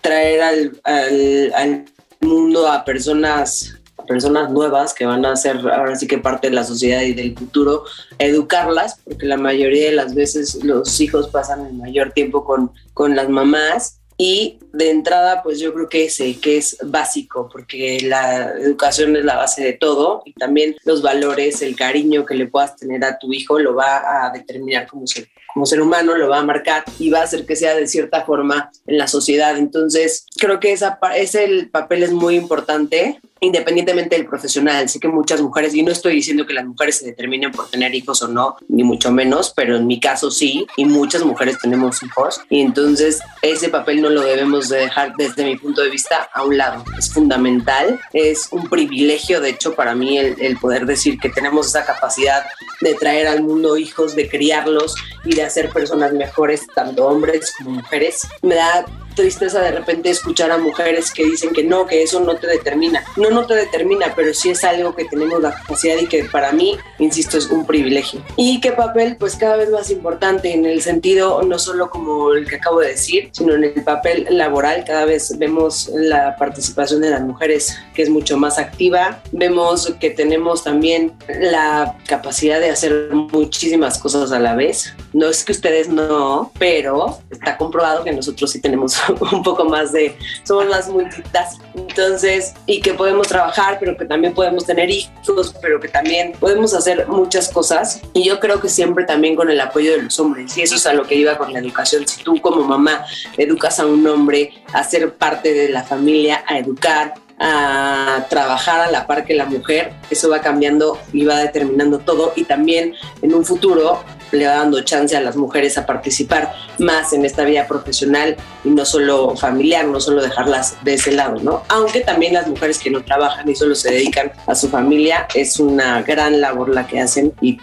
traer 0.00 0.40
al, 0.40 0.80
al- 0.84 1.52
al 1.54 1.84
mundo 2.20 2.66
a 2.66 2.82
personas 2.84 3.74
personas 4.08 4.50
nuevas 4.52 4.94
que 4.94 5.04
van 5.04 5.26
a 5.26 5.34
ser 5.34 5.56
ahora 5.68 5.96
sí 5.96 6.06
que 6.06 6.18
parte 6.18 6.48
de 6.48 6.54
la 6.54 6.62
sociedad 6.62 7.02
y 7.02 7.12
del 7.12 7.36
futuro, 7.36 7.82
educarlas, 8.20 9.00
porque 9.04 9.26
la 9.26 9.36
mayoría 9.36 9.86
de 9.90 9.96
las 9.96 10.14
veces 10.14 10.62
los 10.62 11.00
hijos 11.00 11.26
pasan 11.28 11.66
el 11.66 11.72
mayor 11.74 12.12
tiempo 12.12 12.44
con, 12.44 12.70
con 12.94 13.16
las 13.16 13.28
mamás 13.28 13.98
y 14.18 14.58
de 14.72 14.90
entrada, 14.90 15.42
pues 15.42 15.60
yo 15.60 15.74
creo 15.74 15.88
que 15.88 16.04
ese, 16.04 16.40
que 16.40 16.56
es 16.56 16.78
básico, 16.82 17.48
porque 17.50 18.00
la 18.02 18.50
educación 18.52 19.14
es 19.16 19.24
la 19.24 19.36
base 19.36 19.62
de 19.62 19.74
todo 19.74 20.22
y 20.24 20.32
también 20.32 20.74
los 20.84 21.02
valores, 21.02 21.60
el 21.60 21.76
cariño 21.76 22.24
que 22.24 22.34
le 22.34 22.46
puedas 22.46 22.76
tener 22.76 23.04
a 23.04 23.18
tu 23.18 23.32
hijo 23.32 23.58
lo 23.58 23.74
va 23.74 24.26
a 24.26 24.30
determinar 24.30 24.86
como 24.86 25.06
ser, 25.06 25.28
como 25.52 25.66
ser 25.66 25.80
humano, 25.80 26.16
lo 26.16 26.28
va 26.28 26.38
a 26.38 26.44
marcar 26.44 26.84
y 26.98 27.10
va 27.10 27.20
a 27.20 27.24
hacer 27.24 27.46
que 27.46 27.56
sea 27.56 27.74
de 27.74 27.86
cierta 27.86 28.24
forma 28.24 28.70
en 28.86 28.98
la 28.98 29.08
sociedad. 29.08 29.56
Entonces, 29.56 30.26
creo 30.38 30.60
que 30.60 30.72
esa, 30.72 30.98
ese 31.16 31.44
el 31.44 31.70
papel 31.70 32.02
es 32.02 32.12
muy 32.12 32.36
importante 32.36 33.20
independientemente 33.40 34.16
del 34.16 34.26
profesional. 34.26 34.88
Sé 34.88 35.00
que 35.00 35.08
muchas 35.08 35.40
mujeres, 35.40 35.74
y 35.74 35.82
no 35.82 35.92
estoy 35.92 36.14
diciendo 36.14 36.46
que 36.46 36.54
las 36.54 36.64
mujeres 36.64 36.98
se 36.98 37.06
determinen 37.06 37.52
por 37.52 37.68
tener 37.68 37.94
hijos 37.94 38.22
o 38.22 38.28
no, 38.28 38.56
ni 38.68 38.82
mucho 38.82 39.10
menos, 39.10 39.52
pero 39.54 39.76
en 39.76 39.86
mi 39.86 40.00
caso 40.00 40.30
sí, 40.30 40.66
y 40.76 40.84
muchas 40.84 41.22
mujeres 41.22 41.58
tenemos 41.60 42.02
hijos, 42.02 42.40
y 42.48 42.60
entonces 42.60 43.20
ese 43.42 43.68
papel 43.68 44.00
no 44.00 44.10
lo 44.10 44.22
debemos 44.22 44.68
de 44.68 44.78
dejar 44.78 45.14
desde 45.16 45.44
mi 45.44 45.56
punto 45.56 45.82
de 45.82 45.90
vista 45.90 46.28
a 46.32 46.44
un 46.44 46.56
lado. 46.56 46.84
Es 46.98 47.12
fundamental, 47.12 48.00
es 48.12 48.48
un 48.50 48.68
privilegio, 48.68 49.40
de 49.40 49.50
hecho, 49.50 49.74
para 49.74 49.94
mí 49.94 50.18
el, 50.18 50.36
el 50.40 50.56
poder 50.58 50.86
decir 50.86 51.18
que 51.18 51.28
tenemos 51.28 51.68
esa 51.68 51.84
capacidad 51.84 52.44
de 52.80 52.94
traer 52.94 53.26
al 53.26 53.42
mundo 53.42 53.76
hijos, 53.76 54.14
de 54.14 54.28
criarlos 54.28 54.94
y 55.24 55.34
de 55.34 55.42
hacer 55.46 55.70
personas 55.70 56.12
mejores, 56.12 56.66
tanto 56.74 57.06
hombres 57.06 57.54
como 57.56 57.70
mujeres. 57.70 58.26
Me 58.42 58.56
da 58.56 58.86
tristeza 59.16 59.60
de 59.60 59.72
repente 59.72 60.10
escuchar 60.10 60.52
a 60.52 60.58
mujeres 60.58 61.10
que 61.10 61.24
dicen 61.24 61.50
que 61.52 61.64
no, 61.64 61.86
que 61.86 62.04
eso 62.04 62.20
no 62.20 62.36
te 62.36 62.46
determina. 62.46 63.02
No, 63.16 63.30
no 63.30 63.46
te 63.46 63.54
determina, 63.54 64.12
pero 64.14 64.32
sí 64.32 64.50
es 64.50 64.62
algo 64.62 64.94
que 64.94 65.06
tenemos 65.06 65.42
la 65.42 65.54
capacidad 65.54 65.96
y 65.96 66.06
que 66.06 66.24
para 66.24 66.52
mí, 66.52 66.78
insisto, 66.98 67.38
es 67.38 67.46
un 67.50 67.66
privilegio. 67.66 68.22
¿Y 68.36 68.60
qué 68.60 68.72
papel? 68.72 69.16
Pues 69.18 69.34
cada 69.34 69.56
vez 69.56 69.70
más 69.70 69.90
importante 69.90 70.52
en 70.52 70.66
el 70.66 70.82
sentido 70.82 71.42
no 71.42 71.58
solo 71.58 71.90
como 71.90 72.32
el 72.34 72.48
que 72.48 72.56
acabo 72.56 72.80
de 72.80 72.88
decir, 72.88 73.30
sino 73.32 73.54
en 73.54 73.64
el 73.64 73.82
papel 73.82 74.26
laboral. 74.30 74.84
Cada 74.86 75.06
vez 75.06 75.36
vemos 75.38 75.90
la 75.94 76.36
participación 76.36 77.00
de 77.00 77.10
las 77.10 77.22
mujeres 77.22 77.76
que 77.94 78.02
es 78.02 78.10
mucho 78.10 78.36
más 78.36 78.58
activa. 78.58 79.22
Vemos 79.32 79.92
que 79.98 80.10
tenemos 80.10 80.62
también 80.62 81.14
la 81.40 81.96
capacidad 82.06 82.60
de 82.60 82.70
hacer 82.70 83.08
muchísimas 83.12 83.98
cosas 83.98 84.30
a 84.32 84.38
la 84.38 84.54
vez. 84.54 84.94
No 85.16 85.30
es 85.30 85.42
que 85.42 85.52
ustedes 85.52 85.88
no, 85.88 86.52
pero 86.58 87.20
está 87.30 87.56
comprobado 87.56 88.04
que 88.04 88.12
nosotros 88.12 88.50
sí 88.50 88.60
tenemos 88.60 89.00
un 89.32 89.42
poco 89.42 89.64
más 89.64 89.90
de, 89.90 90.14
somos 90.44 90.66
más 90.66 90.90
multitask. 90.90 91.58
Entonces, 91.74 92.52
y 92.66 92.82
que 92.82 92.92
podemos 92.92 93.26
trabajar, 93.26 93.78
pero 93.80 93.96
que 93.96 94.04
también 94.04 94.34
podemos 94.34 94.66
tener 94.66 94.90
hijos, 94.90 95.54
pero 95.62 95.80
que 95.80 95.88
también 95.88 96.34
podemos 96.38 96.74
hacer 96.74 97.08
muchas 97.08 97.48
cosas. 97.48 98.02
Y 98.12 98.24
yo 98.24 98.38
creo 98.40 98.60
que 98.60 98.68
siempre 98.68 99.06
también 99.06 99.36
con 99.36 99.48
el 99.48 99.58
apoyo 99.58 99.92
de 99.92 100.02
los 100.02 100.20
hombres. 100.20 100.54
Y 100.58 100.60
eso 100.60 100.74
es 100.74 100.86
a 100.86 100.92
lo 100.92 101.04
que 101.04 101.14
iba 101.14 101.38
con 101.38 101.50
la 101.50 101.60
educación. 101.60 102.06
Si 102.06 102.22
tú 102.22 102.38
como 102.42 102.62
mamá 102.64 103.06
educas 103.38 103.80
a 103.80 103.86
un 103.86 104.06
hombre 104.06 104.52
a 104.74 104.84
ser 104.84 105.14
parte 105.14 105.54
de 105.54 105.70
la 105.70 105.82
familia, 105.82 106.44
a 106.46 106.58
educar, 106.58 107.14
a 107.38 108.26
trabajar 108.28 108.80
a 108.80 108.90
la 108.90 109.06
par 109.06 109.24
que 109.24 109.34
la 109.34 109.46
mujer, 109.46 109.92
eso 110.10 110.28
va 110.28 110.40
cambiando 110.40 110.98
y 111.12 111.24
va 111.24 111.38
determinando 111.38 111.98
todo 111.98 112.32
y 112.36 112.44
también 112.44 112.94
en 113.22 113.34
un 113.34 113.44
futuro 113.44 114.02
le 114.32 114.46
va 114.46 114.54
dando 114.56 114.80
chance 114.82 115.16
a 115.16 115.20
las 115.20 115.36
mujeres 115.36 115.78
a 115.78 115.86
participar 115.86 116.54
más 116.78 117.12
en 117.12 117.24
esta 117.24 117.44
vida 117.44 117.66
profesional 117.66 118.36
y 118.64 118.70
no 118.70 118.84
solo 118.84 119.36
familiar, 119.36 119.86
no 119.86 120.00
solo 120.00 120.22
dejarlas 120.22 120.76
de 120.84 120.94
ese 120.94 121.12
lado, 121.12 121.40
¿no? 121.42 121.62
Aunque 121.68 122.00
también 122.00 122.34
las 122.34 122.46
mujeres 122.46 122.78
que 122.78 122.90
no 122.90 123.04
trabajan 123.04 123.48
y 123.48 123.54
solo 123.54 123.74
se 123.74 123.90
dedican 123.90 124.32
a 124.46 124.54
su 124.54 124.68
familia, 124.68 125.26
es 125.34 125.58
una 125.58 126.02
gran 126.02 126.40
labor 126.40 126.68
la 126.68 126.86
que 126.86 127.00
hacen 127.00 127.32
y 127.40 127.58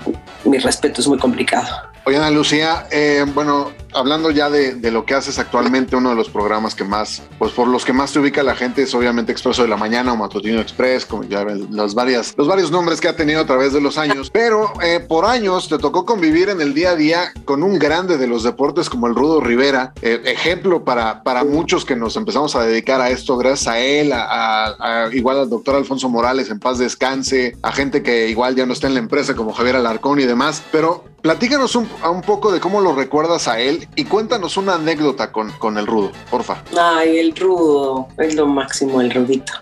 mi 0.45 0.57
respeto 0.57 1.01
es 1.01 1.07
muy 1.07 1.17
complicado. 1.17 1.67
Oye, 2.05 2.17
Ana 2.17 2.31
Lucía, 2.31 2.85
eh, 2.91 3.25
bueno, 3.33 3.71
hablando 3.95 4.31
ya 4.31 4.49
de, 4.49 4.75
de 4.75 4.91
lo 4.91 5.05
que 5.05 5.13
haces 5.13 5.39
actualmente, 5.39 5.95
uno 5.95 6.09
de 6.11 6.15
los 6.15 6.29
programas 6.29 6.75
que 6.75 6.83
más, 6.83 7.21
pues 7.39 7.51
por 7.51 7.67
los 7.67 7.85
que 7.85 7.93
más 7.93 8.11
te 8.11 8.19
ubica 8.19 8.43
la 8.43 8.55
gente 8.55 8.83
es 8.83 8.93
obviamente 8.95 9.31
Expreso 9.31 9.61
de 9.63 9.67
la 9.67 9.77
Mañana 9.77 10.13
o 10.13 10.17
Matutino 10.17 10.59
Express, 10.59 11.05
como 11.05 11.23
ya 11.23 11.43
los, 11.43 11.95
varias, 11.95 12.33
los 12.37 12.47
varios 12.47 12.71
nombres 12.71 12.99
que 13.01 13.07
ha 13.07 13.15
tenido 13.15 13.41
a 13.41 13.45
través 13.45 13.73
de 13.73 13.81
los 13.81 13.97
años. 13.97 14.29
Pero 14.31 14.73
eh, 14.81 14.99
por 14.99 15.25
años 15.25 15.67
te 15.69 15.77
tocó 15.77 16.05
convivir 16.05 16.49
en 16.49 16.61
el 16.61 16.73
día 16.73 16.91
a 16.91 16.95
día 16.95 17.33
con 17.45 17.63
un 17.63 17.79
grande 17.79 18.17
de 18.17 18.27
los 18.27 18.43
deportes 18.43 18.89
como 18.89 19.07
el 19.07 19.15
Rudo 19.15 19.41
Rivera, 19.41 19.93
eh, 20.01 20.21
ejemplo 20.25 20.83
para, 20.83 21.23
para 21.23 21.43
muchos 21.43 21.85
que 21.85 21.95
nos 21.95 22.15
empezamos 22.15 22.55
a 22.55 22.63
dedicar 22.63 23.01
a 23.01 23.09
esto, 23.09 23.37
gracias 23.37 23.67
a 23.67 23.79
él, 23.79 24.11
a- 24.13 25.09
igual 25.13 25.39
al 25.39 25.49
doctor 25.49 25.75
Alfonso 25.75 26.09
Morales, 26.09 26.49
en 26.49 26.59
paz 26.59 26.77
descanse, 26.77 27.55
a 27.61 27.71
gente 27.71 28.03
que 28.03 28.29
igual 28.29 28.55
ya 28.55 28.65
no 28.65 28.73
está 28.73 28.87
en 28.87 28.93
la 28.93 28.99
empresa 28.99 29.35
como 29.35 29.53
Javier 29.53 29.75
Alarcón 29.75 30.19
y 30.19 30.25
demás. 30.25 30.61
Pero 30.71 31.05
platícanos 31.23 31.75
un, 31.77 31.89
un 32.03 32.21
poco 32.21 32.51
de 32.51 32.59
cómo 32.59 32.81
lo 32.81 32.93
recuerdas 32.93 33.47
a 33.47 33.57
él 33.59 33.87
y 33.95 34.03
cuéntanos 34.03 34.57
una 34.57 34.75
anécdota 34.75 35.31
con, 35.31 35.51
con 35.53 35.77
el 35.77 35.87
Rudo, 35.87 36.11
porfa. 36.29 36.61
Ay, 36.77 37.17
el 37.17 37.33
rudo, 37.35 38.09
es 38.17 38.35
lo 38.35 38.45
máximo, 38.45 38.99
el 38.99 39.09
rudito. 39.09 39.53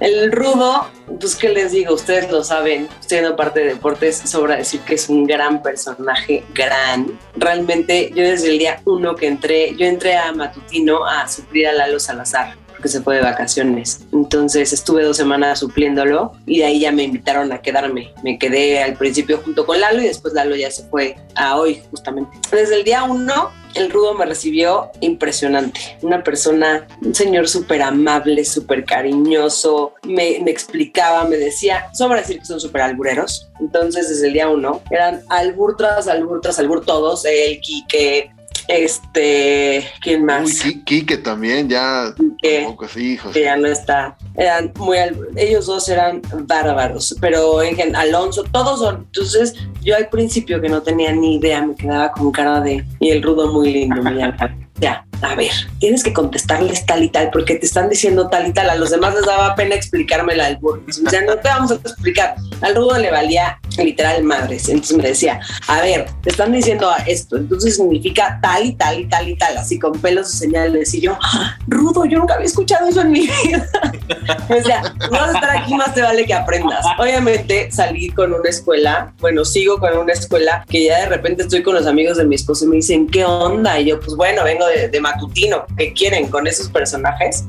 El 0.00 0.32
rudo, 0.32 0.88
pues 1.20 1.36
qué 1.36 1.50
les 1.50 1.70
digo, 1.70 1.94
ustedes 1.94 2.28
lo 2.32 2.42
saben, 2.42 2.88
siendo 2.98 3.36
parte 3.36 3.60
de 3.60 3.66
deportes, 3.66 4.20
sobra 4.24 4.56
decir 4.56 4.80
que 4.80 4.96
es 4.96 5.08
un 5.08 5.24
gran 5.24 5.62
personaje, 5.62 6.44
gran. 6.52 7.16
Realmente 7.36 8.10
yo 8.12 8.24
desde 8.24 8.48
el 8.48 8.58
día 8.58 8.82
uno 8.84 9.14
que 9.14 9.28
entré, 9.28 9.76
yo 9.76 9.86
entré 9.86 10.16
a 10.16 10.32
Matutino 10.32 11.06
a 11.06 11.28
suplir 11.28 11.68
a 11.68 11.72
Lalo 11.72 12.00
Salazar 12.00 12.56
porque 12.82 12.88
se 12.88 13.00
fue 13.00 13.14
de 13.14 13.22
vacaciones. 13.22 14.00
Entonces 14.12 14.72
estuve 14.72 15.04
dos 15.04 15.16
semanas 15.16 15.60
supliéndolo 15.60 16.32
y 16.46 16.58
de 16.58 16.64
ahí 16.64 16.80
ya 16.80 16.90
me 16.90 17.04
invitaron 17.04 17.52
a 17.52 17.62
quedarme. 17.62 18.12
Me 18.24 18.40
quedé 18.40 18.82
al 18.82 18.94
principio 18.94 19.38
junto 19.38 19.64
con 19.64 19.80
Lalo 19.80 20.02
y 20.02 20.06
después 20.06 20.34
Lalo 20.34 20.56
ya 20.56 20.68
se 20.68 20.82
fue 20.88 21.14
a 21.36 21.56
hoy 21.56 21.80
justamente. 21.92 22.36
Desde 22.50 22.74
el 22.74 22.82
día 22.82 23.04
uno 23.04 23.52
el 23.76 23.88
rudo 23.88 24.14
me 24.14 24.26
recibió 24.26 24.90
impresionante. 25.00 25.80
Una 26.02 26.24
persona, 26.24 26.88
un 27.02 27.14
señor 27.14 27.48
súper 27.48 27.82
amable, 27.82 28.44
súper 28.44 28.84
cariñoso, 28.84 29.94
me, 30.02 30.38
explicaba, 30.50 31.24
me 31.24 31.36
decía, 31.36 31.88
sobra 31.94 32.18
decir 32.18 32.40
que 32.40 32.44
son 32.44 32.60
súper 32.60 32.82
albureros. 32.82 33.48
Entonces, 33.60 34.08
desde 34.08 34.26
el 34.26 34.32
día 34.34 34.50
uno, 34.50 34.82
eran 34.90 35.22
albur 35.30 35.76
tras 35.76 36.08
albur 36.08 36.40
tras 36.40 36.58
albur 36.58 36.84
todos, 36.84 37.24
él, 37.24 37.60
Quique, 37.62 38.30
este, 38.68 39.86
¿quién 40.00 40.24
más? 40.24 40.44
Uy, 40.44 40.50
Qui- 40.52 40.84
Quique 40.84 41.16
también, 41.18 41.68
ya. 41.68 42.12
Quique 42.16 42.60
Tampoco, 42.62 42.88
sí, 42.88 43.12
hijos. 43.12 43.32
que 43.32 43.42
ya 43.42 43.56
no 43.56 43.66
está. 43.68 44.16
Eran 44.36 44.72
muy, 44.76 44.96
ellos 45.36 45.66
dos 45.66 45.88
eran 45.88 46.22
bárbaros, 46.46 47.14
pero 47.20 47.62
en 47.62 47.76
gen- 47.76 47.96
Alonso, 47.96 48.44
todos 48.50 48.80
son. 48.80 49.06
Entonces, 49.06 49.54
yo 49.82 49.96
al 49.96 50.08
principio 50.08 50.60
que 50.60 50.68
no 50.68 50.82
tenía 50.82 51.12
ni 51.12 51.36
idea, 51.36 51.64
me 51.64 51.74
quedaba 51.74 52.12
con 52.12 52.32
cara 52.32 52.60
de, 52.60 52.84
y 53.00 53.10
el 53.10 53.22
rudo 53.22 53.52
muy 53.52 53.72
lindo, 53.72 54.02
muy. 54.02 54.20
Ya, 54.80 55.06
a 55.20 55.36
ver, 55.36 55.50
tienes 55.78 56.02
que 56.02 56.12
contestarles 56.12 56.84
tal 56.86 57.04
y 57.04 57.08
tal, 57.08 57.30
porque 57.30 57.54
te 57.54 57.66
están 57.66 57.88
diciendo 57.88 58.28
tal 58.28 58.48
y 58.48 58.52
tal. 58.52 58.68
A 58.68 58.74
los 58.74 58.90
demás 58.90 59.14
les 59.14 59.24
daba 59.24 59.54
pena 59.54 59.76
explicarme 59.76 60.34
la 60.34 60.46
albur. 60.46 60.78
Entonces 60.80 61.04
me 61.04 61.10
decían, 61.10 61.26
no 61.26 61.36
te 61.36 61.48
vamos 61.48 61.70
a 61.70 61.74
explicar. 61.74 62.34
Al 62.62 62.74
rudo 62.74 62.98
le 62.98 63.12
valía 63.12 63.60
literal 63.78 64.22
madres. 64.22 64.68
Entonces 64.68 64.96
me 64.96 65.04
decía, 65.04 65.40
a 65.68 65.80
ver, 65.80 66.06
te 66.22 66.30
están 66.30 66.52
diciendo 66.52 66.90
esto, 67.06 67.36
entonces 67.36 67.76
significa 67.76 68.38
tal 68.42 68.64
y 68.66 68.72
tal 68.74 69.00
y 69.00 69.06
tal 69.08 69.28
y 69.28 69.36
tal, 69.36 69.56
así 69.56 69.78
con 69.78 69.92
pelos 70.00 70.34
y 70.34 70.38
señales. 70.38 70.92
Y 70.94 71.00
yo, 71.00 71.16
"Ah, 71.22 71.56
rudo, 71.66 72.04
yo 72.04 72.18
nunca 72.18 72.34
había 72.34 72.46
escuchado 72.46 72.88
eso 72.88 73.00
en 73.00 73.10
mi 73.12 73.20
vida. 73.20 73.66
o 74.48 74.62
sea, 74.62 74.82
vas 75.10 75.28
a 75.28 75.32
estar 75.32 75.56
aquí, 75.56 75.74
más 75.74 75.94
te 75.94 76.02
vale 76.02 76.24
que 76.26 76.34
aprendas. 76.34 76.84
Obviamente 76.98 77.70
salí 77.70 78.10
con 78.10 78.32
una 78.32 78.48
escuela, 78.48 79.12
bueno, 79.20 79.44
sigo 79.44 79.78
con 79.78 79.96
una 79.96 80.12
escuela 80.12 80.64
que 80.68 80.84
ya 80.86 81.00
de 81.00 81.06
repente 81.06 81.42
estoy 81.42 81.62
con 81.62 81.74
los 81.74 81.86
amigos 81.86 82.16
de 82.16 82.24
mi 82.24 82.34
esposo 82.34 82.64
y 82.64 82.68
me 82.68 82.76
dicen, 82.76 83.06
¿qué 83.08 83.24
onda? 83.24 83.78
Y 83.80 83.86
yo, 83.86 84.00
pues 84.00 84.16
bueno, 84.16 84.44
vengo 84.44 84.66
de, 84.66 84.88
de 84.88 85.00
matutino, 85.00 85.64
¿qué 85.76 85.92
quieren 85.92 86.28
con 86.28 86.46
esos 86.46 86.68
personajes? 86.68 87.44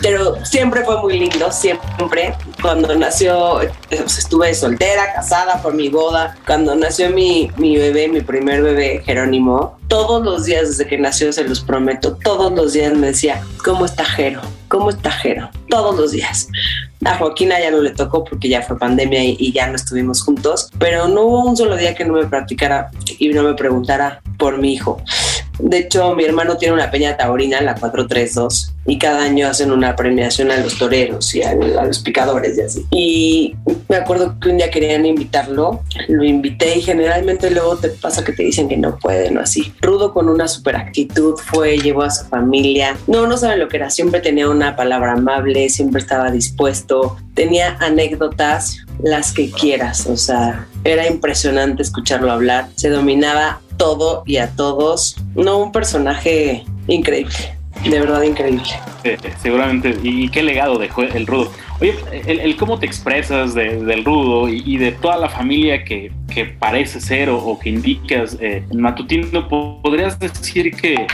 Pero 0.00 0.44
siempre 0.44 0.84
fue 0.84 1.00
muy 1.00 1.18
lindo, 1.18 1.50
siempre. 1.52 2.34
Cuando 2.60 2.94
nació, 2.94 3.62
eh, 3.62 3.70
pues, 3.88 4.18
estuve 4.18 4.54
soltera, 4.54 5.12
casada 5.14 5.51
por 5.60 5.74
mi 5.74 5.88
boda. 5.88 6.36
Cuando 6.46 6.74
nació 6.74 7.10
mi, 7.10 7.50
mi 7.56 7.76
bebé, 7.76 8.08
mi 8.08 8.20
primer 8.20 8.62
bebé, 8.62 9.02
Jerónimo, 9.04 9.78
todos 9.88 10.24
los 10.24 10.44
días 10.44 10.68
desde 10.68 10.86
que 10.86 10.96
nació, 10.96 11.32
se 11.32 11.44
los 11.44 11.60
prometo, 11.60 12.16
todos 12.22 12.52
los 12.52 12.72
días 12.72 12.94
me 12.94 13.08
decía, 13.08 13.42
¿cómo 13.64 13.84
está 13.84 14.04
Jero? 14.04 14.40
¿Cómo 14.68 14.88
está 14.88 15.10
Jero? 15.10 15.50
Todos 15.68 15.96
los 15.98 16.12
días. 16.12 16.48
A 17.04 17.18
Joaquina 17.18 17.60
ya 17.60 17.70
no 17.70 17.80
le 17.80 17.90
tocó 17.90 18.24
porque 18.24 18.48
ya 18.48 18.62
fue 18.62 18.78
pandemia 18.78 19.24
y, 19.24 19.36
y 19.38 19.52
ya 19.52 19.66
no 19.66 19.76
estuvimos 19.76 20.22
juntos, 20.22 20.70
pero 20.78 21.08
no 21.08 21.22
hubo 21.22 21.44
un 21.44 21.56
solo 21.56 21.76
día 21.76 21.94
que 21.94 22.04
no 22.04 22.14
me 22.14 22.26
practicara 22.26 22.90
y 23.18 23.28
no 23.30 23.42
me 23.42 23.54
preguntara 23.54 24.22
por 24.38 24.58
mi 24.58 24.72
hijo. 24.72 25.02
De 25.58 25.78
hecho, 25.78 26.14
mi 26.14 26.24
hermano 26.24 26.56
tiene 26.56 26.74
una 26.74 26.90
peña 26.90 27.16
taurina, 27.16 27.60
la 27.60 27.74
432, 27.74 28.74
y 28.86 28.98
cada 28.98 29.22
año 29.22 29.46
hacen 29.46 29.70
una 29.70 29.94
premiación 29.94 30.50
a 30.50 30.56
los 30.58 30.76
toreros 30.76 31.34
y 31.34 31.42
a, 31.42 31.54
los 31.54 32.00
picadores 32.00 32.58
y 32.58 32.60
así. 32.60 32.86
Y 32.90 33.56
me 33.88 33.96
acuerdo 33.96 34.38
que 34.40 34.48
un 34.48 34.56
día 34.56 34.70
querían 34.70 35.06
invitarlo, 35.06 35.82
lo 36.08 36.24
invité 36.24 36.78
y 36.78 36.82
generalmente 36.82 37.50
luego 37.50 37.76
te 37.76 37.90
pasa 37.90 38.24
que 38.24 38.32
te 38.32 38.42
dicen 38.42 38.68
que 38.68 38.76
no 38.76 38.98
pueden 38.98 39.38
o 39.38 39.40
así. 39.40 39.72
Rudo 39.80 40.12
con 40.12 40.28
una 40.28 40.48
super 40.48 40.76
actitud 40.76 41.36
fue, 41.36 41.78
llevó 41.78 42.02
a 42.02 42.10
su 42.10 42.24
familia. 42.26 42.96
No, 43.06 43.26
no 43.26 43.36
saben 43.36 43.60
lo 43.60 43.68
que 43.68 43.76
era, 43.76 43.90
siempre 43.90 44.20
tenía 44.20 44.48
una 44.48 44.74
palabra 44.74 45.12
amable, 45.12 45.68
siempre 45.68 46.00
estaba 46.00 46.30
dispuesto, 46.30 47.16
tenía 47.34 47.76
anécdotas, 47.80 48.78
las 49.02 49.32
que 49.32 49.50
quieras, 49.50 50.06
o 50.06 50.16
sea, 50.16 50.66
era 50.84 51.08
impresionante 51.08 51.82
escucharlo 51.82 52.30
hablar, 52.30 52.68
se 52.76 52.88
dominaba 52.88 53.60
todo 53.76 54.22
y 54.26 54.36
a 54.36 54.50
todos. 54.50 55.16
No, 55.34 55.58
un 55.58 55.72
personaje 55.72 56.64
increíble, 56.86 57.56
de 57.84 58.00
verdad 58.00 58.22
increíble. 58.22 58.62
Seguramente. 59.38 59.96
¿Y 60.02 60.28
qué 60.28 60.42
legado 60.42 60.78
dejó 60.78 61.02
el 61.02 61.26
rudo? 61.26 61.50
Oye, 61.80 61.94
el, 62.26 62.38
el 62.40 62.56
cómo 62.56 62.78
te 62.78 62.86
expresas 62.86 63.54
de- 63.54 63.84
del 63.84 64.04
rudo 64.04 64.48
y, 64.48 64.62
y 64.64 64.76
de 64.78 64.92
toda 64.92 65.16
la 65.16 65.28
familia 65.28 65.82
que, 65.84 66.12
que 66.32 66.44
parece 66.44 67.00
ser 67.00 67.28
o, 67.28 67.38
o 67.38 67.58
que 67.58 67.70
indicas 67.70 68.36
eh, 68.40 68.62
Matutino, 68.72 69.48
¿podrías 69.48 70.18
decir 70.18 70.70
que, 70.76 71.06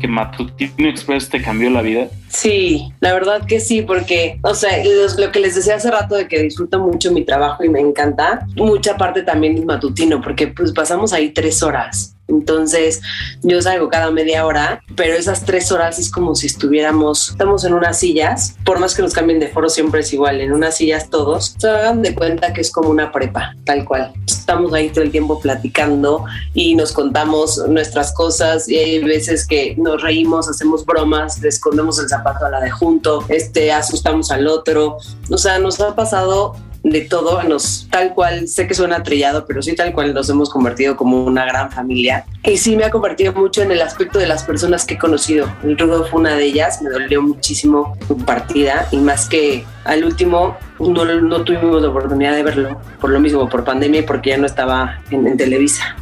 que 0.00 0.06
Matutino 0.06 0.88
Express 0.88 1.28
te 1.28 1.42
cambió 1.42 1.70
la 1.70 1.82
vida? 1.82 2.06
Sí, 2.32 2.92
la 3.00 3.12
verdad 3.12 3.46
que 3.46 3.60
sí, 3.60 3.82
porque, 3.82 4.40
o 4.42 4.54
sea, 4.54 4.82
lo 5.18 5.30
que 5.30 5.38
les 5.38 5.54
decía 5.54 5.76
hace 5.76 5.90
rato 5.90 6.14
de 6.14 6.28
que 6.28 6.40
disfruto 6.40 6.80
mucho 6.80 7.12
mi 7.12 7.24
trabajo 7.24 7.62
y 7.62 7.68
me 7.68 7.78
encanta, 7.78 8.46
mucha 8.56 8.96
parte 8.96 9.22
también 9.22 9.58
es 9.58 9.64
matutino, 9.66 10.20
porque 10.22 10.48
pues 10.48 10.72
pasamos 10.72 11.12
ahí 11.12 11.30
tres 11.30 11.62
horas. 11.62 12.16
Entonces, 12.28 13.02
yo 13.42 13.60
salgo 13.60 13.90
cada 13.90 14.10
media 14.10 14.46
hora, 14.46 14.82
pero 14.96 15.12
esas 15.14 15.44
tres 15.44 15.70
horas 15.70 15.98
es 15.98 16.10
como 16.10 16.34
si 16.34 16.46
estuviéramos, 16.46 17.30
estamos 17.30 17.64
en 17.64 17.74
unas 17.74 17.98
sillas, 17.98 18.56
por 18.64 18.78
más 18.78 18.94
que 18.94 19.02
nos 19.02 19.12
cambien 19.12 19.38
de 19.38 19.48
foro, 19.48 19.68
siempre 19.68 20.00
es 20.00 20.12
igual, 20.14 20.40
en 20.40 20.52
unas 20.52 20.76
sillas 20.76 21.10
todos. 21.10 21.54
Se 21.58 21.68
hagan 21.68 22.00
de 22.00 22.14
cuenta 22.14 22.54
que 22.54 22.62
es 22.62 22.70
como 22.70 22.88
una 22.88 23.12
prepa, 23.12 23.54
tal 23.64 23.84
cual. 23.84 24.12
Estamos 24.26 24.72
ahí 24.72 24.88
todo 24.88 25.04
el 25.04 25.10
tiempo 25.10 25.40
platicando 25.40 26.24
y 26.54 26.74
nos 26.74 26.92
contamos 26.92 27.58
nuestras 27.68 28.14
cosas 28.14 28.68
y 28.68 28.78
hay 28.78 29.04
veces 29.04 29.46
que 29.46 29.74
nos 29.76 30.00
reímos, 30.00 30.48
hacemos 30.48 30.86
bromas, 30.86 31.42
escondemos 31.44 31.98
el 31.98 32.08
zapato 32.08 32.21
a 32.24 32.50
la 32.50 32.60
de 32.60 32.70
junto, 32.70 33.24
este, 33.28 33.72
asustamos 33.72 34.30
al 34.30 34.46
otro. 34.46 34.98
O 35.30 35.38
sea, 35.38 35.58
nos 35.58 35.80
ha 35.80 35.94
pasado 35.94 36.54
de 36.82 37.02
todo, 37.02 37.42
nos 37.44 37.86
tal 37.90 38.12
cual, 38.14 38.48
sé 38.48 38.66
que 38.66 38.74
suena 38.74 39.02
trillado, 39.02 39.46
pero 39.46 39.62
sí 39.62 39.74
tal 39.74 39.92
cual 39.92 40.12
nos 40.14 40.28
hemos 40.30 40.50
convertido 40.50 40.96
como 40.96 41.24
una 41.24 41.44
gran 41.44 41.70
familia. 41.70 42.24
Y 42.44 42.56
sí 42.56 42.76
me 42.76 42.84
ha 42.84 42.90
convertido 42.90 43.32
mucho 43.32 43.62
en 43.62 43.70
el 43.70 43.80
aspecto 43.82 44.18
de 44.18 44.26
las 44.26 44.42
personas 44.42 44.84
que 44.84 44.94
he 44.94 44.98
conocido. 44.98 45.48
El 45.62 45.78
Rudo 45.78 46.04
fue 46.06 46.20
una 46.20 46.34
de 46.34 46.44
ellas, 46.44 46.82
me 46.82 46.90
dolió 46.90 47.22
muchísimo 47.22 47.96
su 48.08 48.16
partida 48.16 48.88
y 48.90 48.96
más 48.96 49.28
que 49.28 49.64
al 49.84 50.04
último 50.04 50.56
no, 50.80 51.04
no 51.04 51.44
tuvimos 51.44 51.80
la 51.80 51.88
oportunidad 51.88 52.34
de 52.34 52.42
verlo, 52.42 52.80
por 53.00 53.10
lo 53.10 53.20
mismo, 53.20 53.48
por 53.48 53.64
pandemia 53.64 54.00
y 54.00 54.04
porque 54.04 54.30
ya 54.30 54.38
no 54.38 54.46
estaba 54.46 55.00
en, 55.10 55.36
Televisa. 55.36 55.96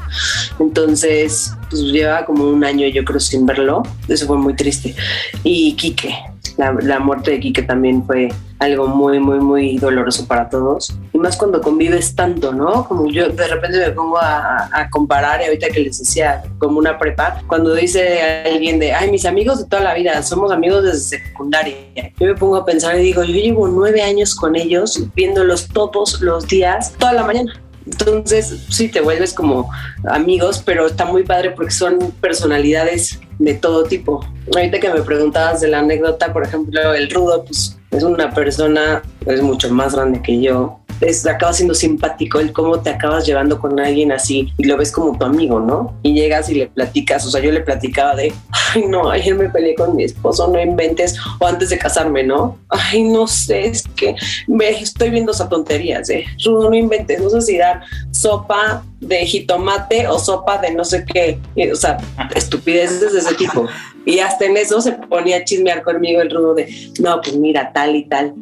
Entonces, 0.58 1.52
pues 1.68 1.82
lleva 1.82 2.24
como 2.24 2.44
un 2.44 2.64
año 2.64 2.86
yo 2.88 3.04
creo 3.04 3.20
sin 3.20 3.44
verlo, 3.44 3.82
eso 4.08 4.26
fue 4.26 4.38
muy 4.38 4.54
triste. 4.54 4.94
Y 5.44 5.74
Quique, 5.76 6.14
la, 6.56 6.72
la 6.72 6.98
muerte 6.98 7.32
de 7.32 7.40
Quique 7.40 7.62
también 7.62 8.04
fue 8.06 8.30
algo 8.60 8.86
muy, 8.86 9.18
muy, 9.18 9.40
muy 9.40 9.78
doloroso 9.78 10.26
para 10.26 10.48
todos. 10.48 10.94
Y 11.12 11.18
más 11.18 11.36
cuando 11.36 11.60
convives 11.60 12.14
tanto, 12.14 12.52
¿no? 12.52 12.86
Como 12.86 13.10
yo 13.10 13.30
de 13.30 13.48
repente 13.48 13.78
me 13.78 13.90
pongo 13.90 14.18
a, 14.18 14.68
a 14.72 14.90
comparar, 14.90 15.40
y 15.40 15.46
ahorita 15.46 15.68
que 15.68 15.80
les 15.80 15.98
decía, 15.98 16.42
como 16.58 16.78
una 16.78 16.98
prepa, 16.98 17.42
cuando 17.46 17.74
dice 17.74 18.44
alguien 18.44 18.78
de, 18.78 18.92
ay, 18.92 19.10
mis 19.10 19.24
amigos 19.24 19.60
de 19.60 19.64
toda 19.64 19.82
la 19.82 19.94
vida, 19.94 20.22
somos 20.22 20.52
amigos 20.52 20.84
desde 20.84 21.18
secundaria. 21.18 21.74
Yo 22.18 22.26
me 22.26 22.34
pongo 22.34 22.56
a 22.56 22.64
pensar 22.64 22.98
y 22.98 23.02
digo, 23.02 23.24
yo 23.24 23.34
llevo 23.34 23.66
nueve 23.66 24.02
años 24.02 24.34
con 24.34 24.54
ellos, 24.54 25.02
viéndolos 25.14 25.66
todos 25.68 26.20
los 26.20 26.46
días, 26.46 26.92
toda 26.98 27.14
la 27.14 27.24
mañana. 27.24 27.52
Entonces, 27.86 28.66
sí, 28.68 28.88
te 28.88 29.00
vuelves 29.00 29.32
como 29.32 29.70
amigos, 30.04 30.62
pero 30.64 30.86
está 30.86 31.06
muy 31.06 31.24
padre 31.24 31.52
porque 31.52 31.72
son 31.72 31.98
personalidades 32.20 33.18
de 33.38 33.54
todo 33.54 33.84
tipo. 33.84 34.24
Ahorita 34.54 34.78
que 34.78 34.90
me 34.90 35.00
preguntabas 35.00 35.62
de 35.62 35.68
la 35.68 35.78
anécdota, 35.78 36.30
por 36.32 36.44
ejemplo, 36.44 36.92
el 36.92 37.10
rudo, 37.10 37.42
pues 37.44 37.79
es 37.90 38.02
una 38.02 38.32
persona, 38.32 39.02
es 39.26 39.42
mucho 39.42 39.72
más 39.72 39.94
grande 39.94 40.22
que 40.22 40.40
yo, 40.40 40.80
es, 41.00 41.26
acaba 41.26 41.52
siendo 41.52 41.74
simpático 41.74 42.40
el 42.40 42.52
cómo 42.52 42.80
te 42.80 42.90
acabas 42.90 43.26
llevando 43.26 43.58
con 43.58 43.78
alguien 43.80 44.12
así 44.12 44.52
y 44.58 44.64
lo 44.64 44.76
ves 44.76 44.92
como 44.92 45.16
tu 45.18 45.24
amigo, 45.24 45.60
¿no? 45.60 45.96
Y 46.02 46.14
llegas 46.14 46.48
y 46.50 46.54
le 46.54 46.66
platicas, 46.66 47.26
o 47.26 47.30
sea, 47.30 47.40
yo 47.40 47.50
le 47.50 47.60
platicaba 47.60 48.14
de, 48.14 48.32
ay, 48.74 48.84
no, 48.86 49.10
ayer 49.10 49.34
me 49.34 49.48
peleé 49.48 49.74
con 49.74 49.96
mi 49.96 50.04
esposo, 50.04 50.48
no 50.48 50.60
inventes, 50.60 51.16
o 51.38 51.46
antes 51.46 51.70
de 51.70 51.78
casarme, 51.78 52.22
¿no? 52.22 52.58
Ay, 52.68 53.04
no 53.04 53.26
sé, 53.26 53.66
es 53.66 53.84
que 53.96 54.14
me 54.46 54.68
estoy 54.70 55.10
viendo 55.10 55.32
esas 55.32 55.48
tonterías, 55.48 56.08
¿eh? 56.10 56.24
Rudo, 56.44 56.70
no 56.70 56.76
inventes, 56.76 57.20
no 57.20 57.30
sé 57.30 57.40
si 57.40 57.58
dar 57.58 57.82
sopa 58.10 58.84
de 59.00 59.24
jitomate 59.24 60.06
o 60.08 60.18
sopa 60.18 60.58
de 60.58 60.72
no 60.72 60.84
sé 60.84 61.04
qué, 61.04 61.38
o 61.72 61.76
sea, 61.76 61.98
estupideces 62.34 63.12
de 63.12 63.18
ese 63.18 63.34
tipo. 63.34 63.66
Y 64.04 64.18
hasta 64.18 64.46
en 64.46 64.56
eso 64.56 64.80
se 64.80 64.92
ponía 64.92 65.38
a 65.38 65.44
chismear 65.44 65.82
conmigo 65.82 66.20
el 66.20 66.30
rudo 66.30 66.54
de, 66.54 66.68
no, 67.00 67.20
pues 67.20 67.36
mira, 67.36 67.72
tal 67.72 67.96
y 67.96 68.04
tal. 68.04 68.34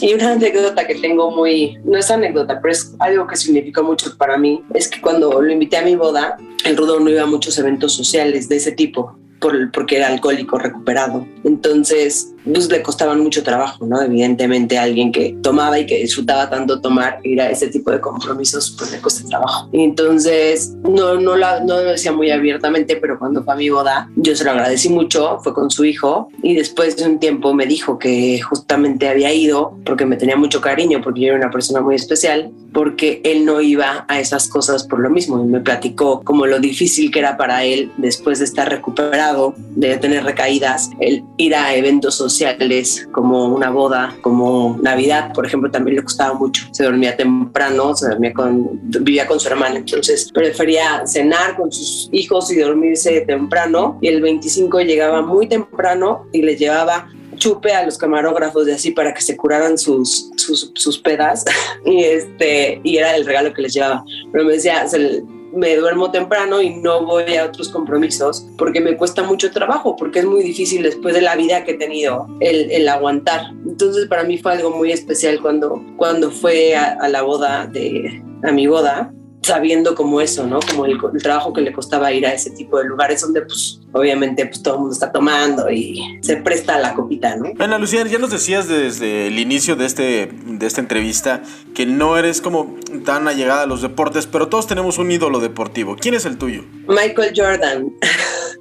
Y 0.10 0.14
una 0.14 0.32
anécdota 0.32 0.86
que 0.86 0.94
tengo 0.94 1.30
muy, 1.30 1.78
no 1.84 1.98
es 1.98 2.10
anécdota, 2.10 2.60
pero 2.60 2.72
es 2.72 2.94
algo 2.98 3.26
que 3.26 3.36
significó 3.36 3.82
mucho 3.82 4.16
para 4.16 4.38
mí, 4.38 4.62
es 4.74 4.88
que 4.88 5.00
cuando 5.00 5.40
lo 5.40 5.52
invité 5.52 5.76
a 5.76 5.82
mi 5.82 5.94
boda, 5.96 6.36
el 6.64 6.76
Rudo 6.76 7.00
no 7.00 7.10
iba 7.10 7.22
a 7.22 7.26
muchos 7.26 7.58
eventos 7.58 7.92
sociales 7.92 8.48
de 8.48 8.56
ese 8.56 8.72
tipo, 8.72 9.16
por, 9.40 9.70
porque 9.72 9.96
era 9.96 10.08
alcohólico 10.08 10.58
recuperado. 10.58 11.26
Entonces, 11.44 12.34
pues 12.44 12.70
le 12.70 12.82
costaban 12.82 13.20
mucho 13.20 13.42
trabajo, 13.42 13.86
¿no? 13.86 14.00
Evidentemente 14.00 14.78
alguien 14.78 15.12
que 15.12 15.36
tomaba 15.42 15.78
y 15.78 15.86
que 15.86 15.98
disfrutaba 15.98 16.48
tanto 16.48 16.80
tomar, 16.80 17.20
ir 17.22 17.40
a 17.40 17.50
ese 17.50 17.68
tipo 17.68 17.90
de 17.90 18.00
compromisos, 18.00 18.74
pues 18.78 18.92
le 18.92 18.98
cuesta 18.98 19.28
trabajo. 19.28 19.68
Entonces, 19.72 20.74
no, 20.82 21.20
no, 21.20 21.36
la, 21.36 21.60
no 21.60 21.76
lo 21.76 21.90
decía 21.90 22.12
muy 22.12 22.30
abiertamente, 22.30 22.96
pero 22.96 23.18
cuando 23.18 23.42
fue 23.44 23.54
a 23.54 23.56
mi 23.56 23.68
boda, 23.70 24.08
yo 24.16 24.34
se 24.34 24.44
lo 24.44 24.52
agradecí 24.52 24.88
mucho, 24.88 25.38
fue 25.42 25.54
con 25.54 25.70
su 25.70 25.84
hijo, 25.84 26.28
y 26.42 26.54
después 26.54 26.96
de 26.96 27.04
un 27.04 27.18
tiempo 27.18 27.54
me 27.54 27.66
dijo 27.66 27.98
que 27.98 28.40
justamente 28.40 29.08
había 29.08 29.32
ido 29.32 29.76
porque 29.84 30.06
me 30.06 30.16
tenía 30.16 30.36
mucho 30.36 30.60
cariño, 30.60 31.00
porque 31.02 31.20
yo 31.20 31.26
era 31.28 31.36
una 31.36 31.50
persona 31.50 31.80
muy 31.80 31.94
especial, 31.94 32.50
porque 32.72 33.20
él 33.24 33.44
no 33.44 33.60
iba 33.60 34.04
a 34.08 34.20
esas 34.20 34.48
cosas 34.48 34.84
por 34.84 35.00
lo 35.00 35.10
mismo, 35.10 35.42
y 35.42 35.46
me 35.46 35.60
platicó 35.60 36.22
como 36.22 36.46
lo 36.46 36.58
difícil 36.58 37.10
que 37.10 37.18
era 37.18 37.36
para 37.36 37.64
él 37.64 37.90
después 37.96 38.38
de 38.38 38.44
estar 38.44 38.68
recuperado, 38.68 39.29
de 39.76 39.96
tener 39.98 40.24
recaídas, 40.24 40.90
el 41.00 41.24
ir 41.36 41.54
a 41.54 41.74
eventos 41.74 42.14
sociales 42.14 43.08
como 43.12 43.46
una 43.46 43.70
boda, 43.70 44.16
como 44.20 44.78
Navidad, 44.82 45.32
por 45.32 45.46
ejemplo, 45.46 45.70
también 45.70 45.96
le 45.96 46.02
costaba 46.02 46.34
mucho. 46.34 46.66
Se 46.72 46.84
dormía 46.84 47.16
temprano, 47.16 47.94
se 47.94 48.08
dormía 48.08 48.32
con, 48.32 48.80
vivía 48.82 49.26
con 49.26 49.40
su 49.40 49.48
hermana, 49.48 49.76
entonces 49.76 50.30
prefería 50.32 51.06
cenar 51.06 51.56
con 51.56 51.70
sus 51.72 52.08
hijos 52.12 52.50
y 52.52 52.58
dormirse 52.58 53.20
temprano. 53.22 53.98
Y 54.00 54.08
el 54.08 54.20
25 54.20 54.80
llegaba 54.80 55.22
muy 55.22 55.48
temprano 55.48 56.26
y 56.32 56.42
le 56.42 56.56
llevaba 56.56 57.08
chupe 57.36 57.72
a 57.72 57.84
los 57.84 57.96
camarógrafos 57.96 58.66
de 58.66 58.74
así 58.74 58.90
para 58.90 59.14
que 59.14 59.22
se 59.22 59.36
curaran 59.36 59.78
sus, 59.78 60.30
sus, 60.36 60.72
sus 60.74 60.98
pedas 60.98 61.44
y 61.86 62.04
este 62.04 62.80
y 62.84 62.98
era 62.98 63.16
el 63.16 63.24
regalo 63.24 63.54
que 63.54 63.62
les 63.62 63.72
llevaba 63.72 64.04
pero 64.30 64.44
me 64.44 64.52
decía 64.52 64.86
se, 64.86 65.22
me 65.52 65.76
duermo 65.76 66.10
temprano 66.10 66.60
y 66.62 66.76
no 66.76 67.04
voy 67.04 67.36
a 67.36 67.46
otros 67.46 67.68
compromisos 67.68 68.46
porque 68.56 68.80
me 68.80 68.96
cuesta 68.96 69.22
mucho 69.22 69.50
trabajo, 69.50 69.96
porque 69.96 70.20
es 70.20 70.24
muy 70.24 70.42
difícil 70.42 70.82
después 70.82 71.14
de 71.14 71.22
la 71.22 71.36
vida 71.36 71.64
que 71.64 71.72
he 71.72 71.78
tenido 71.78 72.26
el, 72.40 72.70
el 72.70 72.88
aguantar. 72.88 73.50
Entonces 73.66 74.06
para 74.06 74.24
mí 74.24 74.38
fue 74.38 74.52
algo 74.52 74.70
muy 74.70 74.92
especial 74.92 75.40
cuando, 75.40 75.84
cuando 75.96 76.30
fue 76.30 76.76
a, 76.76 77.08
la 77.08 77.22
boda 77.22 77.66
de, 77.66 78.22
a 78.42 78.52
mi 78.52 78.66
boda, 78.66 79.12
sabiendo 79.42 79.94
como 79.94 80.20
eso, 80.20 80.46
¿no? 80.46 80.60
Como 80.60 80.84
el, 80.84 80.98
el, 81.12 81.22
trabajo 81.22 81.52
que 81.52 81.62
le 81.62 81.72
costaba 81.72 82.12
ir 82.12 82.26
a 82.26 82.34
ese 82.34 82.50
tipo 82.50 82.78
de 82.78 82.84
lugares 82.84 83.20
donde, 83.22 83.42
pues, 83.42 83.80
obviamente, 83.92 84.46
pues 84.46 84.62
todo 84.62 84.74
el 84.74 84.80
mundo 84.80 84.94
está 84.94 85.10
tomando 85.10 85.70
y 85.70 86.18
se 86.22 86.36
presta 86.36 86.76
a 86.76 86.78
la 86.78 86.94
copita, 86.94 87.36
¿no? 87.36 87.52
Ana 87.58 87.78
Lucía, 87.78 88.04
ya 88.06 88.18
nos 88.18 88.30
decías 88.30 88.68
desde 88.68 89.28
el 89.28 89.38
inicio 89.38 89.76
de, 89.76 89.86
este, 89.86 90.30
de 90.44 90.66
esta 90.66 90.80
entrevista 90.80 91.42
que 91.74 91.86
no 91.86 92.16
eres 92.16 92.40
como 92.40 92.76
tan 93.04 93.28
allegada 93.28 93.62
a 93.62 93.66
los 93.66 93.82
deportes, 93.82 94.26
pero 94.26 94.48
todos 94.48 94.66
tenemos 94.66 94.98
un 94.98 95.10
ídolo 95.10 95.40
deportivo. 95.40 95.96
¿Quién 95.98 96.14
es 96.14 96.26
el 96.26 96.36
tuyo? 96.38 96.64
Michael 96.86 97.32
Jordan. 97.34 97.92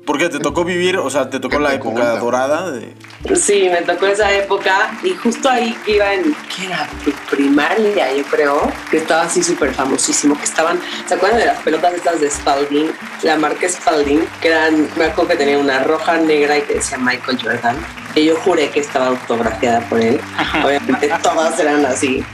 Porque 0.10 0.28
te 0.28 0.39
tocó 0.39 0.66
vivir, 0.66 0.97
o 0.97 1.07
sea, 1.12 1.30
te 1.30 1.39
tocó 1.39 1.60
la 1.60 1.76
época 1.76 2.16
dorada 2.16 2.72
de... 2.72 2.95
Sí, 3.36 3.70
me 3.72 3.84
tocó 3.84 4.07
esa 4.07 4.34
época 4.34 4.97
y 5.03 5.12
justo 5.12 5.47
ahí 5.47 5.78
que 5.86 5.97
iba 5.97 6.12
en, 6.12 6.36
¿qué 6.55 6.66
era? 6.66 6.89
Primaria, 7.30 8.16
yo 8.16 8.24
creo, 8.24 8.72
que 8.89 8.97
estaba 8.97 9.22
así 9.22 9.43
súper 9.43 9.72
famosísimo, 9.72 10.36
que 10.36 10.45
estaban, 10.45 10.80
¿se 11.05 11.14
acuerdan 11.14 11.38
de 11.38 11.45
las 11.45 11.60
pelotas 11.60 11.93
estas 11.93 12.20
de 12.22 12.32
Spalding? 12.32 12.91
La 13.22 13.38
marca 13.38 13.70
Spalding, 13.70 14.28
que 14.41 14.47
eran, 14.47 14.89
me 14.97 15.05
acuerdo 15.05 15.28
que 15.28 15.36
tenía 15.36 15.60
una 15.60 15.84
roja, 15.84 16.18
negra 16.18 16.57
y 16.57 16.64
que 16.64 16.74
decía 16.74 16.97
Michael 16.97 17.38
Jordan. 17.39 17.78
Y 18.16 18.26
yo 18.26 18.36
juré 18.38 18.70
que 18.72 18.80
estaba 18.80 19.10
autografiada 19.10 19.82
por 19.89 20.01
él. 20.01 20.20
Obviamente 20.66 21.12
todas 21.22 21.60
eran 21.60 21.86
así. 21.86 22.26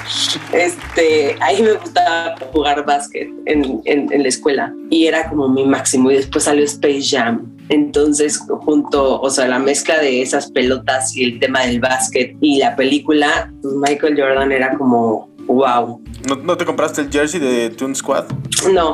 Este, 0.53 1.35
ahí 1.41 1.61
me 1.61 1.73
gustaba 1.73 2.35
jugar 2.53 2.85
básquet 2.85 3.27
en, 3.45 3.81
en, 3.83 4.13
en 4.13 4.23
la 4.23 4.29
escuela 4.29 4.73
y 4.89 5.07
era 5.07 5.27
como 5.27 5.49
mi 5.49 5.65
máximo. 5.65 6.09
Y 6.09 6.15
después 6.15 6.45
salió 6.45 6.63
Space 6.63 7.03
Jam. 7.09 7.54
Entonces, 7.69 8.39
junto, 8.47 9.19
o 9.19 9.29
sea, 9.29 9.47
la 9.47 9.59
mezcla 9.59 9.99
de 9.99 10.21
esas 10.21 10.51
pelotas 10.51 11.15
y 11.15 11.23
el 11.23 11.39
tema 11.39 11.61
del 11.61 11.79
básquet 11.79 12.35
y 12.41 12.59
la 12.59 12.75
película, 12.75 13.51
pues 13.61 13.73
Michael 13.75 14.19
Jordan 14.19 14.51
era 14.51 14.77
como, 14.77 15.29
wow. 15.47 16.01
¿No, 16.27 16.35
¿No, 16.35 16.57
te 16.57 16.65
compraste 16.65 17.01
el 17.01 17.11
jersey 17.11 17.39
de 17.39 17.69
Toon 17.71 17.95
Squad? 17.95 18.25
No, 18.71 18.93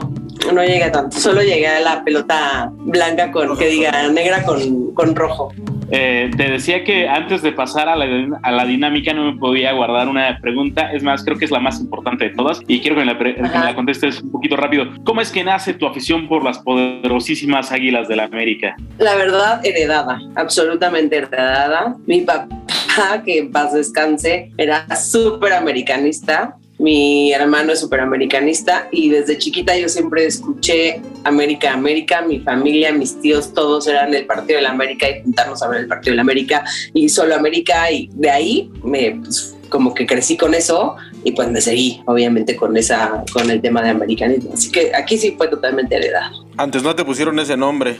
no 0.53 0.63
llegué 0.63 0.85
a 0.85 0.91
tanto. 0.91 1.17
Solo 1.17 1.41
llegué 1.41 1.67
a 1.67 1.79
la 1.81 2.03
pelota 2.03 2.71
blanca 2.77 3.31
con, 3.31 3.57
que 3.57 3.67
diga, 3.67 4.07
negra 4.09 4.43
con, 4.43 4.93
con 4.93 5.15
rojo. 5.15 5.51
Eh, 5.91 6.31
te 6.35 6.49
decía 6.49 6.83
que 6.83 7.07
antes 7.07 7.41
de 7.41 7.51
pasar 7.51 7.89
a 7.89 7.95
la, 7.95 8.05
a 8.41 8.51
la, 8.51 8.65
dinámica 8.65 9.13
no 9.13 9.31
me 9.31 9.37
podía 9.37 9.73
guardar 9.73 10.07
una 10.07 10.39
pregunta. 10.41 10.91
Es 10.91 11.03
más, 11.03 11.23
creo 11.23 11.37
que 11.37 11.45
es 11.45 11.51
la 11.51 11.59
más 11.59 11.79
importante 11.81 12.29
de 12.29 12.29
todas 12.31 12.61
y 12.67 12.79
quiero 12.79 12.95
que 12.95 13.05
me 13.05 13.13
la, 13.13 13.17
que 13.17 13.41
me 13.41 13.49
la 13.49 13.75
contestes 13.75 14.21
un 14.21 14.31
poquito 14.31 14.55
rápido. 14.55 14.85
¿Cómo 15.03 15.21
es 15.21 15.31
que 15.31 15.43
nace 15.43 15.73
tu 15.73 15.85
afición 15.85 16.27
por 16.27 16.43
las 16.43 16.59
poderosísimas 16.59 17.71
águilas 17.71 18.07
de 18.07 18.15
la 18.15 18.23
América? 18.23 18.75
La 18.99 19.15
verdad, 19.15 19.65
heredada, 19.65 20.19
absolutamente 20.35 21.17
heredada. 21.17 21.95
Mi 22.05 22.21
papá, 22.21 23.23
que 23.25 23.39
en 23.39 23.51
paz 23.51 23.73
descanse, 23.73 24.51
era 24.57 24.85
súper 24.95 25.53
americanista 25.53 26.55
mi 26.81 27.31
hermano 27.31 27.73
es 27.73 27.79
superamericanista 27.79 28.87
y 28.91 29.09
desde 29.09 29.37
chiquita 29.37 29.77
yo 29.77 29.87
siempre 29.87 30.25
escuché 30.25 30.99
América, 31.23 31.73
América, 31.73 32.23
mi 32.23 32.39
familia, 32.39 32.91
mis 32.91 33.21
tíos, 33.21 33.53
todos 33.53 33.85
eran 33.85 34.09
del 34.09 34.25
Partido 34.25 34.57
de 34.57 34.63
la 34.63 34.71
América 34.71 35.07
y 35.07 35.21
juntarnos 35.21 35.61
a 35.61 35.67
ver 35.67 35.81
el 35.81 35.87
Partido 35.87 36.13
de 36.13 36.15
la 36.15 36.21
América 36.23 36.63
y 36.95 37.07
solo 37.07 37.35
América 37.35 37.91
y 37.91 38.09
de 38.13 38.31
ahí 38.31 38.71
me 38.83 39.11
pues, 39.11 39.55
como 39.71 39.95
que 39.95 40.05
crecí 40.05 40.37
con 40.37 40.53
eso 40.53 40.95
y 41.23 41.31
pues 41.31 41.49
me 41.49 41.61
seguí 41.61 42.03
obviamente 42.05 42.55
con 42.55 42.77
esa 42.77 43.23
con 43.33 43.49
el 43.49 43.61
tema 43.61 43.81
de 43.81 43.89
americanismo. 43.89 44.51
Así 44.53 44.71
que 44.71 44.91
aquí 44.93 45.17
sí 45.17 45.33
fue 45.37 45.47
totalmente 45.47 45.95
heredado. 45.95 46.45
Antes 46.57 46.83
no 46.83 46.93
te 46.93 47.03
pusieron 47.03 47.39
ese 47.39 47.57
nombre. 47.57 47.97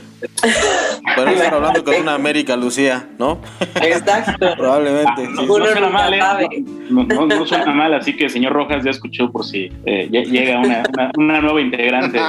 Podemos 1.15 1.35
estar 1.35 1.53
hablando 1.55 1.83
con 1.83 1.95
una 1.95 2.13
América 2.13 2.55
Lucía 2.55 3.07
¿no? 3.17 3.39
exacto. 3.75 4.53
Probablemente. 4.57 5.27
No, 5.29 5.41
sí. 5.41 5.47
no, 5.47 5.65
suena 5.65 5.89
mal, 5.89 6.13
¿eh? 6.13 6.63
no, 6.89 7.03
no, 7.05 7.25
no, 7.25 7.47
suena 7.47 7.71
mal 7.71 7.93
así 7.93 8.15
que 8.15 8.29
señor 8.29 8.53
Rojas 8.53 8.83
ya 8.83 8.91
escuchó 8.91 9.31
por 9.31 9.45
si 9.45 9.71
eh, 9.85 10.09
llega 10.11 10.59
una, 10.59 10.83
una, 10.93 11.11
una, 11.17 11.41
nueva 11.41 11.61
integrante 11.61 12.19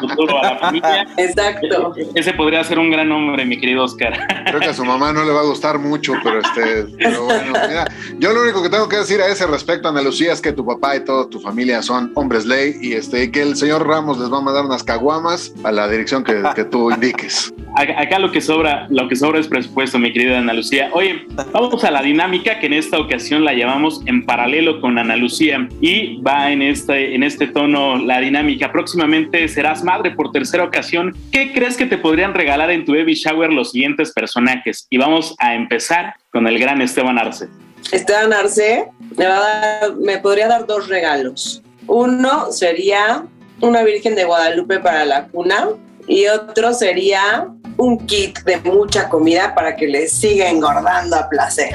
futuro 0.00 0.38
a 0.42 0.54
la 0.54 0.58
familia. 0.58 1.06
Exacto. 1.16 1.92
Ese 2.14 2.32
podría 2.32 2.62
ser 2.64 2.78
un 2.78 2.90
gran 2.90 3.08
nombre 3.08 3.44
mi 3.44 3.58
querido 3.58 3.84
Oscar. 3.84 4.18
Creo 4.46 4.60
que 4.60 4.68
a 4.68 4.74
su 4.74 4.84
mamá 4.84 5.12
no 5.12 5.24
le 5.24 5.32
va 5.32 5.40
a 5.40 5.44
gustar 5.44 5.78
mucho 5.78 6.14
pero 6.22 6.40
este 6.40 6.86
pero 6.96 7.24
bueno 7.24 7.52
mira, 7.68 7.84
yo 8.18 8.32
lo 8.32 8.42
único 8.42 8.62
que 8.62 8.68
tengo 8.68 8.83
que 8.88 8.96
decir 8.96 9.20
a 9.20 9.28
ese 9.28 9.46
respecto 9.46 9.88
Ana 9.88 10.02
Lucía 10.02 10.32
es 10.32 10.40
que 10.40 10.52
tu 10.52 10.64
papá 10.64 10.96
y 10.96 11.04
toda 11.04 11.28
tu 11.28 11.40
familia 11.40 11.82
son 11.82 12.12
hombres 12.14 12.46
ley 12.46 12.76
y 12.80 12.92
este 12.94 13.30
que 13.30 13.42
el 13.42 13.56
señor 13.56 13.86
Ramos 13.86 14.18
les 14.18 14.32
va 14.32 14.38
a 14.38 14.40
mandar 14.40 14.64
unas 14.64 14.82
caguamas 14.82 15.54
a 15.64 15.72
la 15.72 15.88
dirección 15.88 16.24
que, 16.24 16.42
que 16.54 16.64
tú 16.64 16.90
indiques. 16.94 17.52
Acá 17.76 18.18
lo 18.20 18.30
que 18.30 18.40
sobra, 18.40 18.86
lo 18.90 19.08
que 19.08 19.16
sobra 19.16 19.40
es 19.40 19.48
presupuesto, 19.48 19.98
mi 19.98 20.12
querida 20.12 20.38
Ana 20.38 20.52
Lucía. 20.52 20.90
Oye, 20.92 21.26
vamos 21.52 21.82
a 21.82 21.90
la 21.90 22.02
dinámica 22.02 22.60
que 22.60 22.66
en 22.66 22.74
esta 22.74 23.00
ocasión 23.00 23.44
la 23.44 23.52
llamamos 23.52 24.00
en 24.06 24.24
paralelo 24.24 24.80
con 24.80 24.96
Ana 24.96 25.16
Lucía 25.16 25.68
y 25.80 26.20
va 26.22 26.52
en 26.52 26.62
este, 26.62 27.14
en 27.14 27.22
este 27.24 27.48
tono 27.48 27.96
la 27.98 28.20
dinámica. 28.20 28.70
Próximamente 28.70 29.48
serás 29.48 29.82
madre 29.82 30.12
por 30.12 30.30
tercera 30.30 30.64
ocasión. 30.64 31.16
¿Qué 31.32 31.52
crees 31.52 31.76
que 31.76 31.86
te 31.86 31.98
podrían 31.98 32.34
regalar 32.34 32.70
en 32.70 32.84
tu 32.84 32.92
baby 32.92 33.14
shower 33.14 33.52
los 33.52 33.72
siguientes 33.72 34.12
personajes? 34.12 34.86
Y 34.90 34.98
vamos 34.98 35.34
a 35.38 35.54
empezar 35.54 36.14
con 36.30 36.46
el 36.46 36.58
gran 36.58 36.80
Esteban 36.80 37.18
Arce. 37.18 37.48
Esteban 37.92 38.32
Arce 38.32 38.90
me, 39.16 39.26
va 39.26 39.36
a 39.36 39.40
dar, 39.40 39.96
me 39.96 40.18
podría 40.18 40.48
dar 40.48 40.66
dos 40.66 40.88
regalos. 40.88 41.62
Uno 41.86 42.50
sería 42.50 43.26
una 43.60 43.82
Virgen 43.82 44.14
de 44.14 44.24
Guadalupe 44.24 44.80
para 44.80 45.04
la 45.04 45.28
cuna 45.28 45.68
y 46.06 46.26
otro 46.26 46.74
sería 46.74 47.48
un 47.76 48.06
kit 48.06 48.40
de 48.40 48.58
mucha 48.58 49.08
comida 49.08 49.54
para 49.54 49.76
que 49.76 49.86
le 49.86 50.08
siga 50.08 50.48
engordando 50.48 51.16
a 51.16 51.28
placer. 51.28 51.72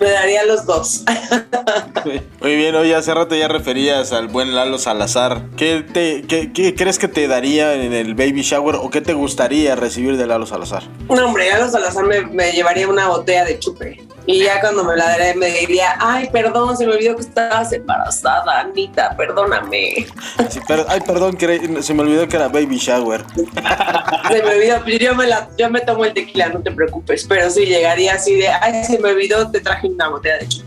Me 0.00 0.10
daría 0.10 0.44
los 0.44 0.66
dos. 0.66 1.04
Muy 2.40 2.56
bien, 2.56 2.74
hoy 2.74 2.92
hace 2.92 3.14
rato 3.14 3.34
ya 3.34 3.48
referías 3.48 4.12
al 4.12 4.28
buen 4.28 4.54
Lalo 4.54 4.78
Salazar. 4.78 5.42
¿Qué, 5.56 5.82
te, 5.82 6.22
qué, 6.22 6.52
qué, 6.52 6.74
crees 6.74 6.98
que 6.98 7.08
te 7.08 7.26
daría 7.28 7.74
en 7.74 7.92
el 7.92 8.14
baby 8.14 8.42
shower 8.42 8.76
o 8.76 8.90
qué 8.90 9.00
te 9.00 9.14
gustaría 9.14 9.74
recibir 9.76 10.16
de 10.16 10.26
Lalo 10.26 10.46
Salazar? 10.46 10.84
No, 11.08 11.26
hombre, 11.26 11.48
Lalo 11.48 11.68
Salazar 11.70 12.04
me, 12.06 12.22
me 12.22 12.52
llevaría 12.52 12.88
una 12.88 13.08
botella 13.08 13.44
de 13.44 13.58
chupe. 13.58 14.06
Y 14.26 14.42
ya 14.44 14.60
cuando 14.60 14.82
me 14.84 14.96
la 14.96 15.04
daré 15.10 15.34
me 15.34 15.46
diría, 15.50 15.96
ay, 16.00 16.28
perdón, 16.32 16.76
se 16.76 16.84
me 16.86 16.94
olvidó 16.94 17.14
que 17.14 17.22
estabas 17.22 17.72
embarazada, 17.72 18.60
Anita, 18.60 19.16
perdóname. 19.16 20.06
Sí, 20.50 20.60
pero- 20.66 20.84
ay, 20.88 21.00
perdón, 21.00 21.36
que 21.36 21.80
se 21.82 21.94
me 21.94 22.02
olvidó 22.02 22.26
que 22.28 22.36
era 22.36 22.48
baby 22.48 22.76
shower. 22.76 23.24
Se 24.28 24.42
me 24.42 24.54
olvidó, 24.54 24.82
pues 24.82 24.98
yo 24.98 25.14
me, 25.14 25.26
la, 25.26 25.48
yo 25.56 25.70
me 25.70 25.80
tomo 25.80 26.04
el 26.04 26.12
tequila, 26.12 26.48
no 26.48 26.60
te 26.60 26.70
preocupes. 26.72 27.24
Pero 27.28 27.48
sí, 27.50 27.66
llegaría 27.66 28.14
así 28.14 28.34
de, 28.34 28.48
ay, 28.48 28.84
se 28.84 28.98
me 28.98 29.10
olvidó, 29.10 29.50
te 29.50 29.60
traje 29.60 29.86
una 29.86 30.08
botella 30.08 30.38
de 30.38 30.48
chup. 30.48 30.64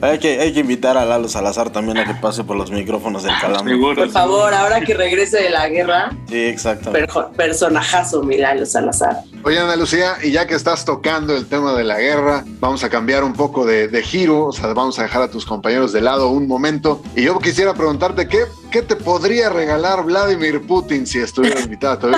Hay 0.00 0.18
que, 0.20 0.40
hay 0.40 0.52
que 0.52 0.60
invitar 0.60 0.96
a 0.96 1.04
Lalo 1.04 1.28
Salazar 1.28 1.70
también 1.70 1.98
a 1.98 2.04
que 2.04 2.14
pase 2.14 2.44
por 2.44 2.56
los 2.56 2.70
micrófonos 2.70 3.24
del 3.24 3.32
calambre. 3.40 3.76
Por 3.76 4.08
favor, 4.10 4.54
ahora 4.54 4.80
que 4.80 4.94
regrese 4.94 5.42
de 5.42 5.50
la 5.50 5.68
guerra, 5.68 6.10
Sí, 6.28 6.38
exactamente. 6.44 7.08
perjo- 7.12 7.30
personajazo, 7.32 8.22
Milano 8.22 8.64
Salazar. 8.64 9.16
Oye, 9.44 9.58
Ana 9.58 9.74
Lucía, 9.76 10.14
y 10.22 10.30
ya 10.30 10.46
que 10.46 10.54
estás 10.54 10.84
tocando 10.84 11.36
el 11.36 11.46
tema 11.46 11.72
de 11.72 11.82
la 11.84 11.98
guerra, 11.98 12.44
vamos 12.60 12.84
a 12.84 12.90
cambiar 12.90 13.24
un 13.24 13.32
poco 13.32 13.64
de, 13.66 13.88
de 13.88 14.02
giro, 14.02 14.46
o 14.46 14.52
sea, 14.52 14.72
vamos 14.72 14.98
a 14.98 15.02
dejar 15.02 15.22
a 15.22 15.30
tus 15.30 15.44
compañeros 15.44 15.92
de 15.92 16.00
lado 16.00 16.28
un 16.28 16.46
momento. 16.46 17.02
Y 17.16 17.22
yo 17.24 17.36
quisiera 17.40 17.74
preguntarte, 17.74 18.28
¿qué, 18.28 18.44
qué 18.70 18.82
te 18.82 18.94
podría 18.94 19.48
regalar 19.48 20.04
Vladimir 20.04 20.64
Putin 20.66 21.06
si 21.08 21.18
estuviera 21.18 21.58
invitado 21.60 21.92
a 21.94 21.98
tu? 21.98 22.08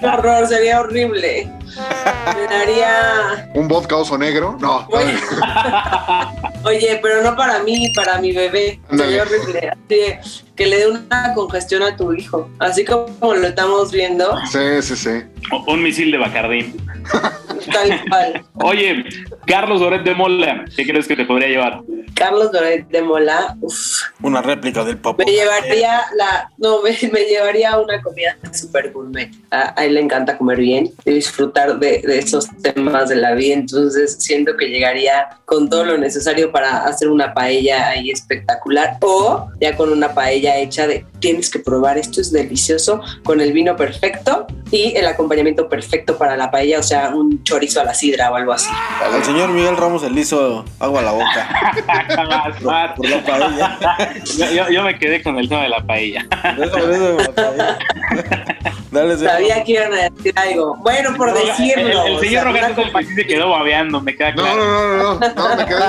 Qué 0.00 0.06
horror, 0.06 0.46
sería 0.48 0.80
horrible. 0.80 1.50
Me 2.36 2.54
daría. 2.54 3.50
¿Un 3.54 3.66
vodka 3.68 3.96
oso 3.96 4.16
negro? 4.16 4.56
No. 4.60 4.86
Oye, 4.92 5.14
Oye, 6.64 6.98
pero 7.02 7.22
no 7.22 7.36
para 7.36 7.62
mí, 7.62 7.92
para 7.94 8.18
mi 8.18 8.32
bebé. 8.32 8.80
Así 8.90 10.53
que 10.56 10.66
le 10.66 10.78
dé 10.78 10.88
una 10.88 11.34
congestión 11.34 11.82
a 11.82 11.96
tu 11.96 12.12
hijo. 12.12 12.48
Así 12.58 12.84
como 12.84 13.34
lo 13.34 13.46
estamos 13.46 13.90
viendo, 13.92 14.36
Sí, 14.50 14.82
sí, 14.82 14.96
sí. 14.96 15.10
O- 15.52 15.72
Un 15.72 15.82
misil 15.82 16.10
de 16.10 16.18
Bacardín. 16.18 16.76
tal 17.72 18.00
cual. 18.08 18.44
Oye, 18.62 19.04
Carlos 19.46 19.80
Doret 19.80 20.02
de 20.04 20.14
Mola, 20.14 20.64
¿qué 20.76 20.86
crees 20.86 21.06
que 21.08 21.16
te 21.16 21.24
podría 21.24 21.48
llevar? 21.48 21.80
Carlos 22.14 22.52
Doret 22.52 22.86
de 22.88 23.02
Mola, 23.02 23.56
uf, 23.60 23.74
Una 24.22 24.40
réplica 24.40 24.84
del 24.84 24.98
Popo. 24.98 25.24
me 25.26 25.32
llevaría 25.32 26.00
la, 26.16 26.48
no, 26.58 26.80
me, 26.82 26.90
me 27.12 27.24
llevaría 27.24 27.76
una 27.78 28.00
comida 28.02 28.36
super 28.52 28.92
gourmet. 28.92 29.30
A, 29.50 29.74
a 29.78 29.84
él 29.84 29.94
le 29.94 30.00
encanta 30.00 30.38
comer 30.38 30.58
bien 30.58 30.90
y 31.04 31.10
disfrutar 31.12 31.78
de, 31.80 32.02
de 32.06 32.18
esos 32.18 32.46
temas 32.62 33.08
de 33.08 33.16
la 33.16 33.32
vida. 33.34 33.54
Entonces 33.54 34.16
siento 34.20 34.56
que 34.56 34.66
llegaría 34.68 35.28
con 35.44 35.68
todo 35.68 35.84
lo 35.84 35.98
necesario 35.98 36.52
para 36.52 36.84
hacer 36.84 37.08
una 37.08 37.34
paella 37.34 37.88
ahí 37.88 38.10
espectacular 38.10 38.96
o 39.00 39.48
ya 39.60 39.76
con 39.76 39.90
una 39.90 40.14
paella 40.14 40.43
hecha 40.46 40.86
de 40.86 41.06
tienes 41.18 41.50
que 41.50 41.58
probar 41.58 41.98
esto 41.98 42.20
es 42.20 42.30
delicioso 42.30 43.00
con 43.24 43.40
el 43.40 43.52
vino 43.52 43.76
perfecto 43.76 44.46
y 44.74 44.92
el 44.96 45.06
acompañamiento 45.06 45.68
perfecto 45.68 46.18
para 46.18 46.36
la 46.36 46.50
paella, 46.50 46.80
o 46.80 46.82
sea, 46.82 47.10
un 47.14 47.44
chorizo 47.44 47.80
a 47.80 47.84
la 47.84 47.94
sidra 47.94 48.30
o 48.32 48.34
algo 48.34 48.52
así. 48.52 48.68
Al 49.04 49.22
señor 49.24 49.50
Miguel 49.50 49.76
Ramos 49.76 50.02
le 50.10 50.20
hizo 50.20 50.64
agua 50.80 50.98
a 51.00 51.02
la 51.04 51.12
boca. 51.12 51.72
por, 52.62 52.94
por 52.96 53.08
la 53.08 53.22
paella. 53.24 53.78
yo, 54.36 54.50
yo- 54.50 54.68
yo 54.70 54.82
me 54.82 54.98
quedé 54.98 55.22
con 55.22 55.38
el 55.38 55.48
tema 55.48 55.62
de 55.62 55.68
la 55.68 55.80
paella. 55.86 56.26
Dale, 58.90 59.16
señor. 59.16 59.32
Sabía 59.32 59.64
que 59.64 59.72
iban 59.72 59.92
a 59.92 60.08
decir 60.10 60.32
algo. 60.36 60.76
Bueno, 60.76 61.14
por 61.16 61.32
decirlo. 61.34 62.02
El, 62.04 62.12
el 62.14 62.20
señor 62.20 62.30
sea, 62.30 62.44
Roberto 62.44 62.82
una 62.82 62.98
el 63.00 63.06
sí 63.06 63.14
se 63.14 63.26
quedó 63.26 63.50
babeando, 63.50 64.00
me 64.00 64.16
queda 64.16 64.32
claro. 64.34 64.56
no, 64.56 64.64
no, 64.64 64.96
no, 64.96 65.18
no, 65.20 65.34
no, 65.34 65.56
me 65.56 65.66
quedé, 65.66 65.84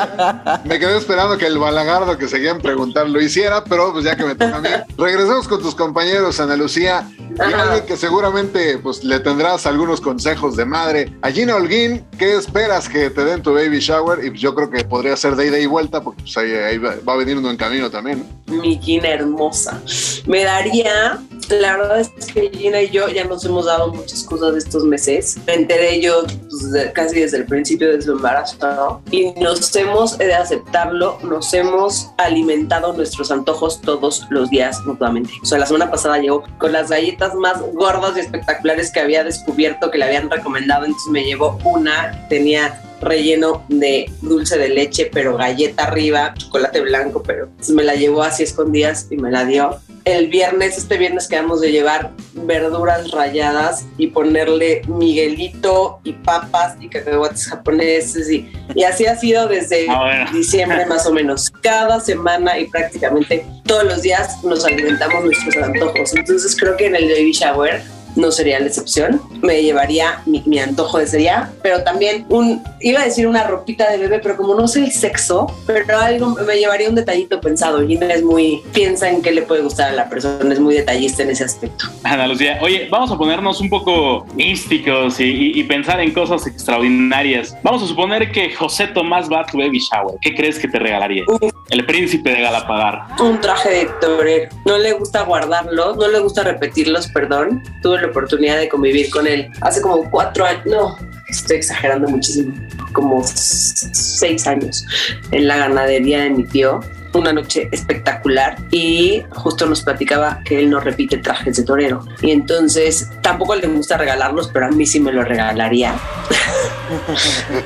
me 0.66 0.80
quedé 0.80 0.98
esperando 0.98 1.38
que 1.38 1.46
el 1.46 1.58
balagardo 1.58 2.18
que 2.18 2.28
seguían 2.28 2.60
preguntar 2.62 3.08
lo 3.08 3.22
hiciera, 3.22 3.64
pero 3.64 3.94
pues 3.94 4.06
ya 4.06 4.16
que 4.16 4.24
me 4.24 4.34
toca 4.36 4.56
a 4.58 4.62
mí. 4.62 4.70
Regresemos 4.98 5.48
con 5.48 5.62
tus 5.62 5.76
compañeros, 5.76 6.40
Ana 6.40 6.56
Lucía, 6.56 7.08
y 7.20 7.54
alguien 7.54 7.86
que 7.86 7.96
seguramente 7.98 8.74
pues 8.78 9.03
le 9.03 9.19
tendrás 9.19 9.65
algunos 9.65 10.01
consejos 10.01 10.55
de 10.55 10.65
madre. 10.65 11.11
A 11.21 11.32
Gina 11.32 11.55
Holguín, 11.55 12.05
¿qué 12.17 12.36
esperas 12.36 12.89
que 12.89 13.09
te 13.09 13.23
den 13.23 13.41
tu 13.41 13.53
baby 13.53 13.80
shower? 13.80 14.23
Y 14.26 14.38
yo 14.38 14.53
creo 14.55 14.69
que 14.69 14.84
podría 14.84 15.15
ser 15.15 15.36
de 15.36 15.47
ida 15.47 15.59
y 15.59 15.65
vuelta, 15.65 16.01
porque 16.01 16.23
pues, 16.23 16.38
ahí, 16.38 16.78
va, 16.78 16.95
a 17.05 17.17
venir 17.17 17.38
uno 17.38 17.49
en 17.49 17.57
camino 17.57 17.89
también. 17.89 18.26
mi 18.47 18.80
Gina 18.80 19.09
hermosa. 19.09 19.82
Me 20.26 20.43
daría, 20.43 21.19
la 21.50 21.78
verdad 21.78 22.00
es 22.00 22.10
que 22.34 22.50
Gina 22.50 22.82
y 22.82 22.89
yo 22.89 23.08
ya 23.10 23.24
nos 23.26 23.43
hemos 23.46 23.66
dado 23.66 23.93
muchas 23.93 24.24
cosas 24.24 24.56
estos 24.56 24.84
meses. 24.86 25.38
Me 25.46 25.54
enteré 25.56 26.02
yo 26.02 26.24
pues, 26.24 26.72
de- 26.72 26.91
casi 26.91 27.20
desde 27.20 27.38
el 27.38 27.46
principio 27.46 27.91
de 27.91 28.02
su 28.02 28.12
embarazo 28.14 28.56
¿no? 28.62 29.02
y 29.12 29.32
nos 29.39 29.76
hemos 29.76 30.20
he 30.20 30.26
de 30.28 30.36
aceptarlo, 30.36 31.18
nos 31.24 31.54
hemos 31.54 32.10
alimentado 32.18 32.93
nuestros 32.93 33.32
antojos 33.32 33.82
todos 33.82 34.26
los 34.30 34.50
días 34.50 34.80
mutuamente. 34.86 35.32
O 35.41 35.46
sea, 35.46 35.58
la 35.60 35.66
semana 35.66 35.89
pasada 35.91 36.18
llegó 36.20 36.43
con 36.58 36.72
las 36.72 36.89
galletas 36.89 37.34
más 37.36 37.62
gordas 37.74 38.18
y 38.18 38.22
espectaculares 38.22 38.91
que 38.91 39.00
había 39.00 39.24
descubierto 39.24 39.91
que 39.91 39.98
le 39.98 40.06
habían 40.06 40.30
recomendado, 40.30 40.86
entonces 40.86 41.12
me 41.12 41.24
llevó 41.24 41.58
una, 41.64 42.28
tenía 42.30 42.82
relleno 43.06 43.66
de 43.70 44.12
dulce 44.22 44.58
de 44.58 44.70
leche, 44.70 45.10
pero 45.14 45.38
galleta 45.38 45.84
arriba, 45.86 46.34
chocolate 46.38 46.82
blanco, 46.82 47.24
pero 47.24 47.49
me 47.70 47.84
la 47.84 47.95
llevó 47.95 48.24
así 48.24 48.43
escondidas 48.43 49.08
y 49.10 49.18
me 49.18 49.32
la 49.32 49.45
dio. 49.45 49.80
El 50.03 50.28
viernes, 50.28 50.78
este 50.78 50.97
viernes 50.97 51.28
quedamos 51.28 51.62
de 51.62 51.72
llevar 51.72 52.12
verduras 52.34 53.10
ralladas 53.10 53.86
y 53.97 54.08
ponerle 54.08 54.84
miguelito 54.88 55.99
y 56.03 56.14
papas 56.14 56.76
y 56.80 56.89
cacahuates 56.89 57.47
japoneses 57.47 58.30
y, 58.30 58.51
y 58.76 58.84
así 58.84 59.08
ha 59.08 59.16
sido 59.18 59.47
desde 59.47 59.88
Ah, 59.89 60.01
bueno. 60.26 60.32
diciembre 60.38 60.86
más 60.88 61.08
o 61.08 61.12
menos. 61.14 61.49
Cada 61.62 61.99
semana 61.99 62.60
y 62.60 62.66
prácticamente 62.68 63.45
todos 63.66 63.84
los 63.86 64.01
días 64.03 64.43
nos 64.43 64.64
alimentamos 64.66 65.24
nuestros 65.26 65.56
antojos. 65.58 66.16
Entonces 66.16 66.56
creo 66.60 66.78
que 66.78 66.86
en 66.86 66.95
el 66.95 67.08
baby 67.10 67.32
shower 67.32 67.82
no 68.16 68.32
sería 68.32 68.59
la 68.59 68.68
excepción. 68.68 69.22
Me 69.41 69.61
llevaría 69.61 70.22
mi, 70.26 70.41
mi 70.45 70.59
antojo 70.59 70.97
de 70.99 71.05
día, 71.18 71.51
pero 71.61 71.84
también 71.84 72.26
un, 72.30 72.63
iba 72.82 73.01
a 73.01 73.05
decir 73.05 73.28
una 73.28 73.43
ropita 73.43 73.89
de 73.91 73.97
bebé, 73.97 74.20
pero 74.20 74.36
como 74.38 74.55
no 74.55 74.68
sé 74.68 74.80
el 74.84 74.91
sexo, 74.91 75.47
pero 75.68 75.97
algo, 75.99 76.36
me 76.45 76.55
llevaría 76.57 76.89
un 76.89 76.95
detallito 76.95 77.39
pensado. 77.39 77.86
Gina 77.88 78.07
es 78.07 78.24
muy, 78.24 78.61
piensa 78.74 79.09
en 79.09 79.22
qué 79.22 79.32
le 79.32 79.43
puede 79.43 79.61
gustar 79.61 79.89
a 79.89 79.93
la 79.93 80.09
persona, 80.09 80.51
es 80.53 80.59
muy 80.59 80.76
detallista 80.76 81.24
en 81.24 81.30
ese 81.30 81.43
aspecto. 81.43 81.86
Ana 82.03 82.28
Lucía, 82.28 82.57
oye, 82.61 82.88
vamos 82.89 83.11
a 83.11 83.18
ponernos 83.18 83.59
un 83.61 83.70
poco 83.70 84.26
místicos 84.36 85.20
y, 85.20 85.24
y- 85.26 85.59
y 85.59 85.63
pensar 85.63 85.99
en 85.99 86.11
cosas 86.13 86.45
extraordinarias. 86.47 87.55
Vamos 87.63 87.84
a 87.84 87.88
suponer 87.88 88.32
que 88.32 88.53
José 88.53 88.88
Tomás 88.88 89.32
va 89.32 89.41
a 89.41 89.45
tu 89.45 89.57
baby 89.57 89.80
shower. 89.80 90.16
¿Qué 90.22 90.36
crees 90.36 90.59
que 90.59 90.68
te 90.68 90.80
regalaría? 90.80 91.24
Uf. 91.28 91.51
El 91.70 91.86
príncipe 91.86 92.30
de 92.30 92.41
Galapagar. 92.41 93.07
Un 93.20 93.39
traje 93.41 93.70
de 93.70 93.89
torero. 93.99 94.49
No 94.66 94.78
le 94.78 94.93
gusta 94.93 95.24
guardarlos, 95.24 95.97
no 95.97 96.07
le 96.07 96.20
gusta 96.20 96.43
repetirlos, 96.43 97.07
perdón. 97.07 97.63
Tuve 97.82 97.97
la 98.06 98.12
oportunidad 98.12 98.58
de 98.58 98.70
convivir 98.70 99.10
con 99.10 99.28
él 99.28 99.49
hace 99.62 99.82
como 99.82 100.10
cuatro 100.10 100.45
años, 100.45 100.66
no, 100.66 100.97
estoy 101.28 101.58
exagerando 101.58 102.08
muchísimo, 102.08 102.53
como 102.93 103.24
seis 103.26 104.47
años 104.47 104.86
en 105.32 105.47
la 105.47 105.58
ganadería 105.58 106.24
de 106.24 106.30
mi 106.30 106.43
tío. 106.43 106.80
Una 107.14 107.32
noche 107.32 107.70
espectacular 107.72 108.58
y 108.72 109.24
justo 109.30 109.66
nos 109.66 109.84
platicaba 109.84 110.41
que 110.43 110.60
él 110.60 110.70
no 110.70 110.82
repite 110.82 111.18
trajes 111.18 111.56
de 111.56 111.64
torero. 111.64 112.06
Y 112.22 112.32
entonces 112.32 113.10
tampoco 113.22 113.56
le 113.56 113.68
gusta 113.68 113.97
regalarlos, 113.97 114.49
pero 114.49 114.66
a 114.66 114.70
mí 114.70 114.86
sí 114.86 114.99
me 114.99 115.14
lo 115.14 115.24
regalaría. 115.24 115.95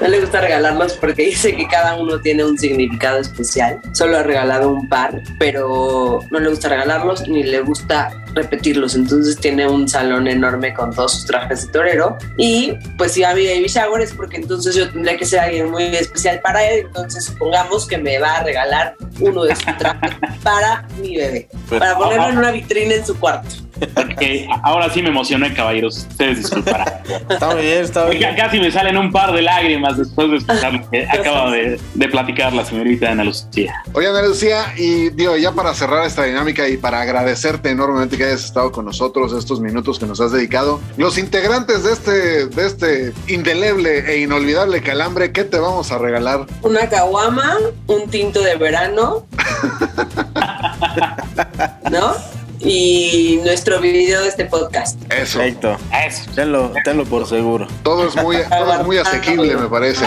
No 0.01 0.07
le 0.07 0.21
gusta 0.21 0.39
regalarlos 0.39 0.93
porque 0.93 1.25
dice 1.25 1.53
que 1.53 1.67
cada 1.67 1.95
uno 1.95 2.21
tiene 2.21 2.45
un 2.45 2.57
significado 2.57 3.19
especial. 3.19 3.81
Solo 3.91 4.17
ha 4.17 4.23
regalado 4.23 4.69
un 4.71 4.87
par, 4.87 5.21
pero 5.37 6.21
no 6.31 6.39
le 6.39 6.49
gusta 6.49 6.69
regalarlos 6.69 7.27
ni 7.27 7.43
le 7.43 7.59
gusta 7.61 8.11
repetirlos. 8.33 8.95
Entonces 8.95 9.37
tiene 9.37 9.67
un 9.67 9.87
salón 9.87 10.27
enorme 10.27 10.73
con 10.73 10.93
todos 10.93 11.13
sus 11.13 11.25
trajes 11.25 11.65
de 11.65 11.71
torero. 11.71 12.17
Y 12.37 12.73
pues 12.97 13.13
si 13.13 13.21
va 13.21 13.29
a 13.29 13.35
mi 13.35 13.45
baby 13.45 13.67
shower 13.67 14.01
es 14.01 14.13
porque 14.13 14.37
entonces 14.37 14.75
yo 14.75 14.89
tendría 14.89 15.17
que 15.17 15.25
ser 15.25 15.39
alguien 15.39 15.69
muy 15.69 15.83
especial 15.83 16.41
para 16.41 16.63
él. 16.67 16.85
Entonces 16.87 17.25
supongamos 17.25 17.87
que 17.87 17.97
me 17.97 18.19
va 18.19 18.37
a 18.37 18.43
regalar 18.43 18.95
uno 19.19 19.43
de 19.43 19.55
sus 19.55 19.77
trajes 19.77 20.11
para 20.43 20.87
mi 21.01 21.17
bebé. 21.17 21.47
Para 21.69 21.97
ponerlo 21.97 22.29
en 22.29 22.37
una 22.37 22.51
vitrina 22.51 22.95
en 22.95 23.05
su 23.05 23.17
cuarto. 23.19 23.68
Ok, 23.95 24.21
ahora 24.63 24.89
sí 24.89 25.01
me 25.01 25.09
emocioné, 25.09 25.53
caballeros. 25.53 26.07
Ustedes 26.09 26.39
disculparán. 26.39 26.93
Está 27.29 27.53
bien, 27.55 27.83
está 27.83 28.05
bien. 28.05 28.35
Casi 28.35 28.59
me 28.59 28.71
salen 28.71 28.97
un 28.97 29.11
par 29.11 29.33
de 29.33 29.41
lágrimas 29.41 29.97
después 29.97 30.31
de 30.31 30.37
escuchar 30.37 30.73
lo 30.73 30.89
que 30.89 31.07
acaba 31.09 31.51
de, 31.51 31.79
de 31.93 32.07
platicar 32.07 32.53
la 32.53 32.65
señorita 32.65 33.11
Ana 33.11 33.23
Lucía. 33.23 33.83
Oye, 33.93 34.07
Ana 34.07 34.23
Lucía, 34.23 34.73
y 34.77 35.09
digo, 35.09 35.37
ya 35.37 35.51
para 35.51 35.73
cerrar 35.73 36.05
esta 36.05 36.23
dinámica 36.23 36.67
y 36.67 36.77
para 36.77 37.01
agradecerte 37.01 37.69
enormemente 37.69 38.17
que 38.17 38.25
hayas 38.25 38.45
estado 38.45 38.71
con 38.71 38.85
nosotros 38.85 39.33
estos 39.33 39.59
minutos 39.59 39.99
que 39.99 40.05
nos 40.05 40.19
has 40.21 40.31
dedicado, 40.31 40.79
los 40.97 41.17
integrantes 41.17 41.83
de 41.83 41.93
este, 41.93 42.45
de 42.47 42.65
este 42.65 43.13
indeleble 43.27 44.11
e 44.11 44.21
inolvidable 44.21 44.81
calambre, 44.81 45.31
¿qué 45.31 45.43
te 45.43 45.59
vamos 45.59 45.91
a 45.91 45.97
regalar? 45.97 46.45
una 46.61 46.87
caguama, 46.89 47.57
un 47.87 48.09
tinto 48.09 48.41
de 48.41 48.55
verano, 48.55 49.25
¿no? 51.91 52.13
Y 52.59 53.39
nuestro 53.43 53.79
video 53.79 54.21
de 54.21 54.27
este 54.27 54.45
podcast. 54.45 55.01
Eso. 55.11 55.39
Perfecto. 55.39 55.77
Eso. 56.05 56.29
Tenlo, 56.35 56.73
tenlo 56.83 57.05
por 57.05 57.25
seguro. 57.27 57.67
Todo 57.83 58.07
es 58.07 58.15
muy, 58.15 58.37
todo 58.49 58.79
es 58.79 58.85
muy 58.85 58.97
asequible, 58.97 59.55
me 59.55 59.67
parece. 59.67 60.05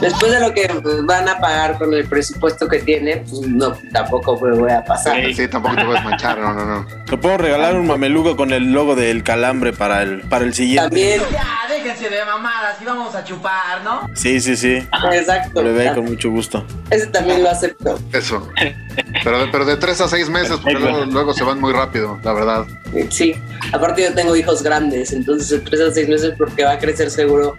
Después 0.00 0.30
de 0.30 0.40
lo 0.40 0.52
que 0.52 0.68
van 1.04 1.26
a 1.26 1.38
pagar 1.38 1.78
con 1.78 1.94
el 1.94 2.06
presupuesto 2.06 2.68
que 2.68 2.80
tiene, 2.80 3.18
pues 3.18 3.48
no, 3.48 3.72
tampoco 3.92 4.38
me 4.38 4.54
voy 4.54 4.70
a 4.70 4.84
pasar. 4.84 5.16
Sí. 5.24 5.34
Sí, 5.34 5.48
tampoco 5.48 5.74
te 5.76 5.84
puedes 5.86 6.04
manchar, 6.04 6.38
no, 6.38 6.52
no, 6.52 6.66
no. 6.66 6.86
Te 7.06 7.16
puedo 7.16 7.38
regalar 7.38 7.74
un 7.76 7.86
mameluco 7.86 8.36
con 8.36 8.52
el 8.52 8.72
logo 8.72 8.94
del 8.94 9.22
calambre 9.22 9.72
para 9.72 10.02
el, 10.02 10.20
para 10.28 10.44
el 10.44 10.52
siguiente. 10.52 10.82
También, 10.90 11.22
Ya, 11.32 11.46
déjense 11.70 12.10
de 12.10 12.24
mamadas 12.26 12.76
y 12.82 12.84
vamos 12.84 13.14
a 13.14 13.24
chupar, 13.24 13.82
¿no? 13.84 14.10
Sí, 14.14 14.38
sí, 14.40 14.54
sí. 14.56 14.86
Exacto. 15.12 15.62
Lo 15.62 15.72
ve 15.72 15.90
con 15.94 16.04
mucho 16.04 16.30
gusto. 16.30 16.66
Ese 16.90 17.06
también 17.06 17.42
lo 17.42 17.48
acepto. 17.48 17.98
Eso. 18.12 18.46
Pero, 19.26 19.40
de- 19.40 19.48
pero 19.48 19.64
de 19.64 19.76
tres 19.76 20.00
a 20.00 20.06
seis 20.06 20.30
meses, 20.30 20.56
porque 20.62 20.78
luego, 20.78 21.04
luego 21.06 21.34
se 21.34 21.42
van 21.42 21.60
muy 21.60 21.72
rápido, 21.72 22.16
la 22.22 22.32
verdad. 22.32 22.64
Sí, 23.10 23.34
aparte 23.72 24.04
yo 24.04 24.14
tengo 24.14 24.36
hijos 24.36 24.62
grandes, 24.62 25.12
entonces 25.12 25.48
de 25.50 25.58
tres 25.58 25.80
a 25.80 25.90
seis 25.92 26.08
meses 26.08 26.32
porque 26.38 26.62
va 26.64 26.70
a 26.74 26.78
crecer 26.78 27.10
seguro, 27.10 27.56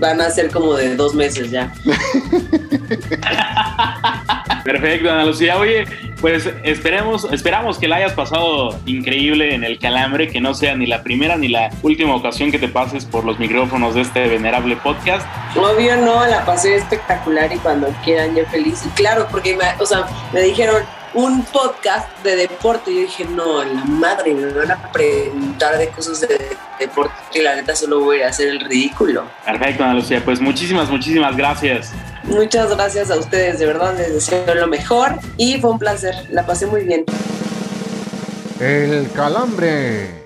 van 0.00 0.20
a 0.20 0.28
ser 0.30 0.50
como 0.50 0.74
de 0.74 0.96
dos 0.96 1.14
meses 1.14 1.52
ya. 1.52 1.72
Perfecto, 4.64 5.08
Ana 5.10 5.24
Lucía. 5.26 5.58
Oye, 5.58 5.84
pues 6.20 6.50
esperemos, 6.64 7.28
esperamos 7.30 7.78
que 7.78 7.86
la 7.86 7.96
hayas 7.96 8.14
pasado 8.14 8.76
increíble 8.84 9.54
en 9.54 9.62
el 9.62 9.78
calambre, 9.78 10.26
que 10.28 10.40
no 10.40 10.54
sea 10.54 10.74
ni 10.74 10.86
la 10.86 11.04
primera 11.04 11.36
ni 11.36 11.46
la 11.48 11.70
última 11.82 12.16
ocasión 12.16 12.50
que 12.50 12.58
te 12.58 12.66
pases 12.66 13.04
por 13.04 13.24
los 13.24 13.38
micrófonos 13.38 13.94
de 13.94 14.00
este 14.00 14.26
venerable 14.26 14.74
podcast. 14.76 15.24
Obvio 15.56 15.96
no, 15.98 16.26
la 16.26 16.44
pasé 16.44 16.74
espectacular 16.74 17.52
y 17.52 17.58
cuando 17.58 17.86
quieran 18.04 18.34
yo 18.34 18.44
feliz. 18.46 18.82
Y 18.84 18.88
claro, 18.90 19.28
porque 19.30 19.56
me, 19.56 19.64
o 19.78 19.86
sea, 19.86 20.04
me 20.32 20.42
dijeron 20.42 20.82
un 21.14 21.44
podcast 21.44 22.08
de 22.22 22.36
deporte 22.36 22.90
y 22.90 22.94
yo 22.94 23.00
dije, 23.02 23.24
no, 23.24 23.64
la 23.64 23.84
madre, 23.84 24.34
me 24.34 24.52
van 24.52 24.70
a 24.70 24.92
preguntar 24.92 25.78
de 25.78 25.88
cosas 25.88 26.20
de 26.20 26.56
deporte 26.78 27.14
y 27.34 27.42
la 27.42 27.56
neta 27.56 27.74
solo 27.74 28.00
voy 28.00 28.22
a 28.22 28.28
hacer 28.28 28.48
el 28.48 28.60
ridículo. 28.60 29.24
Perfecto, 29.44 29.84
Ana 29.84 29.94
Lucía. 29.94 30.22
Pues 30.24 30.40
muchísimas, 30.40 30.90
muchísimas 30.90 31.36
gracias. 31.36 31.92
Muchas 32.24 32.74
gracias 32.74 33.10
a 33.10 33.16
ustedes, 33.16 33.60
de 33.60 33.66
verdad 33.66 33.96
les 33.96 34.12
deseo 34.12 34.54
lo 34.54 34.66
mejor 34.66 35.12
y 35.36 35.60
fue 35.60 35.70
un 35.70 35.78
placer, 35.78 36.14
la 36.30 36.44
pasé 36.44 36.66
muy 36.66 36.82
bien. 36.82 37.04
El 38.60 39.10
calambre. 39.12 40.25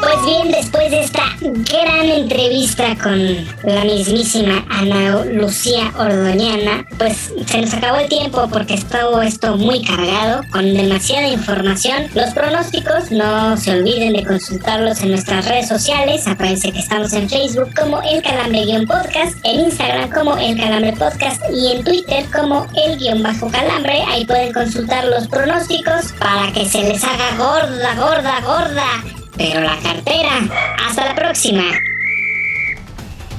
Pues 0.00 0.24
bien, 0.26 0.50
después 0.50 0.90
de 0.90 1.00
esta 1.00 1.22
gran 1.40 2.04
entrevista 2.04 2.96
con 3.02 3.18
la 3.64 3.84
mismísima 3.84 4.64
Ana 4.68 5.24
Lucía 5.24 5.90
Ordoñana, 5.98 6.84
pues 6.98 7.32
se 7.46 7.62
nos 7.62 7.72
acabó 7.72 7.96
el 7.98 8.08
tiempo 8.08 8.46
porque 8.52 8.74
estuvo 8.74 9.22
esto 9.22 9.56
muy 9.56 9.82
cargado, 9.82 10.42
con 10.50 10.74
demasiada 10.74 11.28
información. 11.28 12.04
Los 12.14 12.30
pronósticos, 12.34 13.10
no 13.10 13.56
se 13.56 13.72
olviden 13.72 14.12
de 14.12 14.24
consultarlos 14.24 15.00
en 15.00 15.12
nuestras 15.12 15.48
redes 15.48 15.68
sociales. 15.68 16.26
Acuérdense 16.26 16.72
que 16.72 16.80
estamos 16.80 17.12
en 17.14 17.28
Facebook 17.28 17.70
como 17.74 18.02
El 18.02 18.22
Calambre-Podcast, 18.22 19.38
en 19.44 19.60
Instagram 19.60 20.10
como 20.10 20.36
El 20.36 20.58
Calambre 20.58 20.92
Podcast 20.92 21.42
y 21.50 21.72
en 21.72 21.84
Twitter 21.84 22.26
como 22.34 22.66
El 22.74 22.98
Guión 22.98 23.22
Bajo 23.22 23.48
Calambre. 23.50 24.02
Ahí 24.08 24.26
pueden 24.26 24.52
consultar 24.52 25.06
los 25.06 25.26
pronósticos 25.28 26.12
para 26.18 26.52
que 26.52 26.66
se 26.66 26.82
les 26.82 27.02
haga 27.02 27.36
gorda, 27.38 27.94
gorda, 27.94 28.40
gorda 28.40 29.25
pero 29.36 29.60
la 29.60 29.76
cartera. 29.80 30.40
Hasta 30.88 31.04
la 31.06 31.14
próxima. 31.14 31.64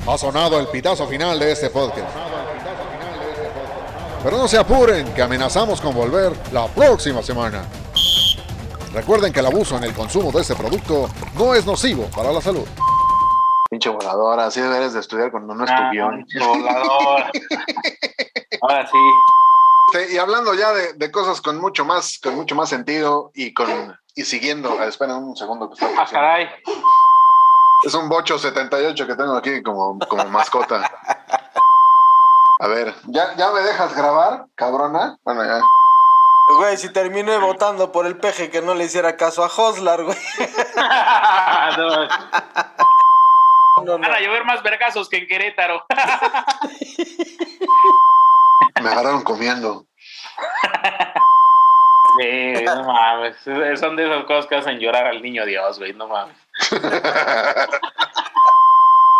Ha 0.07 0.18
sonado 0.18 0.60
el 0.60 0.68
pitazo 0.68 1.07
final 1.07 1.38
de 1.40 1.52
este 1.52 1.69
podcast. 1.69 2.07
Pero 4.24 4.38
no 4.38 4.48
se 4.48 4.57
apuren, 4.57 5.14
que 5.14 5.22
amenazamos 5.22 5.80
con 5.82 5.94
volver 5.94 6.32
la 6.52 6.68
próxima 6.68 7.22
semana. 7.22 7.64
Recuerden 8.94 9.32
que 9.32 9.40
el 9.41 9.45
abuso 9.45 9.78
en 9.78 9.84
el 9.84 9.94
consumo 9.94 10.32
de 10.32 10.41
este 10.41 10.56
producto 10.56 11.10
no 11.38 11.53
es 11.53 11.65
nocivo 11.65 12.06
para 12.15 12.32
la 12.32 12.41
salud. 12.41 12.65
Pinche 13.69 13.90
voladora, 13.90 14.45
así 14.48 14.61
deberes 14.61 14.94
de 14.94 15.02
estudiar 15.02 15.30
cuando 15.30 15.53
no 15.53 15.65
es 15.65 15.69
tu 15.69 15.76
Ah, 15.78 15.90
guion. 15.91 16.26
volador. 16.40 17.24
Ahora 18.61 18.88
sí. 18.88 20.14
Y 20.14 20.18
hablando 20.18 20.53
ya 20.53 20.72
de, 20.74 20.94
de 20.94 21.11
cosas 21.11 21.41
con 21.41 21.60
mucho 21.60 21.86
más, 21.86 22.19
con 22.24 22.36
mucho 22.36 22.56
más 22.56 22.69
sentido 22.69 23.32
y 23.36 23.53
con 23.53 23.98
y 24.18 24.26
siguiendo, 24.26 24.76
ah, 24.80 24.85
esperen 24.85 25.15
un 25.15 25.38
segundo 25.38 25.69
que 25.69 25.76
está 25.76 26.02
Ah, 26.02 26.07
caray. 26.10 26.49
Es 27.85 27.94
un 27.94 28.10
bocho 28.10 28.39
78 28.39 29.06
que 29.06 29.15
tengo 29.15 29.38
aquí 29.38 29.61
como, 29.61 29.99
como 29.99 30.26
mascota. 30.26 30.89
A 32.60 32.68
ver, 32.68 32.95
¿ya, 33.06 33.35
¿ya 33.35 33.52
me 33.52 33.61
dejas 33.61 33.95
grabar, 33.95 34.48
cabrona? 34.56 35.19
Bueno, 35.23 35.45
ya. 35.45 35.61
Güey, 36.57 36.76
si 36.77 36.91
terminé 36.91 37.38
votando 37.38 37.91
por 37.91 38.07
el 38.07 38.18
peje 38.18 38.49
que 38.49 38.64
no 38.64 38.73
le 38.73 38.85
hiciera 38.85 39.15
caso 39.15 39.44
a 39.44 39.52
Hoslar, 39.56 40.03
güey. 40.03 40.18
No, 41.77 42.07
No, 43.85 43.98
no. 43.99 44.02
Van 44.10 44.11
a 44.11 44.19
llover 44.19 44.44
más 44.45 44.64
vergazos 44.64 45.07
que 45.07 45.18
en 45.18 45.27
Querétaro. 45.27 45.85
Me 48.81 48.89
agarraron 48.89 49.23
comiendo. 49.23 49.85
Sí, 52.19 52.64
no 52.65 52.84
mames. 52.84 53.35
Son 53.80 53.95
de 53.95 54.06
esas 54.07 54.23
cosas 54.26 54.45
que 54.48 54.56
hacen 54.56 54.80
llorar 54.80 55.07
al 55.07 55.22
niño 55.22 55.45
Dios, 55.45 55.77
güey. 55.80 55.94
No 55.94 56.07
mames. 56.07 56.35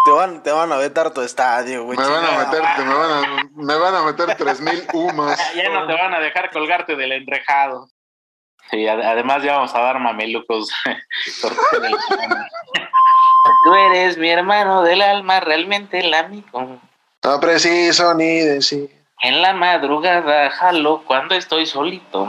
Te 0.06 0.12
van, 0.12 0.42
te 0.42 0.52
van 0.52 0.72
a 0.72 0.78
vetar 0.78 1.14
tu 1.14 1.22
estadio, 1.22 1.84
güey. 1.84 1.98
Me 1.98 2.08
van 2.08 2.26
a 2.26 2.32
meter, 2.46 2.62
me 2.86 2.94
van 2.94 3.12
a, 3.12 3.50
me 3.56 3.76
van 3.76 3.96
a 3.96 4.02
meter 4.04 4.36
3000 4.38 4.88
humas. 4.94 5.54
Ya 5.54 5.70
no 5.70 5.86
te 5.86 5.94
van 5.94 6.14
a 6.14 6.20
dejar 6.20 6.50
colgarte 6.52 6.96
del 6.96 7.12
enrejado. 7.12 7.90
Sí, 8.72 8.88
ad- 8.88 9.02
además 9.02 9.44
ya 9.44 9.56
vamos 9.58 9.76
a 9.76 9.80
dar 9.80 10.00
mamelucos. 10.00 10.70
Tú 13.64 13.74
eres 13.76 14.18
mi 14.18 14.30
hermano 14.30 14.82
del 14.84 15.02
alma, 15.02 15.40
realmente 15.42 16.00
el 16.00 16.14
amigo. 16.14 16.80
No 17.24 17.40
preciso 17.42 18.14
ni 18.14 18.40
decir. 18.40 18.97
En 19.20 19.42
la 19.42 19.54
madrugada 19.54 20.52
jalo 20.52 21.02
cuando 21.04 21.34
estoy 21.34 21.66
solito. 21.66 22.28